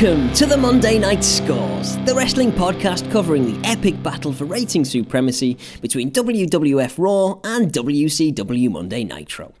Welcome 0.00 0.32
to 0.34 0.46
the 0.46 0.56
Monday 0.56 0.96
Night 0.96 1.24
Scores, 1.24 1.96
the 2.04 2.14
wrestling 2.14 2.52
podcast 2.52 3.10
covering 3.10 3.60
the 3.60 3.68
epic 3.68 4.00
battle 4.00 4.32
for 4.32 4.44
rating 4.44 4.84
supremacy 4.84 5.58
between 5.82 6.12
WWF 6.12 6.94
Raw 6.98 7.40
and 7.42 7.72
WCW 7.72 8.70
Monday 8.70 9.02
Nitro. 9.02 9.52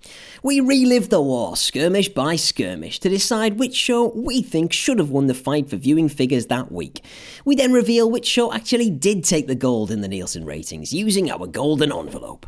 We 0.44 0.60
relive 0.60 1.08
the 1.08 1.20
war 1.20 1.56
skirmish 1.56 2.10
by 2.10 2.36
skirmish 2.36 3.00
to 3.00 3.08
decide 3.08 3.58
which 3.58 3.74
show 3.74 4.12
we 4.14 4.40
think 4.40 4.72
should 4.72 5.00
have 5.00 5.10
won 5.10 5.26
the 5.26 5.34
fight 5.34 5.68
for 5.68 5.76
viewing 5.76 6.08
figures 6.08 6.46
that 6.46 6.70
week. 6.70 7.02
We 7.44 7.56
then 7.56 7.72
reveal 7.72 8.08
which 8.08 8.26
show 8.26 8.52
actually 8.52 8.90
did 8.90 9.24
take 9.24 9.48
the 9.48 9.56
gold 9.56 9.90
in 9.90 10.02
the 10.02 10.08
Nielsen 10.08 10.44
ratings 10.44 10.92
using 10.92 11.32
our 11.32 11.48
golden 11.48 11.90
envelope. 11.90 12.46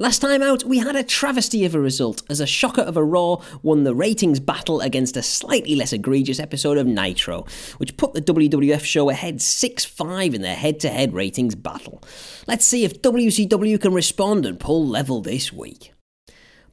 Last 0.00 0.20
time 0.20 0.40
out, 0.40 0.64
we 0.64 0.78
had 0.78 0.96
a 0.96 1.02
travesty 1.02 1.66
of 1.66 1.74
a 1.74 1.78
result 1.78 2.22
as 2.30 2.40
a 2.40 2.46
shocker 2.46 2.80
of 2.80 2.96
a 2.96 3.04
Raw 3.04 3.36
won 3.62 3.84
the 3.84 3.94
ratings 3.94 4.40
battle 4.40 4.80
against 4.80 5.14
a 5.14 5.22
slightly 5.22 5.76
less 5.76 5.92
egregious 5.92 6.40
episode 6.40 6.78
of 6.78 6.86
Nitro, 6.86 7.44
which 7.76 7.98
put 7.98 8.14
the 8.14 8.22
WWF 8.22 8.82
show 8.82 9.10
ahead 9.10 9.42
6 9.42 9.84
5 9.84 10.32
in 10.32 10.40
their 10.40 10.54
head 10.54 10.80
to 10.80 10.88
head 10.88 11.12
ratings 11.12 11.54
battle. 11.54 12.02
Let's 12.46 12.64
see 12.64 12.82
if 12.82 13.02
WCW 13.02 13.78
can 13.78 13.92
respond 13.92 14.46
and 14.46 14.58
pull 14.58 14.86
level 14.86 15.20
this 15.20 15.52
week. 15.52 15.92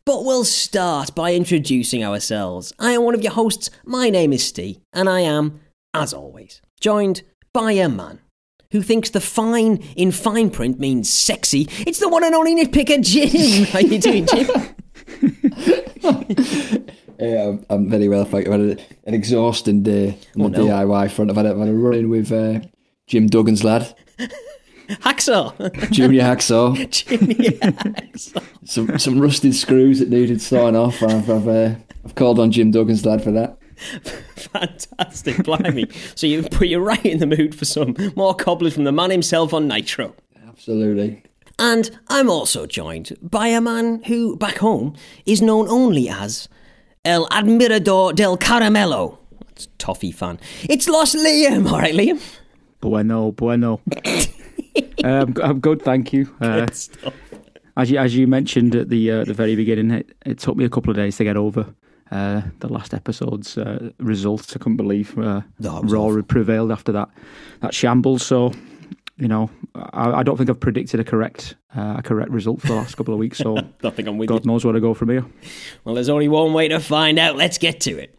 But 0.06 0.24
we'll 0.24 0.46
start 0.46 1.14
by 1.14 1.34
introducing 1.34 2.06
ourselves. 2.06 2.72
I 2.80 2.94
am 2.94 3.04
one 3.04 3.14
of 3.14 3.24
your 3.24 3.34
hosts, 3.34 3.70
my 3.84 4.10
name 4.10 4.32
is 4.32 4.46
Steve, 4.46 4.80
and 4.94 5.10
I 5.10 5.20
am, 5.20 5.60
as 5.94 6.14
always, 6.14 6.62
joined 6.80 7.24
by 7.52 7.74
a 7.74 7.90
man 7.90 8.22
who 8.72 8.82
thinks 8.82 9.10
the 9.10 9.22
fine 9.22 9.78
in 9.96 10.12
fine 10.12 10.50
print 10.50 10.80
means 10.80 11.12
sexy. 11.12 11.68
It's 11.86 12.00
the 12.00 12.10
one 12.10 12.24
and 12.24 12.36
only 12.36 12.56
nitpicker, 12.56 13.02
Jim. 13.02 13.66
How 13.72 13.80
you 13.80 14.00
doing, 14.00 14.26
Jim? 14.26 14.48
yeah, 17.20 17.48
I'm, 17.48 17.66
I'm, 17.70 17.90
very 17.90 18.10
well, 18.10 18.26
thank 18.26 18.46
you. 18.48 18.54
I've 18.54 18.60
had 18.60 18.86
an 19.06 19.14
exhausting 19.14 19.84
day 19.84 20.18
on 20.36 20.42
oh, 20.42 20.50
the 20.50 20.58
no. 20.60 20.66
DIY 20.68 21.12
front. 21.12 21.32
I've 21.32 21.38
had 21.38 21.46
a, 21.46 21.52
I've 21.52 21.60
had 21.60 21.70
a 21.70 21.74
run 21.74 21.94
in 21.94 22.10
with 22.10 22.32
uh, 22.32 22.60
Jim 23.08 23.30
Duggan's 23.30 23.64
lad. 23.64 23.96
Hacksaw. 24.90 25.92
Junior 25.92 26.24
Hacksaw. 26.24 26.90
Junior 26.90 27.52
Hacksaw. 27.52 28.44
some, 28.66 29.00
some 29.00 29.20
rusted 29.20 29.56
screws 29.56 30.00
that 30.00 30.10
needed 30.10 30.42
sawing 30.42 30.76
off. 30.76 31.02
I've, 31.04 31.30
I've, 31.30 31.48
uh, 31.48 31.76
I've 32.06 32.16
called 32.16 32.40
on 32.40 32.52
Jim 32.52 32.72
Duggan's 32.72 33.06
lad 33.06 33.24
for 33.24 33.32
that. 33.32 33.58
Fantastic, 34.36 35.44
blimey. 35.44 35.88
so 36.16 36.28
you 36.28 36.44
put 36.44 36.68
you 36.68 36.80
right 36.80 37.06
in 37.06 37.20
the 37.20 37.28
mood 37.28 37.54
for 37.54 37.66
some 37.66 37.96
more 38.16 38.34
cobblers 38.34 38.74
from 38.74 38.86
the 38.86 38.92
man 38.92 39.12
himself 39.12 39.54
on 39.54 39.68
Nitro. 39.68 40.16
Absolutely. 40.48 41.24
And 41.60 41.90
I'm 42.10 42.30
also 42.30 42.66
joined 42.66 43.18
by 43.22 43.48
a 43.48 43.62
man 43.62 44.04
who, 44.04 44.36
back 44.36 44.58
home, 44.58 44.96
is 45.26 45.42
known 45.42 45.68
only 45.68 46.08
as 46.10 46.48
El 47.04 47.28
Admirador 47.30 48.14
del 48.16 48.38
Caramelo. 48.38 49.18
That's 49.46 49.68
toffee 49.78 50.12
fan. 50.12 50.40
It's 50.64 50.88
Los 50.88 51.16
Liam. 51.16 51.70
All 51.72 51.80
right, 51.80 51.96
Liam? 51.96 52.22
Bueno, 52.80 53.32
bueno. 53.32 53.82
um, 55.04 55.34
I'm 55.44 55.60
good, 55.60 55.82
thank 55.82 56.14
you. 56.14 56.32
Uh, 56.42 56.68
as 57.76 57.92
you 57.92 57.98
as 57.98 58.16
you 58.16 58.28
mentioned 58.28 58.76
at 58.76 58.90
the 58.90 59.12
uh, 59.12 59.24
the 59.24 59.34
very 59.34 59.56
beginning, 59.56 59.92
it, 59.92 60.16
it 60.26 60.40
took 60.40 60.58
me 60.58 60.66
a 60.66 60.70
couple 60.70 60.92
of 60.92 60.96
days 60.96 61.18
to 61.18 61.24
get 61.24 61.38
over 61.38 61.74
uh, 62.12 62.42
the 62.60 62.68
last 62.70 62.94
episode's 62.94 63.58
uh, 63.58 63.92
results. 64.00 64.56
I 64.56 64.60
couldn't 64.60 64.78
believe 64.78 65.18
uh, 65.18 65.42
no, 65.60 65.82
Raw 65.82 66.04
awful. 66.06 66.24
prevailed 66.24 66.72
after 66.72 66.92
that 66.94 67.10
that 67.62 67.74
shambles. 67.74 68.26
So, 68.26 68.52
you 69.18 69.28
know, 69.28 69.50
I, 69.76 70.20
I 70.20 70.24
don't 70.24 70.38
think 70.38 70.50
I've 70.50 70.60
predicted 70.60 71.00
a 71.00 71.04
correct 71.04 71.56
uh, 71.76 71.96
a 71.98 72.02
correct 72.04 72.32
result 72.32 72.62
for 72.62 72.68
the 72.68 72.76
last 72.76 72.96
couple 72.98 73.14
of 73.14 73.20
weeks. 73.20 73.38
So, 73.38 73.58
I 73.84 73.90
think 73.90 74.08
I'm 74.08 74.18
with 74.18 74.30
God 74.30 74.46
you. 74.46 74.52
knows 74.52 74.64
where 74.66 74.74
to 74.74 74.80
go 74.82 74.94
from 74.94 75.10
here. 75.10 75.26
Well, 75.84 75.96
there's 75.96 76.10
only 76.10 76.28
one 76.28 76.54
way 76.54 76.68
to 76.70 76.80
find 76.80 77.20
out. 77.20 77.36
Let's 77.36 77.58
get 77.58 77.80
to 77.82 77.98
it. 77.98 78.17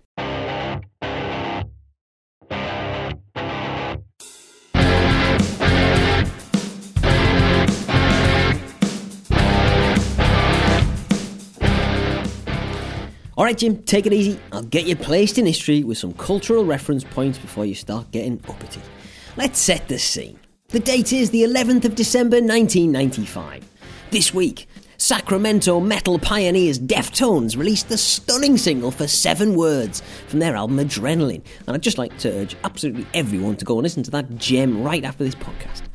All 13.48 13.52
right, 13.52 13.58
Jim, 13.58 13.82
take 13.84 14.04
it 14.04 14.12
easy. 14.12 14.38
I'll 14.52 14.62
get 14.62 14.84
you 14.84 14.94
placed 14.94 15.38
in 15.38 15.46
history 15.46 15.82
with 15.82 15.96
some 15.96 16.12
cultural 16.12 16.66
reference 16.66 17.02
points 17.02 17.38
before 17.38 17.64
you 17.64 17.74
start 17.74 18.10
getting 18.10 18.38
uppity. 18.46 18.82
Let's 19.38 19.58
set 19.58 19.88
the 19.88 19.98
scene. 19.98 20.38
The 20.68 20.80
date 20.80 21.14
is 21.14 21.30
the 21.30 21.44
11th 21.44 21.86
of 21.86 21.94
December 21.94 22.42
1995. 22.42 23.64
This 24.10 24.34
week, 24.34 24.68
Sacramento 24.98 25.80
metal 25.80 26.18
pioneers 26.18 26.78
Deftones 26.78 27.56
released 27.56 27.88
the 27.88 27.96
stunning 27.96 28.58
single 28.58 28.90
for 28.90 29.06
seven 29.06 29.56
words 29.56 30.02
from 30.26 30.40
their 30.40 30.54
album 30.54 30.76
Adrenaline. 30.76 31.42
And 31.66 31.74
I'd 31.74 31.82
just 31.82 31.96
like 31.96 32.18
to 32.18 32.30
urge 32.30 32.54
absolutely 32.64 33.06
everyone 33.14 33.56
to 33.56 33.64
go 33.64 33.78
and 33.78 33.82
listen 33.82 34.02
to 34.02 34.10
that 34.10 34.36
gem 34.36 34.82
right 34.82 35.04
after 35.04 35.24
this 35.24 35.34
podcast. 35.34 35.87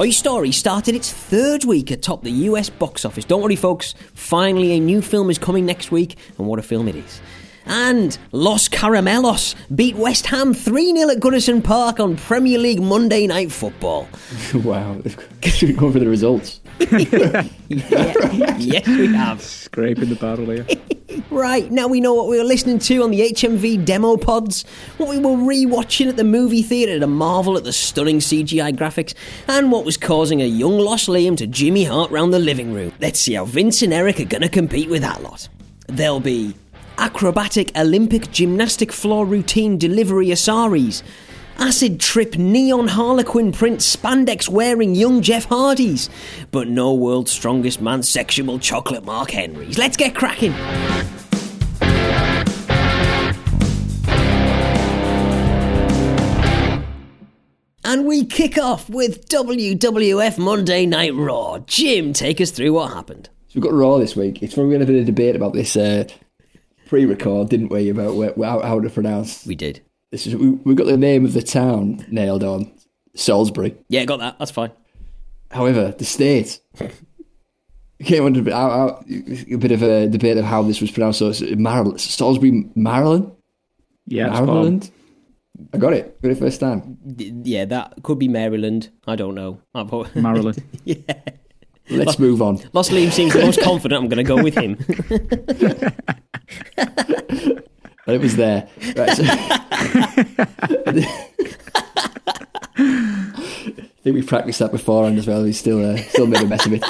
Toy 0.00 0.08
Story 0.08 0.50
started 0.50 0.94
its 0.94 1.12
third 1.12 1.66
week 1.66 1.90
atop 1.90 2.22
the 2.22 2.30
US 2.48 2.70
box 2.70 3.04
office. 3.04 3.26
Don't 3.26 3.42
worry, 3.42 3.54
folks, 3.54 3.92
finally 4.14 4.72
a 4.72 4.80
new 4.80 5.02
film 5.02 5.28
is 5.28 5.36
coming 5.36 5.66
next 5.66 5.92
week, 5.92 6.16
and 6.38 6.46
what 6.46 6.58
a 6.58 6.62
film 6.62 6.88
it 6.88 6.94
is. 6.96 7.20
And 7.66 8.16
Los 8.32 8.66
Caramelos 8.66 9.54
beat 9.76 9.96
West 9.96 10.24
Ham 10.28 10.54
3 10.54 10.96
0 10.96 11.10
at 11.10 11.18
Goodison 11.18 11.62
Park 11.62 12.00
on 12.00 12.16
Premier 12.16 12.56
League 12.58 12.80
Monday 12.80 13.26
Night 13.26 13.52
Football. 13.52 14.08
wow, 14.54 15.02
should 15.42 15.76
go 15.76 15.92
for 15.92 15.98
the 15.98 16.08
results. 16.08 16.59
yeah, 16.90 17.46
yes, 17.68 18.86
we 18.86 19.06
have. 19.08 19.42
Scraping 19.42 20.08
the 20.08 20.16
barrel 20.16 20.48
here. 20.48 20.66
right, 21.30 21.70
now 21.70 21.86
we 21.86 22.00
know 22.00 22.14
what 22.14 22.26
we 22.26 22.38
were 22.38 22.44
listening 22.44 22.78
to 22.78 23.02
on 23.02 23.10
the 23.10 23.20
HMV 23.20 23.84
demo 23.84 24.16
pods, 24.16 24.64
what 24.96 25.10
we 25.10 25.18
were 25.18 25.36
re-watching 25.36 26.08
at 26.08 26.16
the 26.16 26.24
movie 26.24 26.62
theatre 26.62 26.98
to 26.98 27.06
marvel 27.06 27.58
at 27.58 27.64
the 27.64 27.72
stunning 27.72 28.18
CGI 28.18 28.74
graphics, 28.74 29.14
and 29.46 29.70
what 29.70 29.84
was 29.84 29.98
causing 29.98 30.40
a 30.40 30.46
young 30.46 30.78
Los 30.78 31.06
Liam 31.06 31.36
to 31.36 31.46
Jimmy 31.46 31.84
Hart 31.84 32.10
round 32.10 32.32
the 32.32 32.38
living 32.38 32.72
room. 32.72 32.92
Let's 32.98 33.20
see 33.20 33.34
how 33.34 33.44
Vince 33.44 33.82
and 33.82 33.92
Eric 33.92 34.18
are 34.18 34.24
going 34.24 34.42
to 34.42 34.48
compete 34.48 34.88
with 34.88 35.02
that 35.02 35.22
lot. 35.22 35.48
There'll 35.86 36.20
be 36.20 36.54
acrobatic 36.96 37.76
Olympic 37.76 38.30
gymnastic 38.30 38.90
floor 38.90 39.26
routine 39.26 39.76
delivery 39.76 40.28
Asaris, 40.28 41.02
acid 41.60 42.00
trip 42.00 42.36
neon 42.36 42.88
harlequin 42.88 43.52
print 43.52 43.80
spandex 43.80 44.48
wearing 44.48 44.94
young 44.94 45.20
Jeff 45.22 45.44
Hardys, 45.44 46.08
but 46.50 46.68
no 46.68 46.94
world's 46.94 47.30
strongest 47.30 47.80
man 47.80 48.02
sexual 48.02 48.58
chocolate 48.58 49.04
Mark 49.04 49.30
Henrys. 49.30 49.78
Let's 49.78 49.96
get 49.96 50.14
cracking. 50.14 50.54
And 57.84 58.06
we 58.06 58.24
kick 58.24 58.56
off 58.56 58.88
with 58.88 59.28
WWF 59.28 60.38
Monday 60.38 60.86
Night 60.86 61.14
Raw. 61.14 61.58
Jim, 61.66 62.12
take 62.12 62.40
us 62.40 62.52
through 62.52 62.72
what 62.72 62.92
happened. 62.92 63.28
So 63.48 63.54
we've 63.56 63.64
got 63.64 63.72
Raw 63.72 63.98
this 63.98 64.14
week. 64.14 64.42
It's 64.42 64.54
probably 64.54 64.76
going 64.76 64.86
to 64.86 64.92
be 64.92 65.00
a 65.00 65.04
debate 65.04 65.34
about 65.34 65.54
this 65.54 65.76
uh, 65.76 66.04
pre-record, 66.86 67.48
didn't 67.48 67.70
we, 67.70 67.88
about 67.88 68.14
where, 68.14 68.32
how, 68.36 68.60
how 68.60 68.78
to 68.78 68.88
pronounce. 68.88 69.44
We 69.44 69.56
did. 69.56 69.80
This 70.10 70.26
is 70.26 70.34
we, 70.34 70.50
we 70.50 70.74
got 70.74 70.86
the 70.86 70.96
name 70.96 71.24
of 71.24 71.32
the 71.32 71.42
town 71.42 72.04
nailed 72.10 72.44
on. 72.44 72.72
Salisbury. 73.14 73.76
Yeah, 73.88 74.04
got 74.04 74.20
that. 74.20 74.38
That's 74.38 74.50
fine. 74.50 74.70
However, 75.50 75.94
the 75.96 76.04
state 76.04 76.60
came 78.02 78.24
under 78.24 78.40
a 78.40 78.42
bit, 78.42 78.54
a 78.54 79.56
bit 79.56 79.72
of 79.72 79.82
a 79.82 80.06
debate 80.08 80.36
of 80.36 80.44
how 80.44 80.62
this 80.62 80.80
was 80.80 80.90
pronounced. 80.90 81.18
So 81.18 81.28
it's 81.30 81.42
Maryland, 81.42 82.00
Salisbury, 82.00 82.70
Maryland. 82.74 83.32
Yeah, 84.06 84.28
Maryland. 84.30 84.90
I 85.72 85.78
got 85.78 85.92
it. 85.92 86.20
Got 86.22 86.32
it 86.32 86.38
first 86.38 86.60
time. 86.60 86.98
Yeah, 87.44 87.64
that 87.66 87.94
could 88.02 88.18
be 88.18 88.28
Maryland. 88.28 88.90
I 89.06 89.16
don't 89.16 89.34
know. 89.34 89.60
Maryland. 90.14 90.62
yeah. 90.84 90.96
Let's 91.90 92.18
move 92.20 92.40
on. 92.40 92.60
Los 92.72 92.90
Liam 92.90 93.10
seems 93.10 93.32
the 93.32 93.40
most 93.40 93.60
confident. 93.60 94.02
I'm 94.02 94.08
going 94.08 94.24
to 94.24 94.28
go 94.28 94.40
with 94.42 94.54
him. 94.54 94.76
it 98.14 98.20
was 98.20 98.36
there. 98.36 98.68
Right, 98.96 99.16
so 99.16 99.24
I 102.76 104.02
think 104.02 104.14
we 104.14 104.22
practiced 104.22 104.58
that 104.60 104.72
beforehand 104.72 105.18
as 105.18 105.26
well. 105.26 105.42
We 105.42 105.52
still 105.52 105.84
uh, 105.84 105.96
still 105.98 106.26
made 106.26 106.42
a 106.42 106.46
mess 106.46 106.66
of 106.66 106.72
it. 106.72 106.82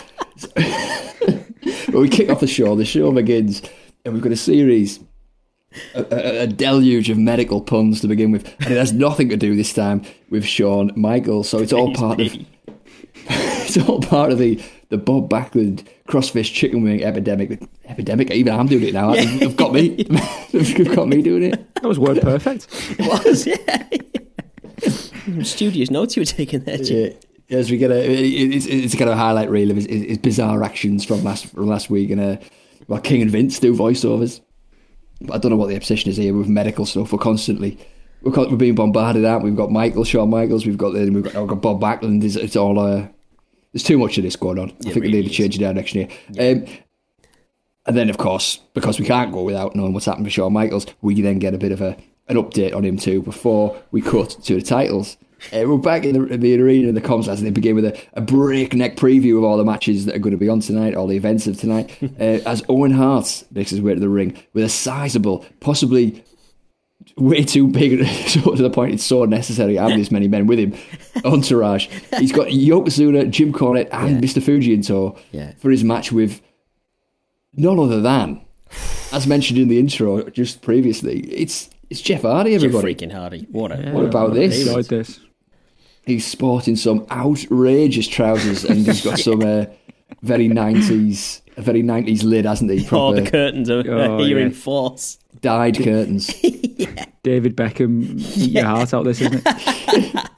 but 1.87 1.95
we 1.95 2.09
kick 2.09 2.31
off 2.31 2.41
the 2.41 2.47
show. 2.47 2.77
The 2.77 2.85
show 2.85 3.11
begins, 3.13 3.63
and 4.05 4.15
we've 4.15 4.23
got 4.23 4.33
a 4.33 4.37
series, 4.37 5.01
a, 5.95 6.07
a, 6.11 6.43
a, 6.43 6.47
deluge 6.47 7.11
of 7.11 7.19
medical 7.19 7.61
puns 7.61 8.01
to 8.03 8.09
begin 8.09 8.31
with, 8.31 8.47
and 8.61 8.73
it 8.73 8.79
has 8.79 8.93
nothing 8.93 9.29
to 9.31 9.37
do 9.37 9.57
this 9.57 9.73
time 9.73 10.03
with 10.31 10.45
Shawn 10.45 10.93
Michael. 10.95 11.43
So 11.43 11.59
it's 11.59 11.73
all 11.73 11.93
part 11.95 12.21
of 12.21 12.33
it's 13.15 13.77
all 13.89 14.01
part 14.01 14.31
of 14.31 14.39
the 14.39 14.63
the 14.91 14.99
Bob 14.99 15.29
Backlund 15.29 15.87
crossface 16.11 16.53
chicken 16.53 16.83
wing 16.83 17.03
epidemic. 17.03 17.63
Epidemic. 17.87 18.31
Even 18.31 18.53
I'm 18.55 18.67
doing 18.67 18.85
it 18.85 18.95
now. 18.95 19.15
Yeah. 19.15 19.39
They've 19.39 19.57
got 19.57 19.73
me. 19.73 19.89
They've 20.53 20.95
got 20.95 21.09
me 21.09 21.23
doing 21.23 21.45
it. 21.45 21.75
That 21.77 21.85
was 21.85 21.99
word 21.99 22.21
perfect. 22.21 22.67
it 22.99 23.07
was. 23.07 23.47
Yeah. 23.47 25.43
Studious 25.45 25.91
notes 25.91 26.17
you 26.17 26.23
were 26.23 26.27
taking 26.27 26.61
there. 26.61 26.79
Jim. 26.79 27.15
Yeah. 27.49 27.59
As 27.59 27.71
we 27.71 27.79
get 27.79 27.91
a, 27.91 28.01
it's, 28.01 28.67
it's 28.67 28.95
a 28.95 28.97
kind 28.97 29.11
of 29.11 29.17
a 29.17 29.21
highlight 29.21 29.51
reel 29.51 29.71
of 29.71 29.77
his, 29.77 29.87
his 29.87 30.19
bizarre 30.19 30.63
actions 30.63 31.05
from 31.05 31.25
last 31.25 31.47
from 31.47 31.67
last 31.67 31.91
week, 31.91 32.11
and 32.11 32.21
uh, 32.21 32.37
well, 32.87 33.01
King 33.01 33.23
and 33.23 33.31
Vince 33.31 33.59
do 33.59 33.75
voiceovers. 33.75 34.41
But 35.21 35.35
I 35.35 35.39
don't 35.39 35.51
know 35.51 35.57
what 35.57 35.69
the 35.69 35.75
obsession 35.75 36.11
is 36.11 36.17
here 36.17 36.33
with 36.33 36.47
medical 36.49 36.87
stuff. 36.87 37.13
We're 37.13 37.19
constantly 37.19 37.77
we're, 38.23 38.33
we're 38.33 38.57
being 38.57 38.77
bombarded 38.77 39.25
out. 39.25 39.43
We've 39.43 39.57
got 39.57 39.73
Michael, 39.73 40.05
Shawn 40.05 40.31
Michaels. 40.31 40.65
We've 40.65 40.79
got 40.79 40.93
we've 40.93 41.25
got, 41.25 41.35
we've 41.35 41.49
got 41.49 41.61
Bob 41.61 41.81
Backlund. 41.81 42.23
It's, 42.23 42.37
it's 42.37 42.55
all 42.55 42.79
uh, 42.79 43.09
there's 43.73 43.83
too 43.83 43.99
much 43.99 44.19
of 44.19 44.25
this 44.25 44.37
going 44.37 44.59
on. 44.59 44.71
I 44.71 44.91
think 44.91 44.97
we 44.97 45.01
really 45.03 45.23
need 45.23 45.29
to 45.29 45.35
change 45.35 45.57
it 45.57 45.61
down 45.61 45.77
next 45.77 45.95
year. 45.95 46.09
Um, 46.39 46.67
and 47.87 47.97
then, 47.97 48.11
of 48.11 48.19
course, 48.19 48.59
because 48.75 48.99
we 48.99 49.07
can't 49.07 49.33
go 49.33 49.43
without 49.43 49.75
knowing 49.75 49.93
what's 49.93 50.07
happened 50.07 50.27
to 50.27 50.31
Shawn 50.31 50.53
Michaels, 50.53 50.87
we 51.01 51.21
then 51.21 51.39
get 51.39 51.55
a 51.55 51.59
bit 51.59 51.73
of 51.73 51.81
a 51.81 51.97
an 52.29 52.37
update 52.37 52.75
on 52.75 52.85
him 52.85 52.97
too 52.97 53.21
before 53.23 53.77
we 53.91 54.01
cut 54.01 54.31
to 54.45 54.55
the 54.55 54.63
titles. 54.63 55.17
Uh, 55.53 55.65
we're 55.67 55.79
back 55.79 56.05
in 56.05 56.29
the, 56.29 56.37
the 56.37 56.61
arena 56.61 56.89
in 56.89 56.95
the 56.95 57.01
comms 57.01 57.27
as 57.27 57.43
they 57.43 57.51
begin 57.51 57.75
with 57.75 57.85
a, 57.85 57.99
a 58.13 58.21
breakneck 58.21 58.95
preview 58.97 59.39
of 59.39 59.43
all 59.43 59.57
the 59.57 59.65
matches 59.65 60.05
that 60.05 60.15
are 60.15 60.21
going 60.21 60.31
to 60.31 60.39
be 60.39 60.49
on 60.49 60.61
tonight, 60.61 60.95
all 60.95 61.07
the 61.07 61.17
events 61.17 61.47
of 61.47 61.59
tonight. 61.59 61.91
uh, 62.03 62.39
as 62.47 62.63
Owen 62.69 62.93
Hart 62.93 63.43
makes 63.51 63.71
his 63.71 63.81
way 63.81 63.95
to 63.95 64.01
the 64.01 64.09
ring 64.09 64.37
with 64.53 64.65
a 64.65 64.69
sizable, 64.69 65.45
possibly 65.61 66.23
way 67.17 67.43
too 67.45 67.67
big 67.67 68.07
so 68.29 68.55
to 68.55 68.63
the 68.63 68.71
point 68.71 68.95
it's 68.95 69.05
so 69.05 69.23
unnecessary 69.23 69.77
having 69.77 69.99
this 69.99 70.11
many 70.11 70.29
men 70.29 70.47
with 70.47 70.59
him 70.59 70.75
entourage 71.25 71.87
he's 72.19 72.33
got 72.33 72.49
Yokozuna 72.49 73.29
Jim 73.31 73.53
Cornette 73.53 73.89
and 73.93 74.23
Mr 74.23 74.43
Fuji 74.43 74.75
in 74.75 74.83
tow 74.83 75.17
Yeah. 75.33 75.53
for 75.59 75.71
his 75.71 75.83
match 75.85 76.13
with 76.13 76.41
none 77.55 77.79
other 77.79 78.01
than 78.01 78.41
as 79.13 79.27
mentioned 79.27 79.59
in 79.59 79.69
the 79.69 79.79
intro 79.79 80.29
just 80.31 80.63
previously 80.63 81.21
it's 81.21 81.69
it's 81.89 82.01
Jeff 82.01 82.23
Hardy 82.23 82.55
everybody. 82.55 82.95
Jeff 82.95 83.09
freaking 83.09 83.13
Hardy. 83.13 83.47
What 83.51 83.73
a 83.73 83.91
What 83.91 84.05
about 84.05 84.33
this? 84.35 84.61
Enjoyed 84.61 84.85
this. 84.87 85.19
he's 86.07 86.25
sporting 86.25 86.77
some 86.77 87.05
outrageous 87.11 88.07
trousers 88.07 88.65
and 88.65 88.87
he's 88.87 89.03
got 89.03 89.19
some 89.29 89.43
uh, 89.43 89.65
very 90.23 90.49
90s 90.49 91.41
a 91.61 91.65
very 91.65 91.83
90s 91.83 92.25
lid 92.25 92.45
hasn't 92.45 92.71
he 92.71 92.87
Oh, 92.91 93.15
the 93.15 93.23
curtains 93.29 93.69
are 93.71 93.83
Oh, 93.89 94.19
here 94.25 94.39
yeah. 94.39 94.47
in 94.47 94.53
force. 94.53 95.19
dyed 95.41 95.77
curtains 95.77 96.27
David 97.23 97.55
Beckham, 97.57 98.19
eat 98.37 98.51
your 98.53 98.65
heart 98.65 98.95
out. 98.95 99.05
This 99.05 99.21
isn't 99.21 99.43
it? 99.45 100.31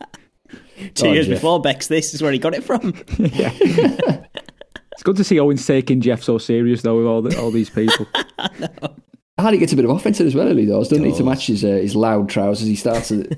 Two 0.95 1.07
Oh, 1.07 1.13
years 1.13 1.27
Jeff. 1.29 1.37
before 1.37 1.61
Bex, 1.61 1.87
this 1.87 2.13
is 2.13 2.21
where 2.23 2.33
he 2.33 2.39
got 2.41 2.55
it 2.55 2.65
from. 2.65 2.93
It's 3.19 5.03
good 5.05 5.17
to 5.17 5.25
see 5.25 5.39
Owens 5.41 5.65
taking 5.67 6.01
Jeff 6.01 6.23
so 6.23 6.39
serious 6.39 6.83
though 6.83 6.97
with 6.99 7.07
all 7.07 7.23
the, 7.23 7.39
all 7.41 7.51
these 7.51 7.71
people. 7.71 8.07
Hardy 9.39 9.59
gets 9.59 9.73
a 9.73 9.77
bit 9.77 9.85
of 9.85 9.91
offense 9.93 10.21
in 10.21 10.27
as 10.27 10.35
well, 10.35 10.49
early 10.49 10.67
does, 10.67 10.89
doesn't 10.89 11.05
he? 11.05 11.13
To 11.17 11.25
match 11.25 11.47
his, 11.47 11.65
uh, 11.65 11.69
his 11.69 11.97
loud 11.97 12.29
trousers, 12.29 12.67
he 12.69 12.77
starts 12.77 13.11
with 13.11 13.33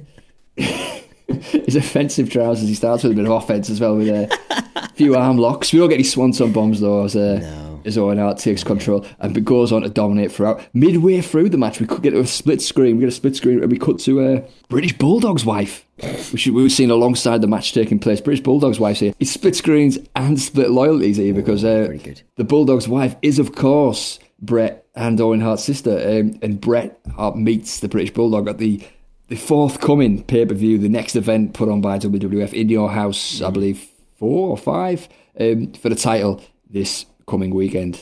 his 0.57 1.77
offensive 1.77 2.31
trousers. 2.31 2.69
He 2.69 2.75
starts 2.75 3.03
with 3.05 3.13
a 3.13 3.15
bit 3.15 3.25
of 3.27 3.31
offense 3.31 3.71
as 3.71 3.81
well 3.81 3.97
with 3.97 4.09
a 4.09 4.91
few 4.95 5.15
arm 5.17 5.39
locks. 5.39 5.73
We 5.73 5.79
don't 5.79 5.89
get 5.89 5.95
any 5.97 6.03
swanton 6.05 6.53
bombs 6.53 6.81
though, 6.81 7.05
as 7.05 7.15
uh, 7.17 7.39
No. 7.41 7.64
As 7.85 7.99
Owen 7.99 8.19
Hart 8.19 8.39
takes 8.39 8.65
control 8.65 9.05
and 9.19 9.45
goes 9.45 9.73
on 9.73 9.83
to 9.83 9.89
dominate 9.89 10.33
throughout. 10.33 10.67
Midway 10.73 11.21
through 11.21 11.51
the 11.51 11.59
match, 11.59 11.81
we 11.81 11.87
could 11.87 12.03
get 12.03 12.15
a 12.15 12.27
split 12.27 12.63
screen. 12.63 12.97
We 12.97 13.01
get 13.01 13.09
a 13.09 13.13
split 13.13 13.37
screen 13.37 13.63
and 13.63 13.71
we 13.71 13.79
cut 13.79 13.99
to 14.01 14.21
uh, 14.21 14.41
British 14.69 14.97
Bulldog's 14.97 15.45
wife, 15.45 15.87
which 16.33 16.47
we 16.47 16.63
were 16.63 16.69
seeing 16.69 16.91
alongside 16.91 17.41
the 17.41 17.47
match 17.47 17.73
taking 17.73 17.99
place. 17.99 18.21
British 18.21 18.43
Bulldog's 18.43 18.81
wife 18.81 19.01
here. 19.01 19.13
It's 19.21 19.31
split 19.31 19.57
screens 19.57 19.99
and 20.17 20.41
split 20.41 20.71
loyalties 20.71 21.17
here 21.19 21.35
because 21.35 21.65
uh, 21.65 21.97
the 22.37 22.45
Bulldog's 22.45 22.89
wife 22.89 23.17
is, 23.23 23.39
of 23.39 23.55
course, 23.55 24.19
Bret 24.41 24.87
and 24.95 25.21
Owen 25.21 25.41
Hart's 25.41 25.65
sister. 25.65 25.99
Um, 25.99 26.39
and 26.43 26.61
Bret 26.61 27.01
Hart 27.17 27.37
meets 27.37 27.81
the 27.81 27.89
British 27.89 28.13
Bulldog 28.13 28.49
at 28.49 28.59
the, 28.59 28.83
the 29.29 29.37
forthcoming 29.37 30.23
pay 30.25 30.47
per 30.47 30.55
view, 30.55 30.79
the 30.79 30.89
next 30.89 31.17
event 31.17 31.55
put 31.55 31.69
on 31.69 31.81
by 31.81 31.99
WWF 31.99 32.53
in 32.53 32.69
your 32.69 32.91
house, 32.91 33.43
I 33.43 33.51
believe, 33.51 33.89
four 34.17 34.51
or 34.51 34.57
five, 34.57 35.09
um, 35.39 35.73
for 35.73 35.89
the 35.89 35.97
title 35.97 36.43
this 36.71 37.07
coming 37.27 37.55
weekend 37.55 37.97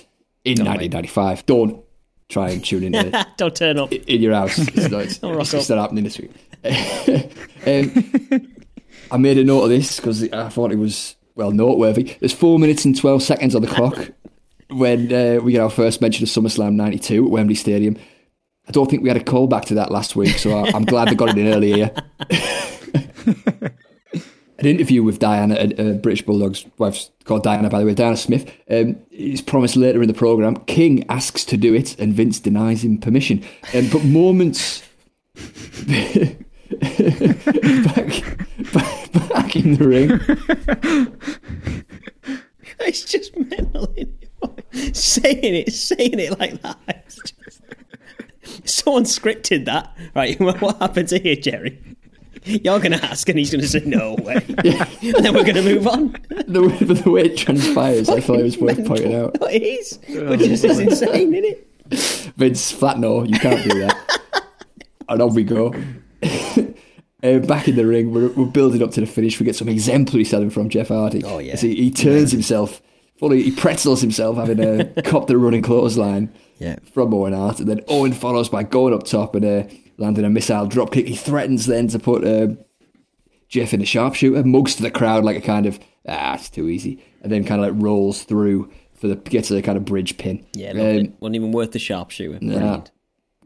in 0.45 0.59
1995. 0.59 1.47
Don't 1.47 1.85
try 2.29 2.51
and 2.51 2.65
tune 2.65 2.83
in 2.85 2.93
to 2.93 3.27
Don't 3.37 3.55
turn 3.55 3.79
up. 3.79 3.93
in 3.93 4.23
your 4.23 4.35
house. 4.35 4.59
It's 4.59 4.91
not, 4.91 5.03
it's, 5.03 5.55
it's 5.55 5.69
not 5.69 5.79
happening 5.79 6.05
this 6.05 6.19
week. 6.19 6.33
um, 7.67 8.49
I 9.11 9.17
made 9.19 9.39
a 9.39 9.45
note 9.45 9.65
of 9.65 9.69
this 9.69 9.97
because 9.97 10.23
I 10.33 10.49
thought 10.49 10.73
it 10.73 10.79
was, 10.79 11.17
well, 11.35 11.51
noteworthy. 11.51 12.17
There's 12.21 12.33
four 12.33 12.59
minutes 12.59 12.85
and 12.85 12.97
12 12.97 13.23
seconds 13.23 13.55
on 13.55 13.63
the 13.63 13.69
clock 13.69 14.11
when 14.71 15.13
uh, 15.13 15.41
we 15.43 15.53
get 15.53 15.61
our 15.61 15.71
first 15.71 16.01
mention 16.01 16.23
of 16.25 16.29
SummerSlam 16.31 16.75
92 16.75 17.25
at 17.27 17.31
Wembley 17.31 17.55
Stadium. 17.55 17.97
I 18.67 18.71
don't 18.71 18.89
think 18.89 19.03
we 19.03 19.09
had 19.09 19.17
a 19.17 19.25
callback 19.25 19.65
to 19.67 19.75
that 19.75 19.91
last 19.91 20.15
week, 20.15 20.39
so 20.39 20.57
I, 20.57 20.71
I'm 20.71 20.85
glad 20.85 21.09
they 21.09 21.15
got 21.17 21.31
it 21.31 21.39
in 21.39 21.49
early 21.53 21.73
here. 21.73 21.91
An 24.63 24.69
interview 24.69 25.03
with 25.03 25.19
Diana, 25.19 25.57
a, 25.57 25.95
British 25.95 26.23
Bulldog's 26.23 26.65
wife's 26.79 27.11
called 27.25 27.43
Diana, 27.43 27.69
by 27.69 27.81
the 27.81 27.87
way, 27.87 27.95
Diana 27.95 28.17
Smith, 28.17 28.49
um, 28.71 28.95
is 29.11 29.43
promised 29.43 29.75
later 29.75 30.01
in 30.03 30.07
the 30.09 30.15
programme. 30.15 30.55
King 30.67 31.05
asks 31.09 31.45
to 31.47 31.57
do 31.57 31.75
it, 31.75 31.99
and 31.99 32.15
Vince 32.15 32.39
denies 32.39 32.85
him 32.85 32.99
permission. 32.99 33.43
Um, 33.75 33.89
but 33.93 34.05
moments 34.05 34.85
back, 35.89 36.37
back, 38.73 39.13
back 39.29 39.57
in 39.57 39.75
the 39.75 39.87
ring, 39.89 40.21
It's 42.85 43.05
just 43.05 43.37
mental. 43.37 43.93
saying 44.93 45.55
it, 45.55 45.73
saying 45.73 46.19
it 46.21 46.39
like 46.39 46.63
that. 46.63 46.79
It's 47.07 47.17
just- 47.17 47.61
Someone 48.65 49.05
scripted 49.05 49.65
that. 49.67 49.97
Right, 50.15 50.39
what 50.41 50.79
happens 50.79 51.11
here, 51.11 51.37
Jerry? 51.37 51.81
You're 52.45 52.79
going 52.81 52.93
to 52.93 53.05
ask, 53.05 53.29
and 53.29 53.39
he's 53.39 53.51
going 53.51 53.61
to 53.63 53.69
say, 53.69 53.81
no 53.85 54.15
way. 54.23 54.35
and 54.49 55.15
then 55.25 55.35
we're 55.35 55.45
going 55.45 55.55
to 55.55 55.63
move 55.63 55.87
on. 55.87 56.17
the, 56.47 56.63
way- 56.63 56.77
the 56.95 57.11
way 57.11 57.23
it 57.27 57.37
transpires, 57.37 58.09
I 58.09 58.21
thought 58.21 58.41
it 58.41 58.43
was 58.45 58.59
worth 58.59 58.85
pointing 58.87 59.15
out. 59.15 59.37
It 59.51 59.63
is. 59.63 59.99
But 60.09 60.41
it's 60.43 60.63
just 60.63 60.81
insane, 60.81 61.35
isn't 61.35 61.45
it? 61.45 62.33
Vince, 62.37 62.73
flat 62.73 62.99
no, 62.99 63.23
you 63.25 63.39
can't 63.39 63.63
do 63.69 63.81
that. 63.81 64.45
and 65.09 65.23
on 65.23 65.35
we 65.35 65.45
go. 65.45 65.73
Uh, 67.25 67.39
back 67.39 67.69
in 67.69 67.77
the 67.77 67.87
ring, 67.87 68.13
we're, 68.13 68.27
we're 68.31 68.45
building 68.51 68.83
up 68.83 68.91
to 68.91 69.01
the 69.01 69.07
finish. 69.07 69.39
We 69.39 69.47
get 69.47 69.55
some 69.55 69.69
exemplary 69.69 70.25
selling 70.25 70.51
from 70.51 70.69
Jeff 70.69 70.89
Hardy. 70.89 71.23
Oh, 71.23 71.39
yeah. 71.39 71.55
He, 71.55 71.77
he 71.77 71.91
turns 71.93 72.33
himself, 72.33 72.83
fully, 73.17 73.45
he 73.45 73.53
pretzels 73.53 74.01
himself, 74.01 74.37
having 74.39 74.59
a 74.59 74.87
cop 75.03 75.29
the 75.29 75.39
running 75.39 75.63
clothesline 75.63 76.35
Yeah. 76.59 76.81
from 76.93 77.15
Owen 77.15 77.33
Hart. 77.33 77.61
And 77.61 77.69
then 77.69 77.81
Owen 77.87 78.13
follows 78.13 78.49
by 78.49 78.65
going 78.65 78.93
up 78.93 79.05
top 79.05 79.37
and 79.37 79.45
uh, 79.45 79.63
landing 79.99 80.25
a 80.25 80.31
missile 80.31 80.67
dropkick. 80.69 81.07
He 81.07 81.17
threatens 81.17 81.67
then 81.67 81.89
to 81.89 81.99
put 81.99 82.25
uh, 82.25 82.55
Jeff 83.49 83.75
in 83.75 83.83
a 83.83 83.87
sharpshooter, 83.87 84.45
mugs 84.45 84.75
to 84.77 84.83
the 84.83 84.91
crowd 84.91 85.25
like 85.25 85.37
a 85.37 85.41
kind 85.41 85.67
of, 85.67 85.79
ah, 86.09 86.35
it's 86.35 86.51
too 86.51 86.69
easy. 86.69 87.03
And 87.23 87.31
then 87.31 87.45
kind 87.45 87.63
of 87.65 87.73
like 87.75 87.83
rolls 87.83 88.25
through 88.25 88.71
for 88.95 89.09
the, 89.09 89.17
gets 89.17 89.49
to 89.49 89.55
the 89.55 89.63
kind 89.63 89.77
of 89.77 89.85
bridge 89.85 90.17
pin. 90.19 90.45
Yeah, 90.55 90.71
Um, 90.71 91.15
wasn't 91.21 91.37
even 91.37 91.53
worth 91.53 91.73
the 91.73 91.79
sharpshooter. 91.79 92.39
Brilliant. 92.39 92.91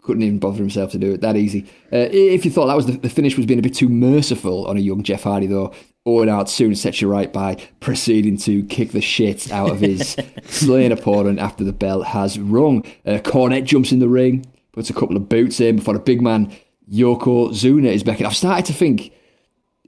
couldn't 0.03 0.23
even 0.23 0.39
bother 0.39 0.59
himself 0.59 0.93
to 0.93 0.99
do 0.99 1.13
it 1.15 1.21
that 1.23 1.37
easy. 1.37 1.63
Uh, 1.93 2.07
if 2.13 2.45
you 2.45 2.51
thought 2.51 2.67
that 2.67 2.77
was 2.77 2.87
the, 2.87 2.93
the 2.93 3.11
finish 3.11 3.37
was 3.37 3.45
being 3.47 3.59
a 3.59 3.63
bit 3.63 3.75
too 3.75 3.89
merciful 3.89 4.67
on 4.67 4.77
a 4.77 4.81
young 4.81 5.03
Jeff 5.03 5.25
Hardy, 5.25 5.47
though, 5.49 5.73
Owen 6.05 6.29
Hart 6.29 6.49
soon 6.49 6.77
sets 6.77 7.01
you 7.01 7.09
right 7.09 7.33
by 7.33 7.57
proceeding 7.81 8.37
to 8.39 8.63
kick 8.67 8.93
the 8.93 9.01
shit 9.01 9.51
out 9.51 9.71
of 9.71 9.81
his 9.81 10.17
slain 10.45 10.93
opponent 10.93 11.41
after 11.41 11.65
the 11.65 11.73
bell 11.73 12.03
has 12.03 12.39
rung. 12.39 12.85
Uh, 13.05 13.19
Cornette 13.19 13.65
jumps 13.65 13.91
in 13.91 13.99
the 13.99 14.09
ring, 14.09 14.47
puts 14.77 14.91
a 14.91 14.93
couple 14.95 15.17
of 15.17 15.29
boots 15.29 15.59
in 15.59 15.77
before 15.77 15.95
the 15.95 16.01
big 16.01 16.21
man 16.23 16.55
Yokozuna, 16.93 17.87
is 17.93 18.05
back. 18.05 18.21
in. 18.21 18.27
I've 18.27 18.37
started 18.37 18.67
to 18.67 18.73
think, 18.73 19.11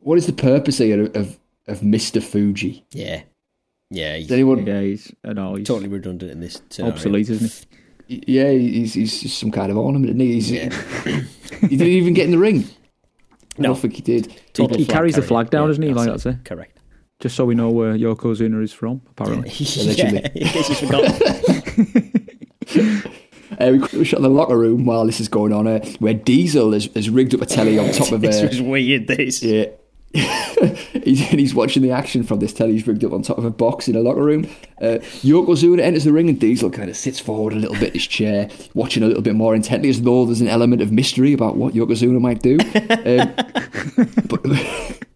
what 0.00 0.18
is 0.18 0.26
the 0.26 0.32
purpose 0.32 0.78
here 0.78 1.04
of, 1.04 1.14
of, 1.14 1.38
of 1.68 1.80
Mr. 1.80 2.20
Fuji? 2.22 2.84
Yeah. 2.90 3.22
Yeah, 3.90 4.16
he's 4.16 4.26
Does 4.26 4.34
anyone? 4.34 4.66
Yeah, 4.66 4.80
he's, 4.80 5.12
I 5.24 5.32
know, 5.34 5.54
he's 5.54 5.66
totally 5.66 5.88
redundant 5.88 6.32
in 6.32 6.40
this 6.40 6.60
scenario. 6.70 6.94
obsolete, 6.94 7.30
isn't 7.30 7.66
he? 8.08 8.24
Yeah, 8.26 8.50
he's, 8.50 8.94
he's 8.94 9.20
just 9.22 9.38
some 9.38 9.50
kind 9.50 9.70
of 9.70 9.76
ornament. 9.78 10.08
Isn't 10.10 10.20
he? 10.20 10.32
He's, 10.32 10.50
Yeah. 10.50 10.70
he 11.60 11.76
didn't 11.76 11.86
even 11.86 12.14
get 12.14 12.24
in 12.24 12.30
the 12.32 12.38
ring. 12.38 12.64
I 13.58 13.62
No. 13.62 13.68
don't 13.68 13.78
think 13.80 13.94
he 13.94 14.02
did. 14.02 14.40
Total 14.54 14.76
he 14.78 14.84
flag 14.84 14.94
carries 14.96 15.14
the 15.16 15.22
flag 15.22 15.50
down, 15.50 15.64
Yeah, 15.64 15.68
doesn't 15.68 15.82
he? 15.82 15.92
Like 15.92 16.06
that's 16.06 16.24
that's 16.24 16.36
it. 16.36 16.40
it. 16.40 16.44
Correct. 16.48 16.78
Just 17.20 17.36
so 17.36 17.44
we 17.44 17.54
know 17.54 17.68
where 17.70 17.94
Yokozuna 17.94 18.62
is 18.62 18.72
from, 18.72 19.02
apparently. 19.10 19.50
Allegedly. 19.50 20.22
yeah, 20.34 20.42
in 20.42 20.48
case 20.48 20.68
you 20.68 20.74
forgot. 20.86 22.12
Uh, 23.58 23.78
we, 23.92 24.04
shot 24.04 24.18
in 24.18 24.22
the 24.22 24.28
locker 24.28 24.56
room 24.56 24.84
while 24.84 25.04
this 25.06 25.20
is 25.20 25.28
going 25.28 25.52
on, 25.52 25.66
uh, 25.66 25.84
where 25.98 26.14
Diesel 26.14 26.72
has, 26.72 26.86
has 26.94 27.10
rigged 27.10 27.34
up 27.34 27.42
a 27.42 27.46
telly 27.46 27.78
on 27.78 27.92
top 27.92 28.12
of 28.12 28.20
this 28.22 28.40
a. 28.40 28.46
was 28.46 28.62
weird, 28.62 29.06
this. 29.06 29.42
Yeah. 29.42 29.66
he's, 31.04 31.20
he's 31.28 31.54
watching 31.54 31.82
the 31.82 31.90
action 31.90 32.22
from 32.22 32.38
this 32.38 32.52
telly. 32.52 32.72
He's 32.72 32.86
rigged 32.86 33.04
up 33.04 33.12
on 33.12 33.22
top 33.22 33.36
of 33.36 33.44
a 33.44 33.50
box 33.50 33.88
in 33.88 33.96
a 33.96 34.00
locker 34.00 34.22
room. 34.22 34.44
Uh, 34.80 34.98
Yokozuna 35.22 35.80
enters 35.80 36.04
the 36.04 36.12
ring, 36.12 36.28
and 36.28 36.40
Diesel 36.40 36.70
kind 36.70 36.88
of 36.88 36.96
sits 36.96 37.20
forward 37.20 37.52
a 37.52 37.56
little 37.56 37.76
bit 37.76 37.88
in 37.88 37.94
his 37.94 38.06
chair, 38.06 38.48
watching 38.74 39.02
a 39.02 39.06
little 39.06 39.22
bit 39.22 39.34
more 39.34 39.54
intently, 39.54 39.90
as 39.90 40.00
though 40.02 40.24
there's 40.24 40.40
an 40.40 40.48
element 40.48 40.80
of 40.80 40.92
mystery 40.92 41.32
about 41.32 41.56
what 41.56 41.74
Yokozuna 41.74 42.20
might 42.20 42.40
do. 42.42 42.58
Um, 42.58 43.34
but 44.28 45.08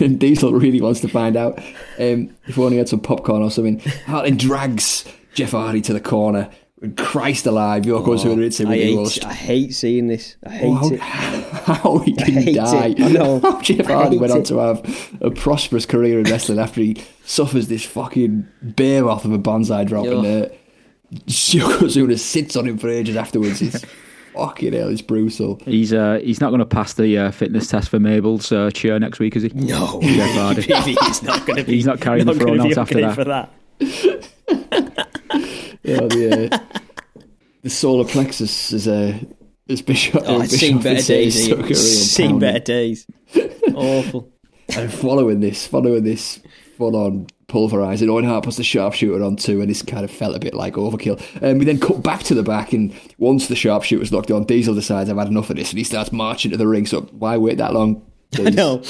and 0.00 0.18
Diesel 0.18 0.52
really 0.52 0.80
wants 0.80 1.00
to 1.00 1.08
find 1.08 1.36
out. 1.36 1.58
Um, 1.98 2.34
if 2.46 2.56
we 2.56 2.64
only 2.64 2.78
had 2.78 2.88
some 2.88 3.00
popcorn 3.00 3.42
or 3.42 3.50
something, 3.50 3.78
Hartland 4.06 4.38
drags 4.38 5.04
Jeff 5.34 5.52
Hardy 5.52 5.80
to 5.82 5.92
the 5.92 6.00
corner. 6.00 6.50
And 6.82 6.96
Christ 6.96 7.46
alive, 7.46 7.84
Yokozuna 7.84 8.42
hits 8.42 8.58
him 8.58 8.66
I 8.66 8.70
with 8.70 8.78
the 8.80 8.84
hate, 8.86 8.96
roast. 8.96 9.24
I 9.24 9.32
hate 9.32 9.72
seeing 9.74 10.08
this. 10.08 10.36
I 10.44 10.50
hate 10.50 10.66
Oh, 10.66 10.74
how, 10.74 10.90
it. 10.92 11.00
how 11.00 11.98
he 11.98 12.12
didn't 12.12 12.42
hate 12.42 12.56
die. 12.56 12.86
it. 12.88 13.00
I 13.00 13.08
know. 13.08 13.38
How 13.42 13.60
Jeff 13.60 13.88
I 13.88 13.92
Hardy 13.92 14.16
hate 14.16 14.20
went 14.20 14.32
on 14.32 14.42
to 14.44 14.58
have 14.58 15.18
a 15.20 15.30
prosperous 15.30 15.86
career 15.86 16.18
in 16.18 16.24
wrestling 16.24 16.58
after 16.58 16.80
he 16.80 16.96
suffers 17.24 17.68
this 17.68 17.84
fucking 17.84 18.48
behemoth 18.76 19.24
of 19.24 19.30
a 19.32 19.38
banzai 19.38 19.84
drop. 19.84 20.06
And, 20.06 20.26
uh, 20.26 20.48
Yokozuna 21.26 22.18
sits 22.18 22.56
on 22.56 22.66
him 22.66 22.78
for 22.78 22.88
ages 22.88 23.14
afterwards. 23.14 23.62
It's 23.62 23.84
fucking 24.34 24.72
hell, 24.72 24.88
it's 24.88 25.02
brutal. 25.02 25.60
He's 25.64 25.92
uh, 25.92 26.18
he's 26.24 26.40
not 26.40 26.48
going 26.48 26.58
to 26.60 26.66
pass 26.66 26.94
the 26.94 27.16
uh, 27.16 27.30
fitness 27.30 27.68
test 27.68 27.90
for 27.90 28.00
Mabel's 28.00 28.50
uh, 28.50 28.70
cheer 28.72 28.98
next 28.98 29.20
week, 29.20 29.36
is 29.36 29.44
he? 29.44 29.50
No, 29.50 30.00
Jeff 30.02 30.30
Hardy. 30.32 30.62
he's 30.62 31.22
not 31.22 31.46
going 31.46 31.58
to 31.58 31.64
be. 31.64 31.74
He's 31.74 31.86
not 31.86 32.00
carrying 32.00 32.26
the 32.26 32.32
gonna 32.32 32.44
throne 32.44 32.68
be 32.68 32.72
out 32.72 32.78
after 32.78 33.00
that. 33.02 33.14
For 33.14 33.24
that. 33.24 33.50
Yeah, 35.82 36.00
the, 36.00 36.48
uh, 36.54 36.58
the 37.62 37.70
solar 37.70 38.04
plexus 38.04 38.72
is 38.72 38.86
a. 38.86 39.18
As 39.68 39.80
Bishop, 39.80 40.22
Oh, 40.26 40.40
uh, 40.40 40.42
it's 40.42 40.56
seen 40.56 40.82
better 40.82 41.00
days. 41.02 41.46
took 41.48 41.58
a 41.58 41.62
Ian. 41.62 41.68
real 41.68 41.76
Seen 41.76 42.38
better 42.40 42.58
days. 42.58 43.06
Awful. 43.74 44.28
And 44.76 44.92
following 44.92 45.40
this, 45.40 45.66
following 45.66 46.02
this 46.02 46.40
full 46.76 46.96
on 46.96 47.26
pulverising, 47.46 48.08
Owen 48.08 48.24
Hart 48.24 48.44
puts 48.44 48.56
the 48.56 48.64
sharpshooter 48.64 49.22
on 49.22 49.36
too, 49.36 49.60
and 49.60 49.70
this 49.70 49.80
kind 49.82 50.04
of 50.04 50.10
felt 50.10 50.34
a 50.34 50.40
bit 50.40 50.54
like 50.54 50.74
overkill. 50.74 51.20
And 51.40 51.58
we 51.60 51.64
then 51.64 51.78
cut 51.78 52.02
back 52.02 52.22
to 52.24 52.34
the 52.34 52.42
back, 52.42 52.72
and 52.72 52.92
once 53.18 53.46
the 53.46 53.54
sharpshooter's 53.56 54.12
locked 54.12 54.30
on, 54.32 54.44
Diesel 54.44 54.74
decides 54.74 55.08
I've 55.08 55.16
had 55.16 55.28
enough 55.28 55.48
of 55.48 55.56
this, 55.56 55.70
and 55.70 55.78
he 55.78 55.84
starts 55.84 56.10
marching 56.10 56.50
to 56.50 56.56
the 56.56 56.66
ring. 56.66 56.84
So 56.86 57.02
why 57.12 57.36
wait 57.36 57.58
that 57.58 57.72
long? 57.72 58.02
I 58.38 58.50
know. 58.50 58.82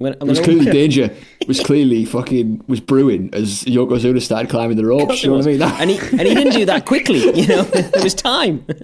I'm 0.00 0.04
gonna, 0.06 0.16
I'm 0.22 0.26
There's 0.28 0.40
gonna 0.40 0.52
clearly 0.60 0.72
danger. 0.72 1.14
Was 1.46 1.60
clearly 1.60 2.04
fucking 2.06 2.64
was 2.66 2.80
brewing 2.80 3.28
as 3.34 3.64
Yokozuna 3.64 4.22
started 4.22 4.50
climbing 4.50 4.78
the 4.78 4.86
ropes. 4.86 5.22
You 5.22 5.28
know 5.30 5.36
what 5.36 5.46
I 5.46 5.50
mean? 5.50 5.58
That- 5.58 5.78
and 5.80 5.90
he 5.90 5.98
and 5.98 6.22
he 6.22 6.34
didn't 6.34 6.54
do 6.54 6.64
that 6.66 6.86
quickly. 6.86 7.18
You 7.40 7.46
know, 7.46 7.62
there 7.64 8.02
was 8.02 8.14
time. 8.14 8.64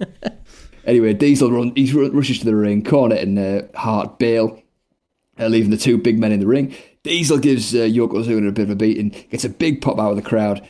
Anyway, 0.85 1.11
Diesel 1.13 1.51
run, 1.51 1.73
he 1.75 1.91
rushes 1.91 2.39
to 2.39 2.45
the 2.45 2.55
ring. 2.55 2.81
Cornette 2.81 3.21
and 3.21 3.37
uh, 3.37 3.63
Hart 3.77 4.19
bail, 4.19 4.63
uh, 5.37 5.47
leaving 5.47 5.69
the 5.69 5.75
two 5.75 5.97
big 5.97 6.17
men 6.17 6.31
in 6.31 6.39
the 6.39 6.47
ring. 6.47 6.73
Diesel 7.03 7.39
gives 7.39 7.75
uh, 7.75 7.79
Yokozuna 7.79 8.47
a 8.47 8.51
bit 8.53 8.63
of 8.63 8.69
a 8.69 8.75
beating, 8.77 9.09
gets 9.29 9.43
a 9.43 9.49
big 9.49 9.81
pop 9.81 9.99
out 9.99 10.11
of 10.11 10.15
the 10.15 10.21
crowd. 10.21 10.65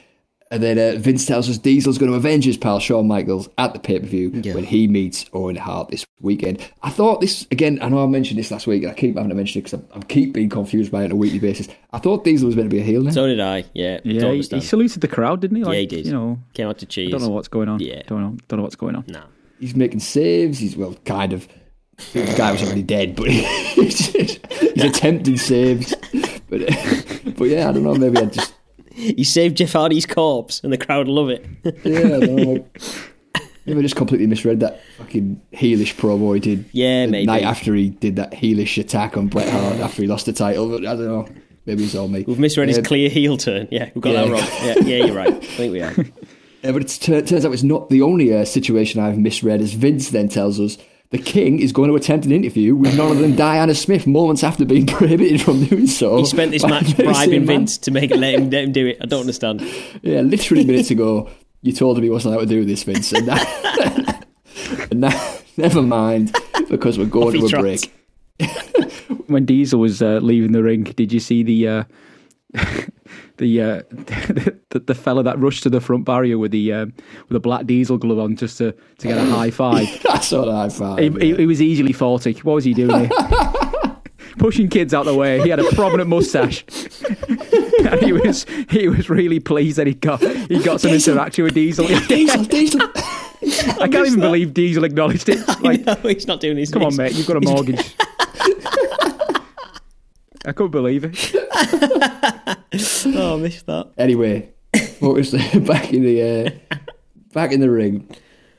And 0.50 0.63
then 0.63 0.80
uh, 0.80 0.98
Vince 0.98 1.25
tells 1.25 1.50
us 1.50 1.58
Diesel's 1.58 1.98
going 1.98 2.10
to 2.12 2.16
avenge 2.18 2.46
his 2.46 2.56
pal 2.56 2.80
Shawn 2.80 3.06
Michaels 3.08 3.50
at 3.58 3.74
the 3.74 3.80
pay 3.80 4.00
per 4.00 4.06
view 4.06 4.32
Yeah. 4.34 4.54
when 4.56 4.63
he 4.63 4.88
meets 4.88 5.25
Owen 5.34 5.58
Hart 5.58 5.89
this 5.89 6.06
weekend. 6.22 6.66
I 6.84 6.89
thought 6.89 7.20
this, 7.20 7.46
again, 7.51 7.80
I 7.82 7.89
know 7.89 8.01
I 8.01 8.08
mentioned 8.08 8.39
this 8.39 8.50
last 8.50 8.66
week, 8.66 8.84
and 8.84 8.92
I 8.92 8.96
keep 8.96 9.16
having 9.16 9.27
to 9.30 9.36
mention 9.36 9.60
it 9.60 9.66
because 9.66 9.82
I, 9.94 9.98
I 9.98 10.01
keep 10.04 10.34
being 10.34 10.48
confused 10.50 10.89
by 10.92 11.01
it 11.01 11.06
on 11.06 11.12
a 11.12 11.16
weekly 11.18 11.39
basis. 11.39 11.68
I 11.92 12.00
thought 12.00 12.24
Diesel 12.24 12.48
was 12.48 12.56
meant 12.56 12.70
to 12.70 12.74
be 12.75 12.82
a 12.82 12.86
heel 12.86 13.01
now. 13.01 13.12
So 13.12 13.27
did 13.27 13.42
I. 13.42 13.66
Yeah. 13.74 14.00
Yeah, 14.06 14.22
don't 14.22 14.36
he, 14.36 14.42
he 14.56 14.62
saluted 14.62 15.01
the 15.01 15.08
crowd, 15.10 15.42
didn't 15.42 15.58
he? 15.58 15.63
Like, 15.66 15.74
Yeah, 15.74 15.80
he 15.82 15.86
did. 15.88 16.06
You 16.06 16.13
know, 16.13 16.39
Came 16.54 16.68
out 16.70 16.77
to 16.80 16.86
cheese. 16.86 17.10
I 17.10 17.12
don't 17.18 17.22
know 17.27 17.34
what's 17.34 17.50
going 17.50 17.68
on. 17.68 17.80
Yeah. 17.82 18.04
don't 18.08 18.22
know. 18.22 18.38
Don't 18.48 18.58
know 18.58 18.63
what's 18.63 18.75
going 18.77 18.96
on. 18.96 19.04
No. 19.08 19.24
he's 19.60 19.75
making 19.75 20.00
saves. 20.00 20.60
He's 20.60 20.77
well, 20.77 20.96
kind 21.06 21.34
of. 21.34 21.48
The 22.13 22.24
guy 22.38 22.51
was 22.51 22.62
already 22.63 22.84
dead, 22.84 23.16
but 23.16 23.27
he's, 23.30 24.06
he's 24.13 24.39
attempting 24.82 25.36
saves. 25.38 25.94
But 26.48 26.62
but 27.38 27.46
yeah, 27.46 27.68
I 27.68 27.74
don't 27.74 27.84
know. 27.84 27.96
Maybe 27.96 28.18
I 28.20 28.25
just 28.25 28.54
He 28.98 29.24
saved 29.24 29.58
Jeff 29.58 29.74
Hardy's 29.74 30.06
corpse, 30.08 30.60
and 30.63 30.74
the 30.74 30.77
crowd 30.77 31.08
love 31.08 31.30
it. 31.30 31.46
yeah, 31.63 31.72
I 32.18 32.20
don't 32.20 32.36
know. 32.36 32.66
Maybe 33.66 33.80
I 33.80 33.82
just 33.82 33.96
completely 33.98 34.27
misread 34.27 34.62
that 34.62 34.82
fucking 34.98 35.42
heelish 35.54 35.94
promo 35.96 36.34
he 36.34 36.39
did. 36.39 36.66
Yeah, 36.72 37.06
the 37.06 37.12
maybe. 37.12 37.25
night 37.25 37.44
after 37.44 37.75
he 37.75 37.89
did 37.89 38.16
that 38.16 38.32
heelish 38.32 38.77
attack 38.77 39.18
on 39.18 39.27
Bret 39.27 39.50
Hart 39.50 39.80
after 39.82 40.01
he 40.01 40.08
lost 40.08 40.25
the 40.25 40.32
title. 40.32 40.70
But 40.70 40.86
I 40.88 40.96
don't 40.96 41.06
know. 41.06 41.27
Maybe 41.66 41.84
it's 41.84 41.94
all 41.94 42.08
me. 42.08 42.24
We've 42.25 42.39
misread 42.39 42.70
his 42.70 42.77
Um, 42.77 42.86
clear 42.86 43.10
heel 43.10 43.36
turn. 43.36 43.68
Yeah, 43.70 43.89
we've 43.94 44.01
got 44.01 44.12
yeah. 44.12 44.24
that 44.24 44.32
wrong. 44.32 44.86
Yeah, 44.88 44.96
yeah, 44.98 45.06
you're 45.06 45.16
right. 45.16 45.34
I 45.34 45.39
think 45.39 45.74
we 45.74 45.82
are. 45.82 45.94
Uh, 46.63 46.72
but 46.72 46.82
it 46.82 47.27
turns 47.27 47.46
out 47.46 47.54
it's 47.54 47.62
not 47.62 47.88
the 47.92 48.01
only 48.01 48.34
uh, 48.36 48.44
situation 48.44 49.00
I've 49.00 49.18
misread, 49.20 49.62
as 49.62 49.74
Vince 49.74 50.10
then 50.10 50.27
tells 50.27 50.60
us 50.60 50.75
the 51.09 51.17
King 51.17 51.59
is 51.59 51.71
going 51.71 51.89
to 51.89 51.95
attempt 51.95 52.25
an 52.25 52.31
interview 52.31 52.75
with 52.75 52.97
none 52.97 53.11
other 53.11 53.21
than 53.21 53.35
Diana 53.35 53.73
Smith 53.73 54.05
moments 54.05 54.43
after 54.43 54.65
being 54.65 54.85
prohibited 54.87 55.41
from 55.41 55.63
doing 55.65 55.87
so. 55.87 56.17
He 56.17 56.25
spent 56.25 56.51
this 56.51 56.65
match 56.65 56.95
bribing. 56.97 57.45
Vince 57.45 57.77
to 57.79 57.91
make 57.91 58.11
let 58.11 58.35
him 58.35 58.49
let 58.49 58.63
him 58.65 58.71
do 58.71 58.87
it. 58.87 58.97
I 59.01 59.05
don't 59.05 59.21
understand. 59.21 59.61
Yeah, 60.01 60.21
literally 60.21 60.65
minutes 60.65 60.91
ago, 60.91 61.29
you 61.61 61.71
told 61.73 61.97
him 61.97 62.03
he 62.03 62.09
wasn't 62.09 62.35
allowed 62.35 62.43
to 62.43 62.49
do 62.49 62.65
this, 62.65 62.83
Vince. 62.83 63.11
And 63.13 63.27
now, 63.27 63.37
and 64.91 65.01
now 65.01 65.37
never 65.55 65.81
mind, 65.81 66.35
because 66.69 66.97
we're 66.97 67.05
going 67.05 67.27
Off 67.27 67.33
to 67.41 67.45
a 67.45 67.49
trots. 67.49 67.85
break. 67.85 67.93
When 69.27 69.43
Diesel 69.45 69.79
was 69.81 70.01
uh, 70.01 70.19
leaving 70.21 70.53
the 70.53 70.63
ring, 70.63 70.83
did 70.83 71.11
you 71.11 71.19
see 71.19 71.43
the 71.43 71.67
uh, 71.67 71.83
the, 73.38 73.62
uh, 73.62 73.82
the 74.70 74.79
the 74.86 74.96
fella 74.96 75.24
that 75.24 75.39
rushed 75.39 75.63
to 75.63 75.70
the 75.70 75.82
front 75.82 76.06
barrier 76.06 76.38
with 76.38 76.51
the 76.51 76.74
um, 76.74 76.94
with 77.29 77.36
a 77.36 77.39
black 77.39 77.65
Diesel 77.65 77.98
glove 77.98 78.20
on 78.20 78.36
just 78.36 78.58
to, 78.60 78.74
to 79.00 79.08
get 79.08 79.17
a 79.17 79.25
high 79.29 79.51
five? 79.51 79.88
That's 80.03 80.32
what 80.34 80.50
I 80.50 80.70
found. 80.70 81.00
he, 81.00 81.10
he, 81.10 81.36
he 81.36 81.46
was 81.46 81.62
easily 81.62 81.94
forty. 81.94 82.34
What 82.34 82.56
was 82.56 82.63
he 82.63 82.74
doing? 82.74 83.10
Here? 83.10 83.10
Pushing 84.38 84.70
kids 84.70 84.94
out 84.94 85.06
the 85.06 85.15
way. 85.15 85.41
He 85.41 85.50
had 85.50 85.60
a 85.60 85.63
prominent 85.72 86.10
mustache, 86.10 86.63
and 87.84 88.00
he 88.01 88.13
was 88.13 88.46
he 88.70 88.88
was 88.88 89.10
really 89.10 89.39
pleased 89.39 89.77
that 89.77 89.88
he 89.88 89.96
got 89.96 90.22
he 90.22 90.62
got 90.63 90.79
some 90.79 90.91
Diesel. 90.91 91.13
interaction 91.13 91.44
with 91.44 91.56
Diesel. 91.56 91.88
Diesel, 92.08 92.44
Diesel. 92.44 92.82
I 93.79 93.88
can't 93.88 94.08
even 94.08 94.20
believe 94.20 94.53
Diesel 94.53 94.84
acknowledged 94.84 95.29
it. 95.29 95.39
Like, 95.62 95.86
no, 95.86 95.96
he's 95.96 96.27
not 96.27 96.39
doing 96.39 96.58
his. 96.58 96.70
come 96.72 96.84
on, 96.84 96.96
mate, 96.96 97.13
you've 97.13 97.27
got 97.27 97.38
a 97.38 97.41
mortgage. 97.41 97.96
I 100.48 100.54
couldn't 100.54 100.72
believe 100.72 101.04
it. 101.04 101.36
Oh, 103.06 103.36
I 103.36 103.38
missed 103.39 103.66
that. 103.68 103.92
Anyway, 103.98 104.50
focus 105.00 105.32
back 105.56 105.94
in 105.94 106.04
the 106.04 106.22
uh, 106.22 106.75
back 107.34 107.51
in 107.51 107.60
the 107.60 107.72
ring. 107.72 108.08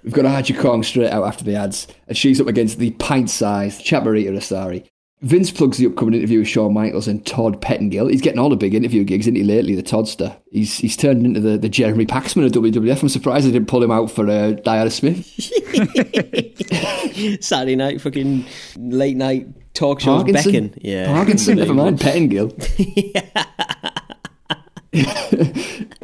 We've 0.03 0.13
got 0.13 0.25
Aja 0.25 0.55
Kong 0.55 0.83
straight 0.83 1.11
out 1.11 1.25
after 1.25 1.45
the 1.45 1.55
ads, 1.55 1.87
and 2.09 2.17
she's 2.17 2.41
up 2.41 2.47
against 2.47 2.79
the 2.79 2.91
pint-sized 2.93 3.85
Chaparita 3.85 4.31
Asari. 4.33 4.87
Vince 5.21 5.51
plugs 5.51 5.79
the 5.79 5.87
upcoming 5.87 6.15
interview 6.15 6.39
with 6.39 6.47
Shawn 6.47 6.73
Michaels 6.73 7.09
and 7.09 7.27
Todd 7.27 7.61
Pettengill. 7.61 8.07
He's 8.07 8.21
getting 8.21 8.39
all 8.39 8.51
the 8.51 8.57
big 8.57 8.73
interview 8.73 9.03
gigs, 9.03 9.27
isn't 9.27 9.35
he, 9.35 9.43
lately, 9.43 9.75
the 9.75 9.83
Toddster? 9.83 10.37
He's 10.53 10.79
he's 10.79 10.97
turned 10.97 11.27
into 11.27 11.41
the, 11.41 11.59
the 11.59 11.69
Jeremy 11.69 12.07
Paxman 12.07 12.47
of 12.47 12.53
WWF. 12.53 13.03
I'm 13.03 13.09
surprised 13.09 13.45
they 13.45 13.51
didn't 13.51 13.67
pull 13.67 13.83
him 13.83 13.91
out 13.91 14.13
for 14.13 14.31
uh, 14.31 14.53
Diana 14.53 14.91
Smith. 14.91 15.27
Saturday 17.45 17.75
night, 17.75 18.01
fucking 18.01 18.45
late 18.77 19.17
night 19.17 19.49
talk 19.75 19.99
shows. 19.99 20.23
Parkinson? 20.23 20.69
Becking. 20.69 20.83
Yeah. 20.83 21.09
Parkinson, 21.09 21.57
never 21.57 21.75
mind, 21.75 22.01
Pettengill. 22.01 22.49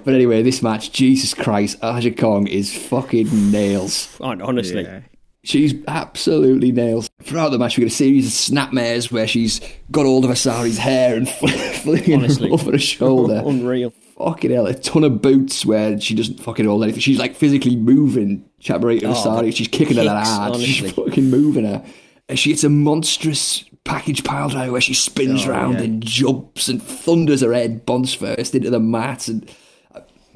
but 0.05 0.15
anyway, 0.15 0.43
this 0.43 0.61
match, 0.61 0.91
Jesus 0.91 1.35
Christ, 1.35 1.79
Aja 1.83 2.11
Kong 2.11 2.49
is 2.49 2.77
fucking 2.77 3.53
nails. 3.53 4.17
Honestly. 4.21 4.83
Yeah. 4.83 5.03
She's 5.45 5.75
absolutely 5.87 6.73
nails. 6.73 7.11
Throughout 7.23 7.51
the 7.51 7.59
match, 7.59 7.77
we 7.77 7.83
get 7.85 7.93
a 7.93 7.95
series 7.95 8.27
of 8.27 8.33
snapmares 8.33 9.13
where 9.13 9.27
she's 9.29 9.61
got 9.91 10.07
hold 10.07 10.25
of 10.25 10.31
Asari's 10.31 10.79
hair 10.79 11.17
and 11.17 11.29
flinging 11.83 12.15
Honestly. 12.21 12.49
her 12.49 12.55
over 12.55 12.73
her 12.73 12.79
shoulder. 12.79 13.43
Unreal. 13.47 13.93
fucking 14.19 14.51
hell, 14.51 14.67
a 14.67 14.75
ton 14.75 15.05
of 15.05 15.21
boots 15.21 15.67
where 15.67 16.01
she 16.01 16.15
doesn't 16.15 16.41
fucking 16.41 16.65
hold 16.65 16.83
anything. 16.83 17.01
She's 17.01 17.19
like 17.19 17.37
physically 17.37 17.77
moving 17.77 18.45
Chaparita 18.61 19.05
Oh, 19.05 19.13
Asari. 19.13 19.55
She's 19.55 19.69
kicking 19.69 19.99
her 19.99 20.05
that 20.05 20.19
kicks, 20.25 20.29
hard. 20.31 20.57
She's 20.61 20.93
fucking 20.93 21.29
moving 21.31 21.67
her. 21.67 21.85
And 22.29 22.39
she 22.39 22.51
hits 22.51 22.65
a 22.65 22.71
monstrous 22.71 23.65
package 23.85 24.25
pile 24.25 24.49
driver 24.49 24.73
where 24.73 24.81
she 24.81 24.95
spins 24.95 25.47
Oh, 25.47 25.51
round 25.51 25.75
yeah. 25.75 25.83
and 25.85 26.03
jumps 26.03 26.69
and 26.69 26.83
thunders 26.83 27.43
her 27.43 27.53
head, 27.53 27.85
bonds 27.85 28.15
first 28.15 28.55
into 28.55 28.71
the 28.71 28.81
mat. 28.81 29.29
And 29.29 29.47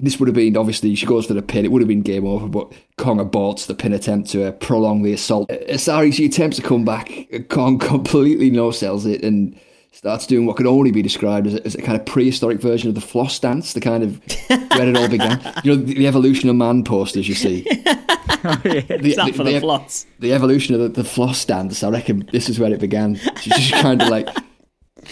this 0.01 0.19
would 0.19 0.29
have 0.29 0.35
been, 0.35 0.57
obviously, 0.57 0.95
she 0.95 1.07
goes 1.07 1.27
for 1.27 1.35
the 1.35 1.43
pin. 1.43 1.65
It 1.65 1.73
would 1.73 1.83
have 1.83 1.89
been 1.89 2.03
game 2.03 2.27
over, 2.27 2.49
but 2.49 2.73
Kong 2.97 3.19
aborts 3.19 3.67
the 3.67 3.75
pin 3.75 3.93
attempt 3.93 4.31
to 4.31 4.49
uh, 4.49 4.53
prolong 4.53 5.03
the 5.03 5.13
assault. 5.13 5.51
Uh, 5.51 5.57
Asari, 5.69 6.13
she 6.13 6.27
attempts 6.27 6.57
to 6.57 6.63
come 6.63 6.85
back. 6.85 7.11
Kong 7.49 7.79
completely 7.81 8.51
no-sells 8.51 9.07
it 9.07 9.23
and 9.23 9.59
starts 9.93 10.27
doing 10.27 10.47
what 10.47 10.57
could 10.57 10.67
only 10.67 10.93
be 10.93 11.03
described 11.03 11.47
as 11.49 11.55
a, 11.55 11.67
as 11.67 11.75
a 11.75 11.83
kind 11.83 11.99
of 11.99 12.07
prehistoric 12.07 12.61
version 12.61 12.89
of 12.89 12.95
the 12.95 13.01
floss 13.01 13.37
dance, 13.41 13.73
the 13.73 13.81
kind 13.81 14.05
of 14.05 14.21
where 14.49 14.89
it 14.89 14.97
all 14.97 15.09
began. 15.09 15.41
You 15.65 15.75
know, 15.77 15.83
the, 15.83 15.95
the 15.95 16.07
evolution 16.07 16.49
of 16.49 16.55
man 16.57 16.85
posters, 16.85 17.29
you 17.29 17.35
see. 17.35 17.67
The, 18.63 19.01
Is 19.05 19.17
that 19.17 19.35
for 19.35 19.43
the, 19.43 19.55
the- 19.55 19.61
flots? 19.61 20.07
the 20.21 20.33
evolution 20.33 20.75
of 20.77 20.81
the, 20.81 20.89
the 20.89 21.03
floss 21.03 21.45
dance, 21.45 21.83
I 21.83 21.91
reckon 21.91 22.29
this 22.31 22.49
is 22.49 22.61
where 22.61 22.73
it 22.73 22.79
began. 22.79 23.17
She's 23.41 23.53
just 23.57 23.73
kind 23.73 24.01
of 24.01 24.09
like 24.09 24.29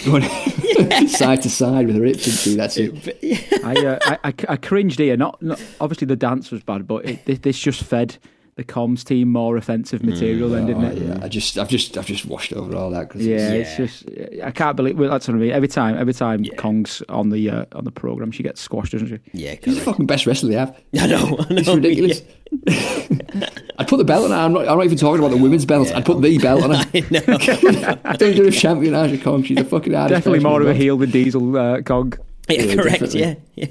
going 0.05 0.23
side 1.09 1.43
to 1.43 1.51
side 1.51 1.87
with 1.87 1.97
her 1.97 2.05
hips, 2.05 2.27
and 2.27 2.35
see, 2.37 2.57
that's 2.57 2.77
it. 2.77 3.65
I, 3.65 3.75
uh, 3.87 3.99
I, 4.03 4.19
I, 4.29 4.35
I 4.51 4.57
cringed 4.57 4.99
here. 4.99 5.17
Not, 5.17 5.41
not 5.43 5.63
obviously 5.81 6.07
the 6.07 6.17
dance 6.17 6.51
was 6.51 6.63
bad, 6.63 6.87
but 6.87 7.05
it, 7.09 7.25
this- 7.25 7.39
this 7.41 7.59
just 7.59 7.83
fed 7.83 8.17
the 8.57 8.65
comms 8.65 9.05
team 9.05 9.31
more 9.31 9.59
offensive 9.59 10.03
material, 10.03 10.49
then 10.49 10.65
didn't 10.67 10.85
Oh, 10.85 10.89
it? 10.89 10.97
yeah, 11.03 11.19
I 11.23 11.29
just, 11.29 11.59
I've 11.59 11.69
just, 11.69 11.99
I've 11.99 12.07
just 12.07 12.25
washed 12.25 12.55
over 12.55 12.75
all 12.75 12.91
that. 12.91 13.11
'cause 13.11 13.21
Yeah, 13.21 13.53
it's- 13.53 13.79
it's 13.79 14.01
just 14.03 14.41
I 14.43 14.51
can't 14.51 14.77
believe 14.77 14.99
well, 14.99 15.11
that's 15.11 15.29
what 15.29 15.35
I 15.35 15.39
mean. 15.39 15.51
Every 15.51 15.69
time, 15.69 15.97
every 15.99 16.15
time 16.15 16.43
Kong's 16.57 17.03
on 17.11 17.29
the 17.29 17.51
uh, 17.51 17.65
on 17.73 17.85
the 17.85 17.91
program, 17.91 18.31
she 18.33 18.43
gets 18.43 18.63
squashed, 18.63 18.93
doesn't 18.93 19.09
she? 19.09 19.19
Yeah, 19.35 19.51
He's 19.51 19.61
the 19.61 19.71
correct. 19.73 19.85
fucking 19.85 20.07
best 20.07 20.27
wrestler 20.27 20.49
they 20.51 20.57
have. 20.57 20.75
I 20.99 21.07
know. 21.07 21.17
I 21.17 21.29
know. 21.29 21.47
It's 21.51 21.69
ridiculous. 21.69 22.23
I'd 23.79 23.89
put 23.89 23.99
the 23.99 24.05
belt 24.05 24.25
on. 24.25 24.33
I'm 24.33 24.53
not, 24.53 24.69
I'm 24.69 24.77
not 24.79 24.85
even 24.85 24.99
talking 24.99 25.19
about 25.25 25.35
the 25.37 25.43
women's 25.43 25.65
belt. 25.65 25.93
I'd 25.95 26.05
put 26.07 26.21
the 26.23 26.39
belt 26.39 26.63
on 26.65 26.71
her. 26.75 26.77
I 26.77 27.01
don't 27.01 27.13
know. 27.13 27.97
WWE 28.15 28.53
champion 28.53 28.95
Aja 28.95 29.19
Kong. 29.19 29.43
She's 29.43 29.59
a 29.59 29.65
fucking 29.65 29.93
hardest 29.93 30.19
Definitely 30.25 30.41
more 30.45 30.61
of 30.63 30.69
a 30.69 30.75
heel 30.75 30.97
than 30.97 31.11
Diesel 31.11 31.57
uh, 31.57 31.83
Kong. 31.83 32.13
Yeah, 32.49 32.63
Yeah, 32.63 32.75
correct. 32.75 33.01
definitely. 33.01 33.21
Yeah, 33.55 33.67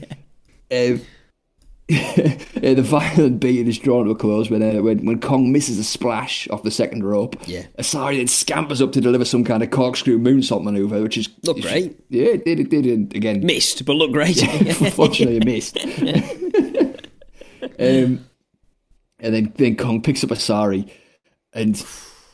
yeah. 0.69 0.87
Um, 0.91 1.01
the 1.87 2.81
violent 2.83 3.39
beating 3.39 3.67
is 3.67 3.77
drawn 3.77 4.05
to 4.05 4.11
a 4.11 4.15
close 4.15 4.49
when, 4.49 4.63
uh, 4.63 4.81
when 4.81 5.05
when 5.05 5.21
Kong 5.21 5.51
misses 5.51 5.77
a 5.77 5.83
splash 5.83 6.47
off 6.49 6.63
the 6.63 6.71
second 6.71 7.03
rope. 7.03 7.35
Yeah. 7.47 7.67
Asari 7.77 8.17
then 8.17 8.27
scampers 8.27 8.81
up 8.81 8.91
to 8.93 9.01
deliver 9.01 9.23
some 9.23 9.43
kind 9.43 9.61
of 9.61 9.69
corkscrew 9.69 10.17
moonsault 10.17 10.63
maneuver, 10.63 11.03
which 11.03 11.15
is 11.15 11.29
Looked 11.43 11.59
it's 11.59 11.67
great. 11.69 11.83
just- 11.89 12.01
yeah, 12.09 12.25
it 12.25 12.43
did. 12.43 12.59
It 12.59 12.69
did. 12.71 12.85
And 12.87 13.15
again, 13.15 13.45
Missed, 13.45 13.85
but 13.85 13.93
look 13.97 14.11
great. 14.11 14.41
unfortunately, 14.81 15.37
it 15.37 15.45
missed. 15.45 15.77
Um, 17.79 18.25
and 19.19 19.33
then 19.33 19.53
then 19.57 19.75
Kong 19.75 20.01
picks 20.01 20.23
up 20.23 20.29
Asari 20.31 20.89
and 21.53 21.81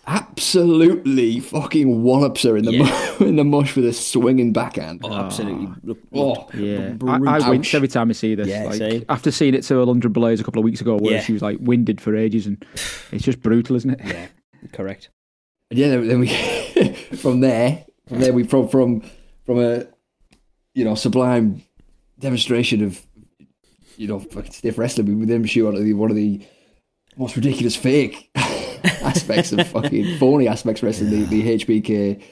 absolutely 0.08 1.40
fucking 1.40 2.02
wallops 2.04 2.44
her 2.44 2.58
in 2.58 2.66
the 2.66 2.74
Yeah. 2.74 3.16
mu- 3.20 3.26
in 3.28 3.36
the 3.36 3.44
mush 3.44 3.76
with 3.76 3.86
a 3.86 3.94
swinging 3.94 4.52
backhand. 4.54 5.02
Oh, 5.04 5.14
absolutely. 5.14 5.68
Ah. 5.70 5.76
Look, 5.84 6.00
Oh. 6.14 6.50
Yeah, 6.54 6.96
I, 7.08 7.38
I 7.38 7.50
wince 7.50 7.74
every 7.74 7.88
time 7.88 8.10
I 8.10 8.14
see 8.14 8.36
this. 8.36 8.48
Yeah, 8.48 8.64
like, 8.66 8.76
same. 8.76 9.06
after 9.10 9.32
seeing 9.32 9.54
it 9.54 9.64
to 9.64 9.76
Alundra 9.76 10.12
Blaze 10.12 10.40
a 10.40 10.44
couple 10.44 10.60
of 10.60 10.64
weeks 10.64 10.82
ago, 10.82 10.98
where 10.98 11.14
Yeah. 11.14 11.22
she 11.22 11.34
was 11.34 11.42
like 11.42 11.58
winded 11.62 12.02
for 12.02 12.16
ages, 12.16 12.48
and 12.48 12.64
it's 13.12 13.24
just 13.24 13.42
brutal, 13.42 13.76
isn't 13.76 13.92
it? 13.92 14.00
Yeah, 14.04 14.28
correct. 14.74 15.10
And 15.70 15.80
yeah, 15.80 15.90
then 15.90 16.08
then 16.08 16.20
we 16.20 16.28
from 17.18 17.40
there, 17.42 17.86
from 18.08 18.20
there 18.20 18.34
we 18.34 18.44
from 18.44 18.68
from 18.68 19.04
from 19.46 19.60
a 19.60 19.86
you 20.74 20.84
know 20.84 20.96
sublime 20.96 21.62
demonstration 22.20 22.84
of 22.84 23.02
you 23.98 24.08
know 24.08 24.20
fucking 24.20 24.52
stiff 24.52 24.78
wrestling 24.78 25.20
with 25.20 25.30
them 25.30 25.46
shoot 25.46 25.66
one 25.66 25.76
of 25.76 25.84
the 25.84 25.94
one 25.94 26.10
of 26.10 26.16
the 26.16 26.42
most 27.18 27.36
ridiculous 27.36 27.76
fake 27.76 28.30
aspects 28.36 29.52
of 29.52 29.68
fucking 29.68 30.18
phony 30.18 30.48
aspects 30.48 30.82
of 30.82 30.88
wrestling. 30.88 31.10
The, 31.12 31.24
the 31.26 31.58
HBK. 31.58 32.24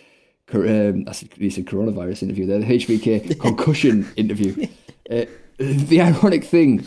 cor- 0.48 0.66
Um, 0.68 1.06
I 1.08 1.12
said, 1.12 1.30
you 1.38 1.50
said 1.50 1.66
coronavirus 1.66 2.24
interview 2.24 2.46
there. 2.46 2.60
The 2.60 2.66
HBK 2.66 3.40
concussion 3.42 4.08
interview. 4.16 4.68
Uh, 5.10 5.26
the 5.58 6.02
ironic 6.02 6.44
thing 6.44 6.86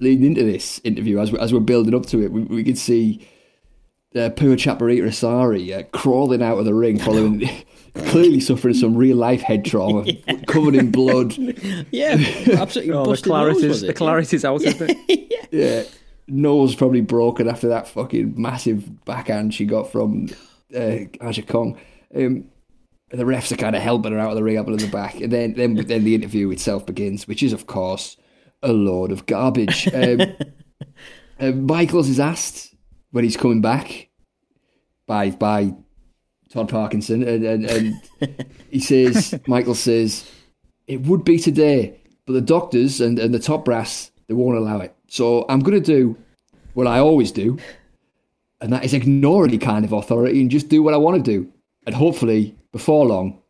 leading 0.00 0.26
into 0.26 0.42
this 0.44 0.80
interview, 0.84 1.18
as 1.20 1.32
we, 1.32 1.38
as 1.38 1.52
we're 1.52 1.60
building 1.60 1.94
up 1.94 2.06
to 2.06 2.22
it, 2.22 2.30
we, 2.32 2.42
we 2.42 2.64
could 2.64 2.76
see 2.78 3.26
uh, 4.14 4.28
Puma 4.30 4.56
Chaparita 4.56 5.04
Asari 5.04 5.76
uh, 5.78 5.82
crawling 5.96 6.42
out 6.42 6.58
of 6.58 6.64
the 6.64 6.74
ring 6.74 6.98
following 6.98 7.48
clearly 8.06 8.40
suffering 8.40 8.74
some 8.74 8.94
real 8.96 9.16
life 9.16 9.40
head 9.40 9.64
trauma, 9.64 10.04
covered 10.46 10.74
in 10.74 10.90
blood. 10.90 11.32
Yeah, 11.90 12.16
absolutely. 12.52 12.92
Oh, 12.92 13.04
the 13.04 13.10
busted 13.10 13.10
nose, 13.10 13.22
clarity's, 13.22 13.80
the 13.80 13.88
it? 13.90 13.96
clarity's 13.96 14.44
out, 14.44 14.62
isn't 14.62 14.90
it? 15.08 15.48
Yeah, 15.50 15.84
nose 16.26 16.74
probably 16.74 17.00
broken 17.00 17.48
after 17.48 17.68
that 17.68 17.88
fucking 17.88 18.40
massive 18.40 19.04
backhand 19.04 19.54
she 19.54 19.66
got 19.66 19.90
from 19.90 20.28
uh, 20.74 20.98
Aja 21.20 21.42
Kong. 21.42 21.78
Um, 22.14 22.46
the 23.10 23.24
refs 23.24 23.52
are 23.52 23.56
kind 23.56 23.76
of 23.76 23.82
helping 23.82 24.12
her 24.12 24.18
out 24.18 24.30
of 24.30 24.36
the 24.36 24.42
ring, 24.42 24.58
up 24.58 24.66
in 24.66 24.76
the 24.76 24.88
back, 24.88 25.20
and 25.20 25.32
then 25.32 25.54
then 25.54 25.74
then 25.74 26.04
the 26.04 26.14
interview 26.14 26.50
itself 26.50 26.86
begins, 26.86 27.28
which 27.28 27.42
is 27.42 27.52
of 27.52 27.66
course 27.66 28.16
a 28.62 28.72
load 28.72 29.12
of 29.12 29.26
garbage. 29.26 29.86
Um, 29.92 30.20
uh, 31.40 31.52
Michaels 31.52 32.08
is 32.08 32.18
asked 32.18 32.74
when 33.10 33.24
he's 33.24 33.36
coming 33.36 33.60
back 33.60 34.08
by 35.06 35.30
by 35.30 35.74
Todd 36.50 36.68
Parkinson, 36.68 37.22
and, 37.22 37.44
and, 37.44 37.64
and 37.64 38.46
he 38.70 38.80
says, 38.80 39.38
Michael 39.46 39.74
says, 39.74 40.28
it 40.86 41.02
would 41.02 41.24
be 41.24 41.38
today, 41.38 42.00
but 42.26 42.32
the 42.32 42.40
doctors 42.40 43.00
and, 43.00 43.18
and 43.18 43.34
the 43.34 43.38
top 43.38 43.64
brass 43.64 44.10
they 44.28 44.34
won't 44.34 44.56
allow 44.56 44.80
it. 44.80 44.94
So 45.08 45.44
I'm 45.48 45.60
going 45.60 45.80
to 45.80 45.84
do 45.84 46.16
what 46.74 46.86
I 46.86 46.98
always 46.98 47.30
do, 47.32 47.58
and 48.60 48.72
that 48.72 48.84
is 48.84 48.94
ignore 48.94 49.44
any 49.46 49.58
kind 49.58 49.84
of 49.84 49.92
authority 49.92 50.40
and 50.40 50.50
just 50.50 50.68
do 50.68 50.82
what 50.82 50.94
I 50.94 50.96
want 50.96 51.24
to 51.24 51.30
do, 51.30 51.50
and 51.86 51.94
hopefully 51.94 52.56
before 52.72 53.06
long. 53.06 53.40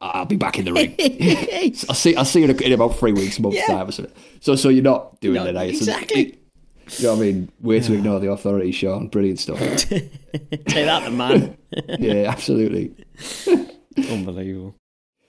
I'll 0.00 0.26
be 0.26 0.36
back 0.36 0.60
in 0.60 0.64
the 0.64 0.72
ring. 0.72 0.94
I'll 1.88 1.94
see. 1.96 2.14
I'll 2.14 2.24
see 2.24 2.40
you 2.44 2.48
in 2.48 2.72
about 2.72 2.96
three 2.96 3.10
weeks, 3.12 3.40
months 3.40 3.56
Yeah. 3.58 3.66
time 3.66 3.88
or 3.88 3.90
something. 3.90 4.14
So, 4.38 4.54
so 4.54 4.68
you're 4.68 4.84
not 4.84 5.20
doing 5.20 5.34
No, 5.34 5.44
that, 5.46 5.56
are 5.56 5.64
you? 5.64 5.72
So 5.74 5.78
exactly. 5.92 6.38
you 6.98 7.02
know 7.04 7.14
what 7.14 7.18
I 7.18 7.22
mean? 7.22 7.50
Way 7.60 7.80
to 7.80 7.94
ignore 7.94 8.20
the 8.20 8.30
authority, 8.30 8.70
Shawn. 8.70 9.08
Brilliant 9.08 9.40
stuff. 9.40 9.58
Say 9.88 10.10
that, 10.68 11.02
the 11.02 11.10
man. 11.10 11.56
yeah, 11.98 12.30
absolutely. 12.30 12.94
Unbelievable. 14.08 14.76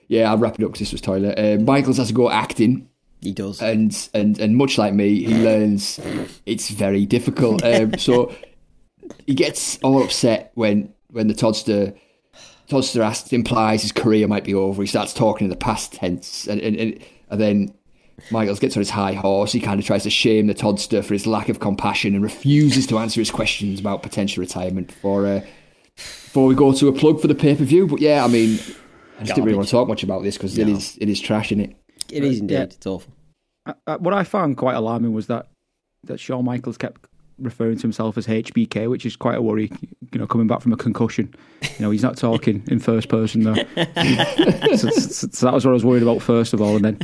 Yeah, 0.06 0.30
I'll 0.30 0.38
wrap 0.38 0.54
it 0.58 0.64
up 0.64 0.70
because 0.70 0.80
this 0.80 0.92
was 0.92 1.00
toilet. 1.00 1.36
Uh, 1.38 1.60
Michaels 1.60 1.96
has 1.98 2.06
to 2.08 2.14
go 2.14 2.30
acting, 2.30 2.88
He 3.22 3.32
does. 3.32 3.60
and 3.60 4.08
and 4.14 4.38
and 4.38 4.56
much 4.56 4.78
like 4.78 4.94
me, 4.94 5.24
he 5.24 5.34
learns 5.42 6.00
it's 6.46 6.70
very 6.70 7.04
difficult. 7.06 7.62
Um, 7.64 7.98
so 7.98 8.34
he 9.26 9.34
gets 9.34 9.78
all 9.82 10.02
upset 10.02 10.52
when 10.54 10.92
when 11.10 11.28
the 11.28 11.34
Todster 11.34 11.94
Toddster 12.68 13.00
asks, 13.04 13.32
implies 13.32 13.82
his 13.82 13.92
career 13.92 14.28
might 14.28 14.44
be 14.44 14.54
over. 14.54 14.80
He 14.82 14.86
starts 14.86 15.12
talking 15.12 15.46
in 15.46 15.50
the 15.50 15.56
past 15.56 15.92
tense, 15.92 16.46
and 16.46 16.60
and, 16.60 16.76
and, 16.76 16.98
and 17.30 17.40
then. 17.40 17.74
Michaels 18.30 18.58
gets 18.60 18.76
on 18.76 18.82
his 18.82 18.90
high 18.90 19.14
horse. 19.14 19.50
He 19.50 19.60
kind 19.60 19.80
of 19.80 19.86
tries 19.86 20.02
to 20.02 20.10
shame 20.10 20.46
the 20.46 20.54
Todster 20.54 21.02
for 21.02 21.14
his 21.14 21.26
lack 21.26 21.48
of 21.48 21.58
compassion 21.58 22.12
and 22.14 22.22
refuses 22.22 22.86
to 22.88 22.98
answer 22.98 23.18
his 23.18 23.30
questions 23.30 23.80
about 23.80 24.02
potential 24.02 24.42
retirement 24.42 24.88
before 24.88 25.26
uh, 25.26 25.40
before 25.96 26.46
we 26.46 26.54
go 26.54 26.70
to 26.74 26.88
a 26.88 26.92
plug 26.92 27.18
for 27.18 27.28
the 27.28 27.34
pay 27.34 27.56
per 27.56 27.64
view. 27.64 27.86
But 27.86 28.02
yeah, 28.02 28.22
I 28.22 28.28
mean, 28.28 28.58
I 29.18 29.20
just 29.20 29.36
didn't 29.36 29.44
really 29.46 29.56
want 29.56 29.68
to 29.68 29.72
talk 29.72 29.88
much 29.88 30.02
about 30.02 30.22
this 30.22 30.36
because 30.36 30.58
it 30.58 30.66
No. 30.66 30.74
is 30.76 30.98
it 31.00 31.08
is 31.08 31.18
trash 31.18 31.50
in 31.50 31.60
it. 31.60 31.76
It 32.12 32.24
is 32.24 32.40
indeed. 32.40 32.54
Yeah. 32.54 32.62
It's 32.62 32.86
awful. 32.86 33.12
Uh, 33.66 33.72
uh, 33.86 33.98
what 33.98 34.14
I 34.14 34.24
found 34.24 34.56
quite 34.56 34.74
alarming 34.74 35.12
was 35.12 35.26
that 35.28 35.48
that 36.04 36.18
Shawn 36.18 36.44
Michaels 36.44 36.78
kept 36.78 37.06
referring 37.38 37.76
to 37.76 37.82
himself 37.82 38.18
as 38.18 38.26
HBK, 38.26 38.88
which 38.90 39.04
is 39.06 39.16
quite 39.16 39.36
a 39.36 39.42
worry. 39.42 39.70
You 40.12 40.18
know, 40.18 40.26
coming 40.26 40.46
back 40.46 40.60
from 40.60 40.72
a 40.72 40.76
concussion, 40.76 41.32
you 41.62 41.68
know, 41.80 41.90
he's 41.90 42.02
not 42.02 42.16
talking 42.16 42.62
in 42.68 42.80
first 42.80 43.08
person 43.08 43.42
though. 43.44 43.54
so, 44.76 44.88
so- 44.90 45.28
so 45.32 45.46
that 45.46 45.52
was 45.54 45.64
what 45.64 45.70
I 45.70 45.74
was 45.74 45.84
worried 45.84 46.02
about 46.02 46.20
first 46.22 46.52
of 46.52 46.60
all, 46.60 46.76
and 46.76 46.84
then 46.84 46.98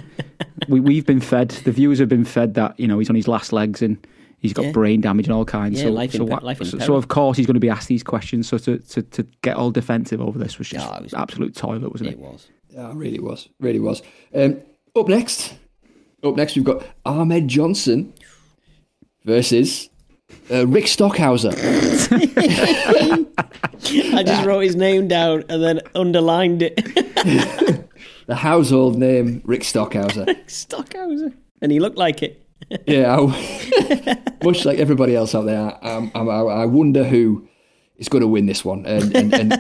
we 0.69 0.81
we've 0.81 1.07
been 1.07 1.21
fed. 1.21 1.51
The 1.51 1.73
viewers 1.73 1.99
have 1.99 2.09
been 2.09 2.25
fed 2.25 2.55
that 2.55 2.79
you 2.81 2.87
know 2.89 2.99
he's 2.99 3.11
on 3.11 3.17
his 3.17 3.29
last 3.29 3.53
legs 3.53 3.83
and. 3.83 4.05
He's 4.39 4.53
got 4.53 4.67
Yeah. 4.67 4.73
brain 4.73 5.01
damage 5.01 5.27
and 5.27 5.33
all 5.35 5.47
kinds. 5.47 5.79
Yeah, 5.81 5.87
so, 5.87 5.93
life 5.93 6.13
so, 6.13 6.19
pe- 6.19 6.25
what- 6.31 6.45
life 6.45 6.61
in 6.61 6.67
so, 6.67 6.79
so 6.79 6.95
of 6.95 7.09
course 7.09 7.39
he's 7.39 7.47
going 7.47 7.55
to 7.55 7.61
be 7.61 7.71
asked 7.71 7.89
these 7.89 8.03
questions. 8.03 8.47
So 8.47 8.59
to, 8.59 8.79
to, 8.79 9.03
to 9.03 9.23
get 9.41 9.57
all 9.57 9.71
defensive 9.71 10.21
over 10.21 10.39
this 10.39 10.59
was 10.59 10.69
just 10.69 10.87
Yeah, 10.87 10.99
it 10.99 11.03
was- 11.05 11.15
absolute 11.15 11.57
toilet, 11.57 11.91
wasn't 11.91 12.11
it? 12.11 12.13
It 12.13 12.19
was. 12.19 12.47
Yeah, 12.69 12.91
it 12.91 12.95
really 12.97 13.19
was, 13.19 13.49
really 13.61 13.81
was. 13.81 14.03
Um, 14.35 14.61
up 14.97 15.09
next, 15.09 15.55
up 16.23 16.37
next 16.37 16.57
we've 16.57 16.65
got 16.65 16.85
Ahmed 17.05 17.49
Johnson 17.49 18.15
versus 19.25 19.91
uh, 20.51 20.67
Rick 20.67 20.87
Stockhauser. 20.87 21.53
I 24.15 24.23
just 24.23 24.47
wrote 24.47 24.61
his 24.61 24.77
name 24.77 25.09
down 25.09 25.45
and 25.49 25.63
then 25.63 25.81
underlined 25.95 26.63
it. 26.63 26.77
the 28.27 28.35
household 28.35 28.97
name 28.97 29.43
Rick 29.45 29.63
Stockhauser. 29.63 30.25
Stockhauser. 30.47 31.35
And 31.61 31.71
he 31.71 31.81
looked 31.81 31.99
like 31.99 32.23
it. 32.23 32.43
Yeah, 32.87 33.19
I, 33.21 34.19
much 34.43 34.65
like 34.65 34.79
everybody 34.79 35.15
else 35.15 35.35
out 35.35 35.45
there, 35.45 35.79
um, 35.87 36.11
I, 36.15 36.21
I, 36.21 36.63
I 36.63 36.67
wonder 36.67 37.05
who 37.05 37.47
is 37.97 38.09
going 38.09 38.23
to 38.23 38.29
win 38.29 38.47
this 38.47 38.65
one, 38.65 38.87
and 38.87 39.15
and, 39.15 39.35
and, 39.35 39.53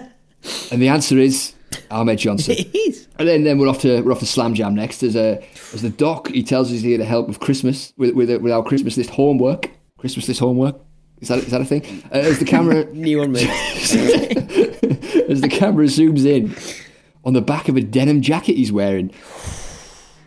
and 0.73 0.83
the 0.83 0.89
answer 0.89 1.19
is 1.19 1.53
Ahmed 1.91 2.19
Johnson. 2.19 2.57
It 2.59 2.75
is. 2.75 3.09
And 3.19 3.27
then, 3.27 3.45
then 3.45 3.59
we're 3.59 3.69
off 3.69 3.81
to 3.81 4.03
we're 4.03 4.13
off 4.13 4.19
to 4.21 4.27
Slam 4.27 4.55
Jam 4.55 4.75
next. 4.75 5.03
As 5.03 5.17
a 5.17 5.43
as 5.73 5.83
the 5.83 5.91
doc, 5.91 6.29
he 6.29 6.43
tells 6.43 6.69
us 6.69 6.73
he's 6.73 6.83
here 6.83 6.99
to 6.99 7.05
help 7.05 7.29
with 7.29 7.41
Christmas 7.41 7.93
with 7.97 8.15
with, 8.15 8.31
with 8.43 8.53
our 8.53 8.63
Christmas 8.63 8.97
list 8.97 9.11
homework. 9.11 9.71
Christmas 9.99 10.29
list 10.29 10.41
homework 10.41 10.77
is 11.21 11.29
that 11.29 11.39
is 11.39 11.51
that 11.51 11.61
a 11.61 11.65
thing? 11.65 11.83
Uh, 12.13 12.19
as 12.19 12.39
the 12.39 12.45
camera 12.45 12.85
New 12.93 13.23
on 13.23 13.33
me. 13.33 13.43
as 15.29 15.41
the 15.41 15.49
camera 15.51 15.87
zooms 15.87 16.25
in 16.27 16.55
on 17.25 17.33
the 17.33 17.41
back 17.41 17.69
of 17.69 17.77
a 17.77 17.81
denim 17.81 18.21
jacket 18.21 18.57
he's 18.57 18.71
wearing, 18.71 19.11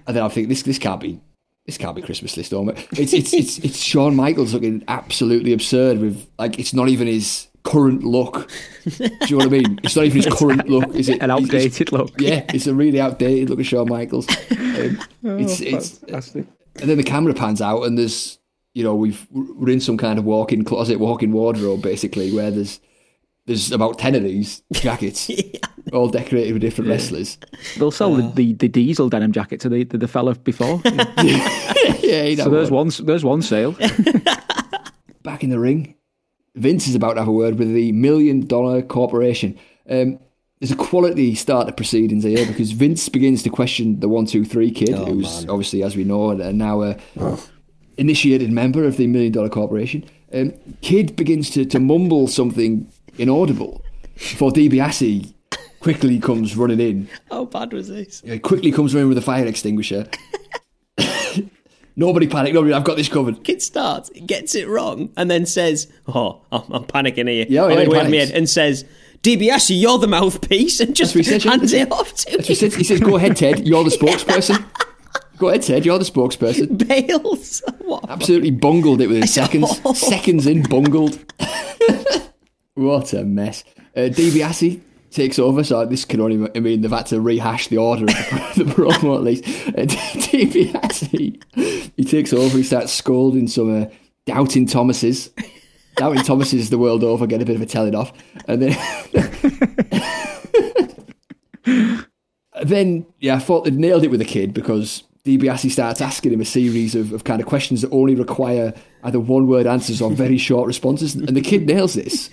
and 0.08 0.16
then 0.16 0.24
I 0.24 0.30
think 0.30 0.50
this 0.50 0.64
this 0.64 0.80
can't 0.80 1.00
be 1.00 1.20
this 1.66 1.78
can't 1.78 1.96
be 1.96 2.02
Christmas 2.02 2.36
list 2.38 2.52
homework. 2.52 2.80
It's 2.98 3.14
it's 3.14 3.34
it's 3.34 3.60
it's 3.60 3.80
Shawn 3.80 4.16
Michaels 4.16 4.54
looking 4.54 4.84
absolutely 4.88 5.54
absurd 5.54 6.00
with 6.00 6.28
like 6.40 6.58
it's 6.58 6.74
not 6.74 6.90
even 6.90 7.08
his 7.08 7.48
current 7.64 8.04
look. 8.04 8.50
Do 8.86 9.04
you 9.04 9.10
know 9.32 9.38
what 9.38 9.46
I 9.46 9.50
mean? 9.50 9.80
It's 9.84 9.96
not 9.96 10.06
even 10.06 10.22
his 10.22 10.34
current 10.40 10.68
look, 10.70 10.96
is 10.96 11.10
it? 11.10 11.22
An 11.22 11.32
outdated 11.32 11.92
look. 11.92 12.12
yeah, 12.20 12.46
it's 12.54 12.68
a 12.68 12.74
really 12.74 13.00
outdated 13.02 13.50
look 13.50 13.60
of 13.60 13.66
Shawn 13.66 13.88
Michaels. 13.90 14.28
Um, 14.52 15.00
Oh, 15.26 15.38
it's, 15.38 15.60
it's, 15.60 15.98
Fantastic. 16.00 16.48
and 16.80 16.90
then 16.90 16.98
the 16.98 17.04
camera 17.04 17.34
pans 17.34 17.62
out, 17.62 17.84
and 17.84 17.98
there's, 17.98 18.40
you 18.74 18.84
know, 18.84 18.96
we've 18.96 19.28
we're 19.32 19.70
in 19.70 19.82
some 19.82 19.98
kind 19.98 20.18
of 20.18 20.24
walk-in 20.24 20.64
closet, 20.64 20.98
walk-in 21.00 21.34
wardrobe, 21.34 21.82
basically, 21.82 22.32
where 22.32 22.50
there's 22.52 22.80
there's 23.46 23.72
about 23.74 24.00
ten 24.00 24.16
of 24.16 24.24
these 24.24 24.62
jackets, 24.72 25.30
all 25.94 26.08
decorated 26.08 26.54
with 26.54 26.62
different 26.62 26.90
wrestlers. 26.90 27.38
They'll 27.78 27.92
sell 27.92 28.16
the, 28.16 28.32
the, 28.34 28.54
the 28.54 28.68
diesel 28.70 29.10
denim 29.10 29.34
jacket 29.34 29.60
to 29.62 29.70
the 29.70 29.84
the, 29.84 29.98
the 29.98 30.08
fella 30.08 30.36
before. 30.36 30.82
yeah, 30.86 32.34
know 32.36 32.44
so 32.46 32.50
there's 32.50 32.72
what? 32.72 32.86
one 32.86 33.06
there's 33.06 33.26
one 33.26 33.42
sale. 33.42 33.74
back 35.24 35.44
in 35.44 35.50
the 35.50 35.60
ring. 35.60 35.96
Vince 36.60 36.88
is 36.88 36.96
about 36.96 37.14
to 37.14 37.22
have 37.22 37.28
a 37.28 37.32
word 37.32 37.58
with 37.58 37.74
the 37.74 37.92
Million 37.94 38.46
Dollar 38.46 38.82
Corporation. 38.82 39.58
Um, 39.90 40.20
there's 40.60 40.72
a 40.72 40.76
quality 40.76 41.36
start 41.36 41.68
to 41.68 41.74
proceedings 41.74 42.24
here 42.26 42.46
because 42.46 42.72
Vince 42.72 43.08
begins 43.08 43.44
to 43.44 43.50
question 43.50 44.00
the 44.02 44.10
one 44.10 44.26
two 44.26 44.44
three 44.44 44.72
kid, 44.72 44.94
Oh, 44.94 45.06
who's 45.06 45.42
man. 45.42 45.50
obviously, 45.52 45.84
as 45.84 45.96
we 45.96 46.04
know, 46.04 46.32
and 46.32 46.58
now 46.58 46.82
a 46.82 46.98
initiated 47.98 48.52
member 48.52 48.84
of 48.84 48.98
the 48.98 49.08
Million 49.08 49.32
Dollar 49.32 49.50
Corporation. 49.50 50.04
Um, 50.34 50.54
kid 50.82 51.16
begins 51.16 51.50
to, 51.52 51.66
to 51.66 51.80
mumble 51.80 52.28
something 52.28 52.92
inaudible 53.18 53.84
before 54.16 54.52
DiBiase 54.52 55.34
quickly 55.80 56.20
comes 56.20 56.56
running 56.56 56.80
in. 56.80 57.10
How 57.32 57.46
bad 57.46 57.74
was 57.74 57.88
this? 57.88 58.22
He 58.22 58.38
quickly 58.40 58.72
comes 58.72 58.94
running 58.94 59.10
with 59.10 59.18
a 59.18 59.22
fire 59.22 59.46
extinguisher. 59.48 60.08
Nobody 62.00 62.28
panic, 62.28 62.54
nobody. 62.54 62.74
I've 62.74 62.84
got 62.84 62.98
this 62.98 63.10
covered. 63.10 63.44
Kid 63.44 63.62
starts, 63.62 64.10
gets 64.26 64.56
it 64.56 64.68
wrong, 64.68 65.12
and 65.18 65.30
then 65.30 65.46
says, 65.46 65.88
"Oh, 66.08 66.42
I'm, 66.52 66.64
I'm 66.72 66.84
panicking 66.86 67.30
here." 67.30 67.46
Yeah, 67.48 67.66
I'm 67.66 67.72
yeah, 67.72 67.76
he 67.82 67.86
away 67.86 67.86
from 67.86 67.94
my 67.94 68.04
panics. 68.04 68.30
head, 68.30 68.38
and 68.38 68.50
says, 68.50 68.86
"DiBiase, 69.22 69.80
you're 69.80 70.00
the 70.00 70.08
mouthpiece," 70.08 70.80
and 70.80 70.96
just 70.96 71.14
said, 71.24 71.44
hands 71.44 71.74
it 71.74 71.92
off 71.92 72.14
to 72.16 72.42
He 72.42 72.56
says, 72.56 72.74
he 72.74 72.84
says, 72.84 73.00
"Go 73.00 73.18
ahead, 73.18 73.38
Ted. 73.38 73.68
You're 73.68 73.84
the 73.84 73.90
spokesperson." 74.00 74.66
Go 75.38 75.48
ahead, 75.48 75.62
Ted. 75.62 75.86
You're 75.86 75.98
the 76.00 76.06
spokesperson. 76.06 76.86
Bales. 76.88 77.62
What? 77.80 78.10
Absolutely 78.10 78.52
bungled 78.52 79.00
it 79.00 79.08
within 79.08 79.26
seconds. 79.26 79.80
Seconds 79.98 80.46
in, 80.46 80.64
bungled. 80.64 81.18
what 82.74 83.14
a 83.14 83.24
mess. 83.24 83.64
Uh, 83.96 84.12
DiBiase 84.12 84.82
takes 85.12 85.40
over, 85.40 85.64
so 85.64 85.86
this 85.86 86.06
can 86.06 86.22
only 86.22 86.50
I 86.56 86.60
mean 86.60 86.82
they've 86.82 86.92
had 86.92 87.08
to 87.08 87.22
rehash 87.22 87.68
the 87.68 87.78
order 87.78 88.04
of 88.04 88.08
the, 88.56 88.66
promo 88.66 89.16
at 89.16 89.24
least. 89.24 89.44
Uh, 89.70 89.86
DiBiase, 90.30 91.92
he 91.96 92.04
takes 92.04 92.34
over, 92.34 92.58
he 92.58 92.64
starts 92.64 92.94
scolding 92.94 93.48
some 93.48 93.84
uh, 93.84 93.86
doubting 94.26 94.66
Thomases. 94.66 95.32
Doubting 95.96 96.24
Thomases 96.24 96.70
the 96.70 96.78
world 96.78 97.04
over 97.04 97.28
get 97.28 97.42
a 97.42 97.46
bit 97.46 97.56
of 97.56 97.62
a 97.62 97.66
telling 97.66 97.96
off, 97.96 98.14
and 98.48 98.62
then 98.62 98.78
then 102.64 103.06
yeah, 103.20 103.36
I 103.36 103.40
thought 103.40 103.66
they'd 103.66 103.74
nailed 103.74 104.04
it 104.04 104.12
with 104.12 104.20
the 104.20 104.26
kid 104.26 104.54
because 104.54 105.04
DiBiase 105.26 105.72
starts 105.72 106.02
asking 106.02 106.34
him 106.34 106.42
a 106.42 106.46
series 106.46 106.96
of, 106.96 107.12
of 107.12 107.24
kind 107.26 107.42
of 107.42 107.48
questions 107.48 107.82
that 107.82 107.92
only 107.92 108.16
require 108.16 108.74
either 109.04 109.20
one 109.20 109.48
word 109.48 109.68
answers 109.68 110.02
or 110.02 110.10
very 110.12 110.38
short 110.38 110.68
responses, 110.68 111.16
and 111.16 111.36
the 111.36 111.42
kid 111.42 111.68
nails 111.68 111.96
this. 111.96 112.30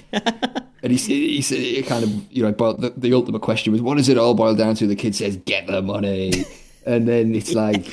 And 0.83 0.93
he's 0.93 1.07
he 1.07 1.41
said 1.43 1.59
it 1.59 1.87
kind 1.87 2.05
of, 2.05 2.33
you 2.33 2.43
know, 2.43 2.53
but 2.53 2.81
the, 2.81 2.91
the 2.97 3.13
ultimate 3.15 3.43
question 3.43 3.73
was, 3.73 3.83
what 3.83 3.97
does 3.97 4.09
it 4.09 4.19
all 4.19 4.35
boil 4.35 4.55
down 4.55 4.75
to? 4.77 4.87
The 4.87 4.95
kid 4.97 5.15
says, 5.15 5.37
get 5.39 5.67
the 5.67 5.83
money. 5.83 6.45
And 6.85 7.09
then 7.09 7.35
it's 7.35 7.55
like, 7.55 7.87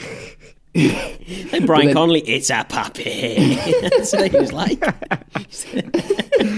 And 0.76 1.66
Brian 1.66 1.86
then- 1.88 1.94
Connolly, 1.96 2.22
it's 2.22 2.50
a 2.50 2.66
puppy. 2.68 3.56
That's 3.82 4.14
what 4.14 4.32
he 4.32 4.38
was 4.38 4.52
like. 4.54 4.80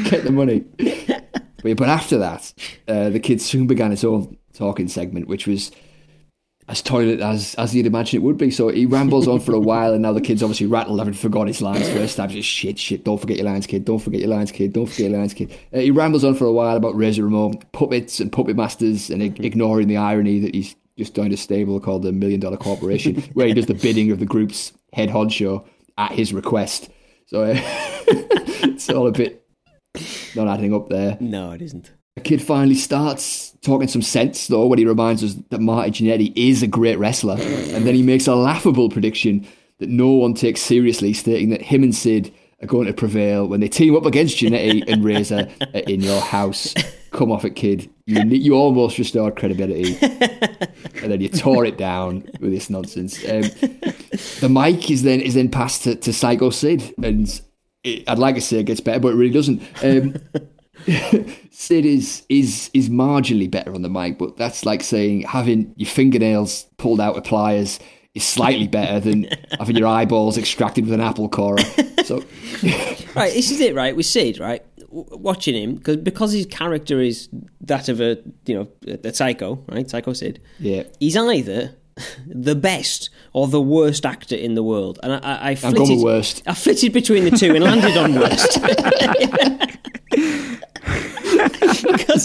get 0.09 0.23
the 0.23 0.31
money. 0.31 0.63
But, 1.63 1.77
but 1.77 1.89
after 1.89 2.17
that, 2.19 2.53
uh, 2.87 3.09
the 3.09 3.19
kid 3.19 3.41
soon 3.41 3.67
began 3.67 3.91
its 3.91 4.03
own 4.03 4.37
talking 4.53 4.87
segment, 4.87 5.27
which 5.27 5.47
was 5.47 5.71
as 6.67 6.81
toilet 6.81 7.19
as 7.19 7.53
as 7.55 7.75
you'd 7.75 7.85
imagine 7.85 8.19
it 8.19 8.23
would 8.23 8.37
be. 8.37 8.49
So 8.49 8.69
he 8.69 8.85
rambles 8.85 9.27
on 9.27 9.39
for 9.39 9.53
a 9.53 9.59
while, 9.59 9.93
and 9.93 10.01
now 10.01 10.13
the 10.13 10.21
kid's 10.21 10.41
obviously 10.41 10.67
rattled, 10.67 10.99
having 10.99 11.13
forgot 11.13 11.47
his 11.47 11.61
lines 11.61 11.87
first 11.89 12.17
time. 12.17 12.29
Just 12.29 12.49
shit, 12.49 12.79
shit, 12.79 13.03
don't 13.03 13.19
forget 13.19 13.37
your 13.37 13.45
lines, 13.45 13.67
kid. 13.67 13.85
Don't 13.85 13.99
forget 13.99 14.21
your 14.21 14.29
lines, 14.29 14.51
kid. 14.51 14.73
Don't 14.73 14.87
forget 14.87 15.11
your 15.11 15.19
lines, 15.19 15.33
kid. 15.33 15.55
Uh, 15.73 15.79
he 15.79 15.91
rambles 15.91 16.23
on 16.23 16.35
for 16.35 16.45
a 16.45 16.51
while 16.51 16.75
about 16.75 16.95
Razor 16.95 17.23
Ramon, 17.23 17.59
puppets 17.71 18.19
and 18.19 18.31
puppet 18.31 18.55
masters, 18.55 19.09
and 19.09 19.21
ig- 19.21 19.43
ignoring 19.43 19.87
the 19.87 19.97
irony 19.97 20.39
that 20.39 20.55
he's 20.55 20.75
just 20.97 21.13
joined 21.13 21.33
a 21.33 21.37
stable 21.37 21.79
called 21.79 22.03
the 22.03 22.11
Million 22.11 22.39
Dollar 22.39 22.57
Corporation, 22.57 23.15
where 23.33 23.47
he 23.47 23.53
does 23.53 23.67
the 23.67 23.73
bidding 23.73 24.11
of 24.11 24.19
the 24.19 24.25
group's 24.25 24.73
head 24.93 25.09
honcho 25.09 25.65
at 25.97 26.11
his 26.11 26.33
request. 26.33 26.89
So 27.27 27.43
uh, 27.43 27.53
it's 27.57 28.89
all 28.89 29.07
a 29.07 29.11
bit 29.11 29.45
not 30.35 30.47
adding 30.47 30.73
up 30.73 30.89
there. 30.89 31.17
No, 31.19 31.51
it 31.51 31.61
isn't. 31.61 31.91
The 32.15 32.21
kid 32.21 32.41
finally 32.41 32.75
starts 32.75 33.51
talking 33.61 33.87
some 33.89 34.01
sense, 34.01 34.47
though, 34.47 34.67
when 34.67 34.79
he 34.79 34.85
reminds 34.85 35.23
us 35.23 35.35
that 35.49 35.59
Marty 35.59 35.91
Jannetty 35.91 36.31
is 36.35 36.63
a 36.63 36.67
great 36.67 36.97
wrestler. 36.97 37.35
And 37.37 37.85
then 37.85 37.93
he 37.93 38.03
makes 38.03 38.25
a 38.27 38.35
laughable 38.35 38.89
prediction 38.89 39.45
that 39.79 39.89
no 39.89 40.11
one 40.11 40.33
takes 40.33 40.61
seriously, 40.61 41.11
stating 41.11 41.49
that 41.49 41.61
him 41.61 41.83
and 41.83 41.93
Sid 41.93 42.33
are 42.61 42.67
going 42.67 42.87
to 42.87 42.93
prevail 42.93 43.45
when 43.47 43.59
they 43.59 43.67
team 43.67 43.97
up 43.97 44.05
against 44.05 44.37
Jannetty 44.37 44.87
and 44.87 45.03
Razor 45.03 45.49
in 45.73 45.99
your 45.99 46.21
house. 46.21 46.73
Come 47.11 47.33
off 47.33 47.43
it, 47.43 47.51
kid. 47.51 47.89
You, 48.05 48.21
you 48.23 48.53
almost 48.53 48.97
restored 48.97 49.35
credibility. 49.35 49.97
And 50.01 51.11
then 51.11 51.19
you 51.19 51.27
tore 51.27 51.65
it 51.65 51.77
down 51.77 52.29
with 52.39 52.51
this 52.51 52.69
nonsense. 52.69 53.17
Um, 53.25 53.43
the 54.39 54.47
mic 54.49 54.89
is 54.89 55.03
then 55.03 55.19
is 55.19 55.33
then 55.33 55.49
passed 55.49 55.83
to, 55.83 55.95
to 55.95 56.13
Psycho 56.13 56.49
Sid. 56.49 56.95
And 57.03 57.41
it, 57.83 58.07
I'd 58.07 58.19
like 58.19 58.35
to 58.35 58.41
say 58.41 58.59
it 58.59 58.67
gets 58.67 58.79
better, 58.79 59.01
but 59.01 59.09
it 59.09 59.15
really 59.15 59.33
doesn't. 59.33 59.61
Um, 59.83 60.15
Sid 61.51 61.85
is 61.85 62.23
is 62.29 62.69
is 62.73 62.89
marginally 62.89 63.49
better 63.49 63.73
on 63.73 63.81
the 63.81 63.89
mic, 63.89 64.17
but 64.17 64.37
that's 64.37 64.65
like 64.65 64.83
saying 64.83 65.21
having 65.23 65.73
your 65.77 65.87
fingernails 65.89 66.65
pulled 66.77 66.99
out 67.01 67.15
with 67.15 67.23
pliers 67.23 67.79
is 68.13 68.23
slightly 68.23 68.67
better 68.67 68.99
than 68.99 69.23
having 69.59 69.75
your 69.75 69.87
eyeballs 69.87 70.37
extracted 70.37 70.85
with 70.85 70.93
an 70.93 71.01
apple 71.01 71.27
corer. 71.29 71.59
So 72.05 72.17
Right, 73.15 73.33
this 73.33 73.51
is 73.51 73.59
it, 73.61 73.75
right? 73.75 73.95
With 73.95 74.05
Sid, 74.05 74.39
right? 74.39 74.63
W- 74.79 75.05
watching 75.11 75.55
him, 75.55 75.75
because 75.75 75.97
because 75.97 76.31
his 76.33 76.45
character 76.45 76.99
is 77.01 77.29
that 77.61 77.89
of 77.89 78.01
a, 78.01 78.17
you 78.45 78.55
know, 78.55 78.67
a, 78.87 79.07
a 79.09 79.13
psycho, 79.13 79.63
right? 79.69 79.89
Psycho 79.89 80.13
Sid. 80.13 80.41
yeah, 80.59 80.83
He's 80.99 81.15
either 81.17 81.75
the 82.27 82.55
best 82.55 83.09
or 83.31 83.47
the 83.47 83.61
worst 83.61 84.05
actor 84.05 84.35
in 84.35 84.55
the 84.55 84.63
world. 84.63 84.99
And 85.01 85.13
I, 85.13 85.17
I, 85.17 85.33
I 85.33 85.49
I'm 85.51 85.55
flitted, 85.55 85.77
going 85.77 85.95
with 85.95 86.03
worst. 86.03 86.43
I 86.45 86.53
flitted 86.53 86.91
between 86.91 87.23
the 87.23 87.31
two 87.31 87.55
and 87.55 87.63
landed 87.63 87.95
on 87.97 88.15
worst. 88.15 88.59
Because 90.11 90.65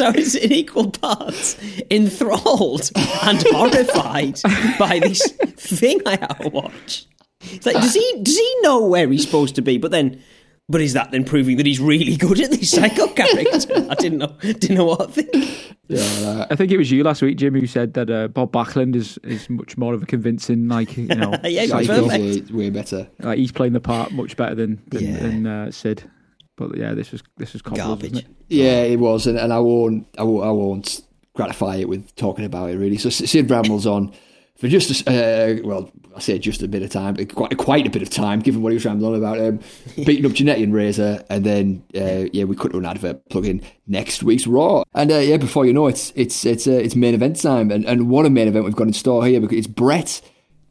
I 0.00 0.10
was 0.10 0.34
in 0.34 0.52
equal 0.52 0.90
parts 0.90 1.56
enthralled 1.90 2.90
and 3.22 3.42
horrified 3.50 4.40
by 4.78 4.98
this 5.00 5.26
thing 5.56 6.00
I 6.06 6.16
have 6.20 6.38
to 6.40 6.48
watch. 6.50 7.06
It's 7.42 7.64
like, 7.66 7.76
does 7.76 7.94
he 7.94 8.20
does 8.22 8.36
he 8.36 8.56
know 8.62 8.84
where 8.86 9.08
he's 9.08 9.24
supposed 9.24 9.54
to 9.56 9.62
be? 9.62 9.78
But 9.78 9.90
then, 9.92 10.20
but 10.68 10.80
is 10.82 10.92
that 10.92 11.10
then 11.10 11.24
proving 11.24 11.56
that 11.56 11.64
he's 11.66 11.80
really 11.80 12.16
good 12.16 12.38
at 12.40 12.50
this 12.50 12.70
psycho 12.70 13.06
character? 13.08 13.86
I 13.90 13.94
didn't 13.94 14.18
know 14.18 14.36
didn't 14.42 14.74
know 14.76 14.84
what 14.84 15.14
to 15.14 15.22
think. 15.22 15.74
yeah, 15.88 16.46
I 16.50 16.54
think 16.56 16.70
it 16.70 16.76
was 16.76 16.90
you 16.90 17.02
last 17.02 17.22
week, 17.22 17.38
Jim, 17.38 17.54
who 17.54 17.66
said 17.66 17.94
that 17.94 18.10
uh, 18.10 18.28
Bob 18.28 18.52
Backlund 18.52 18.94
is, 18.94 19.18
is 19.24 19.48
much 19.50 19.76
more 19.78 19.94
of 19.94 20.02
a 20.02 20.06
convincing, 20.06 20.68
like 20.68 20.96
you 20.96 21.06
know, 21.08 21.34
Yeah, 21.44 21.66
perfect. 21.86 22.50
way, 22.52 22.64
way 22.64 22.70
better. 22.70 23.08
like 23.20 23.38
he's 23.38 23.52
playing 23.52 23.72
the 23.72 23.80
part 23.80 24.12
much 24.12 24.36
better 24.36 24.54
than 24.54 24.80
than, 24.88 25.04
Yeah. 25.04 25.16
than 25.18 25.46
uh, 25.46 25.70
Sid. 25.70 26.04
But 26.60 26.76
yeah, 26.76 26.94
this 26.94 27.10
was 27.10 27.22
this 27.38 27.52
was 27.54 27.64
wasn't 27.64 27.78
Garbage. 27.78 28.16
it? 28.18 28.26
Yeah, 28.48 28.82
it 28.82 28.98
was, 28.98 29.26
and, 29.26 29.38
and 29.38 29.52
I 29.52 29.58
won't, 29.58 30.06
I 30.18 30.22
won't, 30.22 30.44
I 30.46 30.50
won't 30.50 31.00
gratify 31.34 31.76
it 31.76 31.88
with 31.88 32.14
talking 32.16 32.44
about 32.44 32.70
it 32.70 32.76
really. 32.76 32.98
So 32.98 33.08
Sid 33.08 33.50
rambles 33.50 33.86
on 33.86 34.12
for 34.56 34.68
just, 34.68 35.08
a, 35.08 35.58
uh, 35.62 35.66
well, 35.66 35.90
I 36.14 36.20
say 36.20 36.38
just 36.38 36.62
a 36.62 36.68
bit 36.68 36.82
of 36.82 36.90
time, 36.90 37.16
quite 37.28 37.56
quite 37.56 37.86
a 37.86 37.90
bit 37.90 38.02
of 38.02 38.10
time, 38.10 38.40
given 38.40 38.60
what 38.60 38.72
he 38.72 38.74
was 38.74 38.84
rambling 38.84 39.14
on 39.14 39.18
about, 39.18 39.38
um, 39.40 39.60
beating 40.04 40.26
up 40.26 40.32
Jannetty 40.32 40.62
and 40.64 40.74
Razor, 40.74 41.24
and 41.30 41.44
then 41.46 41.82
uh, 41.96 42.28
yeah, 42.32 42.44
we 42.44 42.54
cut 42.56 42.72
to 42.72 42.78
an 42.78 42.84
advert 42.84 43.26
plug 43.30 43.46
in 43.46 43.62
next 43.86 44.22
week's 44.22 44.46
Raw, 44.46 44.82
and 44.94 45.10
uh, 45.10 45.16
yeah, 45.18 45.38
before 45.38 45.64
you 45.64 45.72
know 45.72 45.86
it, 45.86 45.92
it's 45.92 46.12
it's 46.14 46.44
it's 46.44 46.66
uh, 46.66 46.72
it's 46.72 46.94
main 46.94 47.14
event 47.14 47.40
time, 47.40 47.70
and 47.70 47.86
and 47.86 48.10
what 48.10 48.26
a 48.26 48.30
main 48.30 48.48
event 48.48 48.66
we've 48.66 48.76
got 48.76 48.86
in 48.88 48.92
store 48.92 49.24
here 49.26 49.40
because 49.40 49.56
it's 49.58 49.66
Bret. 49.66 50.20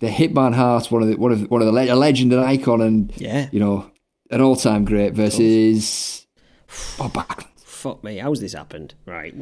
The 0.01 0.07
Hitman 0.07 0.53
Hart, 0.53 0.89
one 0.91 1.01
of 1.01 1.09
the 1.09 1.17
one 1.17 1.31
of 1.33 1.41
the, 1.41 1.47
one 1.47 1.61
of 1.61 1.73
the 1.73 1.93
a 1.93 1.95
legend, 1.95 2.31
and 2.31 2.41
icon, 2.41 2.79
and 2.79 3.11
Yeah. 3.17 3.49
you 3.51 3.59
know 3.59 3.88
an 4.29 4.41
all-time 4.41 4.85
great 4.85 5.13
versus 5.13 6.27
Bob 6.97 7.13
Backlund. 7.13 7.47
Fuck 7.63 8.03
me, 8.03 8.17
how's 8.17 8.41
this 8.41 8.53
happened? 8.53 8.95
Right. 9.05 9.35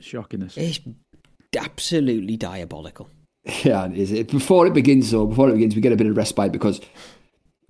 Shockingness. 0.00 0.56
It's 0.56 0.80
absolutely 1.56 2.36
diabolical. 2.36 3.08
Yeah, 3.64 3.86
it 3.86 3.96
is. 3.96 4.12
It, 4.12 4.30
before 4.30 4.66
it 4.66 4.74
begins, 4.74 5.10
though, 5.10 5.26
before 5.26 5.48
it 5.48 5.54
begins, 5.54 5.74
we 5.74 5.80
get 5.80 5.92
a 5.92 5.96
bit 5.96 6.06
of 6.06 6.16
respite 6.16 6.52
because 6.52 6.80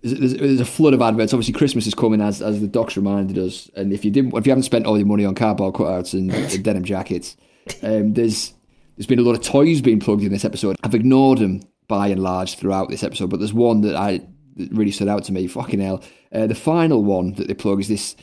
there's, 0.03 0.19
there's, 0.19 0.35
there's 0.35 0.61
a 0.61 0.65
flood 0.65 0.95
of 0.95 1.03
adverts. 1.03 1.33
Obviously, 1.33 1.55
Christmas 1.55 1.87
is 1.87 1.95
coming, 1.95 2.21
as 2.21 2.43
as 2.43 2.61
the 2.61 2.67
docs 2.67 2.97
reminded 2.97 3.39
us. 3.39 3.71
And 3.77 3.93
if 3.93 4.05
you 4.05 4.11
didn't, 4.11 4.37
if 4.37 4.47
you 4.47 4.51
haven't 4.51 4.65
spent 4.65 4.87
all 4.87 4.99
your 4.99 5.07
money 5.07 5.25
on 5.25 5.35
cardboard 5.35 5.75
cutouts 5.75 6.15
and, 6.15 6.33
and 6.53 6.65
denim 6.65 6.85
jackets, 6.85 7.37
um, 7.83 8.15
there's 8.15 8.55
there's 8.97 9.07
been 9.07 9.19
a 9.21 9.23
lot 9.23 9.35
of 9.37 9.43
toys 9.43 9.81
being 9.81 10.01
plugged 10.01 10.23
in 10.23 10.33
this 10.33 10.45
episode. 10.45 10.77
I've 10.83 10.95
ignored 10.95 11.39
them 11.39 11.63
by 11.87 12.09
and 12.09 12.23
large 12.23 12.57
throughout 12.57 12.89
this 12.89 13.05
episode, 13.05 13.31
but 13.31 13.39
there's 13.39 13.55
one 13.55 13.83
that 13.83 13.95
I 13.95 14.21
that 14.59 14.73
really 14.73 14.91
stood 14.91 15.09
out 15.09 15.25
to 15.25 15.33
me. 15.33 15.47
Fucking 15.47 15.81
hell! 15.81 16.03
Uh, 16.33 16.47
the 16.47 16.55
final 16.55 17.05
one 17.05 17.35
that 17.35 17.49
they 17.49 17.55
plug 17.55 17.81
is 17.81 17.89
this 17.89 18.17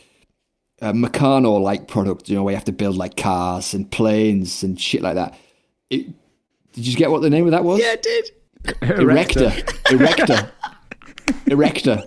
uh, 0.82 0.92
Meccano 0.92 1.62
like 1.62 1.88
product. 1.88 2.30
You 2.30 2.36
know, 2.36 2.44
where 2.44 2.52
you 2.52 2.58
have 2.58 2.66
to 2.66 2.72
build 2.72 2.98
like 2.98 3.18
cars 3.18 3.74
and 3.74 3.90
planes 3.90 4.64
and 4.64 4.80
shit 4.80 5.02
like 5.02 5.16
that. 5.16 5.38
It, 5.90 6.08
did 6.74 6.88
you 6.88 6.96
get 6.96 7.10
what 7.10 7.22
the 7.22 7.30
name 7.30 7.46
of 7.46 7.52
that 7.52 7.64
was? 7.64 7.80
Yeah, 7.80 7.94
it 7.94 8.04
did. 8.04 8.32
Erector. 8.82 9.54
Erector. 9.92 10.52
Erector. 11.48 12.04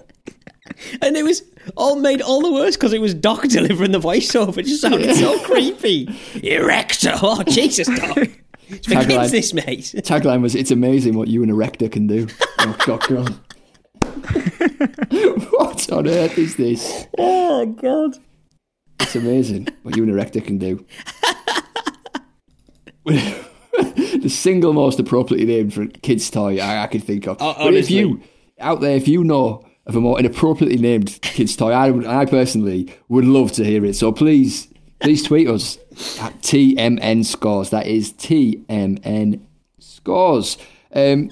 And 1.00 1.16
it 1.16 1.24
was 1.24 1.42
all 1.76 1.96
made 1.96 2.20
all 2.20 2.42
the 2.42 2.52
worse 2.52 2.76
because 2.76 2.92
it 2.92 3.00
was 3.00 3.14
Doc 3.14 3.42
delivering 3.48 3.92
the 3.92 4.00
voiceover. 4.00 4.58
It 4.58 4.66
just 4.66 4.82
sounded 4.82 5.14
so 5.16 5.38
creepy. 5.44 6.08
Erector. 6.42 7.14
Oh, 7.22 7.42
Jesus, 7.44 7.88
Doc. 7.88 8.28
It's 8.68 8.86
for 8.86 8.94
Tagline. 8.94 9.06
kids, 9.08 9.30
this, 9.32 9.54
mate. 9.54 9.94
Tagline 10.04 10.42
was, 10.42 10.54
it's 10.54 10.70
amazing 10.70 11.14
what 11.14 11.28
you 11.28 11.42
and 11.42 11.50
Erector 11.50 11.88
can 11.88 12.06
do. 12.06 12.26
Oh, 12.58 12.76
God, 12.84 13.00
God. 13.08 13.38
what 15.50 15.92
on 15.92 16.08
earth 16.08 16.38
is 16.38 16.56
this? 16.56 17.06
Oh, 17.18 17.66
God. 17.66 18.16
It's 19.00 19.16
amazing 19.16 19.68
what 19.82 19.96
you 19.96 20.02
and 20.02 20.12
Erector 20.12 20.40
can 20.40 20.58
do. 20.58 20.84
the 23.04 24.28
single 24.28 24.72
most 24.72 25.00
appropriately 25.00 25.46
named 25.46 25.72
for 25.72 25.82
a 25.82 25.88
kid's 25.88 26.30
toy 26.30 26.58
I, 26.58 26.82
I 26.82 26.86
could 26.86 27.04
think 27.04 27.26
of. 27.26 27.38
Oh, 27.40 27.54
but 27.58 27.74
if 27.74 27.90
you, 27.90 28.20
out 28.58 28.80
there, 28.80 28.96
if 28.96 29.08
you 29.08 29.24
know 29.24 29.64
of 29.86 29.96
a 29.96 30.00
more 30.00 30.18
inappropriately 30.18 30.78
named 30.78 31.18
kid's 31.22 31.56
toy, 31.56 31.72
I, 31.72 31.90
would, 31.90 32.06
I 32.06 32.26
personally 32.26 32.94
would 33.08 33.24
love 33.24 33.52
to 33.52 33.64
hear 33.64 33.84
it. 33.84 33.94
So 33.94 34.12
please, 34.12 34.68
please 35.00 35.22
tweet 35.22 35.48
us 35.48 35.78
at 36.20 36.38
TMN 36.42 37.24
Scores. 37.24 37.70
That 37.70 37.86
is 37.86 38.12
TMN 38.12 39.40
Scores. 39.78 40.58
Um, 40.92 41.30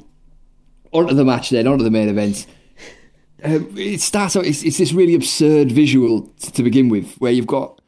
on 0.93 1.09
to 1.09 1.15
the 1.15 1.25
match 1.25 1.51
then, 1.51 1.67
on 1.67 1.79
to 1.79 1.85
the 1.85 1.91
main 1.91 2.09
event. 2.09 2.47
Um, 3.47 3.73
it 3.77 4.01
starts 4.01 4.37
out, 4.37 4.45
it's, 4.45 4.63
it's 4.63 4.79
this 4.79 4.93
really 4.93 5.15
absurd 5.15 5.71
visual 5.73 6.23
t- 6.41 6.51
to 6.51 6.63
begin 6.63 6.89
with, 6.89 7.15
where 7.17 7.33
you've 7.33 7.47
got, 7.47 7.81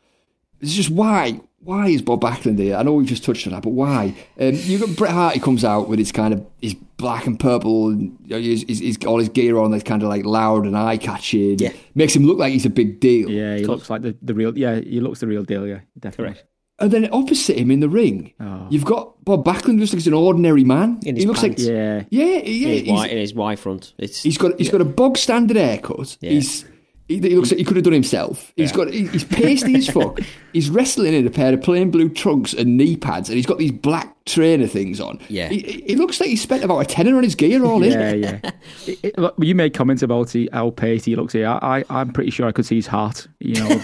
it's 0.60 0.74
just 0.74 0.90
why, 0.90 1.40
why 1.60 1.88
is 1.88 2.00
Bob 2.02 2.20
Backlund 2.20 2.58
here? 2.58 2.76
I 2.76 2.82
know 2.82 2.94
we've 2.94 3.06
just 3.06 3.24
touched 3.24 3.46
on 3.46 3.52
that, 3.52 3.62
but 3.62 3.70
why? 3.70 4.14
Um, 4.40 4.52
you 4.54 4.78
got 4.78 4.96
Bret 4.96 5.10
Hart. 5.12 5.34
He 5.34 5.40
comes 5.40 5.64
out 5.64 5.88
with 5.88 5.98
his 5.98 6.12
kind 6.12 6.32
of 6.32 6.46
his 6.62 6.74
black 6.96 7.26
and 7.26 7.38
purple, 7.38 7.88
and 7.88 8.16
you 8.24 8.30
know, 8.30 8.38
he's, 8.38 8.62
he's, 8.62 8.78
he's 8.78 9.04
all 9.04 9.18
his 9.18 9.28
gear 9.28 9.58
on 9.58 9.70
that's 9.70 9.84
kind 9.84 10.02
of 10.02 10.08
like 10.08 10.24
loud 10.24 10.64
and 10.66 10.76
eye 10.76 10.96
catching. 10.96 11.58
Yeah. 11.58 11.72
makes 11.94 12.14
him 12.14 12.24
look 12.24 12.38
like 12.38 12.52
he's 12.52 12.64
a 12.66 12.70
big 12.70 13.00
deal. 13.00 13.28
Yeah, 13.28 13.56
he 13.56 13.64
looks 13.64 13.90
like 13.90 14.02
the, 14.02 14.16
the 14.22 14.34
real. 14.34 14.56
Yeah, 14.56 14.76
he 14.76 15.00
looks 15.00 15.20
the 15.20 15.26
real 15.26 15.42
deal. 15.44 15.66
Yeah, 15.66 15.80
definitely. 15.98 16.34
Correct. 16.34 16.48
And 16.80 16.92
then 16.92 17.08
opposite 17.12 17.58
him 17.58 17.70
in 17.72 17.80
the 17.80 17.88
ring, 17.88 18.32
Oh. 18.40 18.66
you've 18.70 18.84
got 18.84 19.24
Bob 19.24 19.44
Backlund. 19.44 19.80
Looks 19.80 19.92
like 19.92 19.98
he's 19.98 20.06
an 20.06 20.14
ordinary 20.14 20.62
man. 20.64 21.00
In 21.04 21.16
he 21.16 21.26
looks 21.26 21.40
pants. 21.40 21.62
like 21.64 21.72
Yeah, 21.72 22.04
yeah, 22.10 22.24
yeah. 22.24 22.32
In 22.36 22.42
his, 22.44 22.80
he's- 22.82 22.88
y, 22.90 23.06
in 23.08 23.18
his 23.18 23.34
Y 23.34 23.56
front. 23.56 23.94
It's 23.98 24.22
He's 24.22 24.38
got 24.38 24.56
he's 24.58 24.70
got 24.70 24.80
a 24.80 24.84
bog 24.84 25.16
standard 25.16 25.56
haircut. 25.56 26.16
Yeah. 26.20 26.30
He's 26.30 26.64
he, 27.08 27.18
he 27.20 27.34
looks 27.36 27.50
like 27.50 27.58
he 27.58 27.64
could 27.64 27.76
have 27.76 27.84
done 27.84 27.94
himself. 27.94 28.52
He's 28.54 28.70
Yeah. 28.70 28.76
got 28.76 28.92
he, 28.92 29.06
he's 29.08 29.24
pasty 29.24 29.74
as 29.76 29.88
fuck. 29.88 30.20
He's 30.52 30.70
wrestling 30.70 31.14
in 31.14 31.26
a 31.26 31.30
pair 31.30 31.52
of 31.54 31.62
plain 31.62 31.90
blue 31.90 32.08
trunks 32.08 32.52
and 32.54 32.76
knee 32.76 32.96
pads, 32.96 33.28
and 33.28 33.36
he's 33.36 33.44
got 33.46 33.58
these 33.58 33.70
black 33.72 34.14
trainer 34.24 34.66
things 34.66 34.98
on. 35.00 35.20
Yeah. 35.28 35.48
he, 35.48 35.82
he 35.86 35.94
looks 35.96 36.20
like 36.20 36.28
he 36.30 36.36
spent 36.36 36.64
about 36.64 36.78
a 36.80 36.84
tenner 36.84 37.16
on 37.16 37.22
his 37.22 37.34
gear 37.34 37.64
all 37.64 37.82
in. 37.82 37.92
yeah, 37.92 38.12
yeah. 38.12 38.38
It- 38.86 38.98
it- 39.02 39.18
look, 39.18 39.34
you 39.38 39.54
made 39.54 39.74
comments 39.74 40.02
about 40.02 40.30
he, 40.30 40.48
how 40.52 40.70
pasty 40.70 41.10
he 41.12 41.16
looks 41.16 41.32
here. 41.32 41.46
I, 41.48 41.80
I, 41.80 41.84
I'm 42.00 42.12
pretty 42.12 42.30
sure 42.30 42.46
I 42.46 42.52
could 42.52 42.66
see 42.66 42.76
his 42.76 42.86
heart. 42.86 43.26
You 43.40 43.54
know, 43.60 43.68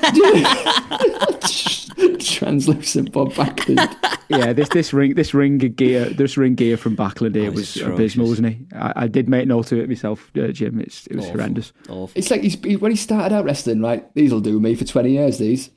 Translucent 2.21 3.13
Bob 3.13 3.33
Backlund. 3.33 3.95
yeah. 4.29 4.53
This 4.53 4.69
this 4.71 4.93
ring 4.93 5.15
this 5.15 5.35
ring 5.35 5.59
gear 5.59 6.07
this 6.07 6.37
ring 6.37 6.55
gear 6.55 6.77
from 6.77 6.97
Backlund 6.97 7.35
here 7.35 7.49
Oh, 7.51 7.53
was 7.53 7.77
it's 7.77 7.85
abysmal, 7.87 8.29
wasn't 8.29 8.49
he? 8.49 8.67
I, 8.75 8.93
I 9.05 9.07
did 9.09 9.29
make 9.29 9.47
note 9.47 9.73
of 9.73 9.79
it 9.79 9.89
myself, 9.89 10.31
uh, 10.37 10.49
Jim. 10.49 10.81
It's 10.81 11.07
it 11.09 11.17
was 11.17 11.25
Awful. 11.27 11.39
horrendous. 11.39 11.73
awful. 11.89 12.11
It's 12.15 12.31
like 12.31 12.43
he's 12.43 12.57
he, 12.63 12.77
when 12.77 12.91
he 12.93 12.97
started 12.97 13.35
out 13.35 13.45
wrestling, 13.45 13.81
right? 13.81 14.13
These 14.15 14.33
will 14.33 14.41
do 14.41 14.59
me 14.61 14.75
for 14.75 14.85
twenty 14.85 15.13
years. 15.13 15.39
These, 15.39 15.71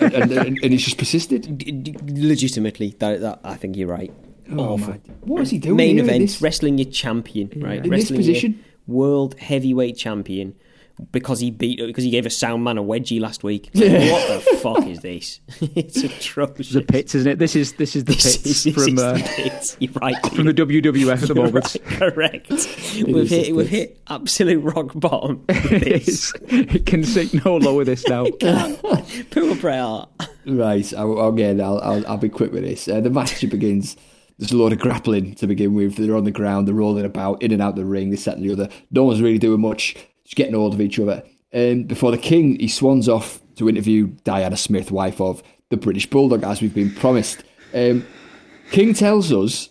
and, 0.00 0.12
and, 0.14 0.32
and, 0.32 0.58
and 0.62 0.72
he's 0.72 0.84
just 0.84 0.98
persisted. 0.98 1.58
D- 1.58 1.72
d- 1.72 1.96
legitimately, 2.28 2.96
that, 2.98 3.20
that 3.20 3.40
I 3.44 3.54
think 3.56 3.76
you're 3.76 3.88
right. 3.88 4.12
Oh 4.50 4.74
Awful. 4.74 4.88
my! 4.94 5.00
What 5.22 5.42
is 5.42 5.50
he 5.50 5.58
doing? 5.58 5.76
Main 5.76 5.96
here 5.96 6.04
in 6.04 6.08
event, 6.10 6.22
this- 6.24 6.42
wrestling 6.42 6.78
your 6.78 6.90
champion, 6.90 7.50
right? 7.56 7.76
In 7.78 7.82
this 7.84 7.90
wrestling 7.90 8.18
position? 8.20 8.52
your 8.86 8.96
world 8.96 9.38
heavyweight 9.38 9.96
champion 9.96 10.54
because 11.12 11.40
he 11.40 11.50
beat 11.50 11.78
because 11.78 12.04
he 12.04 12.10
gave 12.10 12.24
a 12.26 12.30
sound 12.30 12.62
man 12.64 12.78
a 12.78 12.82
wedgie 12.82 13.20
last 13.20 13.42
week. 13.42 13.70
What 13.74 13.82
the 13.82 14.58
fuck 14.62 14.86
is 14.86 15.00
this? 15.00 15.40
it's 15.74 16.02
atrocious. 16.02 16.70
The 16.70 16.82
pits, 16.82 17.14
isn't 17.14 17.32
it? 17.32 17.38
This 17.38 17.56
is 17.56 17.72
this 17.74 17.96
is 17.96 18.04
the 18.04 18.12
This 18.14 18.36
pits 18.36 18.46
is- 18.46 18.64
this 18.64 18.74
from 18.74 18.94
is 18.94 19.02
uh, 19.02 19.12
the 19.14 19.22
pits. 19.36 19.76
You're 19.80 19.92
right. 20.00 20.14
from 20.34 20.46
the 20.46 20.54
WWF 20.54 21.22
at 21.22 21.28
the 21.28 21.34
moment. 21.34 21.76
right, 21.84 21.84
correct. 21.98 22.50
we've 22.50 23.28
hit 23.28 23.54
we've 23.54 23.68
hit 23.68 24.00
absolute 24.08 24.60
rock 24.60 24.92
bottom. 24.94 25.44
this. 25.48 26.32
It's- 26.34 26.74
it 26.74 26.86
can 26.86 27.02
sink 27.04 27.44
no 27.44 27.56
lower. 27.56 27.84
This 27.84 28.06
now. 28.08 28.26
Poor 29.30 29.54
Bret 29.56 29.80
Hart. 29.80 30.08
Right, 30.46 30.94
I'll, 30.94 31.28
again, 31.28 31.60
I'll, 31.60 31.78
I'll, 31.80 32.06
I'll 32.06 32.16
be 32.18 32.28
quick 32.28 32.52
with 32.52 32.62
this. 32.64 32.86
Uh, 32.86 33.00
the 33.00 33.10
match 33.10 33.40
begins. 33.48 33.96
There's 34.38 34.52
a 34.52 34.56
lot 34.56 34.72
of 34.72 34.78
grappling 34.78 35.34
to 35.36 35.46
begin 35.46 35.74
with. 35.74 35.96
They're 35.96 36.16
on 36.16 36.24
the 36.24 36.30
ground, 36.30 36.66
they're 36.68 36.74
rolling 36.74 37.04
about, 37.04 37.42
in 37.42 37.52
and 37.52 37.62
out 37.62 37.76
the 37.76 37.84
ring, 37.84 38.10
this, 38.10 38.24
that, 38.24 38.36
and 38.36 38.44
the 38.44 38.52
other. 38.52 38.68
No 38.90 39.04
one's 39.04 39.22
really 39.22 39.38
doing 39.38 39.60
much, 39.60 39.96
just 40.24 40.36
getting 40.36 40.54
hold 40.54 40.74
of 40.74 40.80
each 40.80 40.98
other. 40.98 41.22
Um, 41.52 41.84
before 41.84 42.10
the 42.10 42.18
king, 42.18 42.58
he 42.58 42.68
swans 42.68 43.08
off 43.08 43.40
to 43.56 43.68
interview 43.68 44.08
Diana 44.24 44.56
Smith, 44.56 44.90
wife 44.90 45.20
of 45.20 45.42
the 45.70 45.76
British 45.76 46.08
Bulldog, 46.08 46.42
as 46.42 46.60
we've 46.60 46.74
been 46.74 46.92
promised. 46.94 47.44
Um, 47.72 48.06
king 48.70 48.94
tells 48.94 49.32
us, 49.32 49.70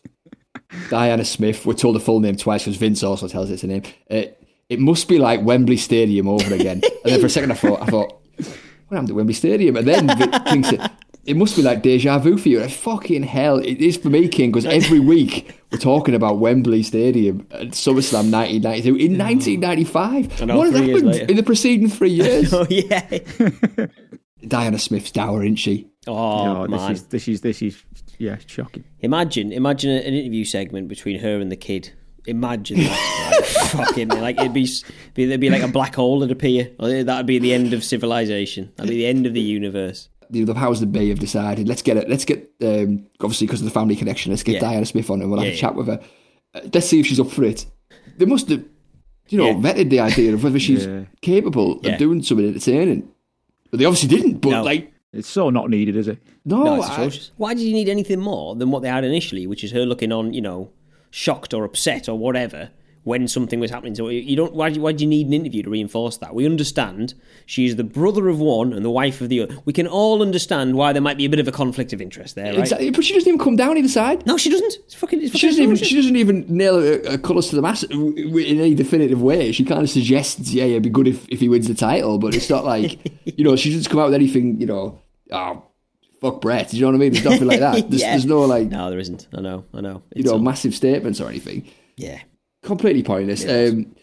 Diana 0.90 1.26
Smith, 1.26 1.66
we're 1.66 1.74
told 1.74 1.96
the 1.96 2.00
full 2.00 2.20
name 2.20 2.36
twice 2.36 2.64
because 2.64 2.78
Vince 2.78 3.04
also 3.04 3.28
tells 3.28 3.52
us 3.52 3.62
her 3.62 3.68
name. 3.68 3.84
Uh, 4.10 4.24
it 4.70 4.80
must 4.80 5.08
be 5.08 5.20
like 5.20 5.42
Wembley 5.42 5.78
Stadium 5.78 6.28
over 6.28 6.54
again. 6.54 6.82
and 7.04 7.14
then 7.14 7.20
for 7.20 7.28
a 7.28 7.30
second, 7.30 7.52
I 7.52 7.56
thought, 7.56 7.82
I 7.82 7.86
thought, 7.86 8.22
what 8.38 8.96
happened 8.96 9.10
at 9.10 9.16
Wembley 9.16 9.34
Stadium? 9.34 9.76
And 9.76 9.88
then 9.88 10.08
King 10.46 10.64
said, 10.64 10.92
it 11.26 11.38
must 11.38 11.56
be 11.56 11.62
like 11.62 11.82
deja 11.82 12.20
vu 12.20 12.38
for 12.38 12.50
you. 12.50 12.60
Like, 12.60 12.72
fucking 12.72 13.24
hell, 13.24 13.60
it 13.60 13.80
is 13.80 13.98
for 13.98 14.10
me, 14.10 14.28
King, 14.28 14.52
because 14.52 14.66
every 14.66 15.00
week 15.14 15.58
we're 15.72 15.78
talking 15.78 16.16
about 16.16 16.40
Wembley 16.40 16.84
Stadium 16.84 17.48
at 17.52 17.70
SummerSlam 17.70 18.32
1992 18.32 18.96
in 18.96 19.14
mm. 19.14 19.20
1995. 19.20 20.46
Know, 20.46 20.58
what 20.58 20.72
has 20.72 20.80
happened 20.80 21.30
in 21.30 21.38
the 21.38 21.44
preceding 21.44 21.90
three 21.90 22.10
years? 22.12 22.54
Oh 22.54 22.68
yeah. 22.70 23.20
Diana 24.48 24.78
Smith's 24.78 25.12
dour, 25.12 25.44
isn't 25.44 25.56
she? 25.56 25.88
Oh, 26.06 26.64
Oh, 26.64 26.68
this 26.68 26.82
man. 26.82 26.92
is 26.92 27.04
this 27.08 27.28
is 27.30 27.42
this 27.42 27.62
is 27.62 27.82
yeah 28.18 28.38
shocking. 28.46 28.84
Imagine, 29.00 29.54
imagine 29.54 29.92
an 29.92 30.14
interview 30.14 30.44
segment 30.44 30.90
between 30.90 31.20
her 31.20 31.40
and 31.40 31.50
the 31.50 31.56
kid. 31.56 31.94
Imagine 32.26 32.78
that. 32.80 33.30
like, 33.32 33.46
fucking, 33.46 34.08
like 34.10 34.40
it'd 34.40 34.54
be, 34.54 34.68
be, 35.14 35.26
there'd 35.26 35.42
be 35.42 35.50
like 35.50 35.62
a 35.62 35.68
black 35.68 35.96
hole 35.96 36.20
that'd 36.20 36.32
appear. 36.32 36.70
That'd 36.80 37.26
be 37.26 37.38
the 37.40 37.54
end 37.54 37.74
of 37.74 37.84
civilization. 37.84 38.72
That'd 38.76 38.90
be 38.90 38.98
the 38.98 39.08
end 39.08 39.26
of 39.26 39.34
the 39.34 39.42
universe. 39.42 40.08
The, 40.34 40.44
the 40.46 40.54
powers 40.56 40.80
that 40.80 40.88
be 40.88 41.10
have 41.10 41.20
decided 41.20 41.68
let's 41.68 41.82
get 41.82 41.96
it. 41.98 42.10
Let's 42.10 42.26
get 42.26 42.52
um, 42.62 43.08
obviously 43.22 43.48
because 43.48 43.62
of 43.62 43.66
the 43.66 43.72
family 43.72 43.96
connection. 43.96 44.32
Let's 44.32 44.44
get 44.44 44.56
Yeah. 44.56 44.60
Diana 44.62 44.86
Smith 44.86 45.10
on 45.10 45.22
and 45.22 45.30
we'll 45.30 45.40
have 45.40 45.48
Yeah, 45.48 45.54
a 45.54 45.58
chat 45.58 45.76
with 45.76 45.88
her. 45.88 46.00
Uh, 46.56 46.62
let's 46.74 46.88
see 46.88 47.00
if 47.00 47.06
she's 47.08 47.20
up 47.20 47.30
for 47.30 47.44
it. 47.44 47.66
They 48.18 48.26
must 48.26 48.50
have, 48.50 48.64
you 49.30 49.38
know, 49.38 49.46
Yeah. 49.48 49.54
vetted 49.54 49.90
the 49.90 50.00
idea 50.00 50.34
of 50.34 50.44
whether 50.44 50.60
she's 50.60 50.86
Yeah. 50.86 51.04
capable 51.22 51.80
Yeah. 51.84 51.92
of 51.94 52.00
doing 52.00 52.24
something 52.24 52.48
entertaining. 52.48 53.08
But 53.72 53.80
they 53.80 53.86
obviously 53.86 54.10
didn't. 54.10 54.40
But 54.42 54.50
No. 54.50 54.64
like, 54.64 54.92
It's 55.14 55.28
so 55.28 55.50
not 55.52 55.70
needed, 55.70 55.96
is 55.96 56.08
it? 56.08 56.18
no, 56.46 56.64
No, 56.64 56.76
it's 56.78 56.90
I- 56.90 57.32
Why 57.38 57.54
did 57.54 57.62
you 57.64 57.74
need 57.74 57.88
anything 57.88 58.20
more 58.20 58.56
than 58.56 58.72
what 58.72 58.82
they 58.82 58.90
had 58.90 59.04
initially, 59.04 59.46
which 59.48 59.64
is 59.64 59.72
her 59.72 59.86
looking 59.86 60.12
on, 60.12 60.34
you 60.34 60.42
know, 60.42 60.70
shocked 61.12 61.54
or 61.54 61.64
upset 61.64 62.10
or 62.10 62.18
whatever 62.18 62.70
when 63.04 63.28
something 63.28 63.60
was 63.60 63.70
happening? 63.72 63.96
So 63.96 64.08
you 64.10 64.36
don't. 64.36 64.54
Why 64.54 64.70
do 64.70 64.76
you, 64.76 64.82
why 64.82 64.92
do 64.94 65.04
you 65.04 65.10
need 65.10 65.28
an 65.28 65.34
interview 65.34 65.64
to 65.64 65.70
reinforce 65.70 66.18
that? 66.18 66.34
We 66.34 66.46
understand 66.46 67.14
she's 67.46 67.76
the 67.76 67.84
brother 67.84 68.30
of 68.30 68.40
one 68.40 68.74
and 68.74 68.84
the 68.86 68.90
wife 68.90 69.22
of 69.22 69.30
the 69.30 69.42
other. 69.42 69.58
We 69.66 69.74
can 69.74 69.88
all 69.88 70.22
understand 70.22 70.76
why 70.76 70.94
there 70.94 71.02
might 71.02 71.18
be 71.18 71.26
a 71.26 71.30
bit 71.30 71.40
of 71.40 71.48
a 71.48 71.52
conflict 71.52 71.94
of 71.94 72.02
interest 72.02 72.36
there, 72.36 72.52
right? 72.54 72.60
exactly. 72.60 72.90
But 72.92 73.04
she 73.04 73.14
doesn't 73.14 73.28
even 73.28 73.40
come 73.40 73.56
down 73.56 73.78
either 73.78 73.88
side. 73.88 74.26
No, 74.26 74.38
she 74.38 74.50
doesn't. 74.50 74.74
It's 74.86 74.94
fucking. 74.96 75.22
It's 75.22 75.32
She 75.38 75.48
fucking 75.48 75.50
doesn't 75.50 75.64
even. 75.64 75.76
She 75.76 75.96
doesn't 75.96 76.16
even 76.16 76.46
nail 76.48 76.82
her, 76.82 77.18
colours 77.18 77.50
to 77.50 77.56
the 77.56 77.62
mass 77.62 77.84
in 77.84 78.18
any 78.60 78.76
definitive 78.76 79.22
way. 79.22 79.52
She 79.52 79.66
kind 79.66 79.82
of 79.82 79.90
suggests, 79.90 80.52
yeah, 80.52 80.64
it'd 80.66 80.84
be 80.84 80.90
good 80.90 81.08
if, 81.08 81.28
if 81.30 81.40
he 81.40 81.50
wins 81.50 81.68
the 81.68 81.74
title, 81.76 82.18
but 82.20 82.34
it's 82.36 82.50
not 82.50 82.66
like 82.66 83.00
you 83.38 83.44
know. 83.44 83.56
She 83.56 83.72
doesn't 83.74 83.90
come 83.92 84.00
out 84.00 84.06
with 84.06 84.16
anything. 84.16 84.60
You 84.62 84.68
know, 84.68 85.02
oh 85.32 85.64
fuck 86.22 86.40
Bret. 86.42 86.70
Do 86.70 86.78
you 86.78 86.82
know 86.84 86.88
what 86.88 86.96
I 86.96 87.00
mean? 87.00 87.12
There's 87.14 87.26
nothing 87.26 87.48
like 87.48 87.60
that. 87.60 87.74
There's, 87.90 88.02
Yeah. 88.02 88.12
there's 88.12 88.26
no 88.26 88.42
like 88.42 88.70
No, 88.70 88.90
there 88.90 89.00
isn't. 89.00 89.28
I 89.36 89.42
know. 89.42 89.66
I 89.74 89.82
know. 89.82 90.04
you 90.16 90.24
know 90.24 90.34
all- 90.34 90.40
massive 90.40 90.74
statements 90.74 91.20
or 91.20 91.28
anything. 91.28 91.68
yeah. 91.98 92.22
Completely 92.64 93.04
pointless. 93.04 93.44
Is. 93.44 93.74
Um, 93.74 93.96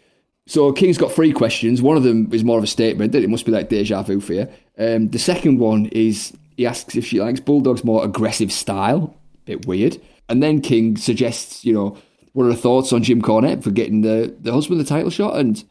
so 0.46 0.72
King's 0.72 0.98
got 0.98 1.12
three 1.12 1.32
questions. 1.32 1.82
One 1.82 1.96
of 1.96 2.02
them 2.02 2.28
is 2.32 2.44
more 2.44 2.58
of 2.58 2.64
a 2.64 2.68
statement 2.68 3.12
that 3.12 3.22
it 3.22 3.30
must 3.30 3.46
be 3.46 3.52
like 3.52 3.68
deja 3.68 4.02
vu 4.02 4.20
for 4.20 4.34
you. 4.34 4.48
Um, 4.78 5.08
the 5.08 5.18
second 5.18 5.58
one 5.58 5.86
is 5.86 6.32
he 6.56 6.66
asks 6.66 6.96
if 6.96 7.06
she 7.06 7.20
likes 7.20 7.40
Bulldog's 7.40 7.84
more 7.84 8.04
aggressive 8.04 8.52
style. 8.52 9.16
Bit 9.44 9.66
weird. 9.66 10.00
And 10.28 10.42
then 10.42 10.60
King 10.60 10.96
suggests, 10.96 11.64
you 11.64 11.72
know, 11.72 11.96
what 12.32 12.44
are 12.44 12.50
the 12.50 12.56
thoughts 12.56 12.92
on 12.92 13.02
Jim 13.02 13.22
Cornette 13.22 13.62
for 13.62 13.70
getting 13.70 14.02
the, 14.02 14.34
the 14.40 14.52
husband 14.52 14.80
the 14.80 14.84
title 14.84 15.10
shot? 15.10 15.36
And 15.36 15.64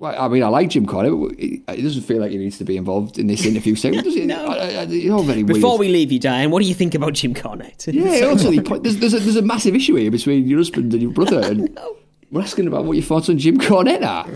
well, 0.00 0.14
I 0.18 0.28
mean, 0.28 0.42
I 0.42 0.48
like 0.48 0.70
Jim 0.70 0.86
Cornette, 0.86 1.28
but 1.28 1.38
it, 1.38 1.62
it 1.78 1.82
doesn't 1.82 2.02
feel 2.02 2.20
like 2.20 2.30
he 2.30 2.38
needs 2.38 2.56
to 2.58 2.64
be 2.64 2.76
involved 2.78 3.18
in 3.18 3.26
this 3.26 3.44
interview 3.44 3.74
segment, 3.76 4.04
does 4.04 4.16
it? 4.16 4.26
No. 4.30 4.46
I, 4.46 4.54
I, 4.54 4.64
I- 4.80 4.86
it's 4.88 5.10
all 5.10 5.22
very 5.22 5.42
weird. 5.42 5.54
Before 5.54 5.76
we 5.78 5.88
leave 5.88 6.10
you, 6.10 6.18
Diane, 6.18 6.50
what 6.50 6.62
do 6.62 6.68
you 6.68 6.74
think 6.74 6.94
about 6.94 7.12
Jim 7.12 7.34
Cornette? 7.34 7.86
Yeah, 7.92 8.26
also, 8.26 8.50
there's, 8.78 8.96
there's, 8.96 9.14
a, 9.14 9.18
there's 9.20 9.36
a 9.36 9.42
massive 9.42 9.74
issue 9.76 9.94
here 9.96 10.10
between 10.10 10.48
your 10.48 10.58
husband 10.58 10.92
and 10.94 11.02
your 11.02 11.12
brother, 11.12 11.40
and 11.44 11.78
we're 12.30 12.40
asking 12.40 12.66
about 12.66 12.86
what 12.86 12.94
your 12.96 13.04
thoughts 13.04 13.28
on 13.28 13.38
Jim 13.38 13.58
Cornette 13.58 14.02
are. 14.04 14.26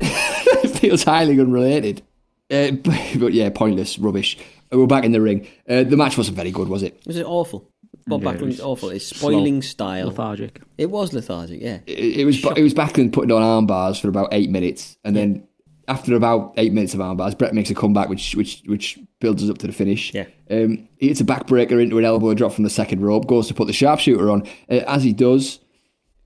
it 0.00 0.68
feels 0.78 1.04
highly 1.04 1.38
unrelated. 1.40 2.02
Uh, 2.50 2.72
but, 2.72 2.98
but 3.20 3.32
yeah, 3.32 3.48
pointless, 3.50 3.96
rubbish. 3.98 4.36
We're 4.72 4.86
back 4.86 5.04
in 5.04 5.12
the 5.12 5.20
ring. 5.20 5.46
Uh, 5.68 5.84
the 5.84 5.96
match 5.96 6.16
wasn't 6.18 6.36
very 6.36 6.50
good, 6.50 6.68
was 6.68 6.82
it? 6.82 7.00
Was 7.06 7.16
it 7.16 7.26
awful? 7.26 7.69
Bob 8.06 8.22
Yeah, 8.22 8.30
it 8.30 8.34
Backlund 8.34 8.46
was 8.46 8.54
is 8.56 8.60
awful. 8.60 8.90
It's 8.90 9.06
spoiling 9.06 9.62
style. 9.62 10.08
Lethargic. 10.08 10.60
It 10.78 10.90
was 10.90 11.12
lethargic, 11.12 11.60
yeah. 11.60 11.80
It, 11.86 12.20
it 12.20 12.24
was 12.24 12.44
it 12.56 12.62
was 12.62 12.74
Backlund 12.74 13.12
putting 13.12 13.32
on 13.32 13.42
arm 13.42 13.66
bars 13.66 13.98
for 13.98 14.08
about 14.08 14.28
eight 14.32 14.50
minutes, 14.50 14.96
and 15.04 15.14
then 15.14 15.46
after 15.88 16.14
about 16.14 16.54
eight 16.56 16.72
minutes 16.72 16.94
of 16.94 17.00
arm 17.00 17.16
bars, 17.16 17.34
Bret 17.34 17.54
makes 17.54 17.70
a 17.70 17.74
comeback, 17.74 18.08
which 18.08 18.34
which 18.36 18.62
which 18.66 18.98
builds 19.20 19.42
us 19.42 19.50
up 19.50 19.58
to 19.58 19.66
the 19.66 19.72
finish. 19.72 20.14
Yeah. 20.14 20.26
Um, 20.50 20.88
he 20.98 21.08
hits 21.08 21.20
a 21.20 21.24
backbreaker 21.24 21.82
into 21.82 21.98
an 21.98 22.04
elbow 22.04 22.34
drop 22.34 22.52
from 22.52 22.64
the 22.64 22.70
second 22.70 23.00
rope, 23.02 23.26
goes 23.26 23.48
to 23.48 23.54
put 23.54 23.66
the 23.66 23.72
sharpshooter 23.72 24.30
on. 24.30 24.46
Uh, 24.70 24.82
as 24.86 25.02
he 25.02 25.12
does, 25.12 25.58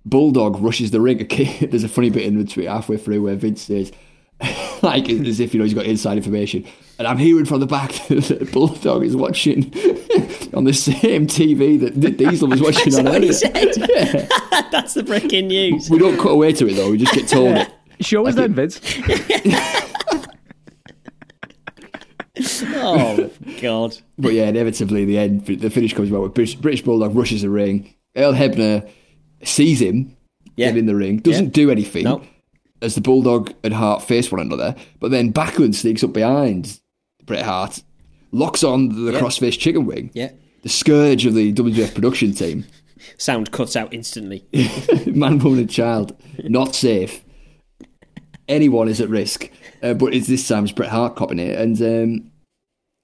Bulldog 0.04 0.60
rushes 0.60 0.90
the 0.90 1.00
ring. 1.00 1.22
Okay, 1.22 1.66
there's 1.70 1.84
a 1.84 1.88
funny 1.88 2.10
bit 2.10 2.24
in 2.24 2.42
between 2.42 2.66
halfway 2.66 2.96
through 2.96 3.22
where 3.22 3.36
Vince 3.36 3.62
says, 3.62 3.90
like 4.82 5.08
as 5.08 5.40
if 5.40 5.52
you 5.54 5.58
know 5.58 5.64
he's 5.64 5.74
got 5.74 5.86
inside 5.86 6.16
information. 6.16 6.64
And 6.98 7.08
I'm 7.08 7.18
hearing 7.18 7.44
from 7.44 7.60
the 7.60 7.66
back 7.66 7.90
that 8.08 8.50
Bulldog 8.52 9.02
is 9.04 9.16
watching 9.16 9.64
on 10.54 10.64
the 10.64 10.72
same 10.72 11.26
TV 11.26 11.78
that 11.80 12.00
that 12.00 12.16
Diesel 12.16 12.48
was 12.48 12.60
watching 12.60 12.92
That's 12.92 12.98
on 12.98 13.04
what 13.06 13.22
he 13.22 13.28
earlier. 13.30 13.32
said. 13.32 14.28
That's 14.70 14.94
the 14.94 15.02
breaking 15.02 15.48
news. 15.48 15.90
We 15.90 15.98
don't 15.98 16.18
cut 16.18 16.30
away 16.30 16.52
to 16.52 16.68
it 16.68 16.74
though. 16.74 16.90
We 16.90 16.98
just 16.98 17.12
get 17.14 17.28
told 17.28 17.56
it. 17.56 17.70
Show 18.00 18.26
us 18.26 18.34
then, 18.34 18.54
Vince. 18.54 18.80
Oh, 22.76 23.30
God. 23.60 23.96
But 24.18 24.32
yeah, 24.32 24.48
inevitably, 24.48 25.04
the 25.04 25.18
end, 25.18 25.46
the 25.46 25.70
finish 25.70 25.94
comes 25.94 26.10
about 26.10 26.22
with 26.22 26.34
British, 26.34 26.56
British 26.56 26.82
Bulldog 26.82 27.14
rushes 27.14 27.42
the 27.42 27.50
ring. 27.50 27.94
Earl 28.16 28.32
Hebner 28.32 28.88
sees 29.44 29.80
him 29.80 30.16
Yeah. 30.56 30.68
get 30.70 30.78
in 30.78 30.86
the 30.86 30.96
ring, 30.96 31.18
doesn't 31.18 31.44
Yeah. 31.46 31.50
do 31.50 31.70
anything 31.70 32.04
No. 32.04 32.22
As 32.82 32.94
the 32.94 33.00
Bulldog 33.00 33.54
and 33.62 33.74
Hart 33.74 34.02
face 34.02 34.30
one 34.30 34.40
another. 34.40 34.74
But 35.00 35.10
then 35.10 35.32
Backlund 35.32 35.74
sneaks 35.74 36.04
up 36.04 36.12
behind 36.12 36.80
Bret 37.24 37.44
Hart, 37.44 37.82
locks 38.32 38.62
on 38.64 38.88
the 39.06 39.12
Yeah. 39.12 39.20
crossface 39.20 39.58
chicken 39.58 39.86
wing, 39.86 40.10
Yeah. 40.14 40.32
the 40.62 40.68
scourge 40.68 41.24
of 41.26 41.34
the 41.34 41.52
WWF 41.52 41.94
production 41.94 42.32
team, 42.32 42.64
Sound 43.18 43.50
cuts 43.52 43.76
out 43.76 43.92
instantly. 43.92 44.44
man, 45.06 45.38
woman, 45.38 45.58
and 45.60 45.70
child, 45.70 46.16
not 46.44 46.74
safe. 46.74 47.22
Anyone 48.48 48.88
is 48.88 49.00
at 49.00 49.08
risk. 49.10 49.50
Uh, 49.82 49.92
but 49.94 50.14
it's 50.14 50.26
this 50.26 50.46
time 50.48 50.64
it's 50.64 50.72
Bret 50.72 50.88
Hart 50.90 51.14
copping 51.16 51.38
it. 51.38 51.58
And 51.58 51.80
um, 51.82 52.30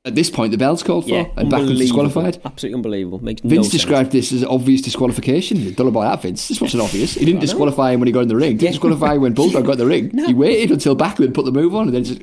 at 0.04 0.14
this 0.14 0.30
point, 0.30 0.50
the 0.52 0.56
bell's 0.58 0.82
called 0.82 1.04
for, 1.04 1.10
Yeah. 1.10 1.26
and 1.36 1.52
unbelievable. 1.52 1.76
disqualified. 1.78 2.40
Absolutely 2.44 2.74
unbelievable. 2.76 3.18
Makes 3.22 3.42
Vince 3.42 3.52
no 3.54 3.62
sense. 3.62 3.72
described 3.72 4.12
this 4.12 4.32
as 4.32 4.42
obvious 4.44 4.80
disqualification. 4.80 5.62
Don't 5.74 5.80
know 5.80 5.88
about 5.88 6.10
that, 6.10 6.22
Vince. 6.22 6.48
This 6.48 6.60
wasn't 6.60 6.82
obvious. 6.82 7.14
He 7.14 7.24
didn't 7.26 7.40
disqualify 7.40 7.92
him 7.92 8.00
when 8.00 8.06
he 8.06 8.12
got 8.12 8.20
in 8.20 8.28
the 8.28 8.36
ring. 8.36 8.52
Didn't 8.52 8.62
Yeah. 8.62 8.70
disqualify 8.70 9.14
him 9.16 9.22
when 9.22 9.34
Bulldog 9.34 9.66
got 9.66 9.72
in 9.72 9.78
the 9.78 9.86
ring. 9.86 10.10
He 10.26 10.32
waited 10.34 10.70
until 10.70 10.96
Backlund 10.96 11.34
put 11.34 11.44
the 11.44 11.52
move 11.52 11.74
on, 11.74 11.88
and 11.88 11.94
then 11.94 12.04
just, 12.04 12.22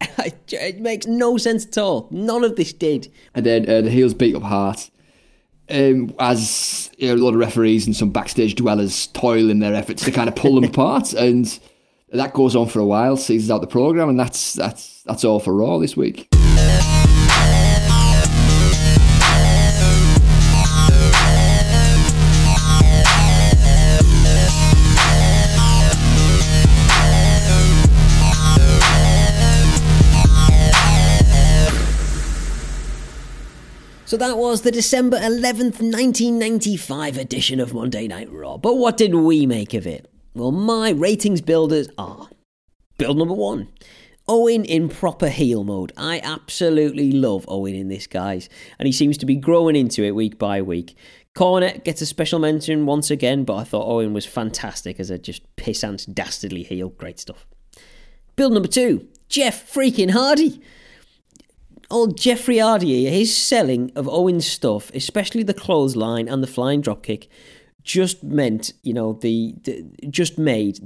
it 0.52 0.80
makes 0.80 1.06
no 1.06 1.36
sense 1.36 1.64
at 1.66 1.78
all. 1.78 2.08
None 2.10 2.42
of 2.44 2.56
this 2.56 2.72
did. 2.72 3.08
and 3.34 3.46
then 3.46 3.68
uh, 3.70 3.82
the 3.82 3.90
heels 3.90 4.12
beat 4.14 4.34
up 4.34 4.42
Hart. 4.42 4.90
Um, 5.68 6.12
as 6.20 6.90
you 6.98 7.08
know, 7.08 7.14
a 7.14 7.22
lot 7.22 7.30
of 7.34 7.40
referees 7.40 7.86
and 7.86 7.94
some 7.96 8.10
backstage 8.10 8.54
dwellers 8.54 9.08
toil 9.08 9.50
in 9.50 9.58
their 9.58 9.74
efforts 9.74 10.04
to 10.04 10.12
kind 10.12 10.28
of 10.28 10.36
pull 10.36 10.54
them 10.56 10.64
apart, 10.72 11.12
and 11.12 11.58
that 12.12 12.34
goes 12.34 12.54
on 12.56 12.66
for 12.68 12.78
a 12.80 12.84
while, 12.86 13.16
seasons 13.16 13.50
out 13.50 13.60
the 13.62 13.66
program, 13.66 14.08
and 14.08 14.18
that's 14.18 14.52
that's 14.54 15.02
that's 15.04 15.24
all 15.24 15.38
for 15.40 15.52
Raw 15.54 15.78
this 15.78 15.96
week. 15.96 16.28
So 34.06 34.16
that 34.18 34.38
was 34.38 34.62
the 34.62 34.70
December 34.70 35.18
11th, 35.18 35.82
1995 35.82 37.18
edition 37.18 37.58
of 37.58 37.74
Monday 37.74 38.06
Night 38.06 38.30
Raw. 38.30 38.56
But 38.56 38.76
what 38.76 38.96
did 38.96 39.12
we 39.12 39.46
make 39.46 39.74
of 39.74 39.84
it? 39.84 40.08
Well, 40.32 40.52
my 40.52 40.90
ratings 40.90 41.40
builders 41.40 41.88
are 41.98 42.28
build 42.98 43.18
number 43.18 43.34
one. 43.34 43.66
Owen 44.28 44.64
in 44.64 44.88
proper 44.88 45.28
heel 45.28 45.64
mode. 45.64 45.92
I 45.96 46.20
absolutely 46.22 47.10
love 47.10 47.46
Owen 47.48 47.74
in 47.74 47.88
this, 47.88 48.06
guys. 48.06 48.48
And 48.78 48.86
he 48.86 48.92
seems 48.92 49.18
to 49.18 49.26
be 49.26 49.34
growing 49.34 49.74
into 49.74 50.04
it 50.04 50.12
week 50.12 50.38
by 50.38 50.62
week. 50.62 50.96
Cornette 51.34 51.82
gets 51.82 52.00
a 52.00 52.06
special 52.06 52.38
mention 52.38 52.86
once 52.86 53.10
again, 53.10 53.42
but 53.42 53.56
I 53.56 53.64
thought 53.64 53.88
Owen 53.88 54.12
was 54.12 54.24
fantastic 54.24 55.00
as 55.00 55.10
a 55.10 55.18
just 55.18 55.42
pissant, 55.56 56.14
dastardly 56.14 56.62
heel. 56.62 56.90
Great 56.90 57.18
stuff. 57.18 57.44
Build 58.36 58.52
number 58.52 58.68
two 58.68 59.08
Jeff 59.28 59.74
freaking 59.74 60.12
Hardy 60.12 60.62
old 61.90 62.18
Jeffrey 62.18 62.58
Hardy, 62.58 63.06
his 63.06 63.36
selling 63.36 63.92
of 63.96 64.08
Owen's 64.08 64.46
stuff, 64.46 64.90
especially 64.94 65.42
the 65.42 65.54
clothesline 65.54 66.28
and 66.28 66.42
the 66.42 66.48
flying 66.48 66.82
dropkick, 66.82 67.28
just 67.82 68.22
meant, 68.24 68.72
you 68.82 68.92
know, 68.92 69.12
the, 69.14 69.54
the 69.62 69.84
just 70.10 70.38
made 70.38 70.78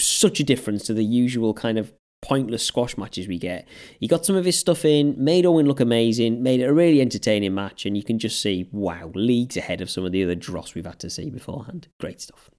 such 0.00 0.38
a 0.38 0.44
difference 0.44 0.84
to 0.84 0.94
the 0.94 1.04
usual 1.04 1.54
kind 1.54 1.78
of 1.78 1.92
pointless 2.22 2.64
squash 2.64 2.96
matches 2.96 3.28
we 3.28 3.38
get. 3.38 3.66
He 4.00 4.08
got 4.08 4.26
some 4.26 4.36
of 4.36 4.44
his 4.44 4.58
stuff 4.58 4.84
in, 4.84 5.14
made 5.22 5.46
Owen 5.46 5.66
look 5.66 5.80
amazing, 5.80 6.42
made 6.42 6.60
it 6.60 6.68
a 6.68 6.74
really 6.74 7.00
entertaining 7.00 7.54
match, 7.54 7.86
and 7.86 7.96
you 7.96 8.02
can 8.02 8.18
just 8.18 8.40
see, 8.40 8.68
wow, 8.72 9.10
leagues 9.14 9.56
ahead 9.56 9.80
of 9.80 9.90
some 9.90 10.04
of 10.04 10.12
the 10.12 10.22
other 10.24 10.34
dross 10.34 10.74
we've 10.74 10.86
had 10.86 10.98
to 11.00 11.10
see 11.10 11.30
beforehand. 11.30 11.88
Great 12.00 12.20
stuff. 12.20 12.50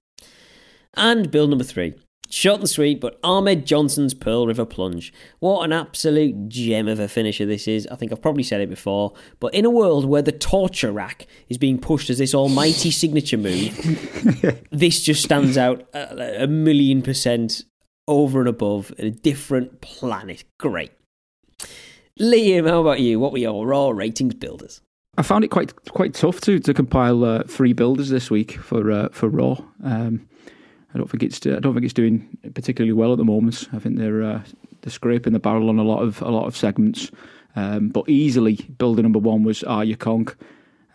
And 0.94 1.30
build 1.30 1.50
number 1.50 1.64
three. 1.64 1.94
Short 2.30 2.60
and 2.60 2.68
sweet, 2.68 3.00
but 3.00 3.18
Ahmed 3.24 3.64
Johnson's 3.64 4.12
Pearl 4.12 4.46
River 4.46 4.66
Plunge. 4.66 5.12
What 5.38 5.64
an 5.64 5.72
absolute 5.72 6.48
gem 6.48 6.86
of 6.86 7.00
a 7.00 7.08
finisher 7.08 7.46
this 7.46 7.66
is. 7.66 7.86
I 7.90 7.96
think 7.96 8.12
I've 8.12 8.20
probably 8.20 8.42
said 8.42 8.60
it 8.60 8.68
before, 8.68 9.14
but 9.40 9.54
in 9.54 9.64
a 9.64 9.70
world 9.70 10.04
where 10.04 10.20
the 10.20 10.32
torture 10.32 10.92
rack 10.92 11.26
is 11.48 11.56
being 11.56 11.78
pushed 11.78 12.10
as 12.10 12.18
this 12.18 12.34
almighty 12.34 12.90
signature 12.92 13.38
move, 13.38 13.74
this 14.70 15.00
just 15.00 15.22
stands 15.22 15.56
out 15.56 15.88
a, 15.94 16.44
a 16.44 16.46
million 16.46 17.00
percent 17.00 17.62
over 18.06 18.40
and 18.40 18.48
above 18.48 18.92
in 18.98 19.06
a 19.06 19.10
different 19.10 19.80
planet. 19.80 20.44
Great. 20.58 20.92
Liam, 22.20 22.68
how 22.68 22.80
about 22.80 23.00
you? 23.00 23.18
What 23.18 23.32
were 23.32 23.38
your 23.38 23.66
raw 23.66 23.88
ratings 23.88 24.34
builders? 24.34 24.82
I 25.16 25.22
found 25.22 25.44
it 25.44 25.48
quite 25.48 25.74
quite 25.86 26.14
tough 26.14 26.40
to 26.42 26.58
to 26.60 26.74
compile 26.74 27.24
uh, 27.24 27.42
three 27.44 27.72
builders 27.72 28.08
this 28.08 28.30
week 28.30 28.52
for 28.52 28.90
uh, 28.90 29.08
for 29.12 29.28
Raw. 29.28 29.56
Um, 29.82 30.28
I 30.94 30.98
don't 30.98 31.10
think 31.10 31.22
it's 31.22 31.44
I 31.46 31.60
don't 31.60 31.74
think 31.74 31.84
it's 31.84 31.94
doing 31.94 32.28
particularly 32.54 32.92
well 32.92 33.12
at 33.12 33.18
the 33.18 33.24
moment. 33.24 33.68
I 33.72 33.78
think 33.78 33.98
they're 33.98 34.22
uh, 34.22 34.42
they're 34.82 34.92
scraping 34.92 35.32
the 35.32 35.38
barrel 35.38 35.68
on 35.68 35.78
a 35.78 35.82
lot 35.82 36.02
of 36.02 36.22
a 36.22 36.30
lot 36.30 36.46
of 36.46 36.56
segments. 36.56 37.10
Um, 37.56 37.88
but 37.88 38.08
easily, 38.08 38.56
builder 38.78 39.02
number 39.02 39.18
one 39.18 39.42
was 39.42 39.64
Aja 39.64 39.96
Kong. 39.96 40.28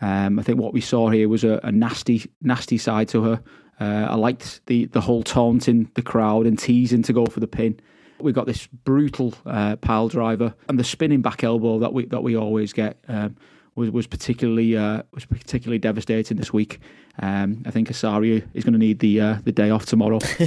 Um, 0.00 0.38
I 0.38 0.42
think 0.42 0.58
what 0.58 0.72
we 0.72 0.80
saw 0.80 1.08
here 1.08 1.28
was 1.28 1.44
a, 1.44 1.60
a 1.62 1.70
nasty 1.70 2.30
nasty 2.42 2.78
side 2.78 3.08
to 3.08 3.22
her. 3.22 3.42
Uh, 3.80 4.06
I 4.10 4.14
liked 4.14 4.64
the 4.66 4.86
the 4.86 5.00
whole 5.00 5.22
taunting 5.22 5.90
the 5.94 6.02
crowd 6.02 6.46
and 6.46 6.58
teasing 6.58 7.02
to 7.02 7.12
go 7.12 7.26
for 7.26 7.40
the 7.40 7.46
pin. 7.46 7.78
We 8.20 8.32
got 8.32 8.46
this 8.46 8.66
brutal 8.66 9.34
uh, 9.44 9.76
pile 9.76 10.08
driver 10.08 10.54
and 10.68 10.78
the 10.78 10.84
spinning 10.84 11.20
back 11.20 11.44
elbow 11.44 11.78
that 11.80 11.92
we 11.92 12.06
that 12.06 12.22
we 12.22 12.36
always 12.36 12.72
get. 12.72 12.98
Um, 13.08 13.36
was 13.76 13.90
was 13.90 14.06
particularly 14.06 14.76
uh, 14.76 15.02
was 15.12 15.24
particularly 15.24 15.78
devastating 15.78 16.36
this 16.36 16.52
week. 16.52 16.78
Um, 17.20 17.62
I 17.66 17.70
think 17.70 17.88
Asaria 17.88 18.42
is 18.54 18.64
going 18.64 18.72
to 18.74 18.78
need 18.78 18.98
the 19.00 19.20
uh, 19.20 19.36
the 19.44 19.52
day 19.52 19.70
off 19.70 19.86
tomorrow. 19.86 20.18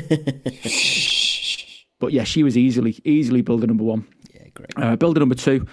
but 1.99 2.11
yeah, 2.13 2.23
she 2.23 2.43
was 2.43 2.57
easily 2.57 2.97
easily 3.03 3.41
builder 3.41 3.67
number 3.67 3.83
one. 3.83 4.07
Yeah, 4.33 4.47
great. 4.53 4.71
Uh, 4.77 4.95
builder 4.95 5.19
number 5.19 5.35
two, 5.35 5.65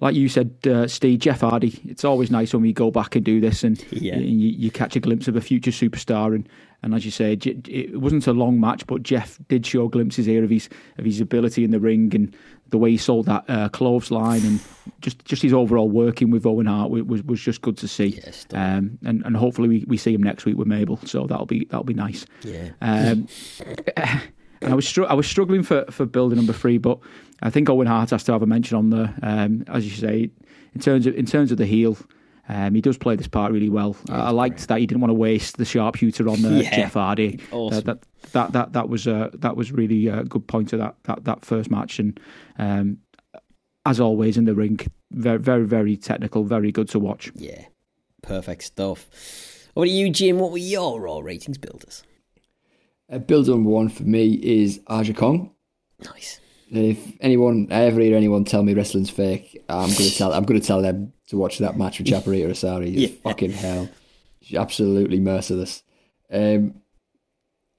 like 0.00 0.14
you 0.14 0.28
said, 0.28 0.54
uh, 0.66 0.86
Steve 0.88 1.20
Jeff 1.20 1.40
Hardy. 1.40 1.80
It's 1.84 2.04
always 2.04 2.30
nice 2.30 2.52
when 2.52 2.62
we 2.62 2.72
go 2.72 2.90
back 2.90 3.16
and 3.16 3.24
do 3.24 3.40
this, 3.40 3.64
and 3.64 3.82
Yeah. 3.92 4.16
you, 4.16 4.48
you 4.50 4.70
catch 4.70 4.96
a 4.96 5.00
glimpse 5.00 5.28
of 5.28 5.36
a 5.36 5.40
future 5.40 5.70
superstar. 5.70 6.34
And, 6.34 6.48
and 6.82 6.94
as 6.94 7.04
you 7.04 7.10
say, 7.10 7.32
it 7.32 8.00
wasn't 8.00 8.26
a 8.26 8.32
long 8.32 8.58
match, 8.58 8.86
but 8.86 9.02
Jeff 9.02 9.38
did 9.48 9.64
show 9.64 9.88
glimpses 9.88 10.26
here 10.26 10.42
of 10.42 10.50
his 10.50 10.68
of 10.98 11.04
his 11.04 11.20
ability 11.20 11.64
in 11.64 11.70
the 11.70 11.80
ring 11.80 12.14
and 12.14 12.36
the 12.70 12.78
way 12.78 12.90
he 12.90 12.96
sold 12.96 13.26
that 13.26 13.44
uh, 13.48 13.68
clothesline 13.68 14.44
and 14.44 14.60
just 15.00 15.24
just 15.24 15.42
his 15.42 15.52
overall 15.52 15.88
working 15.88 16.30
with 16.30 16.44
Owen 16.44 16.66
Hart 16.66 16.90
was 16.90 17.22
was, 17.22 17.40
just 17.40 17.62
good 17.62 17.76
to 17.78 17.88
see. 17.88 18.20
Yes, 18.24 18.46
um, 18.52 18.98
and 19.04 19.24
and 19.24 19.36
hopefully 19.36 19.68
we, 19.68 19.84
we 19.86 19.96
see 19.96 20.12
him 20.12 20.22
next 20.22 20.44
week 20.44 20.56
with 20.56 20.66
Mabel, 20.66 20.98
so 21.04 21.26
that'll 21.26 21.46
be 21.46 21.66
that'll 21.66 21.84
be 21.84 21.94
nice. 21.94 22.26
Yeah. 22.42 22.70
Um, 22.80 23.28
and 24.62 24.72
I 24.72 24.74
was 24.74 24.88
str- 24.88 25.04
I 25.04 25.14
was 25.14 25.26
struggling 25.26 25.62
for, 25.62 25.84
for 25.90 26.06
building 26.06 26.36
number 26.36 26.52
three, 26.52 26.78
but 26.78 26.98
I 27.42 27.50
think 27.50 27.68
Owen 27.68 27.86
Hart 27.86 28.10
has 28.10 28.24
to 28.24 28.32
have 28.32 28.42
a 28.42 28.46
mention 28.46 28.76
on 28.76 28.90
there. 28.90 29.14
Um, 29.22 29.64
as 29.68 29.84
you 29.84 29.92
say, 29.92 30.30
in 30.74 30.80
terms 30.80 31.06
of 31.06 31.14
in 31.14 31.26
terms 31.26 31.52
of 31.52 31.58
the 31.58 31.66
heel, 31.66 31.96
um, 32.52 32.74
he 32.74 32.82
does 32.82 32.98
play 32.98 33.16
this 33.16 33.26
part 33.28 33.50
really 33.50 33.70
well. 33.70 33.96
I, 34.10 34.24
I 34.24 34.30
liked 34.30 34.68
that 34.68 34.78
he 34.78 34.86
didn't 34.86 35.00
want 35.00 35.08
to 35.08 35.14
waste 35.14 35.56
the 35.56 35.64
sharpshooter 35.64 36.28
on 36.28 36.44
uh, 36.44 36.48
Yeah. 36.62 36.76
Jeff 36.76 36.92
Hardy. 36.92 37.40
Awesome. 37.50 37.80
That, 37.84 37.84
that 37.84 38.32
that 38.32 38.52
that 38.52 38.72
that 38.74 38.88
was 38.90 39.08
uh, 39.08 39.30
that 39.34 39.56
was 39.56 39.72
really 39.72 40.08
a 40.08 40.22
good 40.24 40.46
point 40.46 40.72
of 40.74 40.78
that 40.80 40.96
that, 41.04 41.24
that 41.24 41.44
first 41.44 41.70
match, 41.70 41.98
and 41.98 42.20
um, 42.58 42.98
as 43.86 43.98
always 44.00 44.36
in 44.36 44.44
the 44.44 44.54
ring, 44.54 44.78
very 45.10 45.38
very 45.38 45.64
very 45.64 45.96
technical, 45.96 46.44
very 46.44 46.70
good 46.70 46.88
to 46.90 46.98
watch. 46.98 47.32
Yeah, 47.34 47.64
perfect 48.22 48.64
stuff. 48.64 49.08
What 49.74 49.84
about 49.84 49.90
you, 49.92 50.10
Jim? 50.10 50.38
What 50.38 50.52
were 50.52 50.58
your 50.58 51.00
raw 51.00 51.20
ratings 51.20 51.56
builders? 51.56 52.02
Uh, 53.10 53.18
build 53.18 53.48
number 53.48 53.70
one 53.70 53.88
for 53.88 54.02
me 54.02 54.34
is 54.34 54.80
Aja 54.88 55.14
Kong. 55.14 55.52
Nice. 56.04 56.38
If 56.70 57.12
anyone, 57.20 57.68
I 57.70 57.82
ever 57.82 58.00
hear 58.00 58.16
anyone 58.16 58.44
tell 58.44 58.62
me 58.62 58.72
wrestling's 58.72 59.10
fake, 59.10 59.62
I'm 59.68 59.88
going 59.90 59.94
to 60.10 60.16
tell. 60.16 60.32
I'm 60.32 60.44
going 60.44 60.60
to 60.60 60.66
tell 60.66 60.80
them 60.82 61.12
to 61.32 61.38
watch 61.38 61.56
that 61.58 61.78
match 61.78 61.98
with 61.98 62.06
Chaparita 62.08 62.50
Asari. 62.50 62.92
Yeah. 62.94 63.08
Fucking 63.22 63.52
hell, 63.52 63.88
she's 64.42 64.58
absolutely 64.58 65.18
merciless. 65.18 65.82
Um, 66.30 66.74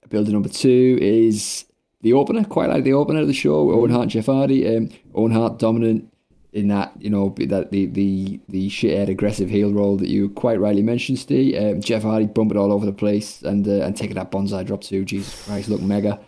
builder 0.10 0.32
number 0.32 0.50
two 0.50 0.98
is 1.00 1.66
the 2.02 2.14
opener. 2.14 2.44
Quite 2.46 2.70
like 2.70 2.84
the 2.84 2.94
opener 2.94 3.22
of 3.22 3.28
the 3.28 3.34
show. 3.34 3.72
Owen 3.72 3.92
Hart, 3.92 4.04
and 4.04 4.12
Jeff 4.12 4.26
Hardy. 4.26 4.76
Um, 4.76 4.90
Owen 5.14 5.32
Hart 5.32 5.60
dominant 5.60 6.12
in 6.52 6.68
that 6.70 6.94
you 7.00 7.12
know 7.12 7.34
that 7.38 7.70
the 7.72 7.86
the 7.86 8.40
the 8.50 8.70
shithead 8.70 9.08
aggressive 9.08 9.50
heel 9.52 9.72
role 9.72 9.98
that 9.98 10.10
you 10.10 10.30
quite 10.30 10.60
rightly 10.60 10.82
mentioned, 10.82 11.20
Steve. 11.20 11.56
Um, 11.62 11.80
Jeff 11.80 12.02
Hardy 12.02 12.26
bumping 12.26 12.58
all 12.58 12.74
over 12.74 12.88
the 12.88 12.92
place 12.92 13.44
and 13.44 13.68
uh, 13.68 13.82
and 13.86 13.96
taking 13.96 14.16
that 14.16 14.32
banzai 14.32 14.64
drop 14.64 14.82
too. 14.82 15.06
Jesus 15.06 15.46
Christ, 15.46 15.70
look 15.70 15.82
mega. 15.82 16.20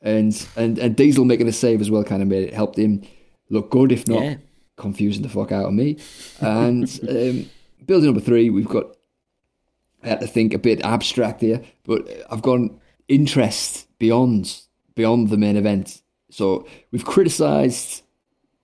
And 0.00 0.46
and 0.56 0.78
and 0.78 0.94
Diesel 0.94 1.24
making 1.24 1.48
a 1.48 1.52
save 1.52 1.80
as 1.80 1.90
well 1.90 2.04
kind 2.04 2.22
of 2.22 2.28
made 2.28 2.44
it 2.44 2.54
helped 2.54 2.78
him 2.78 3.02
look 3.50 3.68
good, 3.70 3.90
if 3.90 4.06
not 4.06 4.22
Yeah. 4.22 4.36
Confusing 4.78 5.22
the 5.22 5.28
fuck 5.28 5.52
out 5.52 5.66
of 5.66 5.74
me. 5.74 5.98
And 6.40 6.88
um, 7.08 7.50
building 7.84 8.06
number 8.06 8.20
three, 8.20 8.50
we've 8.50 8.68
got 8.68 8.86
I 10.02 10.08
had 10.08 10.20
to 10.20 10.26
think 10.26 10.54
a 10.54 10.58
bit 10.58 10.80
abstract 10.82 11.40
here, 11.40 11.62
but 11.84 12.08
I've 12.30 12.42
gone 12.42 12.80
interest 13.08 13.88
beyond 13.98 14.62
beyond 14.94 15.28
the 15.28 15.36
main 15.36 15.56
event. 15.56 16.02
So 16.30 16.66
we've 16.90 17.04
criticised 17.04 18.02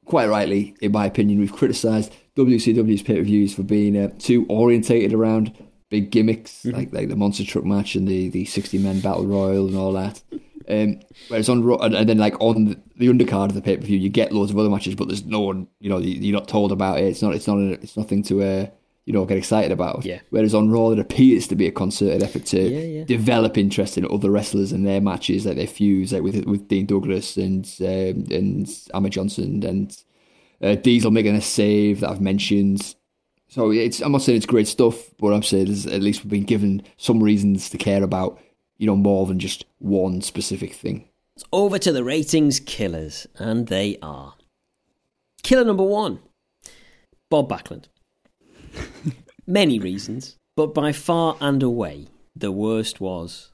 quite 0.05 0.29
rightly, 0.29 0.75
in 0.81 0.93
my 0.93 1.07
opinion, 1.07 1.41
we've 1.41 1.53
criticised 1.53 2.13
WCW's 2.37 3.03
pay 3.03 3.17
per 3.17 3.23
views 3.23 3.55
for 3.55 3.63
being 3.63 3.97
uh, 3.97 4.11
too 4.19 4.47
orientated 4.49 5.13
around 5.13 5.53
big 5.91 6.11
gimmicks 6.11 6.65
like 6.65 6.93
like 6.93 7.09
the 7.09 7.17
monster 7.17 7.45
truck 7.45 7.65
match 7.65 7.95
and 7.95 8.09
the 8.09 8.29
the 8.29 8.45
sixty 8.45 8.79
men 8.79 9.01
battle 9.01 9.27
royal 9.27 9.67
and 9.67 9.77
all 9.77 9.93
that. 9.93 10.23
Um, 10.69 11.01
whereas 11.29 11.49
on 11.49 11.63
and, 11.83 11.95
and 11.95 12.09
then 12.09 12.19
like 12.19 12.41
on 12.41 12.77
the, 12.97 13.07
undercard 13.09 13.47
of 13.51 13.55
the 13.55 13.63
pay 13.63 13.77
per 13.77 13.83
view, 13.85 13.99
you 13.99 14.09
get 14.09 14.33
loads 14.33 14.51
of 14.51 14.59
other 14.59 14.71
matches, 14.71 14.95
but 14.95 15.09
there's 15.09 15.25
no 15.25 15.41
one, 15.41 15.69
you 15.81 15.91
know, 15.91 15.99
you- 15.99 16.21
you're 16.21 16.39
not 16.39 16.49
told 16.49 16.73
about 16.73 16.99
it. 17.01 17.05
It's 17.05 17.23
not, 17.23 17.35
it's 17.35 17.47
not, 17.47 17.59
a, 17.59 17.73
it's 17.73 17.97
nothing 17.97 18.23
to, 18.25 18.43
uh, 18.43 18.67
you 19.07 19.13
know, 19.13 19.27
get 19.27 19.37
excited 19.37 19.71
about. 19.73 20.07
Yeah. 20.07 20.21
Whereas 20.31 20.55
on 20.55 20.71
Raw, 20.71 20.91
it 20.91 20.99
appears 20.99 21.47
to 21.49 21.55
be 21.57 21.67
a 21.67 21.71
concerted 21.71 22.23
effort 22.23 22.47
to 22.47 22.61
Yeah, 22.63 22.81
yeah. 23.01 23.05
develop 23.05 23.59
interest 23.59 23.99
in 23.99 24.07
other 24.11 24.31
wrestlers 24.31 24.73
and 24.73 24.87
their 24.87 25.03
matches, 25.03 25.45
like 25.45 25.57
their 25.57 25.67
feuds, 25.67 26.13
like 26.15 26.23
with 26.23 26.45
with 26.47 26.69
Dean 26.69 26.87
Douglas 26.87 27.37
and 27.37 27.67
um, 27.81 28.25
and 28.31 28.67
Ahmed 28.95 29.13
Johnson 29.13 29.63
and 29.65 29.95
uh, 30.63 30.77
Diesel 30.77 31.11
making 31.11 31.35
a 31.35 31.43
save 31.43 32.01
that 32.01 32.09
I've 32.09 32.23
mentioned. 32.23 32.95
So 33.49 33.71
it's 33.71 34.01
I'm 34.01 34.13
not 34.13 34.23
saying 34.23 34.39
it's 34.39 34.47
great 34.47 34.69
stuff, 34.69 34.97
but 35.19 35.35
I'm 35.35 35.43
saying 35.43 35.69
is 35.69 35.87
at 35.87 36.01
least 36.03 36.25
we've 36.25 36.31
been 36.31 36.45
given 36.45 36.83
some 36.97 37.23
reasons 37.23 37.69
to 37.71 37.77
care 37.77 38.03
about, 38.03 38.41
you 38.79 38.87
know, 38.87 38.97
more 38.97 39.27
than 39.27 39.39
just 39.39 39.65
one 39.79 40.21
specific 40.21 40.75
thing. 40.75 41.09
It's 41.37 41.45
over 41.53 41.79
to 41.79 41.93
the 41.93 42.05
ratings 42.05 42.61
killers, 42.61 43.27
and 43.37 43.67
they 43.67 43.99
are. 44.03 44.35
Killer 45.43 45.65
number 45.65 45.85
one 45.85 46.21
Bob 47.31 47.49
Backlund. 47.49 47.87
Many 49.47 49.79
reasons, 49.79 50.37
but 50.57 50.75
by 50.75 50.93
far 50.93 51.37
and 51.41 51.63
away, 51.63 52.07
the 52.35 52.53
worst 52.53 53.01
was 53.01 53.53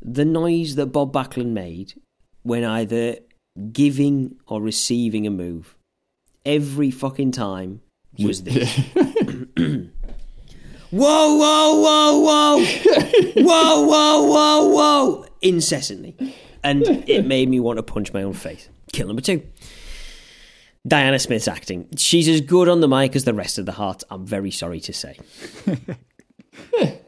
the 0.00 0.24
noise 0.24 0.76
that 0.76 0.86
Bob 0.86 1.12
Backlund 1.12 1.50
made 1.50 2.00
when 2.42 2.64
either 2.64 3.16
giving 3.72 4.36
or 4.46 4.62
receiving 4.62 5.26
a 5.26 5.30
move. 5.30 5.76
Every 6.46 6.90
fucking 6.90 7.32
time 7.32 7.82
was 8.18 8.42
this. 8.44 8.80
whoa, 10.90 11.36
whoa, 11.36 11.80
whoa, 11.80 12.18
whoa! 12.18 12.64
whoa, 13.42 13.86
whoa, 13.86 14.22
whoa, 14.22 14.68
whoa! 14.68 15.26
Incessantly. 15.42 16.16
And 16.62 16.86
it 17.08 17.26
made 17.26 17.48
me 17.48 17.60
want 17.60 17.78
to 17.78 17.82
punch 17.82 18.12
my 18.12 18.22
own 18.22 18.34
face. 18.34 18.68
Kill 18.92 19.06
number 19.06 19.22
two. 19.22 19.42
Diana 20.86 21.18
Smith's 21.18 21.48
acting. 21.48 21.88
She's 21.96 22.28
as 22.28 22.40
good 22.40 22.68
on 22.68 22.80
the 22.80 22.88
mic 22.88 23.14
as 23.14 23.24
the 23.24 23.34
rest 23.34 23.58
of 23.58 23.66
the 23.66 23.72
heart, 23.72 24.02
I'm 24.10 24.26
very 24.26 24.50
sorry 24.50 24.80
to 24.80 24.92
say. 24.92 25.18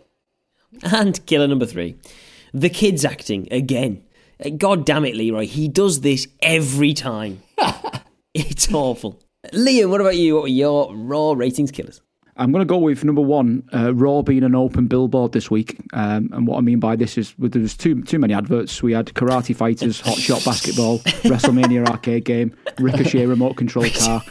and 0.82 1.24
killer 1.26 1.48
number 1.48 1.66
three. 1.66 1.96
The 2.52 2.68
kid's 2.68 3.04
acting 3.04 3.48
again. 3.50 4.04
God 4.56 4.84
damn 4.84 5.04
it, 5.04 5.14
Leroy. 5.14 5.46
He 5.46 5.68
does 5.68 6.00
this 6.00 6.26
every 6.40 6.92
time. 6.92 7.42
it's 8.34 8.72
awful. 8.72 9.22
Liam, 9.52 9.88
what 9.88 10.00
about 10.00 10.16
you? 10.16 10.34
What 10.34 10.42
were 10.42 10.48
your 10.48 10.94
raw 10.94 11.32
ratings 11.32 11.70
killers? 11.70 12.00
I'm 12.36 12.50
going 12.50 12.62
to 12.62 12.66
go 12.66 12.78
with 12.78 13.04
number 13.04 13.20
one, 13.20 13.62
uh, 13.74 13.94
Raw 13.94 14.22
being 14.22 14.42
an 14.42 14.54
open 14.54 14.86
billboard 14.86 15.32
this 15.32 15.50
week. 15.50 15.76
Um, 15.92 16.30
and 16.32 16.46
what 16.46 16.56
I 16.56 16.60
mean 16.62 16.80
by 16.80 16.96
this 16.96 17.18
is 17.18 17.34
well, 17.38 17.50
there 17.50 17.60
was 17.60 17.76
too 17.76 18.02
too 18.02 18.18
many 18.18 18.32
adverts. 18.32 18.82
We 18.82 18.92
had 18.92 19.06
Karate 19.08 19.54
Fighters, 19.54 20.00
Hot 20.00 20.16
Shot 20.16 20.42
Basketball, 20.44 20.98
WrestleMania 21.28 21.86
arcade 21.86 22.24
game, 22.24 22.56
Ricochet 22.78 23.26
remote 23.26 23.56
control 23.58 23.84
car, 23.90 24.22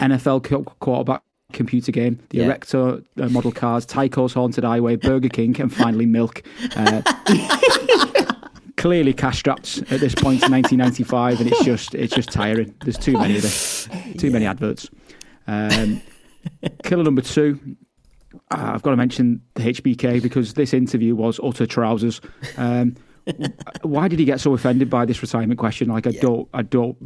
NFL 0.00 0.44
qu- 0.44 0.64
quarterback 0.78 1.22
computer 1.52 1.90
game, 1.90 2.20
the 2.30 2.38
Yeah. 2.38 2.44
Erector 2.44 3.02
uh, 3.20 3.28
model 3.30 3.50
cars, 3.50 3.84
Tyco's 3.86 4.34
Haunted 4.34 4.62
Highway, 4.64 4.96
Burger 4.96 5.28
King, 5.30 5.60
and 5.60 5.72
finally 5.74 6.06
Milk. 6.06 6.42
Uh, 6.76 7.02
clearly 8.76 9.12
cash 9.12 9.38
strapped 9.40 9.78
at 9.90 9.98
this 10.00 10.14
point 10.14 10.44
in 10.44 10.52
1995, 10.52 11.40
and 11.40 11.50
it's 11.50 11.64
just 11.64 11.94
it's 11.94 12.14
just 12.14 12.30
tiring. 12.30 12.72
There's 12.84 12.98
too 12.98 13.14
many 13.14 13.34
of 13.36 13.42
this, 13.42 13.88
too 14.18 14.30
many 14.30 14.46
adverts. 14.46 14.88
Um, 15.46 16.00
killer 16.84 17.04
number 17.04 17.22
two. 17.22 17.76
Uh, 18.50 18.72
I've 18.74 18.82
got 18.82 18.90
to 18.90 18.96
mention 18.96 19.42
the 19.54 19.62
HBK 19.62 20.22
because 20.22 20.54
this 20.54 20.74
interview 20.74 21.14
was 21.14 21.40
utter 21.42 21.66
trousers. 21.66 22.20
Um, 22.56 22.96
why 23.82 24.08
did 24.08 24.18
he 24.18 24.24
get 24.24 24.40
so 24.40 24.54
offended 24.54 24.90
by 24.90 25.04
this 25.04 25.20
retirement 25.22 25.58
question? 25.58 25.88
Like, 25.88 26.06
I 26.06 26.12
don't, 26.12 26.48
I 26.54 26.62
don't 26.62 26.96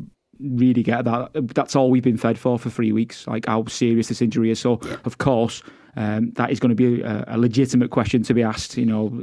really 0.40 0.82
get 0.82 1.04
that. 1.04 1.30
That's 1.54 1.76
all 1.76 1.90
we've 1.90 2.02
been 2.02 2.16
fed 2.16 2.38
for 2.38 2.58
for 2.58 2.70
three 2.70 2.92
weeks. 2.92 3.26
Like 3.26 3.46
how 3.46 3.66
serious 3.66 4.08
this 4.08 4.22
injury 4.22 4.50
is. 4.50 4.60
So, 4.60 4.80
of 5.04 5.18
course, 5.18 5.62
um, 5.96 6.32
that 6.32 6.50
is 6.50 6.60
going 6.60 6.70
to 6.70 6.74
be 6.74 7.02
a, 7.02 7.24
a 7.28 7.38
legitimate 7.38 7.90
question 7.90 8.22
to 8.24 8.34
be 8.34 8.42
asked. 8.42 8.76
You 8.76 8.86
know, 8.86 9.22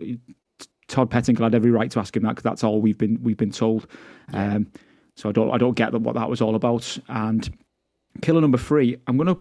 Todd 0.88 1.10
Pettengill 1.10 1.45
had 1.45 1.55
every 1.55 1.72
right 1.72 1.89
to 1.91 1.99
ask 1.99 2.16
him 2.16 2.24
that 2.24 2.30
because 2.30 2.43
that's 2.43 2.64
all 2.64 2.82
we've 2.82 2.97
been 2.97 3.22
we've 3.22 3.38
been 3.38 3.51
told. 3.51 3.88
Um, 4.34 4.68
so 5.16 5.30
I 5.30 5.32
don't 5.32 5.51
I 5.51 5.57
don't 5.57 5.76
get 5.76 5.93
what 5.93 6.16
that 6.16 6.30
was 6.30 6.41
all 6.41 6.55
about. 6.55 6.97
And 7.07 7.49
killer 8.22 8.41
number 8.41 8.57
three, 8.57 8.97
I'm 9.07 9.18
gonna 9.18 9.38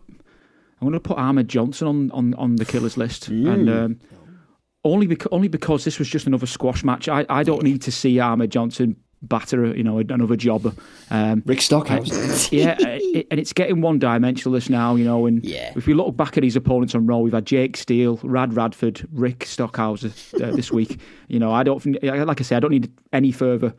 I'm 0.80 0.86
gonna 0.88 1.00
put 1.00 1.18
Ahmed 1.18 1.48
Johnson 1.48 1.88
on 1.88 2.10
on, 2.12 2.34
on 2.34 2.56
the 2.56 2.64
killers 2.64 2.96
list, 2.96 3.28
and 3.28 3.68
um, 3.68 4.00
only 4.84 5.06
because 5.06 5.28
only 5.32 5.48
because 5.48 5.84
this 5.84 5.98
was 5.98 6.08
just 6.08 6.26
another 6.26 6.46
squash 6.46 6.84
match. 6.84 7.08
I, 7.08 7.26
I 7.28 7.42
don't 7.42 7.62
need 7.62 7.82
to 7.82 7.92
see 7.92 8.18
Ahmed 8.20 8.50
Johnson 8.50 8.96
batter 9.20 9.74
you 9.76 9.82
know 9.82 9.98
another 9.98 10.36
jobber. 10.36 10.72
Um, 11.10 11.42
Rick 11.44 11.60
Stockhouse. 11.60 12.52
yeah, 12.52 12.76
it, 12.78 13.26
and 13.32 13.40
it's 13.40 13.52
getting 13.52 13.80
one 13.80 13.98
dimensionalist 13.98 14.70
now, 14.70 14.94
you 14.94 15.04
know. 15.04 15.26
And 15.26 15.44
Yeah. 15.44 15.72
if 15.74 15.86
we 15.88 15.94
look 15.94 16.16
back 16.16 16.36
at 16.36 16.44
his 16.44 16.54
opponents 16.54 16.94
on 16.94 17.06
Raw, 17.06 17.18
we've 17.18 17.32
had 17.32 17.44
Jake 17.44 17.76
Steele, 17.76 18.20
Rad 18.22 18.54
Radford, 18.54 19.06
Rick 19.12 19.40
Stockhauser 19.40 20.12
uh, 20.40 20.52
this 20.54 20.70
week. 20.70 21.00
You 21.30 21.38
know, 21.38 21.52
I 21.52 21.62
don't, 21.62 21.84
like 22.02 22.40
I 22.40 22.42
say, 22.42 22.56
I 22.56 22.60
don't 22.60 22.70
need 22.70 22.90
any 23.12 23.32
further 23.32 23.74